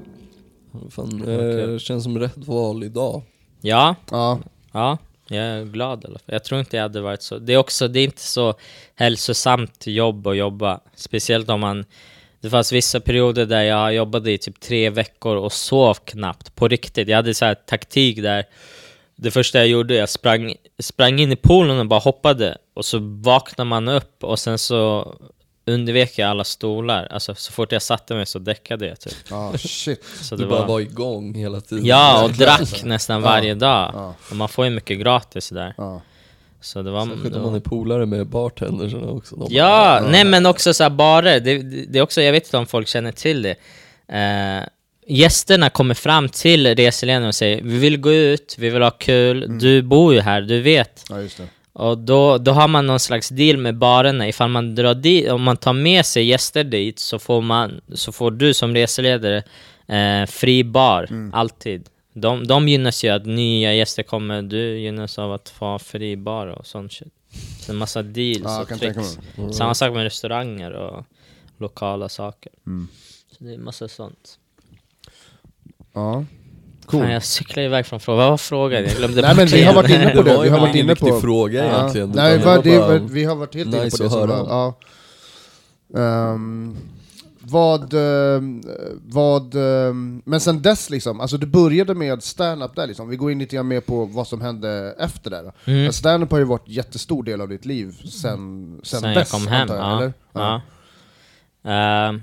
det. 0.84 0.92
Fan, 0.92 1.28
eh, 1.74 1.78
känns 1.78 2.04
som 2.04 2.20
rätt 2.20 2.38
val 2.38 2.84
idag 2.84 3.22
Ja, 3.62 3.96
Ja, 4.12 4.40
ja. 4.72 4.98
Jag 5.28 5.44
är 5.46 5.66
glad 5.66 6.04
i 6.04 6.08
alla 6.08 6.20
fall. 6.20 6.34
Jag 6.34 6.44
tror 6.44 6.60
inte 6.60 6.76
jag 6.78 6.84
hade 6.84 7.02
varit 7.02 7.22
så. 7.22 7.38
Det 7.40 7.54
är 7.54 7.58
också, 7.58 7.88
det 7.88 8.00
är 8.00 8.04
inte 8.04 8.22
så 8.22 8.54
hälsosamt 8.96 9.88
jobb 9.88 10.28
att 10.28 10.38
jobba. 10.38 10.80
Speciellt 10.96 11.50
om 11.50 11.60
man... 11.60 11.86
Det 12.42 12.50
fanns 12.50 12.72
vissa 12.72 13.00
perioder 13.00 13.46
där 13.46 13.62
jag 13.64 13.94
jobbade 13.96 14.32
i 14.32 14.38
typ 14.38 14.60
tre 14.60 14.90
veckor 14.90 15.36
och 15.36 15.54
sov 15.54 15.94
knappt. 15.94 16.56
På 16.56 16.68
riktigt. 16.68 17.08
Jag 17.08 17.16
hade 17.16 17.34
så 17.34 17.46
här 17.46 17.56
taktik 17.56 18.22
där. 18.22 18.46
Det 19.16 19.32
första 19.32 19.58
jag 19.58 19.68
gjorde, 19.68 19.96
jag 19.96 20.10
sprang, 20.10 20.56
sprang 20.80 21.20
in 21.20 21.32
i 21.32 21.36
poolen 21.36 21.80
och 21.80 21.88
bara 21.88 22.00
hoppade. 22.00 22.58
Och 22.80 22.86
så 22.86 23.00
vaknar 23.02 23.66
man 23.66 23.88
upp 23.88 24.24
och 24.24 24.40
sen 24.40 24.58
så 24.58 25.14
undvek 25.66 26.14
jag 26.18 26.30
alla 26.30 26.44
stolar. 26.44 27.08
Alltså 27.12 27.36
så 27.36 27.52
fort 27.52 27.72
jag 27.72 27.82
satte 27.82 28.16
mig 28.16 28.26
så 28.26 28.40
däckade 28.40 28.88
jag 28.88 29.00
typ. 29.00 29.14
Ja, 29.30 29.54
shit. 29.58 30.04
Så 30.22 30.36
Du 30.36 30.44
det 30.44 30.50
bara 30.50 30.60
var... 30.60 30.68
var 30.68 30.80
igång 30.80 31.36
hela 31.36 31.62
tiden. 31.62 31.86
Ja, 31.86 32.24
och 32.24 32.32
drack 32.32 32.84
nästan 32.84 33.22
varje 33.22 33.54
dag. 33.56 33.92
ja. 33.94 34.14
Och 34.30 34.36
man 34.36 34.50
får 34.50 34.66
ju 34.66 34.72
mycket 34.72 35.00
gratis 35.00 35.50
där. 35.50 35.74
Ja. 35.78 36.02
Så 36.62 36.82
det 36.82 36.92
var... 36.92 37.06
Särskilt 37.06 37.36
om 37.36 37.42
var- 37.42 37.50
man 37.50 37.56
är 37.56 37.64
polare 37.64 38.06
med 38.06 38.28
bartendersarna 38.28 39.08
också. 39.12 39.36
De 39.36 39.48
Ja, 39.50 40.02
nej 40.12 40.24
men 40.26 40.46
också 40.46 40.74
så 40.74 40.84
här 40.84 40.90
barer, 40.90 41.40
det, 41.40 41.58
det 41.58 41.86
det 41.86 42.00
är 42.00 42.04
också, 42.04 42.22
jag 42.22 42.32
vet 42.32 42.44
inte 42.46 42.58
om 42.58 42.68
folk 42.68 42.88
känner 42.88 43.12
till 43.12 43.42
det. 43.42 43.56
Eh, 44.18 44.64
gästerna 45.08 45.70
kommer 45.70 45.94
fram 45.94 46.30
till 46.30 46.76
reseledaren 46.76 47.28
och 47.28 47.36
säger 47.36 47.62
vi 47.62 47.78
vill 47.78 47.98
gå 47.98 48.12
ut, 48.14 48.56
vi 48.60 48.70
vill 48.70 48.82
ha 48.82 48.92
kul, 48.92 49.60
du 49.60 49.82
bor 49.82 50.14
ju 50.14 50.20
här, 50.22 50.42
du 50.42 50.62
vet. 50.62 51.04
ja, 51.10 51.22
just 51.22 51.38
det. 51.38 51.48
Och 51.80 51.98
då, 51.98 52.38
då 52.38 52.52
har 52.52 52.68
man 52.68 52.88
någon 52.88 53.00
slags 53.00 53.30
deal 53.30 53.58
med 53.58 53.78
barerna, 53.78 54.28
ifall 54.28 54.50
man 54.50 54.76
drar 54.76 54.94
dit, 54.94 55.30
om 55.30 55.44
man 55.44 55.58
tar 55.58 55.74
med 55.74 56.06
sig 56.06 56.24
gäster 56.26 56.64
dit 56.64 57.00
så 57.00 57.20
får, 57.20 57.42
man, 57.42 57.82
så 57.94 58.12
får 58.12 58.32
du 58.32 58.54
som 58.54 58.74
reseledare 58.74 59.44
eh, 59.88 60.26
fri 60.26 60.64
bar, 60.64 61.08
alltid. 61.34 61.90
De, 62.14 62.48
de 62.48 62.68
gynnas 62.68 63.04
ju 63.04 63.10
att 63.10 63.26
nya 63.26 63.74
gäster 63.74 64.04
kommer, 64.04 64.42
du 64.42 64.80
gynnas 64.80 65.20
av 65.20 65.34
att 65.34 65.50
få 65.50 65.80
fri 65.80 66.18
bar 66.18 66.48
och 66.48 66.68
sånt 66.68 66.94
shit. 66.94 67.14
Så 67.60 67.72
en 67.72 67.78
massa 67.78 68.04
deals 68.04 68.44
jag 68.44 68.62
och 68.62 68.80
tricks. 68.80 69.20
mig. 69.38 69.54
Samma 69.54 69.74
sak 69.74 69.94
med 69.94 70.04
restauranger 70.04 70.72
och 70.72 71.06
lokala 71.58 72.10
saker. 72.10 72.52
Mm. 72.68 72.88
Så 73.32 73.44
det 73.44 73.54
är 73.54 73.58
massa 73.58 73.88
sånt. 73.88 74.40
Ja. 75.94 76.26
Cool. 76.90 77.02
Fan, 77.02 77.12
jag 77.12 77.24
cyklade 77.24 77.66
iväg 77.66 77.86
från 77.86 78.00
frågan. 78.00 78.18
Vad 78.20 78.30
var 78.30 78.38
frågan? 78.38 78.84
Jag 78.84 78.92
glömde 78.96 79.22
Nej 79.22 79.36
men 79.36 79.46
vi 79.48 79.64
har 79.64 79.74
varit 79.74 79.90
inne 79.90 80.10
på 80.10 80.22
Det 80.22 80.30
det, 80.30 80.36
var 80.38 80.44
vi 80.44 80.50
har 80.50 80.60
varit 80.60 80.76
inne 80.76 80.96
på... 80.96 81.06
riktig 81.06 81.22
fråga 81.22 81.66
Ja. 81.66 81.80
egentligen. 81.80 82.12
Nej, 82.16 82.38
va, 82.38 82.46
var 82.56 82.64
det, 82.64 82.80
bara- 82.80 82.98
vi 82.98 83.24
har 83.26 83.36
varit 83.36 83.56
helt 83.56 83.68
inne 83.74 83.84
nice 83.84 83.98
på 83.98 84.04
det 84.04 84.10
som 84.10 84.20
var, 84.30 84.38
ja. 84.38 84.76
Ehm, 86.00 86.78
vad, 87.42 87.94
ehm, 87.94 88.62
vad, 89.08 89.56
ehm, 89.56 90.22
men 90.26 90.40
sen 90.40 90.62
dess 90.62 90.90
liksom, 90.90 91.20
alltså 91.22 91.38
du 91.38 91.48
började 91.48 91.94
med 91.94 92.24
stand-up 92.24 92.76
där 92.76 92.88
liksom, 92.88 93.10
vi 93.10 93.16
går 93.16 93.32
in 93.32 93.40
lite 93.40 93.56
grann 93.56 93.68
mer 93.68 93.82
på 93.82 94.06
vad 94.06 94.28
som 94.28 94.42
hände 94.42 94.96
efter 95.00 95.30
det. 95.30 95.38
Mm. 95.66 95.84
Men 95.84 95.94
Stand-up 95.94 96.32
har 96.32 96.38
ju 96.38 96.44
varit 96.44 96.68
jättestor 96.68 97.24
del 97.24 97.42
av 97.42 97.50
ditt 97.50 97.66
liv 97.66 97.96
sen, 98.04 98.80
sen, 98.84 99.02
Sen 99.02 99.14
dess, 99.14 99.16
jag 99.16 99.28
kom 99.42 99.48
hem, 99.48 99.62
antar 99.62 99.76
jag, 99.76 99.84
ja. 99.86 99.98
eller? 99.98 100.14
ja. 100.34 100.62
Ehm, 102.10 102.22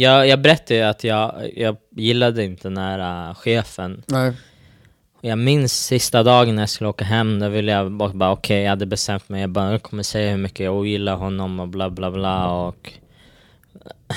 jag, 0.00 0.28
jag 0.28 0.42
berättade 0.42 0.74
ju 0.74 0.82
att 0.82 1.04
jag, 1.04 1.50
jag 1.56 1.76
gillade 1.90 2.44
inte 2.44 2.70
när 2.70 3.28
uh, 3.28 3.34
chefen 3.34 4.02
Nej. 4.06 4.32
Jag 5.24 5.38
minns 5.38 5.86
sista 5.86 6.22
dagen 6.22 6.54
när 6.54 6.62
jag 6.62 6.68
skulle 6.68 6.90
åka 6.90 7.04
hem, 7.04 7.38
då 7.38 7.48
ville 7.48 7.72
jag 7.72 7.92
bara, 7.92 8.12
bara 8.12 8.32
okej, 8.32 8.62
jag 8.62 8.70
hade 8.70 8.86
bestämt 8.86 9.28
mig, 9.28 9.40
jag 9.40 9.50
bara 9.50 9.72
jag 9.72 9.82
kommer 9.82 10.02
säga 10.02 10.30
hur 10.30 10.38
mycket 10.38 10.60
jag 10.60 10.76
ogillar 10.76 11.16
honom 11.16 11.60
och 11.60 11.68
bla 11.68 11.90
bla 11.90 12.10
bla 12.10 12.52
och 12.52 12.92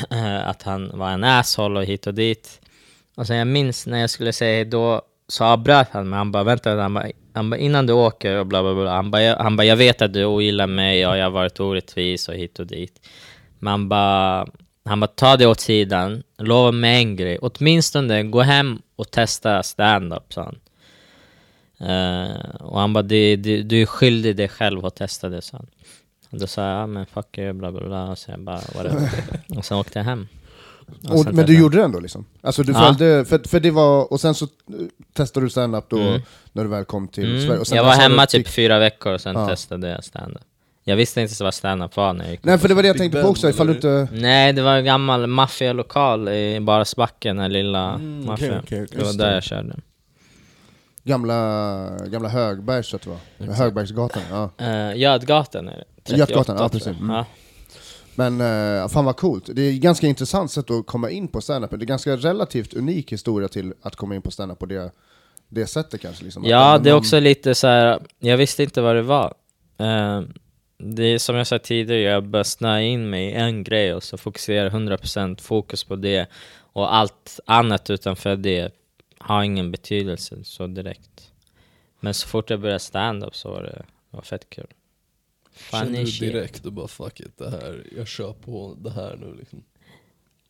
att 0.46 0.64
han 0.64 0.92
var 0.94 1.10
en 1.10 1.24
asshole 1.24 1.80
och 1.80 1.86
hit 1.86 2.08
och 2.08 2.14
dit. 2.14 2.62
Och 3.16 3.28
sen 3.28 3.38
jag 3.38 3.48
minns 3.48 3.88
när 3.88 4.00
jag 4.00 4.10
skulle 4.10 4.34
säga 4.34 4.56
hejdå 4.56 5.02
så 5.28 5.44
avbröt 5.44 5.90
han 5.92 6.10
mig, 6.10 6.18
han 6.18 6.32
bara 6.32 6.44
vänta, 6.44 6.76
han 6.76 6.94
bara, 6.94 7.08
han 7.34 7.50
bara 7.50 7.58
innan 7.58 7.86
du 7.86 7.94
åker 7.94 8.36
och 8.36 8.48
bla 8.48 8.64
bla 8.64 8.74
bla, 8.74 8.96
han 8.96 9.12
bara, 9.12 9.22
jag, 9.22 9.38
han 9.38 9.58
bara 9.58 9.66
jag 9.66 9.76
vet 9.76 10.02
att 10.02 10.14
du 10.14 10.26
ogillar 10.26 10.68
mig 10.68 11.08
och 11.08 11.18
jag 11.18 11.24
har 11.24 11.32
varit 11.32 11.60
orättvis 11.60 12.30
och 12.30 12.36
hit 12.36 12.60
och 12.60 12.68
dit. 12.68 13.08
Men 13.60 13.72
han 13.72 13.90
bara, 13.90 14.48
han 14.86 15.00
bara 15.00 15.08
ta 15.08 15.38
det 15.38 15.46
åt 15.48 15.60
sidan, 15.60 16.24
lova 16.38 16.72
mig 16.72 16.96
en 17.04 17.16
grej, 17.16 17.38
åtminstone 17.42 18.24
gå 18.24 18.42
hem 18.42 18.82
och 18.96 19.12
testa 19.12 19.64
stand-up 19.64 20.34
sa 20.34 20.44
han. 20.44 20.60
Eh, 21.80 22.56
och 22.60 22.80
han 22.80 22.94
bara, 22.94 23.02
det, 23.04 23.36
det, 23.36 23.62
du 23.64 23.82
är 23.82 23.86
skyldig 23.86 24.36
dig 24.36 24.48
själv 24.48 24.86
att 24.86 24.96
testa 24.96 25.30
det, 25.30 25.42
sa 25.42 25.58
han. 25.58 25.68
Och 26.30 26.40
då 26.40 26.48
sa 26.48 26.62
jag, 26.62 26.80
ja 26.82 26.88
men 26.88 27.06
fuck 27.06 27.38
you, 27.38 27.54
bla 27.54 27.72
bla 27.72 27.82
bla, 27.88 28.04
och 28.12 28.18
jag 28.28 28.40
bara, 28.40 28.62
whatever. 28.76 29.10
och 29.58 29.66
sen 29.66 29.78
åkte 29.78 30.00
jag 30.00 30.04
hem. 30.04 30.28
Och, 31.10 31.20
sen 31.20 31.36
men 31.36 31.46
du 31.46 31.60
gjorde 31.60 31.78
det 31.78 31.84
ändå 31.84 32.00
liksom? 32.00 32.26
Alltså 32.42 32.64
du 32.64 32.72
Ja. 32.74 32.80
följde, 32.86 33.26
för, 33.26 33.50
för 33.50 33.60
det 33.60 33.72
var, 33.72 34.14
och 34.14 34.22
sen 34.22 34.36
så 34.36 34.46
eh, 34.46 34.52
testade 35.14 35.46
du 35.46 35.50
stand-up 35.50 35.86
då 35.90 36.00
Mm. 36.00 36.22
när 36.54 36.64
du 36.64 36.70
väl 36.70 36.86
kom 36.86 37.08
till 37.08 37.26
Mm. 37.36 37.48
Sverige? 37.48 37.66
Sen 37.66 37.78
Jag 37.78 37.84
var 37.84 37.94
hemma 37.94 38.22
du 38.22 38.28
typ 38.28 38.48
fyra 38.48 38.80
veckor 38.80 39.14
och 39.14 39.22
sen 39.22 39.36
Ja. 39.36 39.48
testade 39.48 39.88
jag 39.90 40.04
stand-up. 40.04 40.42
Jag 40.88 40.96
visste 40.96 41.22
inte 41.22 41.44
vad 41.44 41.54
stand-up 41.54 41.96
var 41.98 42.14
när 42.14 42.24
jag 42.26 42.32
gick 42.32 42.44
Nej 42.44 42.58
för 42.58 42.68
det 42.68 42.74
var 42.74 42.82
det 42.82 42.88
jag 42.88 42.98
tänkte 42.98 43.22
på 43.22 43.28
också, 43.28 43.50
ifall 43.50 43.68
du 43.68 43.74
eller? 43.74 44.02
inte... 44.02 44.14
Nej, 44.16 44.54
det 44.54 44.62
var 44.62 44.76
en 44.76 44.86
gammal 44.86 45.28
maffialokal 45.28 46.30
i 46.30 46.60
Barsbacken, 46.60 47.38
den 47.38 47.54
lilla 47.54 47.94
Mm, 47.94 48.26
maffian. 48.26 48.60
okej, 48.64 48.84
okej. 48.84 48.98
Det 49.00 49.06
var 49.06 49.14
där 49.14 49.34
jag 49.34 49.44
körde. 49.44 49.76
Gamla, 51.04 51.98
gamla 52.08 52.30
Högbergs 52.30 52.90
tror 52.90 53.02
jag 53.06 53.18
det 53.38 53.48
var. 53.48 53.54
Högbergsgatan, 53.54 54.22
ja. 54.30 54.50
Uh, 54.62 54.98
Götgatan 54.98 55.68
är 55.70 55.84
det. 56.06 56.18
Götgatan, 56.18 56.44
38, 56.44 56.54
ja, 56.54 56.58
tror 56.58 56.70
precis. 56.70 56.88
Mm. 57.00 57.10
Ja. 57.16 57.26
Men 58.16 58.42
uh, 58.42 58.88
fan 58.88 59.06
vad 59.06 59.18
coolt. 59.18 59.50
Det 59.54 59.62
är 59.62 59.70
ett 59.74 59.82
ganska 59.82 60.08
intressant 60.08 60.52
sätt 60.52 60.72
att 60.72 60.86
komma 60.86 61.10
in 61.10 61.28
på 61.28 61.42
standup. 61.42 61.72
Det 61.72 61.76
är 61.84 61.86
ganska 61.86 62.16
relativt 62.16 62.74
unik 62.74 63.12
historia 63.12 63.48
till 63.48 63.74
att 63.82 63.96
komma 63.96 64.16
in 64.16 64.22
på 64.22 64.32
standup 64.32 64.60
på 64.60 64.66
det, 64.66 64.92
det 65.50 65.68
sättet 65.68 66.02
kanske. 66.02 66.24
Liksom. 66.24 66.44
Ja, 66.46 66.78
det 66.78 66.90
är 66.90 66.94
man- 66.94 67.00
också 67.00 67.20
lite 67.20 67.56
så 67.56 67.68
här. 67.68 68.00
jag 68.20 68.38
visste 68.38 68.64
inte 68.64 68.82
vad 68.82 68.96
det 68.96 69.02
var. 69.02 69.34
Eh, 69.80 70.22
det 70.78 71.04
är 71.04 71.18
som 71.18 71.36
jag 71.36 71.48
sa 71.48 71.60
tidigare, 71.60 72.02
jag 72.02 72.24
bara 72.24 72.44
snöa 72.44 72.82
in 72.82 73.10
mig 73.10 73.26
i 73.26 73.34
en 73.34 73.64
grej 73.64 73.94
och 73.94 74.04
så 74.04 74.18
fokuserar 74.18 74.70
100% 74.70 75.42
fokus 75.42 75.84
på 75.84 75.96
det. 75.96 76.30
Och 76.58 76.96
allt 76.96 77.40
annat 77.46 77.90
utanför 77.90 78.36
det 78.36 78.72
har 79.18 79.44
ingen 79.44 79.72
betydelse 79.72 80.44
så 80.44 80.68
direkt. 80.68 81.32
Men 82.00 82.14
så 82.14 82.28
fort 82.28 82.50
jag 82.50 82.60
började 82.60 82.80
stand-up 82.80 83.36
så 83.36 83.52
var 83.52 83.64
det, 83.64 83.86
det 84.12 84.18
var 84.18 84.22
fett 84.22 84.50
kul. 84.50 84.68
Kände 85.72 86.04
du 86.04 86.06
direkt 86.06 86.66
och 86.66 86.74
bara 86.74 86.88
fuck 86.88 87.20
it, 87.20 87.38
det 87.38 87.50
här, 87.50 87.84
jag 87.98 88.08
kör 88.08 88.34
på 88.34 88.78
det 88.80 88.92
här 88.92 89.18
nu 89.22 89.36
liksom. 89.40 89.64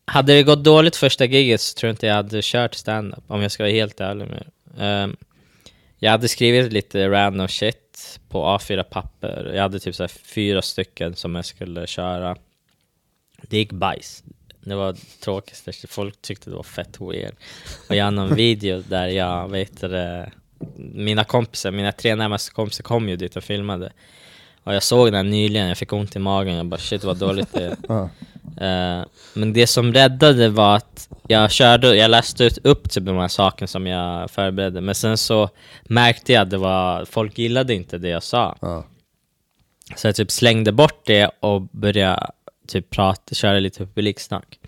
Hade 0.04 0.34
det 0.34 0.42
gått 0.42 0.64
dåligt 0.64 0.96
första 0.96 1.24
giget 1.24 1.60
så 1.60 1.74
tror 1.74 1.88
jag 1.88 1.92
inte 1.92 2.06
jag 2.06 2.14
hade 2.14 2.40
kört 2.42 2.74
stand-up, 2.74 3.24
om 3.26 3.42
jag 3.42 3.52
ska 3.52 3.62
vara 3.62 3.72
helt 3.72 4.00
ärlig 4.00 4.26
med 4.26 4.46
er. 4.76 5.16
Jag 5.98 6.10
hade 6.10 6.28
skrivit 6.28 6.72
lite 6.72 7.08
random 7.08 7.48
shit 7.48 8.20
på 8.28 8.44
A4-papper. 8.44 9.52
Jag 9.54 9.62
hade 9.62 9.80
typ 9.80 9.94
så 9.94 10.08
fyra 10.08 10.62
stycken 10.62 11.14
som 11.14 11.34
jag 11.34 11.44
skulle 11.44 11.86
köra. 11.86 12.36
Det 13.42 13.56
gick 13.56 13.72
bajs. 13.72 14.24
Det 14.60 14.74
var 14.74 14.96
tråkigt, 15.20 15.84
folk 15.88 16.22
tyckte 16.22 16.50
det 16.50 16.56
var 16.56 16.62
fett 16.62 17.00
weird. 17.00 17.34
Och 17.88 17.96
jag 17.96 18.04
har 18.04 18.10
någon 18.10 18.34
video 18.34 18.82
där 18.88 19.06
jag, 19.06 19.48
vet 19.48 19.80
det, 19.80 20.32
mina 20.76 21.24
kompisar, 21.24 21.70
mina 21.70 21.92
tre 21.92 22.14
närmaste 22.14 22.52
kompisar 22.52 22.82
kom 22.82 23.08
ju 23.08 23.16
dit 23.16 23.36
och 23.36 23.44
filmade. 23.44 23.92
Och 24.66 24.74
jag 24.74 24.82
såg 24.82 25.12
den 25.12 25.30
nyligen, 25.30 25.68
jag 25.68 25.78
fick 25.78 25.92
ont 25.92 26.16
i 26.16 26.18
magen, 26.18 26.54
jag 26.54 26.66
bara 26.66 26.80
shit 26.80 27.04
vad 27.04 27.16
dåligt 27.16 27.52
det 27.52 27.64
är. 27.64 27.76
Ja. 27.88 28.10
Eh, 28.66 29.04
men 29.34 29.52
det 29.52 29.66
som 29.66 29.92
räddade 29.92 30.48
var 30.48 30.76
att 30.76 31.08
jag 31.28 31.50
körde, 31.50 31.96
jag 31.96 32.10
läste 32.10 32.44
ut 32.44 32.58
upp 32.64 32.90
typ 32.90 33.04
de 33.04 33.16
här 33.16 33.28
sakerna 33.28 33.66
som 33.66 33.86
jag 33.86 34.30
förberedde, 34.30 34.80
men 34.80 34.94
sen 34.94 35.18
så 35.18 35.48
märkte 35.82 36.32
jag 36.32 36.42
att 36.42 36.50
det 36.50 36.56
var, 36.58 37.04
folk 37.04 37.38
gillade 37.38 37.74
inte 37.74 37.98
det 37.98 38.08
jag 38.08 38.22
sa. 38.22 38.56
Ja. 38.60 38.84
Så 39.96 40.06
jag 40.08 40.16
typ 40.16 40.30
slängde 40.30 40.72
bort 40.72 41.06
det 41.06 41.30
och 41.40 41.62
började 41.62 42.30
typ 42.68 42.90
prata, 42.90 43.34
köra 43.34 43.58
lite 43.58 43.86
publiksnack. 43.86 44.58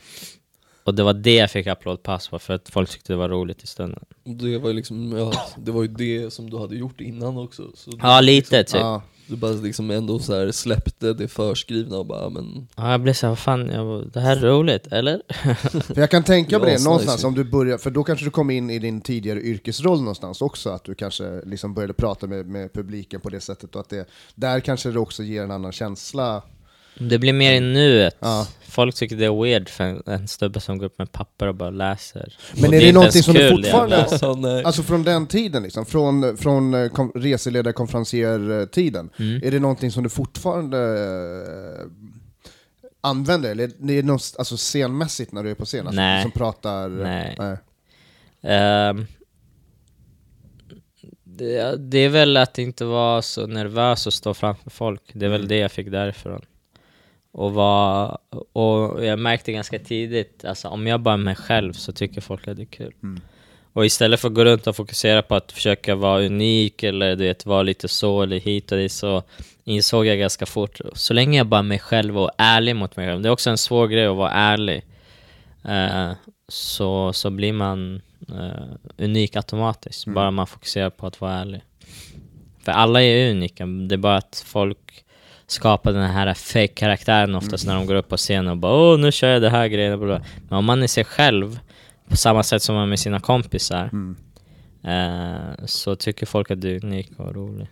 Och 0.88 0.94
det 0.94 1.02
var 1.02 1.14
det 1.14 1.34
jag 1.34 1.50
fick 1.50 1.66
applådpass 1.66 2.28
på, 2.28 2.38
för 2.38 2.54
att 2.54 2.68
folk 2.68 2.90
tyckte 2.90 3.12
det 3.12 3.16
var 3.16 3.28
roligt 3.28 3.62
i 3.62 3.66
stunden. 3.66 4.04
Det 4.24 4.58
var 4.58 4.68
ju 4.68 4.74
liksom, 4.74 5.12
ja, 5.12 5.32
det 5.56 5.70
var 5.70 5.82
ju 5.82 5.88
det 5.88 6.32
som 6.32 6.50
du 6.50 6.58
hade 6.58 6.76
gjort 6.76 7.00
innan 7.00 7.38
också. 7.38 7.62
Så 7.74 7.90
Ja, 8.02 8.20
lite 8.20 8.64
typ. 8.64 8.80
Ja. 8.80 9.02
du 9.26 9.36
bara 9.36 9.52
liksom 9.52 9.90
ändå 9.90 10.18
så 10.18 10.34
här 10.34 10.50
släppte 10.50 11.12
det 11.12 11.28
förskrivna 11.28 11.96
och 11.96 12.06
bara 12.06 12.30
men 12.30 12.68
Ja, 12.76 12.90
jag 12.90 13.00
blev 13.00 13.12
såhär, 13.12 13.30
vad 13.30 13.38
fan, 13.38 13.68
jag, 13.68 14.10
det 14.12 14.20
här 14.20 14.36
är 14.36 14.40
roligt, 14.40 14.86
eller? 14.86 15.22
För 15.82 16.00
jag 16.00 16.10
kan 16.10 16.24
tänka 16.24 16.58
mig 16.58 16.72
Ja, 16.72 16.78
det 16.78 16.84
någonstans, 16.84 17.24
om 17.24 17.34
du 17.34 17.44
börjar, 17.44 17.78
för 17.78 17.90
då 17.90 18.04
kanske 18.04 18.24
du 18.24 18.30
kom 18.30 18.50
in 18.50 18.70
i 18.70 18.78
din 18.78 19.00
tidigare 19.00 19.40
yrkesroll 19.40 19.98
någonstans 19.98 20.42
också, 20.42 20.70
att 20.70 20.84
du 20.84 20.94
kanske 20.94 21.42
liksom 21.44 21.74
började 21.74 21.92
prata 21.92 22.26
med, 22.26 22.46
med 22.46 22.72
publiken 22.72 23.20
på 23.20 23.28
det 23.28 23.40
sättet, 23.40 23.74
och 23.74 23.80
att 23.80 23.88
det, 23.88 24.08
där 24.34 24.60
kanske 24.60 24.90
det 24.90 24.98
också 24.98 25.22
ger 25.22 25.42
en 25.42 25.50
annan 25.50 25.72
känsla. 25.72 26.42
Det 27.00 27.18
blir 27.18 27.32
mer 27.32 27.52
i 27.52 27.60
nuet. 27.60 28.16
Ja. 28.20 28.46
Folk 28.68 28.94
tycker 28.94 29.16
det 29.16 29.24
är 29.24 29.42
weird 29.42 29.68
för 29.68 29.84
en, 29.84 30.02
en 30.06 30.28
snubbe 30.28 30.60
som 30.60 30.78
går 30.78 30.86
upp 30.86 30.98
med 30.98 31.12
papper 31.12 31.46
och 31.46 31.54
bara 31.54 31.70
läser. 31.70 32.34
Men 32.54 32.64
Och 32.68 32.74
är 32.74 32.80
det 32.80 32.86
inte 32.86 32.94
någonting 32.94 33.22
som 33.22 33.34
du 33.34 33.40
det 33.40 33.50
fortfarande- 33.50 34.48
nej. 34.48 34.64
Alltså 34.64 34.82
från 34.82 35.02
den 35.02 35.26
tiden, 35.26 35.62
liksom, 35.62 35.86
från, 35.86 36.36
från 36.36 36.74
eh, 36.74 36.88
kom, 36.88 37.12
reseledare-konferencier-tiden, 37.14 39.10
Mm. 39.18 39.40
är 39.44 39.50
det 39.50 39.58
någonting 39.58 39.90
som 39.92 40.02
du 40.02 40.08
fortfarande 40.08 40.78
eh, 40.78 41.86
använder? 43.00 43.50
Eller 43.50 43.64
är 43.64 43.70
det 43.80 44.02
något, 44.02 44.34
alltså 44.38 44.56
scenmässigt 44.56 45.32
när 45.32 45.42
du 45.42 45.50
är 45.50 45.54
på 45.54 45.64
scen? 45.64 45.86
Alltså, 45.86 46.00
Nej. 46.00 46.22
Som 46.22 46.30
pratar... 46.30 46.88
Nej. 46.88 47.36
nej. 47.38 47.56
Ehm, 48.42 49.06
Det, 51.24 51.76
det 51.78 51.98
är 51.98 52.08
väl 52.08 52.36
att 52.36 52.58
inte 52.58 52.84
vara 52.84 53.22
så 53.22 53.46
nervös 53.46 54.06
och 54.06 54.12
stå 54.12 54.34
framför 54.34 54.70
folk. 54.70 55.02
Det 55.12 55.26
är 55.26 55.30
väl 55.30 55.48
det 55.48 55.56
jag 55.56 55.72
fick 55.72 55.90
därifrån. 55.90 56.42
Och, 57.32 57.52
var, 57.52 58.18
och 58.52 59.04
jag 59.04 59.18
märkte 59.18 59.52
ganska 59.52 59.78
tidigt, 59.78 60.44
alltså 60.44 60.68
om 60.68 60.86
jag 60.86 61.00
bara 61.00 61.14
är 61.14 61.18
mig 61.18 61.36
själv 61.36 61.72
så 61.72 61.92
tycker 61.92 62.20
folk 62.20 62.48
att 62.48 62.56
det 62.56 62.62
är 62.62 62.66
kul. 62.66 62.92
Och 63.72 63.86
istället 63.86 64.20
för 64.20 64.28
att 64.28 64.34
gå 64.34 64.44
runt 64.44 64.66
och 64.66 64.76
fokusera 64.76 65.22
på 65.22 65.34
att 65.34 65.52
försöka 65.52 65.94
vara 65.94 66.26
unik 66.26 66.82
eller 66.82 67.16
du 67.16 67.24
vet, 67.24 67.46
vara 67.46 67.62
lite 67.62 67.88
så 67.88 68.22
eller 68.22 68.40
hit 68.40 68.72
och 68.72 68.78
dit 68.78 68.92
så 68.92 69.22
insåg 69.64 70.06
jag 70.06 70.18
ganska 70.18 70.46
fort, 70.46 70.80
så 70.92 71.14
länge 71.14 71.38
jag 71.38 71.46
bara 71.46 71.58
är 71.58 71.62
mig 71.62 71.78
själv 71.78 72.18
och 72.18 72.30
ärlig 72.38 72.76
mot 72.76 72.96
mig 72.96 73.06
själv, 73.06 73.22
det 73.22 73.28
är 73.28 73.32
också 73.32 73.50
en 73.50 73.58
svår 73.58 73.86
grej 73.86 74.06
att 74.06 74.16
vara 74.16 74.30
ärlig, 74.30 74.84
eh, 75.64 76.10
så, 76.48 77.12
så 77.12 77.30
blir 77.30 77.52
man 77.52 78.02
eh, 78.28 79.04
unik 79.04 79.36
automatiskt, 79.36 80.06
bara 80.06 80.30
man 80.30 80.46
fokuserar 80.46 80.90
på 80.90 81.06
att 81.06 81.20
vara 81.20 81.32
ärlig. 81.32 81.60
För 82.64 82.72
alla 82.72 83.02
är 83.02 83.30
unika, 83.30 83.66
det 83.66 83.94
är 83.94 83.96
bara 83.96 84.16
att 84.16 84.42
folk 84.46 85.04
skapar 85.50 85.92
den 85.92 86.10
här 86.10 86.34
fake-karaktären 86.34 87.34
oftast 87.34 87.66
när 87.66 87.74
de 87.74 87.86
går 87.86 87.94
upp 87.94 88.08
på 88.08 88.16
scenen 88.16 88.48
och 88.48 88.56
bara 88.56 88.72
åh 88.72 88.98
nu 88.98 89.12
kör 89.12 89.28
jag 89.28 89.42
det 89.42 89.50
här 89.50 89.68
grejen, 89.68 89.98
men 89.98 90.58
om 90.58 90.64
man 90.64 90.82
är 90.82 90.86
sig 90.86 91.04
själv 91.04 91.58
på 92.08 92.16
samma 92.16 92.42
sätt 92.42 92.62
som 92.62 92.74
man 92.74 92.84
är 92.84 92.88
med 92.88 92.98
sina 92.98 93.20
kompisar 93.20 93.90
eh, 94.84 95.64
så 95.66 95.96
tycker 95.96 96.26
folk 96.26 96.50
att 96.50 96.60
du 96.60 96.76
är 96.76 96.84
unik 96.84 97.10
och 97.16 97.34
rolig, 97.34 97.66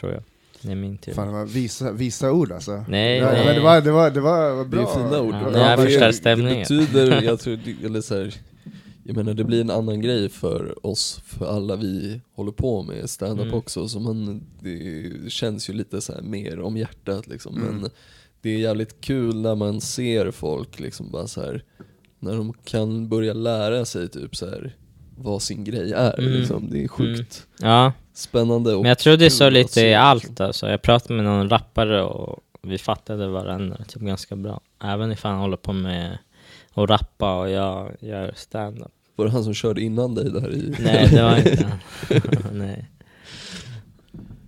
tror 0.00 0.12
jag. 0.12 0.22
Det 0.62 0.70
är 0.72 0.76
min 0.76 0.98
teori. 0.98 1.14
Fan, 1.14 1.26
det 1.26 1.32
var 1.32 1.44
visa, 1.44 1.92
visa 1.92 2.32
ord 2.32 2.52
alltså. 2.52 2.84
Nej, 2.88 3.18
ja, 3.18 3.32
nej. 3.32 3.46
Men 3.46 3.54
det 3.54 3.60
var, 3.60 3.80
det 3.80 3.90
var, 3.90 4.10
det 4.10 4.20
var, 4.20 4.50
var 4.54 4.64
Det 4.64 4.68
bra. 4.70 4.80
är 4.82 4.86
fina 4.94 5.20
ord. 5.20 5.34
Ja, 5.34 5.50
Ja, 5.58 5.70
jag 5.70 5.78
det-. 6.22 6.34
Det 6.34 6.36
betyder, 6.60 7.22
jag 7.22 7.40
tror, 7.40 7.58
eller 7.84 8.00
så 8.00 8.14
här, 8.14 8.34
jag 9.04 9.16
menar 9.16 9.34
det 9.34 9.44
blir 9.44 9.60
en 9.60 9.70
annan 9.70 10.00
grej 10.00 10.28
för 10.28 10.86
oss, 10.86 11.20
för 11.26 11.46
alla 11.56 11.76
vi 11.76 12.20
håller 12.34 12.52
på 12.52 12.82
med 12.82 13.10
stand-up 13.10 13.44
Mm. 13.46 13.54
också, 13.58 13.88
så 13.88 14.00
man, 14.00 14.42
det 14.60 15.12
känns 15.32 15.70
ju 15.70 15.72
lite 15.72 16.00
så 16.00 16.12
mer 16.22 16.60
om 16.60 16.76
hjärtat 16.76 17.26
liksom. 17.26 17.56
Mm. 17.56 17.74
Men 17.76 17.90
det 18.40 18.50
är 18.50 18.58
jävligt 18.58 19.00
kul 19.00 19.36
när 19.40 19.54
man 19.54 19.80
ser 19.80 20.30
folk 20.30 20.80
liksom 20.80 21.10
bara 21.10 21.26
så 21.26 21.40
här, 21.40 21.64
när 22.18 22.36
de 22.36 22.52
kan 22.64 23.08
börja 23.08 23.32
lära 23.32 23.84
sig 23.84 24.08
typ 24.08 24.36
så 24.36 24.46
här 24.50 24.76
vad 25.16 25.42
sin 25.42 25.64
grej 25.64 25.92
är 25.92 26.18
Mm. 26.18 26.32
liksom. 26.32 26.70
Det 26.70 26.84
är 26.84 26.88
sjukt 26.88 27.46
Ja, 27.60 27.92
spännande 28.14 28.74
och 28.74 28.82
men 28.82 28.88
jag 28.88 28.98
tror 28.98 29.16
det 29.16 29.26
är 29.26 29.30
så 29.30 29.50
lite 29.50 29.80
i 29.80 29.84
liksom. 29.84 30.02
allt 30.02 30.40
alltså. 30.40 30.68
Jag 30.70 30.82
pratade 30.82 31.14
med 31.14 31.24
någon 31.24 31.48
rappare 31.48 32.02
och 32.02 32.40
vi 32.62 32.78
fattade 32.78 33.28
varandra 33.28 33.76
typ 33.88 34.02
ganska 34.02 34.36
bra. 34.36 34.60
Även 34.84 35.12
ifall 35.12 35.30
han 35.32 35.40
håller 35.40 35.56
på 35.56 35.72
med 35.72 36.18
att 36.74 36.90
rappa 36.90 37.38
och 37.38 37.50
jag 37.50 37.90
gör 38.00 38.32
stand-up. 38.36 38.92
Var 39.16 39.24
det 39.24 39.30
han 39.32 39.44
som 39.44 39.54
körde 39.54 39.80
innan 39.80 40.14
dig 40.14 40.30
där 40.30 40.52
i... 40.52 40.74
Nej, 40.80 41.08
det 41.12 41.22
var 41.22 41.36
inte 41.36 41.66
han. 41.66 41.78
Nej. 42.58 42.88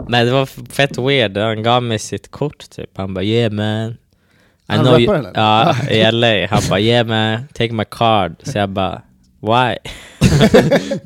Men 0.08 0.26
det 0.26 0.32
var 0.32 0.46
fett 0.46 0.98
weird, 0.98 1.36
han 1.36 1.62
gav 1.62 1.82
mig 1.82 1.98
sitt 1.98 2.30
kort 2.30 2.70
typ. 2.70 2.90
Han 2.96 3.14
bara 3.14 3.24
yeah 3.24 3.52
man. 3.52 3.90
I 3.90 3.96
Han 4.66 4.84
rapparen, 4.84 5.26
eller? 5.26 5.40
Ja, 5.40 5.90
i 5.90 6.12
LA. 6.12 6.46
Han 6.46 6.62
bara 6.70 6.80
yeah 6.80 7.06
man, 7.06 7.48
take 7.52 7.72
my 7.72 7.84
card. 7.90 8.36
Så 8.42 8.58
jag 8.58 8.70
bara 8.70 9.02
why? 9.44 9.76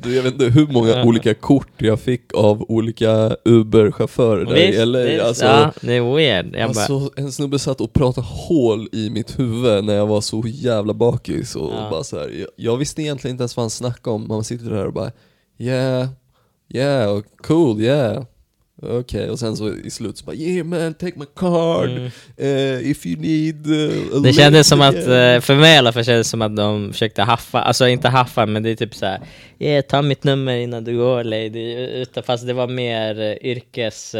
Du, 0.01 0.15
jag 0.15 0.23
vet 0.23 0.33
inte 0.33 0.45
hur 0.45 0.67
många 0.67 1.03
olika 1.03 1.33
kort 1.33 1.67
jag 1.77 1.99
fick 1.99 2.33
av 2.33 2.65
olika 2.71 3.35
Uber-chaufförer 3.45 4.45
där 4.45 4.55
i 4.55 4.85
LA. 4.85 4.99
visst, 4.99 5.23
Alltså, 5.23 5.45
ja, 5.45 5.71
det 5.81 5.93
är 5.93 6.15
weird. 6.15 6.45
Jag 6.55 6.71
bara, 6.73 6.79
alltså, 6.83 7.11
en 7.21 7.31
snubbe 7.31 7.59
satt 7.59 7.81
och 7.81 7.93
pratade 7.93 8.27
hål 8.29 8.89
i 8.91 9.09
mitt 9.09 9.39
huvud 9.39 9.83
när 9.83 9.93
jag 9.95 10.07
var 10.07 10.21
så 10.21 10.43
jävla 10.45 10.93
bakis 10.93 11.55
och 11.55 11.71
Ja. 11.73 11.87
bara 11.91 12.03
så 12.03 12.19
här, 12.19 12.29
jag, 12.29 12.47
jag 12.55 12.77
visste 12.77 13.01
egentligen 13.01 13.33
inte 13.33 13.41
ens 13.41 13.55
vad 13.57 13.63
han 13.63 13.69
snackade 13.69 14.15
om, 14.15 14.27
man 14.27 14.43
sitter 14.43 14.65
där 14.69 14.85
och 14.87 14.93
bara 14.93 15.11
Yeah, 15.57 16.07
yeah, 16.73 17.21
cool, 17.41 17.81
yeah 17.81 18.23
Okej, 18.81 19.29
och 19.29 19.39
sen 19.39 19.57
så 19.57 19.73
i 19.75 19.89
slutet 19.89 20.17
så 20.17 20.25
bara 20.25 20.35
Yeah 20.35 20.65
man, 20.67 20.93
take 20.93 21.19
my 21.19 21.25
card, 21.35 21.89
Mm. 21.89 22.05
eh, 22.37 22.91
if 22.91 23.05
you 23.05 23.19
need 23.21 23.67
uh, 23.67 24.21
Det 24.21 24.33
kändes 24.33 24.67
som 24.67 24.81
att, 24.81 24.95
yeah." 24.95 25.35
eh, 25.35 25.41
för 25.41 25.55
mig 25.55 25.75
i 25.75 25.77
alla 25.77 25.91
fall 25.91 26.03
kändes 26.03 26.29
som 26.29 26.41
att 26.41 26.55
de 26.55 26.91
försökte 26.93 27.21
haffa, 27.21 27.61
alltså 27.61 27.87
inte 27.87 28.09
haffa 28.09 28.45
men 28.45 28.63
det 28.63 28.69
är 28.69 28.75
typ 28.75 28.95
såhär 28.95 29.21
yeah, 29.59 29.81
ta 29.85 30.01
mitt 30.01 30.23
nummer 30.23 30.55
innan 30.57 30.83
du 30.83 30.97
går 30.97 31.23
lady, 31.23 31.73
utan, 32.01 32.23
fast 32.23 32.47
det 32.47 32.53
var 32.53 32.67
mer 32.67 33.37
yrkes, 33.45 34.15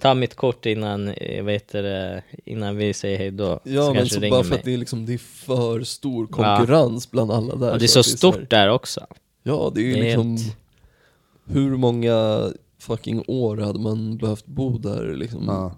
ta 0.00 0.14
mitt 0.14 0.34
kort 0.34 0.66
innan, 0.66 1.06
vad 1.42 1.52
heter 1.52 1.82
det, 1.82 2.22
innan 2.44 2.76
vi 2.76 2.94
säger 2.94 3.18
hej 3.18 3.30
då. 3.30 3.60
Ja 3.64 3.86
men 3.86 3.94
kanske 3.96 4.14
så 4.14 4.20
bara 4.30 4.42
för 4.42 4.50
mig. 4.50 4.58
att 4.58 4.64
det 4.64 4.74
är, 4.74 4.78
liksom, 4.78 5.06
det 5.06 5.14
är 5.14 5.18
för 5.46 5.82
stor 5.84 6.26
konkurrens 6.26 7.10
bland 7.10 7.30
alla 7.32 7.54
där 7.56 7.72
Och 7.72 7.78
det 7.78 7.84
är 7.84 7.88
så 7.88 7.98
här- 7.98 8.16
stort 8.16 8.50
där 8.50 8.68
också. 8.70 9.06
Ja, 9.42 9.72
det 9.74 9.80
är 9.80 9.84
ju 9.84 9.92
Det 9.92 9.98
är 10.00 10.04
liksom 10.04 10.36
helt- 10.36 10.56
Hur 11.48 11.76
många 11.76 12.48
fucking 12.86 13.24
år 13.26 13.56
hade 13.56 13.78
man 13.78 14.16
behövt 14.16 14.46
bo 14.46 14.78
där 14.78 15.14
liksom 15.14 15.44
Ja. 15.46 15.74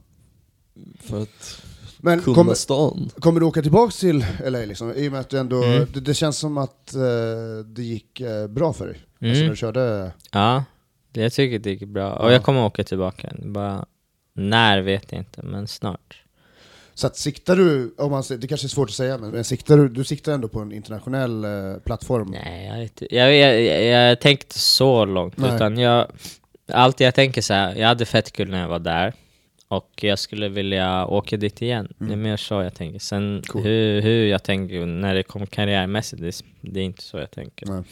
för 1.00 1.22
att 1.22 1.62
Men 2.00 2.20
kunna 2.20 2.34
kommer, 2.34 2.54
stan? 2.54 3.10
kommer 3.20 3.40
du 3.40 3.46
åka 3.46 3.62
tillbaks 3.62 3.98
till 4.00 4.26
LA 4.46 4.58
liksom? 4.64 4.92
I 4.96 5.08
och 5.08 5.12
med 5.12 5.20
att 5.20 5.28
du 5.30 5.38
ändå, 5.38 5.62
Mm. 5.62 5.86
det, 5.94 6.00
det 6.00 6.14
känns 6.14 6.38
som 6.38 6.58
att 6.58 6.94
eh, 6.94 7.00
det 7.66 7.82
gick 7.82 8.20
eh, 8.20 8.46
bra 8.46 8.72
för 8.72 8.86
dig. 8.86 8.96
Alltså 8.96 9.26
Mm. 9.26 9.40
när 9.42 9.50
du 9.50 9.56
körde... 9.56 10.12
Ja, 10.32 10.64
det 11.12 11.20
jag 11.20 11.32
tycker 11.32 11.58
det 11.58 11.70
gick 11.70 11.88
bra. 11.88 12.12
Och 12.12 12.28
Ja. 12.28 12.32
jag 12.32 12.42
kommer 12.42 12.64
åka 12.64 12.84
tillbaka, 12.84 13.32
bara 13.44 13.86
när 14.34 14.80
vet 14.80 15.12
jag 15.12 15.20
inte, 15.20 15.42
men 15.42 15.66
snart. 15.68 16.22
Så 16.94 17.06
att 17.06 17.16
siktar 17.16 17.56
du, 17.56 17.94
om 17.98 18.10
man, 18.10 18.22
det 18.38 18.46
kanske 18.48 18.66
är 18.66 18.68
svårt 18.68 18.88
att 18.88 18.94
säga, 18.94 19.18
men, 19.18 19.30
men 19.30 19.44
siktar 19.44 19.76
du, 19.76 19.88
du 19.88 20.04
siktar 20.04 20.32
ändå 20.32 20.48
på 20.48 20.60
en 20.60 20.72
internationell 20.72 21.44
eh, 21.44 21.74
plattform? 21.84 22.30
Nej, 22.30 22.66
jag, 22.66 22.82
inte. 22.82 23.14
jag, 23.14 23.36
jag, 23.36 23.62
jag, 23.62 23.84
jag 23.84 24.20
tänkte 24.20 24.58
så 24.58 25.04
långt, 25.04 25.36
Nej. 25.36 25.54
utan 25.54 25.78
jag... 25.78 26.06
Alltid 26.68 27.06
jag 27.06 27.14
tänker 27.14 27.42
så 27.42 27.54
här, 27.54 27.74
jag 27.76 27.88
hade 27.88 28.04
fett 28.06 28.32
kul 28.32 28.50
när 28.50 28.60
jag 28.60 28.68
var 28.68 28.78
där, 28.78 29.12
och 29.68 29.90
jag 30.00 30.18
skulle 30.18 30.48
vilja 30.48 31.06
åka 31.06 31.36
dit 31.36 31.62
igen. 31.62 31.92
Det 31.98 32.12
är 32.12 32.16
mer 32.16 32.36
så 32.36 32.54
jag 32.62 32.74
tänker. 32.74 32.98
Sen 32.98 33.28
Mm. 33.30 33.42
Cool. 33.42 33.62
hur, 33.62 34.00
hur 34.02 34.26
jag 34.26 34.42
tänker 34.42 34.86
när 34.86 35.14
det 35.14 35.22
kommer 35.22 35.46
karriärmässigt, 35.46 36.22
det, 36.22 36.28
är- 36.28 36.44
det 36.72 36.80
är 36.80 36.84
inte 36.84 37.02
så 37.02 37.16
jag 37.18 37.30
tänker. 37.30 37.66
Nej. 37.66 37.82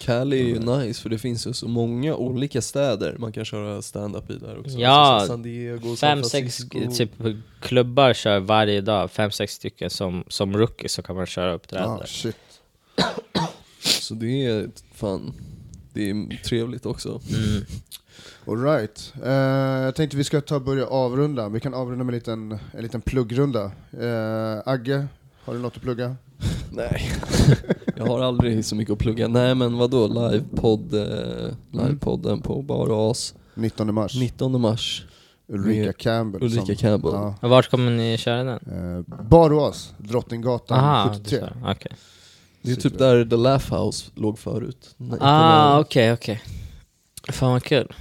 Cali 0.00 0.40
är 0.40 0.44
ju 0.44 0.58
nice 0.58 1.02
för 1.02 1.10
det 1.10 1.18
finns 1.18 1.46
ju 1.46 1.52
så 1.52 1.68
många 1.68 2.14
olika 2.16 2.62
städer 2.62 3.16
man 3.18 3.32
kan 3.32 3.44
köra 3.44 3.82
stand-up 3.82 4.30
i 4.30 4.34
där 4.34 4.58
också. 4.58 4.78
Ja, 4.78 4.90
Alltså, 4.90 5.28
San 5.28 5.42
Diego, 5.42 5.96
San 5.96 6.16
Fem, 6.16 6.24
sex 6.24 6.58
typ, 6.96 7.10
klubbar 7.60 8.14
kör 8.14 8.40
varje 8.40 8.80
dag, 8.80 9.10
fem, 9.10 9.30
sex 9.30 9.52
stycken 9.52 9.90
som, 9.90 10.24
som 10.28 10.56
rookie 10.56 10.88
så 10.88 11.02
kan 11.02 11.16
man 11.16 11.26
köra 11.26 11.52
uppträdande. 11.52 12.02
Ah, 12.04 12.06
shit. 12.06 12.36
Så 13.80 14.14
det 14.14 14.46
är 14.46 14.68
fan, 14.94 15.32
det 15.92 16.10
är 16.10 16.42
trevligt 16.44 16.86
också. 16.86 17.08
Mm. 17.08 17.64
All 18.46 18.62
right. 18.64 19.12
Eh, 19.24 19.32
jag 19.84 19.94
tänkte 19.94 20.16
vi 20.16 20.24
ska 20.24 20.40
ta 20.40 20.56
och 20.56 20.62
börja 20.62 20.86
avrunda. 20.86 21.48
Vi 21.48 21.60
kan 21.60 21.74
avrunda 21.74 22.04
med 22.04 22.12
en 22.12 22.18
liten, 22.18 22.58
en 22.72 22.82
liten 22.82 23.00
pluggrunda. 23.00 23.64
Eh, 24.00 24.62
Agge, 24.72 25.06
har 25.44 25.54
du 25.54 25.60
något 25.60 25.76
att 25.76 25.82
plugga? 25.82 26.16
Nej, 26.72 27.10
jag 27.96 28.06
har 28.06 28.20
aldrig 28.20 28.64
så 28.64 28.76
mycket 28.76 28.92
att 28.92 28.98
plugga. 28.98 29.28
Nej 29.28 29.54
men 29.54 29.78
vadå, 29.78 30.06
livepodd, 30.06 30.94
eh, 30.94 31.54
livepodden 31.70 32.40
på 32.40 32.62
Bara 32.62 33.10
As. 33.10 33.34
19 33.54 33.94
mars. 33.94 34.14
19 34.20 34.60
mars, 34.60 35.04
Ulrika 35.46 35.92
Campbell. 35.92 36.42
Ulrika 36.42 36.66
som, 36.66 36.76
Campbell. 36.76 37.12
Ja. 37.12 37.34
Vart 37.40 37.70
kommer 37.70 37.90
ni 37.90 38.18
köra 38.18 38.44
den? 38.44 38.98
Eh, 38.98 39.24
Barås, 39.24 39.94
Drottninggatan 39.98 40.78
Aha, 40.78 41.14
73. 41.14 41.38
det 41.38 41.44
är 41.44 41.48
så. 41.48 41.70
okej. 41.70 41.92
Det 42.62 42.70
är 42.72 42.76
typ 42.76 42.98
där 42.98 43.24
The 43.24 43.36
Laugh 43.36 43.74
House 43.74 44.10
låg 44.14 44.38
förut. 44.38 44.96
Ah, 45.20 45.80
okej, 45.80 46.12
okej. 46.12 46.42
Fan 47.28 47.52
vad 47.52 47.62
kul. 47.62 47.92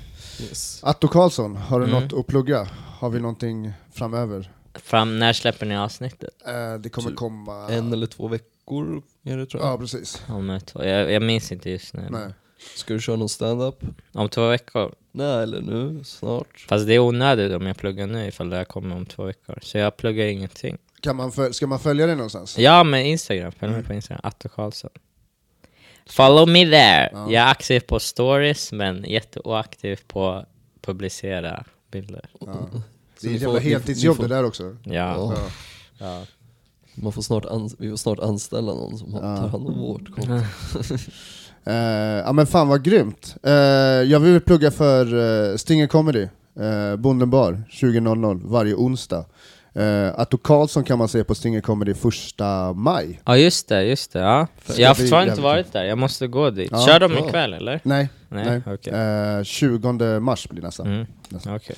Yes. 0.41 0.84
Atto 0.84 1.07
Karlsson, 1.07 1.55
har 1.55 1.80
du 1.80 1.86
Mm. 1.88 2.03
något 2.03 2.14
att 2.14 2.28
plugga? 2.28 2.68
Har 2.99 3.09
vi 3.09 3.20
någonting 3.20 3.72
framöver? 3.93 4.51
Fram, 4.84 5.20
när 5.20 5.34
släpper 5.34 5.66
ni 5.66 5.78
avsnittet? 5.78 6.30
Eh, 6.47 6.74
det 6.80 6.89
kommer 6.89 7.09
Typ 7.09 7.18
komma... 7.18 7.70
En 7.70 7.93
eller 7.93 8.07
två 8.07 8.28
veckor 8.28 9.01
är 9.24 9.38
det 9.38 9.45
tror 9.45 9.64
jag. 9.64 9.72
Ja, 9.74 9.78
precis. 9.78 10.22
Om 10.30 10.49
ett, 10.49 10.66
två- 10.66 10.84
jag, 10.84 11.12
jag 11.12 11.22
minns 11.22 11.51
inte 11.51 11.70
just 11.70 11.93
nu. 11.93 12.07
Nej. 12.12 12.28
Ska 12.76 12.93
du 12.93 12.99
köra 13.01 13.16
någon 13.16 13.30
stand-up? 13.30 13.84
Om 14.12 14.30
två 14.30 14.47
veckor. 14.47 14.95
Nej, 15.12 15.43
eller 15.43 15.62
nu, 15.62 16.03
snart. 16.03 16.66
Fast 16.70 16.88
det 16.88 16.93
är 16.93 16.99
onödigt 16.99 17.51
om 17.55 17.66
jag 17.68 17.78
pluggar 17.78 18.07
nu 18.07 18.28
ifall 18.28 18.49
det 18.49 18.55
här 18.57 18.64
kommer 18.64 18.95
om 18.95 19.05
två 19.05 19.24
veckor. 19.24 19.59
Så 19.62 19.78
jag 19.78 19.97
pluggar 19.97 20.26
ingenting. 20.26 20.78
Kan 21.02 21.16
man 21.16 21.32
föl- 21.32 21.54
ska 21.54 21.68
man 21.68 21.80
följa 21.80 22.06
dig 22.08 22.16
någonstans? 22.16 22.58
Ja, 22.58 22.84
men 22.84 23.06
Instagram. 23.06 23.52
Följ 23.52 23.74
mig 23.74 23.84
på 23.84 23.93
Instagram. 23.93 24.22
Atto 24.24 24.49
Karlsson. 24.49 24.89
Follow 26.10 26.47
me 26.49 26.66
there! 26.66 27.10
Ja. 27.14 27.32
Jag 27.32 27.43
är 27.47 27.52
aktiv 27.52 27.80
på 27.80 27.99
stories, 27.99 28.72
men 28.72 29.04
jätteoaktiv 29.08 29.99
på 30.08 30.30
att 30.30 30.45
publicera 30.82 31.64
bilder. 31.91 32.26
Ja. 32.39 32.70
Det 33.22 33.28
är 33.28 33.36
ett 33.36 33.41
jävla 33.41 33.60
heltidsjobb 33.60 34.20
det 34.20 34.28
där 34.28 34.43
också. 34.43 34.76
Ja. 34.84 34.91
Ja. 34.93 35.34
Ja. 35.97 36.26
Man 36.95 37.12
får 37.12 37.22
snart 37.22 37.45
ans- 37.45 37.76
vi 37.80 37.89
får 37.89 37.97
snart 37.97 38.20
anställa 38.20 38.74
någon 38.74 38.97
som 38.97 39.14
har- 39.14 39.38
tar 39.38 39.47
hand 39.47 39.68
om 39.68 39.80
vårt 39.80 40.16
konto. 40.16 40.34
Eh, 41.64 41.74
ja 42.26 42.32
men 42.34 42.47
fan 42.47 42.68
vad 42.68 42.84
grymt. 42.84 43.36
Eh, 43.43 43.52
jag 44.12 44.20
vill 44.20 44.41
plugga 44.41 44.72
för 44.72 45.14
uh, 45.14 45.58
Stinger 45.58 45.88
Comedy, 45.88 46.28
uh, 46.60 46.95
Bonden 46.95 47.30
bar, 47.30 47.64
20.00 47.72 48.41
varje 48.43 48.74
onsdag. 48.76 49.26
Eh, 49.74 50.20
Atto 50.20 50.38
Karlsson 50.38 50.84
kan 50.84 50.98
man 50.98 51.08
se 51.08 51.24
på 51.24 51.36
Stinger 51.36 51.62
Comedy 51.62 51.94
första 51.94 52.74
maj. 52.74 53.22
Ja 53.26 53.38
just 53.38 53.68
det, 53.68 53.84
just 53.84 54.14
det. 54.14 54.20
Ja. 54.20 54.48
Jag 54.78 54.88
har 54.88 54.96
fortfarande 54.96 55.30
inte 55.32 55.42
varit 55.42 55.74
där, 55.74 55.84
jag 55.84 55.98
måste 55.98 56.28
gå 56.28 56.50
dit. 56.50 56.72
Ja. 56.72 56.86
Kör 56.86 57.00
de 57.00 57.18
ikväll 57.18 57.54
eller? 57.54 57.80
Nej, 57.84 58.10
Nej, 58.30 58.46
nej. 58.46 58.74
okej. 58.74 58.94
Eh, 58.94 59.44
20 59.44 60.20
mars 60.20 60.48
blir 60.50 60.64
nästa. 60.64 60.84
Mm. 60.84 61.06
nästa. 61.30 61.56
Okej. 61.56 61.76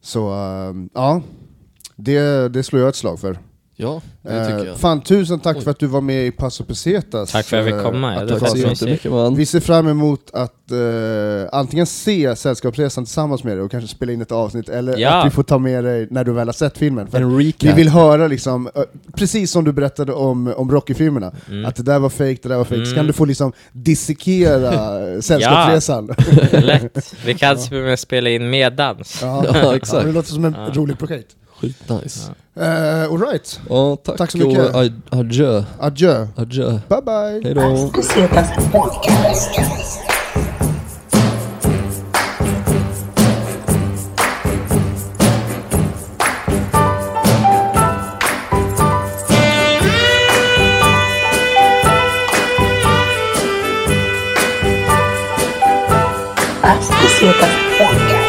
Så 0.00 0.32
eh, 0.32 0.74
ja, 0.94 1.22
det, 1.96 2.48
det 2.48 2.62
slår 2.62 2.80
jag 2.82 2.88
ett 2.88 2.96
slag 2.96 3.20
för. 3.20 3.38
Ja, 3.76 4.00
det 4.22 4.44
tycker 4.46 4.58
Eh, 4.58 4.66
jag. 4.66 4.76
fan, 4.78 5.00
tusen 5.00 5.40
tack 5.40 5.56
Oj. 5.56 5.62
för 5.62 5.70
att 5.70 5.78
du 5.78 5.86
var 5.86 6.00
med 6.00 6.26
i 6.26 6.30
Passo 6.30 6.64
Pesetas. 6.64 7.32
Tack 7.32 7.46
för 7.46 7.56
att 7.56 7.66
jag 7.66 7.74
fick 7.74 7.84
eh, 7.86 7.90
komma, 7.90 8.12
ja, 8.14 8.16
Atto 8.16 8.26
det 8.26 8.32
var 8.32 8.40
Tack 8.40 8.50
så 8.50 8.56
jättemycket 8.56 9.10
man. 9.12 9.34
Vi 9.36 9.46
ser 9.46 9.60
fram 9.60 9.88
emot 9.88 10.20
att 10.32 10.70
eh, 10.70 10.78
antingen 11.58 11.86
se 11.86 12.36
Sällskapsresan 12.36 13.04
tillsammans 13.04 13.44
med 13.44 13.56
dig 13.56 13.62
och 13.64 13.70
kanske 13.70 13.88
spela 13.96 14.12
in 14.12 14.22
ett 14.22 14.32
avsnitt, 14.32 14.68
eller 14.68 14.98
Ja. 14.98 15.10
att 15.10 15.26
vi 15.26 15.30
får 15.30 15.42
ta 15.42 15.58
med 15.58 15.84
dig 15.84 16.06
när 16.10 16.24
du 16.24 16.32
väl 16.32 16.48
har 16.48 16.52
sett 16.52 16.78
filmen. 16.78 17.06
För 17.06 17.20
En 17.20 17.36
vi 17.36 17.48
recap. 17.48 17.78
vill 17.78 17.88
höra, 17.88 18.26
liksom, 18.26 18.66
eh, 18.74 18.82
precis 19.16 19.50
som 19.50 19.64
du 19.64 19.72
berättade 19.72 20.12
om, 20.12 20.54
om 20.56 20.70
Rocky-filmerna, 20.70 21.32
Mm. 21.48 21.64
att 21.64 21.76
det 21.76 21.82
där 21.82 21.98
var 21.98 22.08
fake, 22.10 22.38
det 22.42 22.48
där 22.48 22.56
var 22.56 22.64
fake. 22.64 22.76
Så 22.76 22.82
Mm. 22.92 22.94
kan 22.94 23.06
du 23.06 23.12
få 23.12 23.24
liksom 23.24 23.52
dissekera 23.72 24.72
eh, 25.14 25.20
Sällskapsresan. 25.20 26.14
Lätt. 26.52 27.14
Vi 27.26 27.34
kan 27.34 27.56
och 27.56 27.72
med 27.72 27.98
spela 27.98 28.30
in 28.30 28.50
meddans. 28.50 29.18
Ja, 29.22 29.44
Ja, 29.54 29.76
exakt. 29.76 30.04
det 30.06 30.12
låter 30.12 30.30
som 30.32 30.44
en 30.44 30.54
Ja. 30.58 30.70
roligt 30.74 30.98
projekt. 30.98 31.36
Skitnice. 31.64 32.30
Uh, 32.56 33.12
Alright, 33.12 33.60
Ja, 33.70 33.96
tack, 34.04 34.16
Tack 34.16 34.30
så 34.30 34.38
mycket. 34.38 34.58
och 34.74 34.80
ad- 34.80 35.02
adjö. 35.10 35.64
adjö. 35.80 36.26
Adjö. 36.36 36.70
Bye 36.88 37.02
bye. 37.02 37.40
Hej 37.44 37.54
då. 37.54 37.90
Pesetas 37.94 38.48
Podcast. 38.72 39.50
As 56.62 56.88
Pesetas 56.88 57.54
Podcast. 57.78 58.23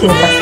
As 0.00 0.04
Pesetas 0.04 0.12
Podcast. 0.12 0.37